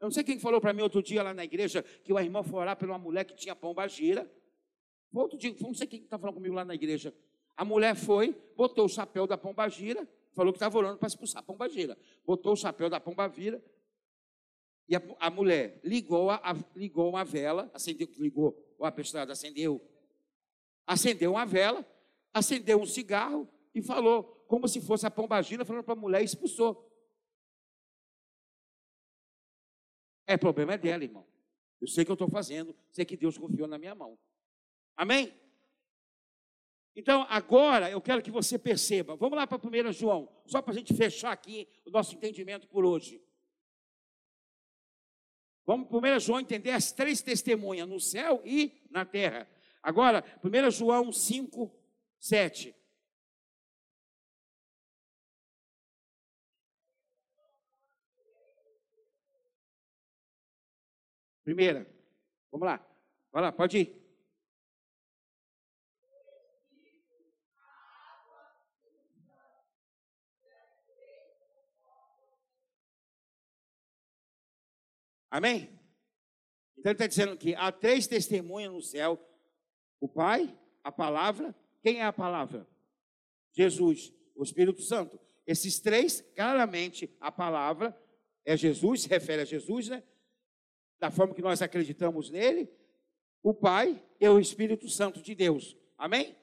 Eu 0.00 0.06
não 0.06 0.10
sei 0.10 0.24
quem 0.24 0.38
falou 0.38 0.60
para 0.60 0.72
mim 0.72 0.80
outro 0.80 1.02
dia 1.02 1.22
lá 1.22 1.34
na 1.34 1.44
igreja 1.44 1.82
que 1.82 2.12
o 2.12 2.18
irmão 2.18 2.42
foi 2.42 2.60
orar 2.60 2.76
por 2.76 2.88
uma 2.88 2.98
mulher 2.98 3.24
que 3.24 3.34
tinha 3.34 3.54
pomba 3.54 3.86
gira. 3.86 4.30
Outro 5.12 5.36
dia, 5.36 5.54
não 5.60 5.74
sei 5.74 5.86
quem 5.86 6.00
está 6.00 6.18
falando 6.18 6.36
comigo 6.36 6.54
lá 6.54 6.64
na 6.64 6.74
igreja. 6.74 7.14
A 7.56 7.64
mulher 7.64 7.94
foi, 7.94 8.34
botou 8.56 8.86
o 8.86 8.88
chapéu 8.88 9.26
da 9.26 9.36
pomba 9.36 9.68
gira, 9.68 10.08
falou 10.32 10.52
que 10.52 10.56
estava 10.56 10.78
orando 10.78 10.98
para 10.98 11.06
expulsar 11.06 11.40
a 11.40 11.42
pomba 11.42 11.68
gira. 11.68 11.98
Botou 12.24 12.52
o 12.54 12.56
chapéu 12.56 12.88
da 12.88 12.98
pomba 12.98 13.28
gira 13.28 13.62
e 14.90 14.96
a, 14.96 15.02
a 15.20 15.30
mulher 15.30 15.80
ligou 15.84 16.30
a, 16.30 16.36
a, 16.42 16.56
ligou 16.74 17.08
uma 17.10 17.24
vela, 17.24 17.70
acendeu, 17.72 18.08
ligou, 18.18 18.74
ou 18.76 18.84
a 18.84 18.90
pessoa 18.90 19.22
acendeu, 19.22 19.80
acendeu 20.84 21.32
uma 21.32 21.46
vela, 21.46 21.86
acendeu 22.34 22.80
um 22.80 22.86
cigarro 22.86 23.48
e 23.72 23.80
falou, 23.80 24.24
como 24.48 24.66
se 24.66 24.80
fosse 24.80 25.06
a 25.06 25.10
pomba 25.10 25.40
gira, 25.42 25.64
falando 25.64 25.84
para 25.84 25.92
a 25.92 25.96
mulher 25.96 26.24
expulsou. 26.24 26.89
É 30.30 30.36
problema 30.36 30.74
é 30.74 30.78
dela, 30.78 31.02
irmão. 31.02 31.26
Eu 31.80 31.88
sei 31.88 32.04
que 32.04 32.10
eu 32.12 32.14
estou 32.14 32.30
fazendo, 32.30 32.72
sei 32.92 33.04
que 33.04 33.16
Deus 33.16 33.36
confiou 33.36 33.66
na 33.66 33.76
minha 33.76 33.96
mão. 33.96 34.16
Amém? 34.96 35.34
Então, 36.94 37.26
agora 37.28 37.90
eu 37.90 38.00
quero 38.00 38.22
que 38.22 38.30
você 38.30 38.56
perceba. 38.56 39.16
Vamos 39.16 39.36
lá 39.36 39.44
para 39.44 39.58
1 39.58 39.90
João, 39.92 40.30
só 40.46 40.62
para 40.62 40.72
a 40.72 40.76
gente 40.76 40.94
fechar 40.94 41.32
aqui 41.32 41.66
o 41.84 41.90
nosso 41.90 42.14
entendimento 42.14 42.68
por 42.68 42.84
hoje. 42.84 43.20
Vamos 45.66 45.88
para 45.88 46.16
1 46.16 46.20
João 46.20 46.38
entender 46.38 46.70
as 46.70 46.92
três 46.92 47.20
testemunhas 47.20 47.88
no 47.88 47.98
céu 47.98 48.40
e 48.44 48.80
na 48.88 49.04
terra. 49.04 49.50
Agora, 49.82 50.24
1 50.44 50.70
João 50.70 51.12
5, 51.12 51.76
7. 52.20 52.72
Primeira. 61.44 61.86
Vamos 62.50 62.66
lá. 62.66 62.84
Vai 63.32 63.42
lá, 63.42 63.52
pode 63.52 63.78
ir. 63.78 64.00
Amém? 75.30 75.70
Então 76.76 76.90
ele 76.90 76.96
está 76.96 77.06
dizendo 77.06 77.36
que 77.36 77.54
há 77.54 77.70
três 77.70 78.06
testemunhas 78.06 78.72
no 78.72 78.82
céu: 78.82 79.18
o 80.00 80.08
Pai, 80.08 80.58
a 80.82 80.90
palavra. 80.90 81.54
Quem 81.82 82.00
é 82.00 82.04
a 82.04 82.12
palavra? 82.12 82.66
Jesus, 83.52 84.12
o 84.34 84.42
Espírito 84.42 84.82
Santo. 84.82 85.18
Esses 85.46 85.80
três, 85.80 86.20
claramente, 86.34 87.16
a 87.20 87.30
palavra 87.32 87.96
é 88.44 88.56
Jesus, 88.56 89.02
se 89.02 89.08
refere 89.08 89.42
a 89.42 89.44
Jesus, 89.44 89.88
né? 89.88 90.02
Da 91.00 91.10
forma 91.10 91.34
que 91.34 91.42
nós 91.42 91.62
acreditamos 91.62 92.30
nele, 92.30 92.70
o 93.42 93.52
Pai 93.54 94.00
e 94.20 94.28
o 94.28 94.38
Espírito 94.38 94.88
Santo 94.88 95.20
de 95.22 95.34
Deus. 95.34 95.76
Amém? 95.96 96.36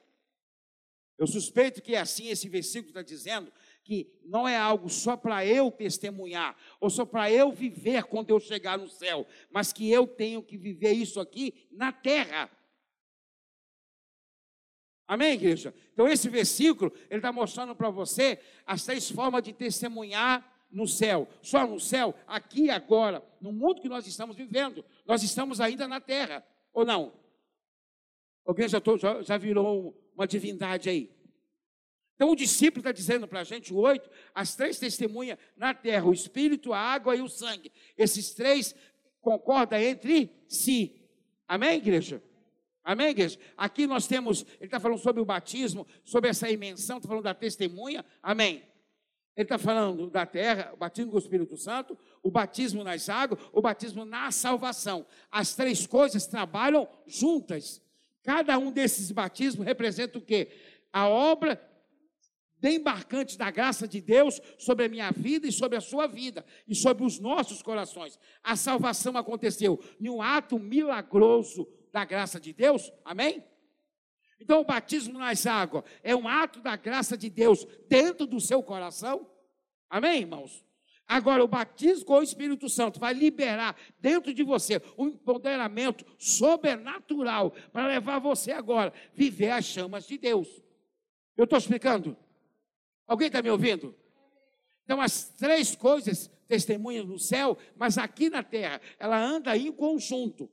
Eu 1.16 1.26
suspeito 1.26 1.80
que 1.80 1.96
assim 1.96 2.28
esse 2.28 2.48
versículo 2.48 2.90
está 2.90 3.02
dizendo 3.02 3.52
que 3.82 4.12
não 4.24 4.46
é 4.46 4.56
algo 4.56 4.88
só 4.88 5.16
para 5.16 5.44
eu 5.44 5.70
testemunhar, 5.70 6.56
ou 6.80 6.90
só 6.90 7.04
para 7.04 7.30
eu 7.30 7.50
viver 7.50 8.04
quando 8.04 8.30
eu 8.30 8.38
chegar 8.38 8.78
no 8.78 8.88
céu, 8.88 9.26
mas 9.50 9.72
que 9.72 9.90
eu 9.90 10.06
tenho 10.06 10.42
que 10.42 10.56
viver 10.56 10.92
isso 10.92 11.18
aqui 11.18 11.66
na 11.70 11.90
terra. 11.90 12.50
Amém, 15.08 15.32
igreja? 15.32 15.74
Então, 15.92 16.06
esse 16.06 16.28
versículo, 16.28 16.92
ele 17.08 17.18
está 17.18 17.32
mostrando 17.32 17.74
para 17.74 17.88
você 17.88 18.38
as 18.66 18.84
três 18.84 19.10
formas 19.10 19.42
de 19.42 19.54
testemunhar 19.54 20.57
no 20.70 20.86
céu. 20.86 21.28
Só 21.42 21.66
no 21.66 21.80
céu, 21.80 22.14
aqui 22.26 22.70
agora, 22.70 23.22
no 23.40 23.52
mundo 23.52 23.80
que 23.80 23.88
nós 23.88 24.06
estamos 24.06 24.36
vivendo. 24.36 24.84
Nós 25.06 25.22
estamos 25.22 25.60
ainda 25.60 25.88
na 25.88 26.00
terra, 26.00 26.44
ou 26.72 26.84
não? 26.84 27.12
Alguém 28.44 28.68
já, 28.68 28.80
tô, 28.80 28.96
já, 28.96 29.22
já 29.22 29.36
virou 29.36 29.94
uma 30.14 30.26
divindade 30.26 30.88
aí? 30.88 31.10
Então, 32.14 32.30
o 32.30 32.36
discípulo 32.36 32.80
está 32.80 32.90
dizendo 32.90 33.28
para 33.28 33.40
a 33.40 33.44
gente, 33.44 33.72
oito, 33.72 34.10
as 34.34 34.56
três 34.56 34.78
testemunhas 34.78 35.38
na 35.56 35.72
terra, 35.72 36.06
o 36.06 36.12
espírito, 36.12 36.72
a 36.72 36.78
água 36.78 37.14
e 37.14 37.22
o 37.22 37.28
sangue. 37.28 37.70
Esses 37.96 38.34
três 38.34 38.74
concordam 39.20 39.78
entre 39.78 40.28
si. 40.48 41.00
Amém, 41.46 41.76
igreja? 41.76 42.20
Amém, 42.82 43.10
igreja? 43.10 43.38
Aqui 43.56 43.86
nós 43.86 44.08
temos, 44.08 44.42
ele 44.56 44.64
está 44.64 44.80
falando 44.80 44.98
sobre 44.98 45.22
o 45.22 45.24
batismo, 45.24 45.86
sobre 46.02 46.30
essa 46.30 46.50
imensão, 46.50 46.96
está 46.96 47.06
falando 47.06 47.24
da 47.24 47.34
testemunha. 47.34 48.04
Amém. 48.20 48.64
Ele 49.38 49.44
está 49.44 49.56
falando 49.56 50.10
da 50.10 50.26
terra, 50.26 50.72
o 50.74 50.76
batismo 50.76 51.12
com 51.12 51.16
o 51.16 51.20
Espírito 51.20 51.56
Santo, 51.56 51.96
o 52.24 52.28
batismo 52.28 52.82
nas 52.82 53.08
águas, 53.08 53.38
o 53.52 53.62
batismo 53.62 54.04
na 54.04 54.32
salvação. 54.32 55.06
As 55.30 55.54
três 55.54 55.86
coisas 55.86 56.26
trabalham 56.26 56.88
juntas. 57.06 57.80
Cada 58.24 58.58
um 58.58 58.72
desses 58.72 59.12
batismos 59.12 59.64
representa 59.64 60.18
o 60.18 60.20
quê? 60.20 60.48
A 60.92 61.08
obra 61.08 61.64
embarcante 62.60 63.38
da 63.38 63.48
graça 63.48 63.86
de 63.86 64.00
Deus 64.00 64.40
sobre 64.58 64.86
a 64.86 64.88
minha 64.88 65.12
vida 65.12 65.46
e 65.46 65.52
sobre 65.52 65.78
a 65.78 65.80
sua 65.80 66.08
vida 66.08 66.44
e 66.66 66.74
sobre 66.74 67.04
os 67.04 67.20
nossos 67.20 67.62
corações. 67.62 68.18
A 68.42 68.56
salvação 68.56 69.16
aconteceu 69.16 69.78
em 70.00 70.08
um 70.08 70.20
ato 70.20 70.58
milagroso 70.58 71.68
da 71.92 72.04
graça 72.04 72.40
de 72.40 72.52
Deus, 72.52 72.90
amém? 73.04 73.44
Então, 74.40 74.60
o 74.60 74.64
batismo 74.64 75.18
nas 75.18 75.46
águas 75.46 75.84
é 76.02 76.14
um 76.14 76.28
ato 76.28 76.60
da 76.60 76.76
graça 76.76 77.16
de 77.16 77.28
Deus 77.28 77.66
dentro 77.88 78.26
do 78.26 78.40
seu 78.40 78.62
coração, 78.62 79.28
amém, 79.90 80.20
irmãos? 80.20 80.64
Agora, 81.06 81.42
o 81.42 81.48
batismo 81.48 82.04
com 82.04 82.18
o 82.18 82.22
Espírito 82.22 82.68
Santo 82.68 83.00
vai 83.00 83.14
liberar 83.14 83.74
dentro 83.98 84.34
de 84.34 84.42
você 84.44 84.80
um 84.96 85.08
empoderamento 85.08 86.04
sobrenatural 86.18 87.52
para 87.72 87.86
levar 87.86 88.18
você 88.18 88.52
agora 88.52 88.92
a 88.92 89.16
viver 89.16 89.50
as 89.50 89.64
chamas 89.64 90.06
de 90.06 90.18
Deus. 90.18 90.48
Eu 91.34 91.44
estou 91.44 91.58
explicando? 91.58 92.14
Alguém 93.06 93.28
está 93.28 93.40
me 93.40 93.48
ouvindo? 93.48 93.94
Então, 94.84 95.00
as 95.00 95.30
três 95.30 95.74
coisas 95.74 96.30
testemunham 96.46 97.06
no 97.06 97.18
céu, 97.18 97.56
mas 97.74 97.96
aqui 97.96 98.28
na 98.28 98.42
terra, 98.42 98.80
ela 98.98 99.18
anda 99.18 99.56
em 99.56 99.72
conjunto. 99.72 100.50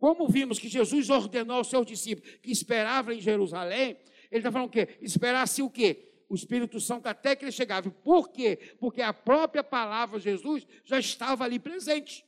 Como 0.00 0.26
vimos 0.26 0.58
que 0.58 0.66
Jesus 0.66 1.10
ordenou 1.10 1.58
aos 1.58 1.68
seus 1.68 1.84
discípulos 1.84 2.38
que 2.40 2.50
esperavam 2.50 3.12
em 3.12 3.20
Jerusalém, 3.20 3.98
ele 4.30 4.40
está 4.40 4.50
falando 4.50 4.68
o 4.68 4.72
quê? 4.72 4.96
Esperasse 5.02 5.60
o 5.60 5.68
quê? 5.68 6.08
O 6.26 6.34
Espírito 6.34 6.80
Santo 6.80 7.06
até 7.06 7.36
que 7.36 7.44
ele 7.44 7.52
chegava. 7.52 7.90
Por 7.90 8.30
quê? 8.30 8.74
Porque 8.80 9.02
a 9.02 9.12
própria 9.12 9.62
palavra 9.62 10.18
de 10.18 10.24
Jesus 10.24 10.66
já 10.84 10.98
estava 10.98 11.44
ali 11.44 11.58
presente. 11.58 12.24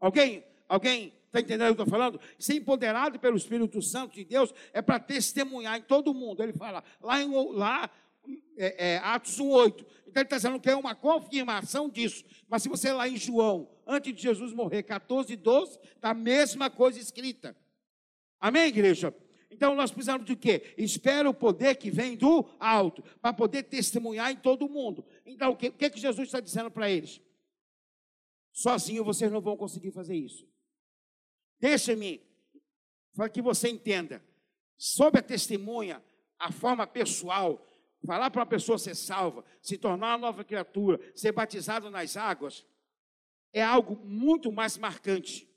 Alguém, 0.00 0.42
alguém 0.66 1.12
está 1.26 1.40
entendendo 1.40 1.72
o 1.72 1.74
que 1.74 1.82
eu 1.82 1.84
estou 1.84 1.98
falando? 1.98 2.18
Ser 2.38 2.54
empoderado 2.54 3.18
pelo 3.18 3.36
Espírito 3.36 3.82
Santo 3.82 4.14
de 4.14 4.24
Deus 4.24 4.54
é 4.72 4.80
para 4.80 4.98
testemunhar 4.98 5.76
em 5.76 5.82
todo 5.82 6.14
mundo. 6.14 6.42
Ele 6.42 6.54
fala 6.54 6.82
lá, 7.02 7.20
em, 7.20 7.30
lá 7.52 7.90
é, 8.56 8.92
é, 8.92 8.98
Atos 8.98 9.38
1,8. 9.38 9.84
Então 10.06 10.22
ele 10.22 10.22
está 10.22 10.36
dizendo 10.36 10.58
que 10.58 10.70
é 10.70 10.74
uma 10.74 10.94
confirmação 10.94 11.90
disso. 11.90 12.24
Mas 12.48 12.62
se 12.62 12.68
você 12.70 12.92
lá 12.92 13.06
em 13.06 13.16
João, 13.16 13.68
antes 13.88 14.14
de 14.14 14.20
Jesus 14.22 14.52
morrer, 14.52 14.82
14, 14.82 15.34
12, 15.34 15.78
está 15.96 16.10
a 16.10 16.14
mesma 16.14 16.68
coisa 16.68 17.00
escrita. 17.00 17.56
Amém, 18.38 18.66
igreja? 18.66 19.14
Então 19.50 19.74
nós 19.74 19.90
precisamos 19.90 20.26
de 20.26 20.36
quê? 20.36 20.74
Espera 20.76 21.28
o 21.28 21.34
poder 21.34 21.76
que 21.76 21.90
vem 21.90 22.14
do 22.14 22.48
alto, 22.60 23.02
para 23.20 23.32
poder 23.32 23.62
testemunhar 23.64 24.30
em 24.30 24.36
todo 24.36 24.68
mundo. 24.68 25.04
Então, 25.24 25.52
o 25.52 25.56
que, 25.56 25.68
o 25.68 25.72
que, 25.72 25.88
que 25.88 25.98
Jesus 25.98 26.28
está 26.28 26.38
dizendo 26.38 26.70
para 26.70 26.90
eles? 26.90 27.20
Sozinho 28.52 29.04
vocês 29.04 29.32
não 29.32 29.40
vão 29.40 29.56
conseguir 29.56 29.90
fazer 29.90 30.16
isso. 30.16 30.46
Deixa-me, 31.58 32.20
para 33.14 33.28
que 33.28 33.40
você 33.40 33.68
entenda, 33.68 34.22
sobre 34.76 35.20
a 35.20 35.22
testemunha, 35.22 36.04
a 36.38 36.52
forma 36.52 36.86
pessoal, 36.86 37.66
falar 38.06 38.30
para 38.30 38.40
uma 38.40 38.46
pessoa 38.46 38.78
ser 38.78 38.94
salva, 38.94 39.44
se 39.60 39.76
tornar 39.76 40.08
uma 40.08 40.18
nova 40.18 40.44
criatura, 40.44 41.00
ser 41.14 41.32
batizado 41.32 41.90
nas 41.90 42.16
águas, 42.16 42.64
é 43.52 43.62
algo 43.62 43.98
muito 44.04 44.52
mais 44.52 44.76
marcante, 44.76 45.48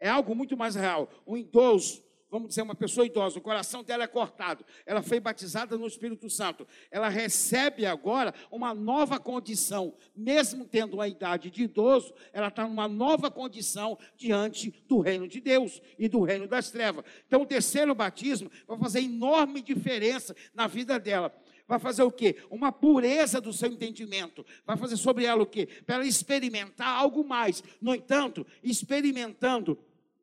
é 0.00 0.08
algo 0.08 0.34
muito 0.34 0.56
mais 0.56 0.74
real. 0.74 1.08
Um 1.26 1.36
idoso, 1.36 2.04
vamos 2.30 2.48
dizer, 2.48 2.62
uma 2.62 2.74
pessoa 2.74 3.06
idosa, 3.06 3.38
o 3.38 3.42
coração 3.42 3.82
dela 3.82 4.04
é 4.04 4.06
cortado, 4.06 4.64
ela 4.84 5.02
foi 5.02 5.20
batizada 5.20 5.78
no 5.78 5.86
Espírito 5.86 6.28
Santo, 6.28 6.66
ela 6.90 7.08
recebe 7.08 7.86
agora 7.86 8.34
uma 8.50 8.74
nova 8.74 9.18
condição, 9.18 9.94
mesmo 10.14 10.64
tendo 10.64 10.94
uma 10.94 11.08
idade 11.08 11.50
de 11.50 11.64
idoso, 11.64 12.12
ela 12.32 12.48
está 12.48 12.66
numa 12.66 12.88
nova 12.88 13.30
condição 13.30 13.98
diante 14.16 14.70
do 14.86 15.00
reino 15.00 15.28
de 15.28 15.40
Deus 15.40 15.80
e 15.98 16.08
do 16.08 16.22
reino 16.22 16.46
das 16.46 16.70
trevas. 16.70 17.04
Então, 17.26 17.42
o 17.42 17.46
terceiro 17.46 17.94
batismo 17.94 18.50
vai 18.66 18.78
fazer 18.78 19.00
enorme 19.00 19.62
diferença 19.62 20.34
na 20.54 20.66
vida 20.66 20.98
dela 20.98 21.32
vai 21.66 21.78
fazer 21.78 22.02
o 22.02 22.10
quê? 22.10 22.36
Uma 22.50 22.70
pureza 22.70 23.40
do 23.40 23.52
seu 23.52 23.70
entendimento. 23.70 24.44
Vai 24.64 24.76
fazer 24.76 24.96
sobre 24.96 25.24
ela 25.24 25.42
o 25.42 25.46
quê? 25.46 25.66
Para 25.84 25.96
ela 25.96 26.06
experimentar 26.06 26.88
algo 26.88 27.24
mais. 27.24 27.62
No 27.80 27.94
entanto, 27.94 28.46
experimentando 28.62 29.78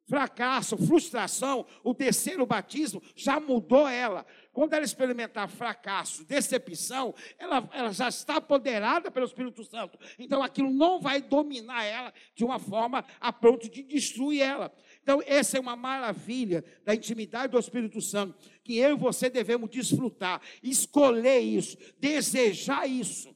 fracasso, 0.06 0.78
frustração, 0.78 1.66
o 1.84 1.94
terceiro 1.94 2.46
batismo 2.46 3.02
já 3.16 3.40
mudou 3.40 3.88
ela. 3.88 4.26
Quando 4.52 4.74
ela 4.74 4.86
experimentar 4.86 5.50
fracasso, 5.50 6.24
decepção, 6.26 7.16
ela, 7.40 7.68
ela 7.74 7.92
já 7.92 8.08
está 8.08 8.36
apoderada 8.36 9.10
pelo 9.10 9.26
Espírito 9.26 9.64
Santo. 9.64 9.98
Então 10.20 10.44
aquilo 10.44 10.70
não 10.70 11.00
vai 11.00 11.22
dominar 11.22 11.84
ela 11.84 12.14
de 12.36 12.44
uma 12.44 12.60
forma 12.60 13.04
a 13.20 13.34
ponto 13.34 13.70
de 13.70 13.82
destruir 13.82 14.42
ela. 14.42 14.72
Então, 15.04 15.22
essa 15.26 15.58
é 15.58 15.60
uma 15.60 15.76
maravilha 15.76 16.64
da 16.86 16.96
intimidade 16.96 17.52
do 17.52 17.60
Espírito 17.60 18.00
Santo, 18.00 18.36
que 18.64 18.78
eu 18.78 18.92
e 18.92 18.98
você 18.98 19.30
devemos 19.30 19.70
desfrutar, 19.70 20.42
escolher 20.64 21.40
isso, 21.40 21.78
desejar 22.00 22.88
isso. 22.88 23.36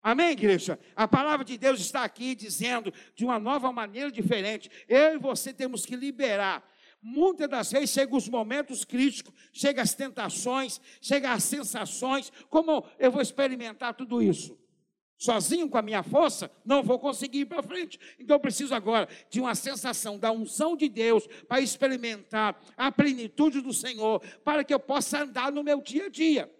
Amém, 0.00 0.30
igreja? 0.30 0.78
A 0.94 1.08
palavra 1.08 1.44
de 1.44 1.58
Deus 1.58 1.80
está 1.80 2.04
aqui 2.04 2.36
dizendo 2.36 2.94
de 3.16 3.24
uma 3.24 3.40
nova 3.40 3.72
maneira 3.72 4.08
diferente. 4.08 4.70
Eu 4.88 5.16
e 5.16 5.18
você 5.18 5.52
temos 5.52 5.84
que 5.84 5.96
liberar. 5.96 6.64
Muitas 7.02 7.48
das 7.48 7.72
vezes 7.72 7.90
chegam 7.90 8.16
os 8.16 8.28
momentos 8.28 8.84
críticos, 8.84 9.34
chegam 9.52 9.82
as 9.82 9.94
tentações, 9.94 10.80
chegam 11.00 11.32
as 11.32 11.42
sensações. 11.42 12.32
Como 12.48 12.86
eu 13.00 13.10
vou 13.10 13.20
experimentar 13.20 13.94
tudo 13.94 14.22
isso? 14.22 14.56
Sozinho 15.18 15.68
com 15.68 15.78
a 15.78 15.82
minha 15.82 16.02
força, 16.02 16.50
não 16.64 16.82
vou 16.82 16.98
conseguir 16.98 17.40
ir 17.40 17.46
para 17.46 17.62
frente. 17.62 17.98
Então 18.18 18.36
eu 18.36 18.40
preciso 18.40 18.74
agora 18.74 19.08
de 19.30 19.40
uma 19.40 19.54
sensação 19.54 20.18
da 20.18 20.30
unção 20.30 20.76
de 20.76 20.88
Deus 20.88 21.26
para 21.48 21.60
experimentar 21.60 22.60
a 22.76 22.92
plenitude 22.92 23.62
do 23.62 23.72
Senhor, 23.72 24.20
para 24.44 24.62
que 24.62 24.74
eu 24.74 24.80
possa 24.80 25.22
andar 25.22 25.50
no 25.50 25.64
meu 25.64 25.80
dia 25.80 26.06
a 26.06 26.08
dia. 26.10 26.52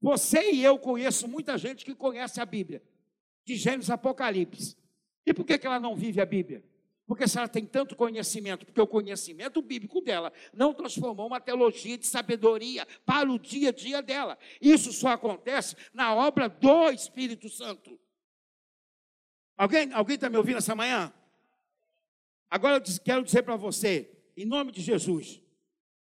Você 0.00 0.52
e 0.52 0.62
eu 0.62 0.78
conheço 0.78 1.26
muita 1.26 1.56
gente 1.56 1.84
que 1.84 1.94
conhece 1.94 2.40
a 2.40 2.46
Bíblia, 2.46 2.82
de 3.44 3.56
Gênesis 3.56 3.90
Apocalipse. 3.90 4.76
E 5.24 5.32
por 5.32 5.44
que, 5.44 5.58
que 5.58 5.66
ela 5.66 5.80
não 5.80 5.96
vive 5.96 6.20
a 6.20 6.26
Bíblia? 6.26 6.62
Porque 7.10 7.26
se 7.26 7.36
ela 7.36 7.48
tem 7.48 7.66
tanto 7.66 7.96
conhecimento, 7.96 8.64
porque 8.64 8.80
o 8.80 8.86
conhecimento 8.86 9.60
bíblico 9.60 10.00
dela 10.00 10.32
não 10.54 10.72
transformou 10.72 11.26
uma 11.26 11.40
teologia 11.40 11.98
de 11.98 12.06
sabedoria 12.06 12.86
para 13.04 13.28
o 13.28 13.36
dia 13.36 13.70
a 13.70 13.72
dia 13.72 14.00
dela. 14.00 14.38
Isso 14.60 14.92
só 14.92 15.08
acontece 15.08 15.74
na 15.92 16.14
obra 16.14 16.48
do 16.48 16.88
Espírito 16.88 17.48
Santo. 17.48 17.98
Alguém 19.56 19.90
está 20.14 20.30
me 20.30 20.36
ouvindo 20.36 20.58
essa 20.58 20.76
manhã? 20.76 21.12
Agora 22.48 22.76
eu 22.76 23.00
quero 23.04 23.24
dizer 23.24 23.42
para 23.42 23.56
você, 23.56 24.16
em 24.36 24.44
nome 24.44 24.70
de 24.70 24.80
Jesus, 24.80 25.42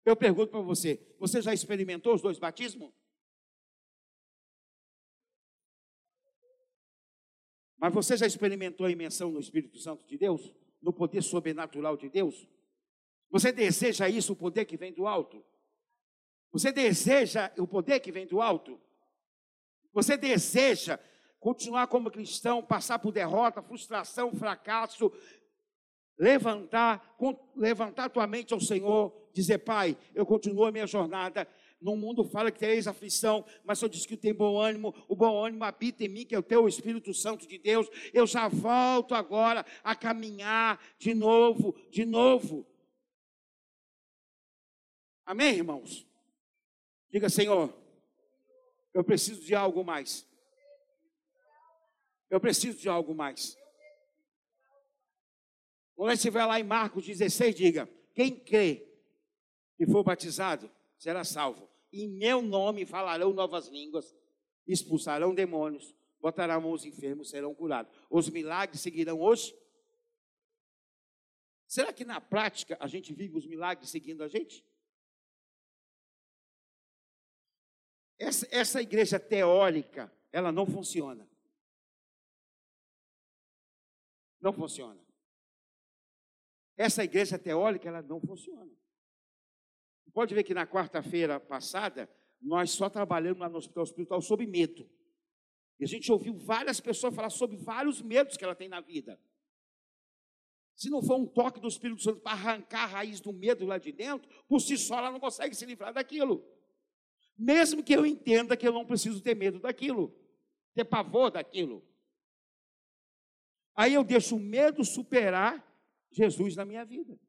eu 0.05 0.15
pergunto 0.15 0.51
para 0.51 0.61
você: 0.61 1.01
você 1.17 1.41
já 1.41 1.55
experimentou 1.55 2.13
os 2.13 2.21
dois 2.21 2.37
batismos? 2.37 2.93
Mas 7.79 7.91
você 7.91 8.15
já 8.15 8.27
experimentou 8.27 8.85
a 8.85 8.91
imensão 8.91 9.31
no 9.31 9.39
Espírito 9.39 9.79
Santo 9.79 10.05
de 10.05 10.19
Deus? 10.19 10.53
No 10.83 10.93
poder 10.93 11.23
sobrenatural 11.23 11.97
de 11.97 12.07
Deus? 12.09 12.47
Você 13.31 13.51
deseja 13.51 14.07
isso, 14.07 14.33
o 14.33 14.35
poder 14.35 14.65
que 14.65 14.77
vem 14.77 14.93
do 14.93 15.07
alto? 15.07 15.43
Você 16.51 16.71
deseja 16.71 17.51
o 17.57 17.65
poder 17.65 17.99
que 17.99 18.11
vem 18.11 18.27
do 18.27 18.39
alto? 18.39 18.79
Você 19.91 20.15
deseja 20.15 20.99
continuar 21.39 21.87
como 21.87 22.11
cristão, 22.11 22.61
passar 22.61 22.99
por 22.99 23.11
derrota, 23.11 23.61
frustração, 23.61 24.33
fracasso, 24.35 25.11
levantar, 26.17 27.15
levantar 27.55 28.09
tua 28.09 28.27
mente 28.27 28.53
ao 28.53 28.59
Senhor, 28.59 29.11
dizer, 29.33 29.59
Pai, 29.59 29.97
eu 30.13 30.25
continuo 30.25 30.65
a 30.65 30.71
minha 30.71 30.85
jornada. 30.85 31.47
No 31.83 31.97
mundo 31.97 32.23
fala 32.23 32.49
que 32.49 32.59
tereis 32.59 32.87
aflição, 32.87 33.45
mas 33.65 33.81
eu 33.81 33.89
disse 33.89 34.07
que 34.07 34.15
tem 34.15 34.33
bom 34.33 34.57
ânimo, 34.57 34.95
o 35.05 35.17
bom 35.17 35.43
ânimo 35.43 35.65
habita 35.65 36.05
em 36.05 36.07
mim, 36.07 36.25
que 36.25 36.33
é 36.33 36.39
o 36.39 36.41
teu 36.41 36.65
Espírito 36.65 37.13
Santo 37.13 37.45
de 37.45 37.57
Deus. 37.57 37.89
Eu 38.13 38.25
já 38.25 38.47
volto 38.47 39.13
agora 39.13 39.65
a 39.83 39.93
caminhar 39.93 40.81
de 40.97 41.13
novo, 41.13 41.75
de 41.91 42.05
novo. 42.05 42.65
Amém, 45.25 45.57
irmãos? 45.57 46.07
Diga, 47.11 47.29
Senhor, 47.29 47.77
eu 48.93 49.03
preciso 49.03 49.43
de 49.43 49.53
algo 49.53 49.83
mais. 49.83 50.25
Eu 52.29 52.39
preciso 52.39 52.79
de 52.79 52.87
algo 52.87 53.13
mais. 53.13 53.57
Quando 55.95 56.15
você 56.15 56.31
vai 56.31 56.47
lá 56.47 56.57
em 56.61 56.63
Marcos 56.63 57.05
16, 57.05 57.53
diga: 57.53 57.89
quem 58.15 58.39
crê 58.39 58.87
e 59.77 59.85
for 59.85 60.01
batizado 60.01 60.71
será 60.97 61.25
salvo. 61.25 61.72
Em 61.93 62.09
meu 62.09 62.41
nome 62.41 62.87
falarão 62.87 63.31
novas 63.33 63.67
línguas, 63.67 64.15
expulsarão 64.65 65.35
demônios, 65.35 65.95
botarão 66.19 66.59
mãos 66.59 66.83
enfermos, 66.83 67.29
serão 67.29 67.53
curados. 67.53 67.95
Os 68.09 68.27
milagres 68.29 68.81
seguirão 68.81 69.21
hoje. 69.21 69.55
Será 71.67 71.93
que 71.93 72.03
na 72.03 72.19
prática 72.19 72.75
a 72.79 72.87
gente 72.87 73.13
vive 73.13 73.37
os 73.37 73.45
milagres 73.45 73.91
seguindo 73.91 74.23
a 74.23 74.27
gente? 74.27 74.65
Essa, 78.17 78.47
essa 78.49 78.81
igreja 78.81 79.19
teórica, 79.19 80.11
ela 80.31 80.51
não 80.51 80.65
funciona. 80.65 81.29
Não 84.41 84.51
funciona. 84.51 84.99
Essa 86.75 87.03
igreja 87.03 87.37
teórica, 87.37 87.87
ela 87.87 88.01
não 88.01 88.19
funciona. 88.19 88.71
Pode 90.13 90.33
ver 90.35 90.43
que 90.43 90.53
na 90.53 90.67
quarta-feira 90.67 91.39
passada, 91.39 92.09
nós 92.41 92.71
só 92.71 92.89
trabalhamos 92.89 93.39
lá 93.39 93.49
no 93.49 93.57
hospital 93.57 93.83
espiritual 93.83 94.21
sobre 94.21 94.45
medo. 94.45 94.87
E 95.79 95.83
a 95.83 95.87
gente 95.87 96.11
ouviu 96.11 96.35
várias 96.35 96.79
pessoas 96.79 97.15
falar 97.15 97.29
sobre 97.29 97.57
vários 97.57 98.01
medos 98.01 98.37
que 98.37 98.43
ela 98.43 98.55
tem 98.55 98.69
na 98.69 98.79
vida. 98.79 99.19
Se 100.75 100.89
não 100.89 101.01
for 101.01 101.17
um 101.17 101.25
toque 101.25 101.59
do 101.59 101.67
Espírito 101.67 102.01
Santo 102.01 102.19
para 102.21 102.33
arrancar 102.33 102.83
a 102.83 102.87
raiz 102.87 103.19
do 103.19 103.31
medo 103.31 103.65
lá 103.65 103.77
de 103.77 103.91
dentro, 103.91 104.29
por 104.47 104.59
si 104.59 104.77
só 104.77 104.97
ela 104.97 105.11
não 105.11 105.19
consegue 105.19 105.55
se 105.55 105.65
livrar 105.65 105.93
daquilo. 105.93 106.45
Mesmo 107.37 107.83
que 107.83 107.93
eu 107.93 108.05
entenda 108.05 108.55
que 108.55 108.67
eu 108.67 108.73
não 108.73 108.85
preciso 108.85 109.21
ter 109.21 109.35
medo 109.35 109.59
daquilo, 109.59 110.15
ter 110.73 110.85
pavor 110.85 111.31
daquilo. 111.31 111.83
Aí 113.75 113.93
eu 113.93 114.03
deixo 114.03 114.35
o 114.35 114.39
medo 114.39 114.83
superar 114.83 115.65
Jesus 116.11 116.55
na 116.55 116.65
minha 116.65 116.85
vida. 116.85 117.19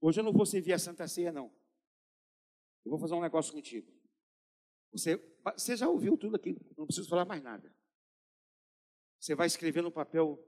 Hoje 0.00 0.20
eu 0.20 0.24
não 0.24 0.32
vou 0.32 0.46
servir 0.46 0.72
a 0.72 0.78
Santa 0.78 1.06
Ceia, 1.08 1.32
não. 1.32 1.52
Eu 2.84 2.90
vou 2.90 2.98
fazer 2.98 3.14
um 3.14 3.20
negócio 3.20 3.52
contigo. 3.52 3.92
Você, 4.92 5.16
você 5.54 5.76
já 5.76 5.88
ouviu 5.88 6.16
tudo 6.16 6.36
aqui, 6.36 6.56
não 6.76 6.86
preciso 6.86 7.08
falar 7.08 7.24
mais 7.24 7.42
nada. 7.42 7.74
Você 9.18 9.34
vai 9.34 9.46
escrever 9.46 9.82
no 9.82 9.90
papel 9.90 10.42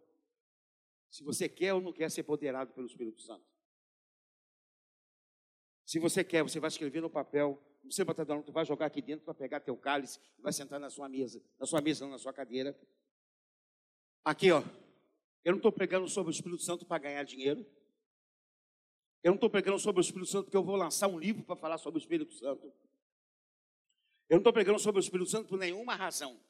se 1.10 1.24
você 1.24 1.48
quer 1.48 1.74
ou 1.74 1.80
não 1.80 1.92
quer 1.92 2.10
ser 2.10 2.22
poderado 2.22 2.72
pelo 2.72 2.86
Espírito 2.86 3.20
Santo. 3.20 3.44
Se 5.84 5.98
você 5.98 6.22
quer, 6.22 6.42
você 6.42 6.60
vai 6.60 6.68
escrever 6.68 7.00
no 7.00 7.10
papel. 7.10 7.60
Você 7.84 8.04
batadão, 8.04 8.42
tu 8.42 8.52
vai 8.52 8.64
jogar 8.64 8.86
aqui 8.86 9.02
dentro 9.02 9.24
para 9.24 9.34
pegar 9.34 9.58
teu 9.58 9.76
cálice 9.76 10.20
e 10.38 10.42
vai 10.42 10.52
sentar 10.52 10.78
na 10.78 10.88
sua 10.88 11.08
mesa, 11.08 11.42
na 11.58 11.66
sua 11.66 11.80
mesa, 11.80 12.04
não 12.04 12.12
na 12.12 12.18
sua 12.18 12.32
cadeira. 12.32 12.78
Aqui, 14.24 14.52
ó. 14.52 14.62
Eu 15.42 15.52
não 15.52 15.56
estou 15.56 15.72
pregando 15.72 16.06
sobre 16.06 16.30
o 16.30 16.34
Espírito 16.34 16.62
Santo 16.62 16.86
para 16.86 17.02
ganhar 17.02 17.24
dinheiro. 17.24 17.66
Eu 19.22 19.30
não 19.30 19.36
estou 19.36 19.50
pregando 19.50 19.78
sobre 19.78 20.00
o 20.00 20.02
Espírito 20.02 20.30
Santo 20.30 20.44
porque 20.44 20.56
eu 20.56 20.64
vou 20.64 20.76
lançar 20.76 21.08
um 21.08 21.18
livro 21.18 21.42
para 21.42 21.56
falar 21.56 21.78
sobre 21.78 21.98
o 21.98 22.02
Espírito 22.02 22.32
Santo. 22.32 22.66
Eu 24.28 24.36
não 24.36 24.38
estou 24.38 24.52
pregando 24.52 24.78
sobre 24.78 25.00
o 25.00 25.02
Espírito 25.02 25.28
Santo 25.28 25.48
por 25.48 25.58
nenhuma 25.58 25.94
razão. 25.94 26.40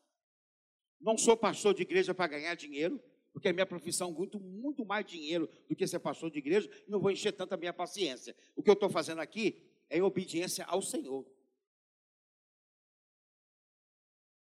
Não 1.01 1.17
sou 1.17 1.37
pastor 1.37 1.75
de 1.75 1.83
igreja 1.83 2.15
para 2.15 2.27
ganhar 2.27 2.55
dinheiro, 2.55 3.03
porque 3.33 3.49
a 3.49 3.53
minha 3.53 3.67
profissão 3.67 4.13
muito, 4.13 4.39
muito 4.39 4.85
mais 4.85 5.07
dinheiro 5.07 5.49
do 5.69 5.75
que 5.75 5.87
ser 5.87 5.99
pastor 5.99 6.31
de 6.31 6.39
igreja, 6.39 6.71
e 6.87 6.91
não 6.91 7.01
vou 7.01 7.11
encher 7.11 7.33
tanto 7.33 7.55
a 7.55 7.57
minha 7.57 7.73
paciência. 7.73 8.37
O 8.55 8.63
que 8.63 8.69
eu 8.69 8.75
estou 8.75 8.91
fazendo 8.91 9.21
aqui 9.21 9.63
é 9.89 9.99
em 9.99 10.03
obediência 10.03 10.65
ao 10.67 10.83
Senhor. 10.83 11.27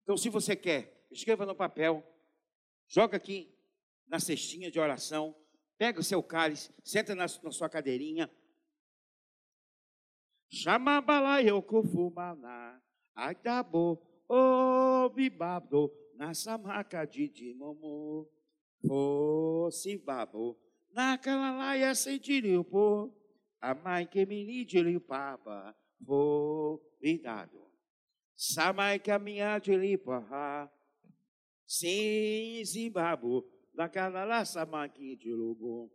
Então, 0.04 0.16
se 0.16 0.30
você 0.30 0.56
quer, 0.56 1.08
escreva 1.10 1.45
no 1.45 1.56
papel, 1.56 2.06
joga 2.88 3.18
aqui 3.18 3.54
na 4.06 4.20
cestinha 4.20 4.70
de 4.70 4.80
oração, 4.80 5.36
pega 5.78 6.00
o 6.00 6.04
seu 6.04 6.22
cálice, 6.24 6.74
senta 6.84 7.16
na, 7.16 7.26
na 7.26 7.52
sua 7.52 7.70
cadeirinha. 7.70 8.30
Chamabala 10.50 11.40
yokufumana, 11.40 12.82
aitabo, 13.16 14.02
obibado, 14.28 15.91
nasamaka 16.16 17.06
de 17.06 17.28
dimomo, 17.28 18.30
fosse 18.88 19.98
babo, 19.98 20.60
nakalalaia 20.91 21.95
sentiriupo, 21.95 23.12
a 23.60 23.74
mãe 23.74 24.06
que 24.06 24.26
me 24.26 24.44
lidili 24.44 25.00
papa, 25.00 25.76
vou 26.00 26.80
cuidado. 27.00 27.64
Samai 28.36 29.00
caminhar 29.00 29.62
de 29.62 29.76
lipa, 29.76 30.70
sim, 31.66 32.62
zimbabo, 32.66 33.45
da 33.76 33.88
canala 33.90 34.45
samaki 34.45 35.16
de 35.16 35.32
lugo. 35.32 35.90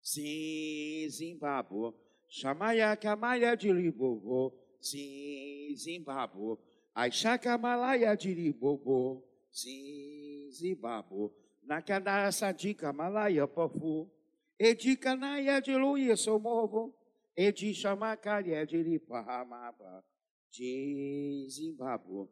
Sim, 0.00 1.08
Zimbabwe. 1.08 1.92
Chamaya 2.28 2.96
kamaya 2.96 3.56
de 3.56 3.72
libobo. 3.72 4.52
Sim, 4.80 5.74
Zimbabwe. 5.76 6.56
Aishaka 6.94 7.58
malaya 7.58 8.16
de 8.16 8.34
libobo. 8.34 9.22
Sim, 9.50 10.50
Zimbabwe. 10.50 11.30
Nakadara 11.66 12.32
sadika 12.32 12.92
malaya 12.92 13.46
pofu. 13.46 14.10
Edika 14.58 15.16
naya 15.16 15.60
de 15.60 15.76
luia 15.76 16.16
somovo. 16.16 16.94
Edi 17.36 17.72
chamakaria 17.74 18.66
de 18.66 18.82
lipahamaba. 18.82 20.02
De 20.50 21.46
Zimbabwe. 21.48 22.28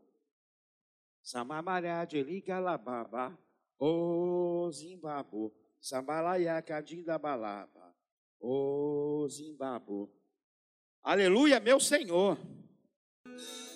Samamaria 1.23 2.07
de 2.07 2.23
ligalababa. 2.25 3.37
O 3.83 4.71
Zimbabwe, 4.71 5.51
Sambalaya 5.81 6.61
Kadinda 6.61 7.19
Balaba, 7.19 7.97
o 8.39 9.27
Zimbabwe. 9.27 10.07
Aleluia, 11.03 11.59
meu 11.59 11.81
Senhor. 11.81 12.37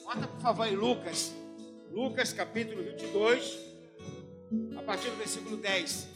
Bota 0.05 0.29
por 0.29 0.41
favor 0.43 0.67
em 0.67 0.77
Lucas, 0.77 1.33
Lucas 1.91 2.35
capítulo 2.35 2.83
22, 2.83 3.59
a 4.77 4.83
partir 4.83 5.09
do 5.09 5.17
versículo 5.17 5.57
10. 5.57 6.07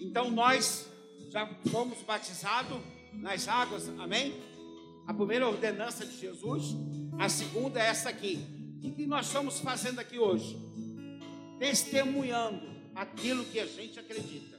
Então 0.00 0.30
nós 0.30 0.90
já 1.28 1.46
fomos 1.70 2.02
batizados 2.04 2.80
nas 3.12 3.46
águas, 3.46 3.86
amém? 3.98 4.32
A 5.06 5.12
primeira 5.12 5.46
ordenança 5.46 6.06
de 6.06 6.16
Jesus, 6.16 6.74
a 7.18 7.28
segunda 7.28 7.80
é 7.80 7.88
essa 7.88 8.08
aqui. 8.08 8.38
O 8.82 8.94
que 8.94 9.06
nós 9.06 9.26
estamos 9.26 9.60
fazendo 9.60 9.98
aqui 9.98 10.18
hoje? 10.18 10.65
Testemunhando 11.58 12.66
aquilo 12.94 13.44
que 13.44 13.60
a 13.60 13.66
gente 13.66 13.98
acredita. 13.98 14.58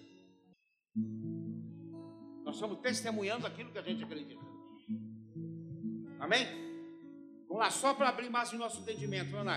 Nós 2.43 2.55
estamos 2.55 2.79
testemunhando 2.79 3.45
aquilo 3.45 3.71
que 3.71 3.77
a 3.77 3.81
gente 3.81 4.03
acredita. 4.03 4.45
Amém? 6.19 6.45
Vamos 7.47 7.63
lá, 7.63 7.69
só 7.69 7.93
para 7.93 8.09
abrir 8.09 8.29
mais 8.29 8.51
o 8.53 8.57
nosso 8.57 8.81
entendimento, 8.81 9.31
vamos 9.31 9.47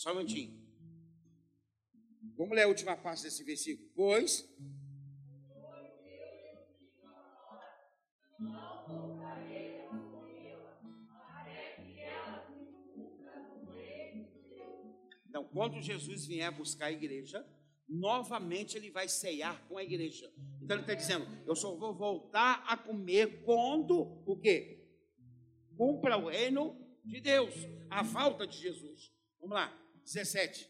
Só 0.00 0.12
um 0.12 0.14
minutinho. 0.14 0.58
Vamos 2.34 2.56
ler 2.56 2.62
a 2.62 2.68
última 2.68 2.96
parte 2.96 3.22
desse 3.22 3.44
versículo. 3.44 3.86
Pois. 3.94 4.50
Então, 15.28 15.44
quando 15.52 15.82
Jesus 15.82 16.24
vier 16.24 16.50
buscar 16.50 16.86
a 16.86 16.92
igreja, 16.92 17.46
novamente 17.86 18.78
ele 18.78 18.90
vai 18.90 19.06
ceiar 19.06 19.68
com 19.68 19.76
a 19.76 19.84
igreja. 19.84 20.32
Então 20.62 20.78
ele 20.78 20.84
está 20.84 20.94
dizendo: 20.94 21.26
eu 21.46 21.54
só 21.54 21.76
vou 21.76 21.94
voltar 21.94 22.64
a 22.66 22.74
comer 22.74 23.44
quando 23.44 24.00
o 24.24 24.40
quê? 24.40 24.82
Cumpra 25.76 26.16
o 26.16 26.30
reino 26.30 26.74
de 27.04 27.20
Deus, 27.20 27.52
a 27.90 28.02
falta 28.02 28.46
de 28.46 28.56
Jesus. 28.56 29.12
Vamos 29.38 29.56
lá, 29.56 29.79
17. 30.12 30.68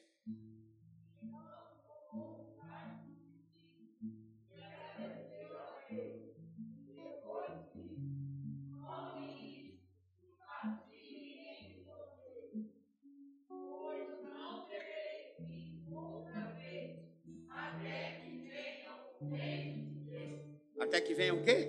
Até 20.78 21.00
que 21.00 21.14
venha 21.14 21.32
o 21.32 21.42
quê? 21.42 21.66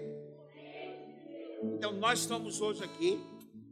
Então 1.64 1.94
nós 1.94 2.20
estamos 2.20 2.60
hoje 2.60 2.84
aqui 2.84 3.18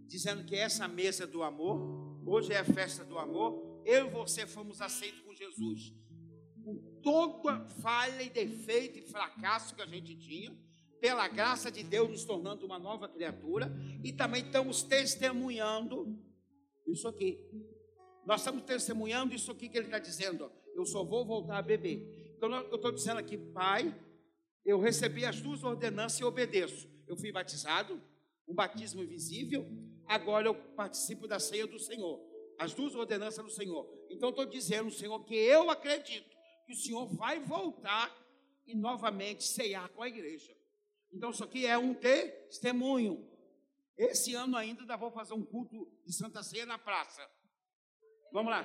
dizendo 0.07 0.45
que 0.45 0.55
essa 0.55 0.87
mesa 0.87 1.27
do 1.27 1.43
amor, 1.43 1.81
hoje 2.25 2.53
é 2.53 2.59
a 2.59 2.63
festa 2.63 3.03
do 3.03 3.19
amor. 3.19 3.68
Eu 3.89 4.05
e 4.05 4.09
você 4.11 4.45
fomos 4.45 4.81
aceitos 4.81 5.19
com 5.21 5.33
Jesus. 5.33 5.91
Com 6.63 6.77
toda 7.01 7.65
falha 7.81 8.21
e 8.21 8.29
defeito 8.29 8.99
e 8.99 9.01
fracasso 9.01 9.73
que 9.73 9.81
a 9.81 9.85
gente 9.87 10.15
tinha, 10.15 10.55
pela 11.01 11.27
graça 11.27 11.71
de 11.71 11.81
Deus 11.81 12.07
nos 12.07 12.23
tornando 12.23 12.67
uma 12.67 12.77
nova 12.77 13.09
criatura, 13.09 13.73
e 14.03 14.13
também 14.13 14.45
estamos 14.45 14.83
testemunhando 14.83 16.15
isso 16.85 17.07
aqui. 17.07 17.39
Nós 18.27 18.41
estamos 18.41 18.63
testemunhando 18.63 19.33
isso 19.33 19.51
aqui 19.51 19.67
que 19.67 19.77
ele 19.79 19.87
está 19.87 19.97
dizendo. 19.97 20.51
Eu 20.75 20.85
só 20.85 21.03
vou 21.03 21.25
voltar 21.25 21.57
a 21.57 21.63
beber. 21.63 22.31
Então 22.37 22.53
eu 22.53 22.75
estou 22.75 22.91
dizendo 22.91 23.17
aqui, 23.17 23.39
Pai, 23.39 23.99
eu 24.63 24.79
recebi 24.79 25.25
as 25.25 25.41
duas 25.41 25.63
ordenanças 25.63 26.19
e 26.19 26.23
obedeço. 26.23 26.87
Eu 27.07 27.17
fui 27.17 27.31
batizado, 27.31 27.99
um 28.47 28.53
batismo 28.53 29.01
invisível, 29.01 29.67
agora 30.05 30.45
eu 30.45 30.53
participo 30.53 31.27
da 31.27 31.39
ceia 31.39 31.65
do 31.65 31.79
Senhor. 31.79 32.28
As 32.59 32.73
duas 32.73 32.93
ordenanças 32.93 33.43
do 33.43 33.49
Senhor. 33.49 33.89
Então 34.09 34.29
estou 34.29 34.45
dizendo, 34.45 34.91
Senhor, 34.91 35.23
que 35.23 35.33
eu 35.33 35.71
acredito 35.71 36.29
que 36.65 36.73
o 36.73 36.75
Senhor 36.75 37.07
vai 37.15 37.39
voltar 37.39 38.15
e 38.67 38.75
novamente 38.75 39.43
ceiar 39.43 39.89
com 39.89 40.03
a 40.03 40.07
igreja. 40.07 40.55
Então 41.11 41.31
isso 41.31 41.43
aqui 41.43 41.65
é 41.65 41.77
um 41.77 41.93
testemunho. 41.93 43.27
Esse 43.97 44.35
ano 44.35 44.55
ainda 44.55 44.95
vou 44.97 45.09
fazer 45.09 45.33
um 45.33 45.43
culto 45.43 45.91
de 46.05 46.13
Santa 46.13 46.43
Ceia 46.43 46.65
na 46.65 46.77
praça. 46.77 47.25
Vamos 48.31 48.51
lá. 48.51 48.63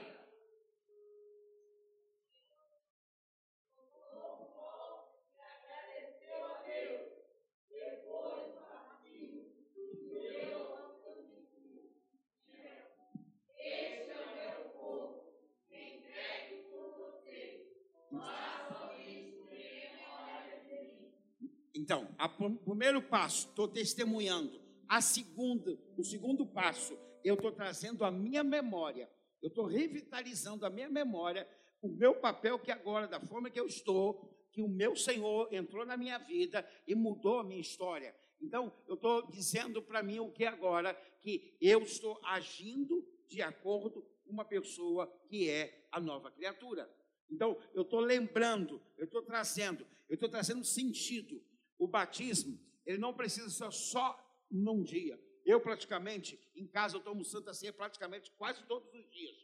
Então, 21.85 22.09
o 22.41 22.51
primeiro 22.65 23.03
passo, 23.03 23.49
estou 23.49 23.69
testemunhando. 23.69 24.59
A 24.89 25.03
segunda, 25.03 25.79
o 25.99 26.03
segundo 26.03 26.47
passo, 26.47 26.99
eu 27.23 27.35
estou 27.35 27.53
trazendo 27.53 28.07
a 28.07 28.11
minha 28.11 28.43
memória. 28.43 29.07
Eu 29.43 29.49
estou 29.49 29.67
revitalizando 29.67 30.65
a 30.65 30.71
minha 30.71 30.89
memória, 30.89 31.47
o 31.83 31.89
meu 31.89 32.15
papel 32.15 32.59
que 32.59 32.73
agora, 32.73 33.07
da 33.07 33.21
forma 33.21 33.51
que 33.51 33.61
eu 33.61 33.67
estou, 33.67 34.35
que 34.51 34.63
o 34.63 34.69
meu 34.69 34.97
Senhor 34.97 35.53
entrou 35.53 35.85
na 35.85 35.95
minha 35.95 36.17
vida 36.17 36.67
e 36.87 36.95
mudou 36.95 37.41
a 37.41 37.45
minha 37.45 37.61
história. 37.61 38.17
Então, 38.41 38.73
eu 38.89 38.95
estou 38.95 39.31
dizendo 39.31 39.83
para 39.83 40.03
mim 40.03 40.21
o 40.21 40.33
que 40.33 40.47
agora? 40.47 40.95
Que 41.21 41.55
eu 41.61 41.83
estou 41.83 42.19
agindo 42.25 43.07
de 43.29 43.43
acordo 43.43 44.01
com 44.25 44.33
uma 44.33 44.45
pessoa 44.47 45.07
que 45.29 45.51
é 45.51 45.87
a 45.93 46.01
nova 46.01 46.31
criatura. 46.31 46.91
Então, 47.31 47.59
eu 47.75 47.83
estou 47.83 48.01
lembrando, 48.01 48.81
eu 48.97 49.05
estou 49.05 49.21
trazendo, 49.21 49.87
eu 50.09 50.15
estou 50.15 50.31
trazendo 50.31 50.65
sentido 50.65 51.45
o 51.79 51.87
batismo, 51.87 52.59
ele 52.85 52.99
não 52.99 53.15
precisa 53.15 53.51
ser 53.51 53.73
só 53.73 54.19
num 54.51 54.83
dia. 54.83 55.21
Eu 55.45 55.61
praticamente, 55.61 56.39
em 56.55 56.67
casa, 56.67 56.97
eu 56.97 57.01
tomo 57.01 57.25
Santa 57.25 57.53
Ceia 57.53 57.73
praticamente 57.73 58.31
quase 58.33 58.65
todos 58.67 58.93
os 58.95 59.11
dias. 59.11 59.37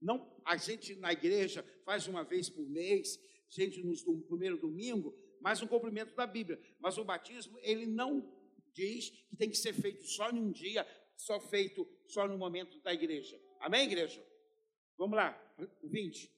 Não, 0.00 0.36
a 0.44 0.56
gente 0.56 0.94
na 0.96 1.12
igreja 1.12 1.64
faz 1.84 2.06
uma 2.06 2.24
vez 2.24 2.50
por 2.50 2.68
mês, 2.68 3.18
gente 3.48 3.82
no 3.82 4.20
primeiro 4.22 4.58
domingo, 4.58 5.16
mais 5.40 5.62
um 5.62 5.66
cumprimento 5.66 6.14
da 6.14 6.26
Bíblia. 6.26 6.60
Mas 6.80 6.98
o 6.98 7.04
batismo, 7.04 7.58
ele 7.62 7.86
não 7.86 8.32
diz 8.72 9.10
que 9.28 9.36
tem 9.36 9.48
que 9.48 9.56
ser 9.56 9.72
feito 9.72 10.04
só 10.04 10.32
num 10.32 10.50
dia, 10.50 10.86
só 11.16 11.40
feito 11.40 11.88
só 12.08 12.26
no 12.26 12.36
momento 12.36 12.80
da 12.80 12.92
igreja. 12.92 13.40
Amém, 13.60 13.84
igreja? 13.84 14.24
Vamos 14.98 15.16
lá, 15.16 15.40
20. 15.82 16.33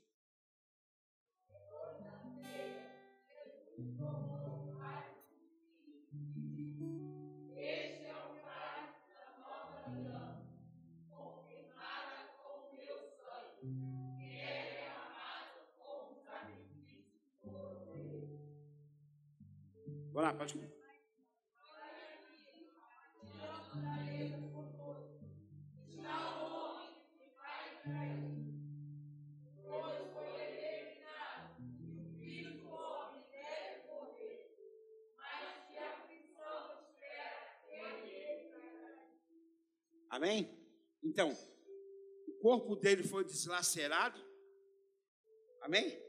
Vamos 20.16 20.32
lá, 20.32 20.38
pode. 20.38 20.58
Amém? 40.08 40.58
Então, 41.02 41.30
o 42.26 42.32
corpo 42.40 42.74
dele 42.74 43.02
foi 43.02 43.22
deslacerado. 43.22 44.18
Amém? 45.60 46.02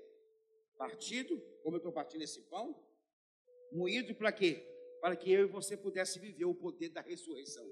Partido, 0.77 1.37
como 1.61 1.75
eu 1.75 1.79
estou 1.79 1.91
partindo 1.91 2.21
esse 2.21 2.41
pão. 2.43 2.86
Moído 3.71 4.13
para 4.15 4.31
quê? 4.31 4.63
Para 5.01 5.15
que 5.15 5.31
eu 5.31 5.41
e 5.41 5.47
você 5.47 5.75
pudesse 5.77 6.19
viver 6.19 6.45
o 6.45 6.55
poder 6.55 6.89
da 6.89 7.01
ressurreição. 7.01 7.65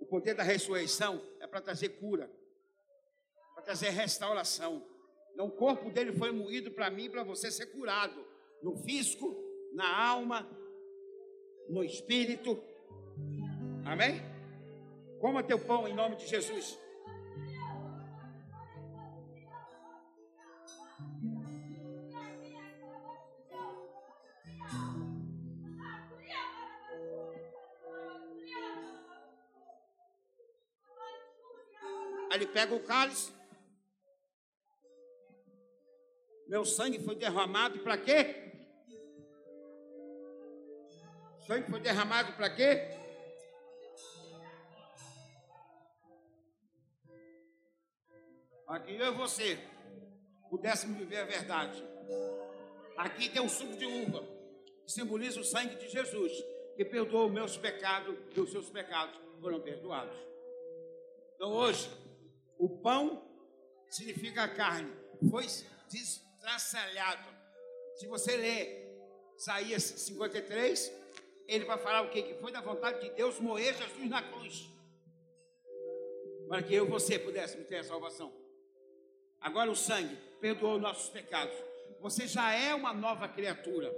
O 0.00 0.06
poder 0.06 0.34
da 0.34 0.42
ressurreição 0.42 1.22
é 1.40 1.46
para 1.46 1.60
trazer 1.60 1.90
cura, 1.90 2.30
para 3.54 3.64
trazer 3.64 3.90
restauração. 3.90 4.86
Então, 5.32 5.46
o 5.46 5.50
corpo 5.50 5.90
dele 5.90 6.12
foi 6.12 6.32
moído 6.32 6.70
para 6.70 6.90
mim, 6.90 7.10
para 7.10 7.22
você 7.22 7.50
ser 7.50 7.66
curado 7.66 8.24
no 8.62 8.76
físico, 8.76 9.36
na 9.72 10.08
alma, 10.08 10.48
no 11.68 11.84
espírito. 11.84 12.62
Amém? 13.84 14.20
Coma 15.20 15.42
teu 15.42 15.58
pão 15.58 15.88
em 15.88 15.94
nome 15.94 16.16
de 16.16 16.26
Jesus. 16.26 16.78
Pega 32.56 32.74
o 32.74 32.80
cálice. 32.80 33.30
Meu 36.48 36.64
sangue 36.64 36.98
foi 37.04 37.14
derramado 37.14 37.80
para 37.80 37.98
quê? 37.98 38.50
Sangue 41.46 41.70
foi 41.70 41.80
derramado 41.80 42.32
para 42.32 42.48
quê? 42.48 42.96
Para 48.64 48.80
que 48.80 48.94
eu 48.94 49.12
e 49.12 49.16
você 49.16 49.58
pudéssemos 50.48 50.96
viver 50.96 51.18
a 51.18 51.24
verdade. 51.26 51.84
Aqui 52.96 53.28
tem 53.28 53.42
um 53.42 53.50
suco 53.50 53.76
de 53.76 53.84
uva, 53.84 54.26
que 54.82 54.92
simboliza 54.92 55.40
o 55.40 55.44
sangue 55.44 55.76
de 55.76 55.90
Jesus, 55.90 56.32
que 56.74 56.86
perdoa 56.86 57.26
os 57.26 57.32
meus 57.32 57.58
pecados 57.58 58.16
e 58.34 58.40
os 58.40 58.50
seus 58.50 58.70
pecados 58.70 59.20
foram 59.42 59.60
perdoados. 59.60 60.16
Então 61.34 61.52
hoje, 61.52 62.05
o 62.58 62.68
pão 62.68 63.22
significa 63.88 64.48
carne, 64.48 64.92
foi 65.30 65.46
destraçalhado. 65.90 67.28
Se 67.96 68.06
você 68.06 68.36
ler 68.36 68.86
Isaías 69.36 69.82
53, 69.82 70.92
ele 71.48 71.64
vai 71.64 71.78
falar 71.78 72.02
o 72.02 72.10
que? 72.10 72.34
Foi 72.40 72.52
da 72.52 72.60
vontade 72.60 73.00
de 73.00 73.10
Deus 73.10 73.38
morrer 73.38 73.74
Jesus 73.74 74.08
na 74.08 74.22
cruz. 74.22 74.68
Para 76.48 76.62
que 76.62 76.74
eu 76.74 76.86
e 76.86 76.88
você 76.88 77.18
pudéssemos 77.18 77.66
ter 77.66 77.78
a 77.78 77.84
salvação. 77.84 78.32
Agora 79.40 79.70
o 79.70 79.76
sangue 79.76 80.16
perdoou 80.40 80.78
nossos 80.78 81.08
pecados. 81.10 81.56
Você 82.00 82.26
já 82.26 82.52
é 82.52 82.74
uma 82.74 82.92
nova 82.92 83.28
criatura. 83.28 83.92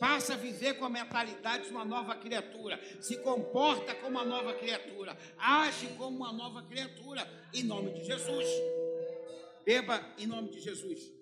Passa 0.00 0.32
a 0.32 0.36
viver 0.36 0.78
com 0.78 0.86
a 0.86 0.88
mentalidade 0.88 1.64
de 1.64 1.70
uma 1.70 1.84
nova 1.84 2.14
criatura. 2.14 2.80
Se 3.00 3.18
comporta 3.18 3.94
como 3.94 4.18
uma 4.18 4.24
nova 4.24 4.54
criatura. 4.54 5.14
Age 5.38 5.88
como 5.98 6.16
uma 6.16 6.32
nova 6.32 6.62
criatura. 6.62 7.28
Em 7.52 7.62
nome 7.62 7.92
de 7.92 8.06
Jesus. 8.06 8.46
Beba 9.62 10.02
em 10.16 10.26
nome 10.26 10.48
de 10.48 10.60
Jesus. 10.60 11.19